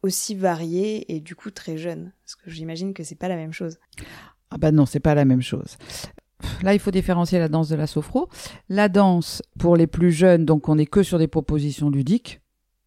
aussi 0.01 0.33
variés 0.33 1.13
et 1.13 1.19
du 1.19 1.35
coup 1.35 1.51
très 1.51 1.77
jeunes. 1.77 2.13
Parce 2.23 2.35
que 2.35 2.49
j'imagine 2.49 2.93
que 2.93 3.03
c'est 3.03 3.15
pas 3.15 3.27
la 3.27 3.35
même 3.35 3.51
chose. 3.53 3.77
Ah 4.49 4.57
bah 4.57 4.71
non, 4.71 4.85
c'est 4.85 5.01
pas 5.01 5.13
la 5.13 5.25
même 5.25 5.41
chose. 5.41 5.75
Là, 6.63 6.73
il 6.73 6.79
faut 6.79 6.91
différencier 6.91 7.39
la 7.39 7.49
danse 7.49 7.69
de 7.69 7.75
la 7.75 7.87
sophro. 7.87 8.29
La 8.69 8.89
danse, 8.89 9.41
pour 9.59 9.75
les 9.75 9.87
plus 9.87 10.11
jeunes, 10.11 10.45
donc 10.45 10.69
on 10.69 10.75
n'est 10.75 10.85
que 10.85 11.03
sur 11.03 11.19
des 11.19 11.27
propositions 11.27 11.89
ludiques. 11.89 12.41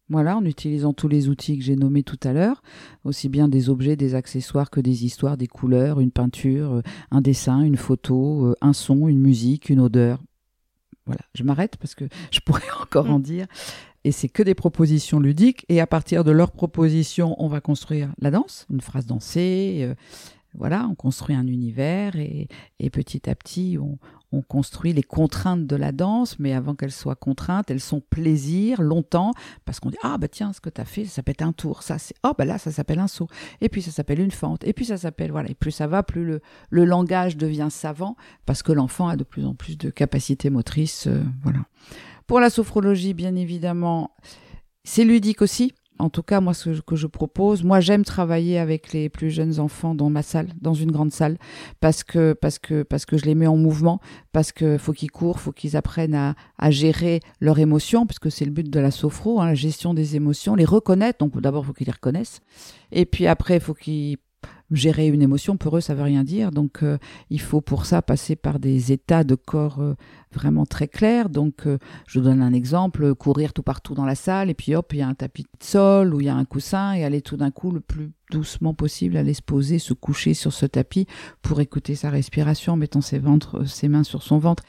Voilà, 0.09 0.35
en 0.35 0.43
utilisant 0.43 0.91
tous 0.91 1.07
les 1.07 1.29
outils 1.29 1.57
que 1.57 1.63
j'ai 1.63 1.77
nommés 1.77 2.03
tout 2.03 2.19
à 2.23 2.33
l'heure, 2.33 2.61
aussi 3.05 3.29
bien 3.29 3.47
des 3.47 3.69
objets, 3.69 3.95
des 3.95 4.13
accessoires 4.13 4.69
que 4.69 4.81
des 4.81 5.05
histoires, 5.05 5.37
des 5.37 5.47
couleurs, 5.47 6.01
une 6.01 6.11
peinture, 6.11 6.73
euh, 6.73 6.81
un 7.11 7.21
dessin, 7.21 7.61
une 7.61 7.77
photo, 7.77 8.47
euh, 8.47 8.55
un 8.59 8.73
son, 8.73 9.07
une 9.07 9.21
musique, 9.21 9.69
une 9.69 9.79
odeur. 9.79 10.21
Voilà, 11.05 11.21
je 11.33 11.43
m'arrête 11.43 11.77
parce 11.77 11.95
que 11.95 12.03
je 12.29 12.41
pourrais 12.41 12.61
encore 12.81 13.09
en 13.09 13.19
dire. 13.19 13.47
Et 14.03 14.11
c'est 14.11 14.27
que 14.27 14.43
des 14.43 14.55
propositions 14.55 15.21
ludiques. 15.21 15.65
Et 15.69 15.79
à 15.79 15.87
partir 15.87 16.25
de 16.25 16.31
leurs 16.31 16.51
propositions, 16.51 17.41
on 17.41 17.47
va 17.47 17.61
construire 17.61 18.09
la 18.19 18.31
danse, 18.31 18.67
une 18.69 18.81
phrase 18.81 19.05
dansée. 19.05 19.93
Voilà, 20.53 20.87
on 20.89 20.95
construit 20.95 21.35
un 21.35 21.47
univers 21.47 22.15
et, 22.15 22.47
et 22.79 22.89
petit 22.89 23.29
à 23.29 23.35
petit, 23.35 23.77
on, 23.79 23.97
on 24.31 24.41
construit 24.41 24.93
les 24.93 25.03
contraintes 25.03 25.67
de 25.67 25.75
la 25.75 25.91
danse, 25.91 26.39
mais 26.39 26.53
avant 26.53 26.75
qu'elles 26.75 26.91
soient 26.91 27.15
contraintes, 27.15 27.69
elles 27.69 27.81
sont 27.81 28.01
plaisir 28.01 28.81
longtemps, 28.81 29.31
parce 29.65 29.79
qu'on 29.79 29.89
dit 29.89 29.97
ah 30.03 30.17
bah 30.17 30.27
tiens 30.27 30.53
ce 30.53 30.61
que 30.61 30.69
tu 30.69 30.81
as 30.81 30.85
fait, 30.85 31.05
ça 31.05 31.15
s'appelle 31.15 31.35
un 31.39 31.51
tour, 31.51 31.83
ça 31.83 31.97
c'est 31.97 32.15
oh 32.23 32.31
bah 32.37 32.45
là 32.45 32.57
ça 32.57 32.71
s'appelle 32.71 32.99
un 32.99 33.07
saut, 33.07 33.27
et 33.59 33.69
puis 33.69 33.81
ça 33.81 33.91
s'appelle 33.91 34.19
une 34.19 34.31
fente, 34.31 34.63
et 34.63 34.73
puis 34.73 34.85
ça 34.85 34.97
s'appelle 34.97 35.31
voilà, 35.31 35.49
et 35.49 35.55
plus 35.55 35.71
ça 35.71 35.87
va, 35.87 36.03
plus 36.03 36.25
le, 36.25 36.41
le 36.69 36.85
langage 36.85 37.37
devient 37.37 37.69
savant, 37.69 38.15
parce 38.45 38.63
que 38.63 38.71
l'enfant 38.71 39.07
a 39.07 39.15
de 39.15 39.23
plus 39.23 39.45
en 39.45 39.53
plus 39.53 39.77
de 39.77 39.89
capacités 39.89 40.49
motrices, 40.49 41.07
euh, 41.07 41.23
voilà. 41.43 41.59
Pour 42.27 42.39
la 42.39 42.49
sophrologie, 42.49 43.13
bien 43.13 43.35
évidemment, 43.35 44.15
c'est 44.85 45.03
ludique 45.03 45.41
aussi. 45.41 45.73
En 46.01 46.09
tout 46.09 46.23
cas, 46.23 46.41
moi, 46.41 46.55
ce 46.55 46.81
que 46.81 46.95
je, 46.95 47.05
propose, 47.05 47.63
moi, 47.63 47.79
j'aime 47.79 48.03
travailler 48.03 48.57
avec 48.57 48.91
les 48.91 49.07
plus 49.07 49.29
jeunes 49.29 49.59
enfants 49.59 49.93
dans 49.93 50.09
ma 50.09 50.23
salle, 50.23 50.47
dans 50.59 50.73
une 50.73 50.91
grande 50.91 51.11
salle, 51.11 51.37
parce 51.79 52.03
que 52.03 52.33
parce 52.33 52.57
que 52.57 52.81
parce 52.81 53.05
que 53.05 53.17
je 53.17 53.25
les 53.25 53.35
mets 53.35 53.45
en 53.45 53.55
mouvement, 53.55 53.99
parce 54.31 54.51
que 54.51 54.79
faut 54.79 54.93
qu'ils 54.93 55.11
courent, 55.11 55.39
faut 55.39 55.51
qu'ils 55.51 55.77
apprennent 55.77 56.15
à, 56.15 56.33
à 56.57 56.71
gérer 56.71 57.19
leurs 57.39 57.59
émotions, 57.59 58.07
puisque 58.07 58.31
c'est 58.31 58.45
le 58.45 58.51
but 58.51 58.67
de 58.67 58.79
la 58.79 58.89
sophro, 58.89 59.41
hein, 59.41 59.45
la 59.45 59.53
gestion 59.53 59.93
des 59.93 60.15
émotions, 60.15 60.55
les 60.55 60.65
reconnaître. 60.65 61.19
Donc 61.19 61.39
d'abord, 61.39 61.65
faut 61.65 61.73
qu'ils 61.73 61.87
les 61.87 61.93
reconnaissent, 61.93 62.41
et 62.91 63.05
puis 63.05 63.27
après, 63.27 63.59
faut 63.59 63.75
qu'ils 63.75 64.17
gérer 64.71 65.07
une 65.07 65.21
émotion 65.21 65.57
pour 65.57 65.77
eux 65.77 65.81
ça 65.81 65.93
veut 65.93 66.03
rien 66.03 66.23
dire. 66.23 66.51
Donc 66.51 66.83
euh, 66.83 66.97
il 67.29 67.41
faut 67.41 67.61
pour 67.61 67.85
ça 67.85 68.01
passer 68.01 68.35
par 68.35 68.59
des 68.59 68.91
états 68.91 69.23
de 69.23 69.35
corps 69.35 69.79
euh, 69.79 69.95
vraiment 70.31 70.65
très 70.65 70.87
clairs. 70.87 71.29
Donc 71.29 71.67
euh, 71.67 71.77
je 72.07 72.19
donne 72.19 72.41
un 72.41 72.53
exemple 72.53 73.13
courir 73.15 73.53
tout 73.53 73.63
partout 73.63 73.93
dans 73.93 74.05
la 74.05 74.15
salle 74.15 74.49
et 74.49 74.53
puis 74.53 74.75
hop 74.75 74.93
il 74.93 74.99
y 74.99 75.01
a 75.01 75.07
un 75.07 75.13
tapis 75.13 75.43
de 75.43 75.63
sol 75.63 76.13
ou 76.13 76.21
il 76.21 76.27
y 76.27 76.29
a 76.29 76.35
un 76.35 76.45
coussin 76.45 76.93
et 76.93 77.03
aller 77.03 77.21
tout 77.21 77.37
d'un 77.37 77.51
coup 77.51 77.71
le 77.71 77.81
plus 77.81 78.11
doucement 78.31 78.73
possible 78.73 79.17
aller 79.17 79.33
se 79.33 79.41
poser 79.41 79.77
se 79.77 79.93
coucher 79.93 80.33
sur 80.33 80.53
ce 80.53 80.65
tapis 80.65 81.05
pour 81.41 81.59
écouter 81.59 81.95
sa 81.95 82.09
respiration 82.09 82.73
en 82.73 82.77
mettant 82.77 83.01
ses 83.01 83.19
ventres 83.19 83.67
ses 83.67 83.89
mains 83.89 84.03
sur 84.03 84.23
son 84.23 84.37
ventre. 84.37 84.63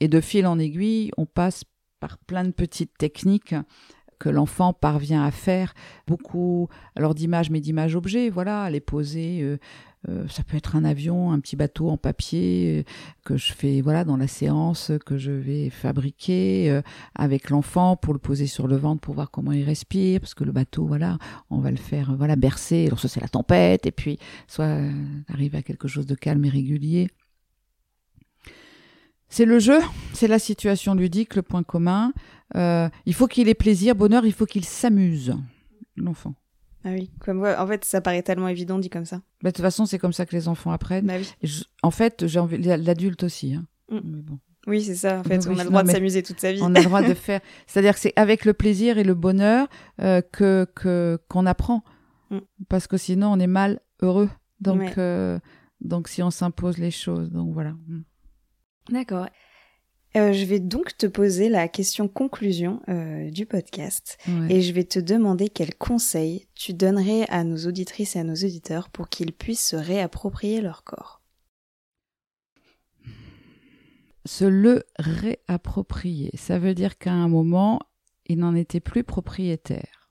Et 0.00 0.08
de 0.08 0.20
fil 0.20 0.46
en 0.46 0.58
aiguille 0.58 1.10
on 1.16 1.26
passe 1.26 1.64
par 2.00 2.18
plein 2.18 2.44
de 2.44 2.52
petites 2.52 2.96
techniques 2.96 3.54
que 4.18 4.28
l'enfant 4.28 4.72
parvient 4.72 5.24
à 5.24 5.30
faire 5.30 5.74
beaucoup 6.06 6.68
alors 6.96 7.14
d'images 7.14 7.50
mais 7.50 7.60
d'images 7.60 7.96
objets 7.96 8.30
voilà 8.30 8.70
les 8.70 8.80
poser 8.80 9.40
euh, 9.42 9.58
euh, 10.08 10.28
ça 10.28 10.42
peut 10.44 10.56
être 10.56 10.76
un 10.76 10.84
avion 10.84 11.32
un 11.32 11.40
petit 11.40 11.56
bateau 11.56 11.88
en 11.88 11.96
papier 11.96 12.78
euh, 12.78 12.90
que 13.24 13.36
je 13.36 13.52
fais 13.52 13.80
voilà 13.80 14.04
dans 14.04 14.16
la 14.16 14.28
séance 14.28 14.92
que 15.04 15.18
je 15.18 15.32
vais 15.32 15.70
fabriquer 15.70 16.80
avec 17.14 17.50
l'enfant 17.50 17.96
pour 17.96 18.12
le 18.12 18.18
poser 18.18 18.46
sur 18.46 18.68
le 18.68 18.76
ventre 18.76 19.00
pour 19.00 19.14
voir 19.14 19.30
comment 19.30 19.52
il 19.52 19.64
respire 19.64 20.20
parce 20.20 20.34
que 20.34 20.44
le 20.44 20.52
bateau 20.52 20.86
voilà 20.86 21.18
on 21.50 21.58
va 21.58 21.70
le 21.70 21.76
faire 21.76 22.14
voilà 22.16 22.36
bercer 22.36 22.86
alors 22.86 22.98
soit 22.98 23.08
c'est 23.08 23.20
la 23.20 23.28
tempête 23.28 23.86
et 23.86 23.92
puis 23.92 24.18
soit 24.46 24.78
arriver 25.28 25.58
à 25.58 25.62
quelque 25.62 25.88
chose 25.88 26.06
de 26.06 26.14
calme 26.14 26.44
et 26.44 26.50
régulier 26.50 27.08
c'est 29.30 29.44
le 29.44 29.58
jeu, 29.58 29.78
c'est 30.14 30.26
la 30.26 30.38
situation 30.38 30.94
ludique, 30.94 31.34
le 31.34 31.42
point 31.42 31.62
commun. 31.62 32.12
Euh, 32.56 32.88
il 33.06 33.14
faut 33.14 33.26
qu'il 33.26 33.48
ait 33.48 33.54
plaisir, 33.54 33.94
bonheur, 33.94 34.24
il 34.26 34.32
faut 34.32 34.46
qu'il 34.46 34.64
s'amuse, 34.64 35.34
l'enfant. 35.96 36.34
Ah 36.84 36.90
oui, 36.92 37.10
comme 37.20 37.44
en 37.44 37.66
fait, 37.66 37.84
ça 37.84 38.00
paraît 38.00 38.22
tellement 38.22 38.48
évident 38.48 38.78
dit 38.78 38.88
comme 38.88 39.04
ça. 39.04 39.16
Bah, 39.42 39.50
de 39.50 39.54
toute 39.56 39.64
façon, 39.64 39.84
c'est 39.84 39.98
comme 39.98 40.12
ça 40.12 40.24
que 40.26 40.34
les 40.34 40.48
enfants 40.48 40.70
apprennent. 40.70 41.06
Bah 41.06 41.14
oui. 41.18 41.28
Et 41.42 41.46
je- 41.46 41.64
en 41.82 41.90
fait, 41.90 42.26
j'ai 42.26 42.38
envie 42.38 42.56
l'adulte 42.58 43.24
aussi. 43.24 43.54
hein. 43.54 43.66
Mm. 43.90 43.98
Mais 44.04 44.22
bon, 44.22 44.38
Oui, 44.66 44.82
c'est 44.82 44.94
ça. 44.94 45.18
En 45.20 45.24
fait, 45.24 45.38
Oui, 45.46 45.46
on 45.48 45.58
a 45.58 45.58
le 45.58 45.64
non, 45.64 45.70
droit 45.70 45.82
de 45.82 45.90
s'amuser 45.90 46.22
toute 46.22 46.38
sa 46.40 46.52
vie. 46.52 46.60
on 46.62 46.74
a 46.74 46.78
le 46.78 46.84
droit 46.84 47.02
de 47.02 47.14
faire. 47.14 47.40
C'est-à-dire 47.66 47.94
que 47.94 48.00
c'est 48.00 48.12
avec 48.16 48.44
le 48.44 48.54
plaisir 48.54 48.96
et 48.98 49.04
le 49.04 49.14
bonheur 49.14 49.66
euh, 50.00 50.20
que 50.32 50.66
que 50.74 51.18
qu'on 51.28 51.46
apprend, 51.46 51.82
Mm. 52.30 52.38
parce 52.68 52.86
que 52.86 52.96
sinon 52.96 53.32
on 53.32 53.38
est 53.40 53.46
mal 53.46 53.80
heureux. 54.02 54.30
Donc 54.60 54.80
Ouais. 54.80 54.94
euh, 54.98 55.38
donc 55.80 56.08
si 56.08 56.22
on 56.22 56.30
s'impose 56.30 56.78
les 56.78 56.90
choses, 56.90 57.30
donc 57.30 57.52
voilà. 57.54 57.70
Mm. 57.88 58.02
D'accord. 58.90 59.26
Euh, 60.16 60.32
je 60.32 60.44
vais 60.46 60.58
donc 60.58 60.96
te 60.96 61.06
poser 61.06 61.48
la 61.50 61.68
question 61.68 62.08
conclusion 62.08 62.80
euh, 62.88 63.30
du 63.30 63.44
podcast 63.44 64.16
Ouais. 64.26 64.54
et 64.56 64.62
je 64.62 64.72
vais 64.72 64.84
te 64.84 64.98
demander 64.98 65.48
quels 65.50 65.74
conseils 65.74 66.46
tu 66.54 66.72
donnerais 66.72 67.26
à 67.28 67.44
nos 67.44 67.66
auditrices 67.66 68.16
et 68.16 68.20
à 68.20 68.24
nos 68.24 68.34
auditeurs 68.34 68.88
pour 68.88 69.08
qu'ils 69.10 69.32
puissent 69.32 69.66
se 69.68 69.76
réapproprier 69.76 70.60
leur 70.60 70.82
corps. 70.84 71.16
se 74.24 74.44
le 74.44 74.82
réapproprier. 74.98 76.30
Ça 76.36 76.58
veut 76.58 76.74
dire 76.74 76.98
qu'à 76.98 77.12
un 77.12 77.28
moment, 77.28 77.80
il 78.26 78.38
n'en 78.40 78.54
était 78.54 78.80
plus 78.80 79.02
propriétaire. 79.02 80.10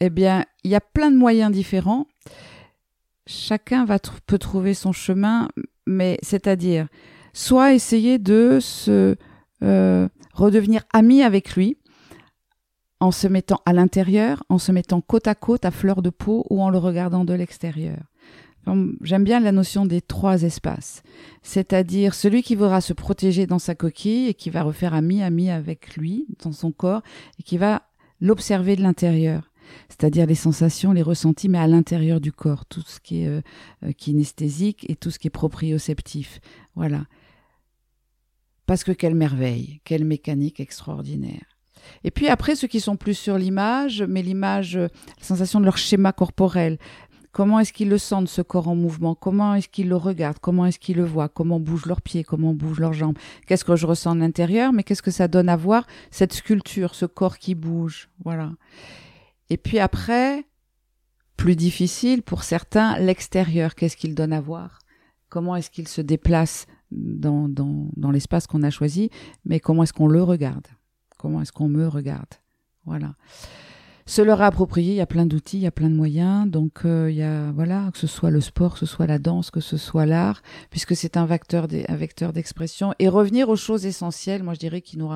Eh 0.00 0.10
bien, 0.10 0.44
il 0.64 0.72
y 0.72 0.74
a 0.74 0.80
plein 0.80 1.12
de 1.12 1.16
moyens 1.16 1.52
différents. 1.52 2.08
Chacun 3.26 3.84
va 3.84 3.98
peut 4.26 4.38
trouver 4.38 4.74
son 4.74 4.92
chemin, 4.92 5.48
mais 5.86 6.18
c'est-à-dire 6.22 6.88
soit 7.32 7.74
essayer 7.74 8.18
de 8.18 8.58
se 8.60 9.16
euh, 9.62 10.08
redevenir 10.34 10.82
ami 10.92 11.22
avec 11.22 11.56
lui 11.56 11.78
en 13.00 13.10
se 13.10 13.26
mettant 13.26 13.60
à 13.66 13.72
l'intérieur, 13.72 14.44
en 14.48 14.58
se 14.58 14.72
mettant 14.72 15.00
côte 15.00 15.26
à 15.26 15.34
côte 15.34 15.64
à 15.64 15.70
fleur 15.70 16.00
de 16.00 16.10
peau 16.10 16.46
ou 16.50 16.62
en 16.62 16.70
le 16.70 16.78
regardant 16.78 17.24
de 17.24 17.34
l'extérieur. 17.34 17.98
J'aime 19.02 19.24
bien 19.24 19.40
la 19.40 19.52
notion 19.52 19.84
des 19.84 20.00
trois 20.00 20.42
espaces, 20.42 21.02
c'est-à-dire 21.42 22.14
celui 22.14 22.42
qui 22.42 22.54
voudra 22.54 22.80
se 22.80 22.94
protéger 22.94 23.46
dans 23.46 23.58
sa 23.58 23.74
coquille 23.74 24.28
et 24.28 24.34
qui 24.34 24.48
va 24.48 24.62
refaire 24.62 24.94
ami-ami 24.94 25.50
avec 25.50 25.96
lui 25.96 26.26
dans 26.42 26.52
son 26.52 26.72
corps 26.72 27.02
et 27.38 27.42
qui 27.42 27.58
va 27.58 27.82
l'observer 28.22 28.74
de 28.74 28.82
l'intérieur, 28.82 29.50
c'est-à-dire 29.88 30.26
les 30.26 30.34
sensations, 30.34 30.92
les 30.92 31.02
ressentis, 31.02 31.48
mais 31.48 31.58
à 31.58 31.66
l'intérieur 31.66 32.20
du 32.20 32.32
corps, 32.32 32.66
tout 32.66 32.82
ce 32.86 33.00
qui 33.00 33.22
est 33.22 33.28
euh, 33.28 33.40
euh, 33.84 33.92
kinesthésique 33.92 34.86
et 34.88 34.96
tout 34.96 35.10
ce 35.10 35.18
qui 35.18 35.28
est 35.28 35.30
proprioceptif. 35.30 36.40
Voilà. 36.74 37.04
Parce 38.66 38.84
que 38.84 38.92
quelle 38.92 39.14
merveille, 39.14 39.80
quelle 39.84 40.04
mécanique 40.04 40.60
extraordinaire. 40.60 41.44
Et 42.02 42.10
puis 42.10 42.28
après, 42.28 42.56
ceux 42.56 42.66
qui 42.66 42.80
sont 42.80 42.96
plus 42.96 43.14
sur 43.14 43.36
l'image, 43.36 44.02
mais 44.02 44.22
l'image, 44.22 44.76
euh, 44.76 44.88
la 45.18 45.24
sensation 45.24 45.60
de 45.60 45.66
leur 45.66 45.76
schéma 45.76 46.12
corporel, 46.12 46.78
Comment 47.34 47.58
est-ce 47.58 47.72
qu'ils 47.72 47.88
le 47.88 47.98
sentent, 47.98 48.28
ce 48.28 48.42
corps 48.42 48.68
en 48.68 48.76
mouvement? 48.76 49.16
Comment 49.16 49.56
est-ce 49.56 49.68
qu'ils 49.68 49.88
le 49.88 49.96
regardent? 49.96 50.38
Comment 50.38 50.66
est-ce 50.66 50.78
qu'ils 50.78 50.98
le 50.98 51.04
voient? 51.04 51.28
Comment 51.28 51.58
bougent 51.58 51.86
leurs 51.86 52.00
pieds? 52.00 52.22
Comment 52.22 52.54
bougent 52.54 52.78
leurs 52.78 52.92
jambes? 52.92 53.18
Qu'est-ce 53.48 53.64
que 53.64 53.74
je 53.74 53.88
ressens 53.88 54.14
de 54.14 54.20
l'intérieur? 54.20 54.72
Mais 54.72 54.84
qu'est-ce 54.84 55.02
que 55.02 55.10
ça 55.10 55.26
donne 55.26 55.48
à 55.48 55.56
voir 55.56 55.84
Cette 56.12 56.32
sculpture, 56.32 56.94
ce 56.94 57.06
corps 57.06 57.38
qui 57.38 57.56
bouge? 57.56 58.08
Voilà. 58.24 58.52
Et 59.50 59.56
puis 59.56 59.78
après, 59.78 60.44
plus 61.36 61.56
difficile 61.56 62.22
pour 62.22 62.42
certains, 62.42 62.98
l'extérieur. 62.98 63.74
Qu'est-ce 63.74 63.96
qu'il 63.96 64.14
donne 64.14 64.32
à 64.32 64.40
voir? 64.40 64.78
Comment 65.28 65.56
est-ce 65.56 65.70
qu'il 65.70 65.88
se 65.88 66.00
déplace 66.00 66.66
dans, 66.90 67.50
l'espace 68.12 68.46
qu'on 68.46 68.62
a 68.62 68.70
choisi? 68.70 69.10
Mais 69.44 69.60
comment 69.60 69.82
est-ce 69.82 69.92
qu'on 69.92 70.06
le 70.06 70.22
regarde? 70.22 70.66
Comment 71.18 71.42
est-ce 71.42 71.52
qu'on 71.52 71.68
me 71.68 71.88
regarde? 71.88 72.28
Voilà. 72.84 73.14
Se 74.06 74.20
le 74.20 74.34
réapproprier, 74.34 74.92
il 74.92 74.96
y 74.96 75.00
a 75.00 75.06
plein 75.06 75.24
d'outils, 75.24 75.56
il 75.56 75.62
y 75.62 75.66
a 75.66 75.70
plein 75.70 75.88
de 75.88 75.94
moyens. 75.94 76.48
Donc 76.48 76.84
euh, 76.84 77.10
il 77.10 77.16
y 77.16 77.22
a 77.22 77.50
voilà, 77.52 77.90
que 77.92 77.98
ce 77.98 78.06
soit 78.06 78.30
le 78.30 78.42
sport, 78.42 78.74
que 78.74 78.80
ce 78.80 78.86
soit 78.86 79.06
la 79.06 79.18
danse, 79.18 79.50
que 79.50 79.60
ce 79.60 79.78
soit 79.78 80.04
l'art, 80.04 80.42
puisque 80.70 80.94
c'est 80.94 81.16
un 81.16 81.24
vecteur 81.24 81.66
d'expression. 81.68 82.94
Et 82.98 83.08
revenir 83.08 83.48
aux 83.48 83.56
choses 83.56 83.86
essentielles, 83.86 84.42
moi 84.42 84.52
je 84.52 84.60
dirais 84.60 84.82
qui 84.82 84.98
nous 84.98 85.10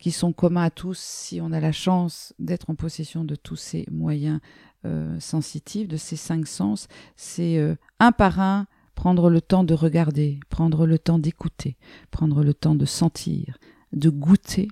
qui 0.00 0.10
sont 0.10 0.32
communs 0.32 0.64
à 0.64 0.70
tous 0.70 0.98
si 0.98 1.40
on 1.40 1.52
a 1.52 1.60
la 1.60 1.72
chance 1.72 2.34
d'être 2.38 2.70
en 2.70 2.74
possession 2.74 3.22
de 3.22 3.36
tous 3.36 3.56
ces 3.56 3.86
moyens 3.90 4.40
euh, 4.86 5.20
sensitifs, 5.20 5.86
de 5.88 5.98
ces 5.98 6.16
cinq 6.16 6.48
sens, 6.48 6.88
c'est 7.14 7.58
euh, 7.58 7.76
un 8.00 8.10
par 8.10 8.40
un 8.40 8.66
prendre 8.94 9.30
le 9.30 9.40
temps 9.40 9.62
de 9.62 9.74
regarder, 9.74 10.40
prendre 10.48 10.86
le 10.86 10.98
temps 10.98 11.18
d'écouter, 11.18 11.76
prendre 12.10 12.42
le 12.42 12.54
temps 12.54 12.74
de 12.74 12.86
sentir, 12.86 13.58
de 13.92 14.08
goûter, 14.08 14.68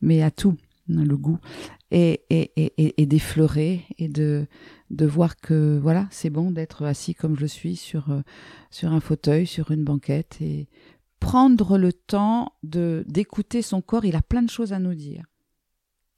mais 0.00 0.22
à 0.22 0.30
tout, 0.32 0.56
hein, 0.90 1.04
le 1.04 1.16
goût, 1.16 1.38
et, 1.92 2.22
et, 2.30 2.50
et, 2.56 3.02
et 3.02 3.06
d'effleurer 3.06 3.84
et 3.98 4.08
de, 4.08 4.46
de 4.90 5.06
voir 5.06 5.36
que 5.36 5.78
voilà, 5.80 6.08
c'est 6.10 6.30
bon 6.30 6.50
d'être 6.50 6.84
assis 6.84 7.14
comme 7.14 7.36
je 7.38 7.46
suis 7.46 7.76
sur, 7.76 8.10
euh, 8.10 8.22
sur 8.70 8.92
un 8.92 9.00
fauteuil, 9.00 9.46
sur 9.46 9.70
une 9.70 9.84
banquette 9.84 10.38
et 10.40 10.68
prendre 11.22 11.78
le 11.78 11.92
temps 11.92 12.52
de 12.64 13.04
d'écouter 13.06 13.62
son 13.62 13.80
corps. 13.80 14.04
Il 14.04 14.16
a 14.16 14.22
plein 14.22 14.42
de 14.42 14.50
choses 14.50 14.72
à 14.72 14.80
nous 14.80 14.94
dire. 14.94 15.24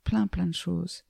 Plein, 0.03 0.27
plein 0.27 0.47
de 0.47 0.55
choses. 0.55 1.05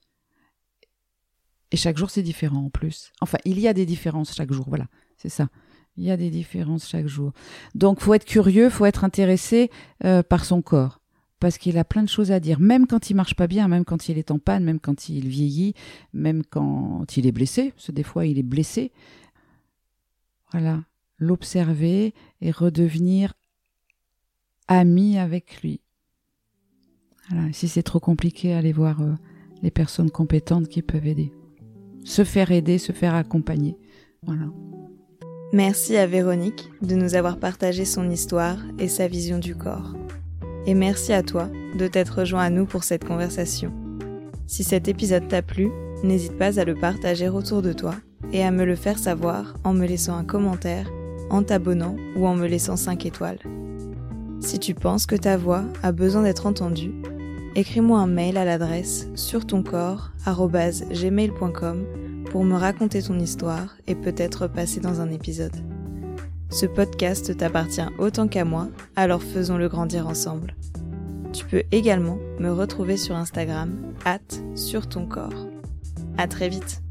Et 1.70 1.76
chaque 1.76 1.96
jour, 1.96 2.10
c'est 2.10 2.22
différent 2.22 2.64
en 2.66 2.70
plus. 2.70 3.12
Enfin, 3.20 3.38
il 3.44 3.58
y 3.60 3.68
a 3.68 3.72
des 3.72 3.86
différences 3.86 4.34
chaque 4.34 4.52
jour, 4.52 4.66
voilà, 4.68 4.88
c'est 5.16 5.28
ça. 5.28 5.48
Il 5.96 6.04
y 6.04 6.10
a 6.10 6.16
des 6.16 6.30
différences 6.30 6.88
chaque 6.88 7.06
jour. 7.06 7.32
Donc, 7.74 8.00
faut 8.00 8.14
être 8.14 8.24
curieux, 8.24 8.68
faut 8.68 8.84
être 8.84 9.04
intéressé 9.04 9.70
euh, 10.04 10.22
par 10.22 10.44
son 10.44 10.60
corps 10.60 11.00
parce 11.38 11.58
qu'il 11.58 11.76
a 11.78 11.84
plein 11.84 12.02
de 12.02 12.08
choses 12.08 12.32
à 12.32 12.40
dire, 12.40 12.58
même 12.58 12.86
quand 12.86 13.10
il 13.10 13.14
marche 13.14 13.34
pas 13.34 13.46
bien, 13.46 13.68
même 13.68 13.84
quand 13.84 14.08
il 14.08 14.18
est 14.18 14.30
en 14.30 14.38
panne, 14.38 14.64
même 14.64 14.80
quand 14.80 15.08
il 15.08 15.28
vieillit, 15.28 15.74
même 16.12 16.42
quand 16.44 17.04
il 17.16 17.26
est 17.26 17.32
blessé, 17.32 17.72
parce 17.72 17.88
que 17.88 17.92
des 17.92 18.02
fois 18.02 18.24
il 18.24 18.38
est 18.38 18.42
blessé. 18.42 18.92
Voilà, 20.52 20.84
l'observer 21.18 22.14
et 22.40 22.50
redevenir 22.50 23.34
ami 24.68 25.18
avec 25.18 25.62
lui. 25.62 25.80
Si 27.52 27.68
c'est 27.68 27.82
trop 27.82 28.00
compliqué, 28.00 28.52
allez 28.52 28.72
voir 28.72 29.00
euh, 29.00 29.14
les 29.62 29.70
personnes 29.70 30.10
compétentes 30.10 30.68
qui 30.68 30.82
peuvent 30.82 31.06
aider. 31.06 31.32
Se 32.04 32.22
faire 32.22 32.50
aider, 32.50 32.78
se 32.78 32.92
faire 32.92 33.14
accompagner. 33.14 33.78
Merci 35.52 35.96
à 35.96 36.06
Véronique 36.06 36.68
de 36.82 36.94
nous 36.94 37.14
avoir 37.14 37.38
partagé 37.38 37.84
son 37.84 38.10
histoire 38.10 38.58
et 38.78 38.88
sa 38.88 39.08
vision 39.08 39.38
du 39.38 39.54
corps. 39.54 39.94
Et 40.66 40.74
merci 40.74 41.12
à 41.12 41.22
toi 41.22 41.48
de 41.78 41.86
t'être 41.86 42.20
rejoint 42.20 42.42
à 42.42 42.50
nous 42.50 42.66
pour 42.66 42.84
cette 42.84 43.04
conversation. 43.04 43.72
Si 44.46 44.64
cet 44.64 44.88
épisode 44.88 45.28
t'a 45.28 45.42
plu, 45.42 45.70
n'hésite 46.02 46.36
pas 46.36 46.58
à 46.58 46.64
le 46.64 46.74
partager 46.74 47.28
autour 47.28 47.62
de 47.62 47.72
toi 47.72 47.94
et 48.32 48.42
à 48.42 48.50
me 48.50 48.64
le 48.64 48.76
faire 48.76 48.98
savoir 48.98 49.54
en 49.64 49.72
me 49.72 49.86
laissant 49.86 50.16
un 50.16 50.24
commentaire, 50.24 50.90
en 51.30 51.42
t'abonnant 51.42 51.96
ou 52.16 52.26
en 52.26 52.34
me 52.34 52.46
laissant 52.46 52.76
5 52.76 53.06
étoiles. 53.06 53.38
Si 54.44 54.58
tu 54.58 54.74
penses 54.74 55.06
que 55.06 55.16
ta 55.16 55.38
voix 55.38 55.64
a 55.82 55.90
besoin 55.90 56.22
d'être 56.22 56.44
entendue, 56.44 56.92
écris-moi 57.54 57.98
un 57.98 58.06
mail 58.06 58.36
à 58.36 58.44
l'adresse 58.44 59.08
sur 59.14 59.46
pour 62.30 62.44
me 62.44 62.54
raconter 62.54 63.02
ton 63.02 63.18
histoire 63.18 63.74
et 63.86 63.94
peut-être 63.94 64.46
passer 64.46 64.80
dans 64.80 65.00
un 65.00 65.08
épisode. 65.08 65.56
Ce 66.50 66.66
podcast 66.66 67.34
t'appartient 67.34 67.80
autant 67.98 68.28
qu'à 68.28 68.44
moi, 68.44 68.68
alors 68.96 69.22
faisons-le 69.22 69.70
grandir 69.70 70.06
ensemble. 70.06 70.54
Tu 71.32 71.46
peux 71.46 71.62
également 71.72 72.18
me 72.38 72.50
retrouver 72.50 72.98
sur 72.98 73.16
Instagram, 73.16 73.94
hâte 74.04 74.42
sur 74.54 74.86
ton 74.86 75.06
corps. 75.06 75.48
À 76.18 76.28
très 76.28 76.50
vite! 76.50 76.83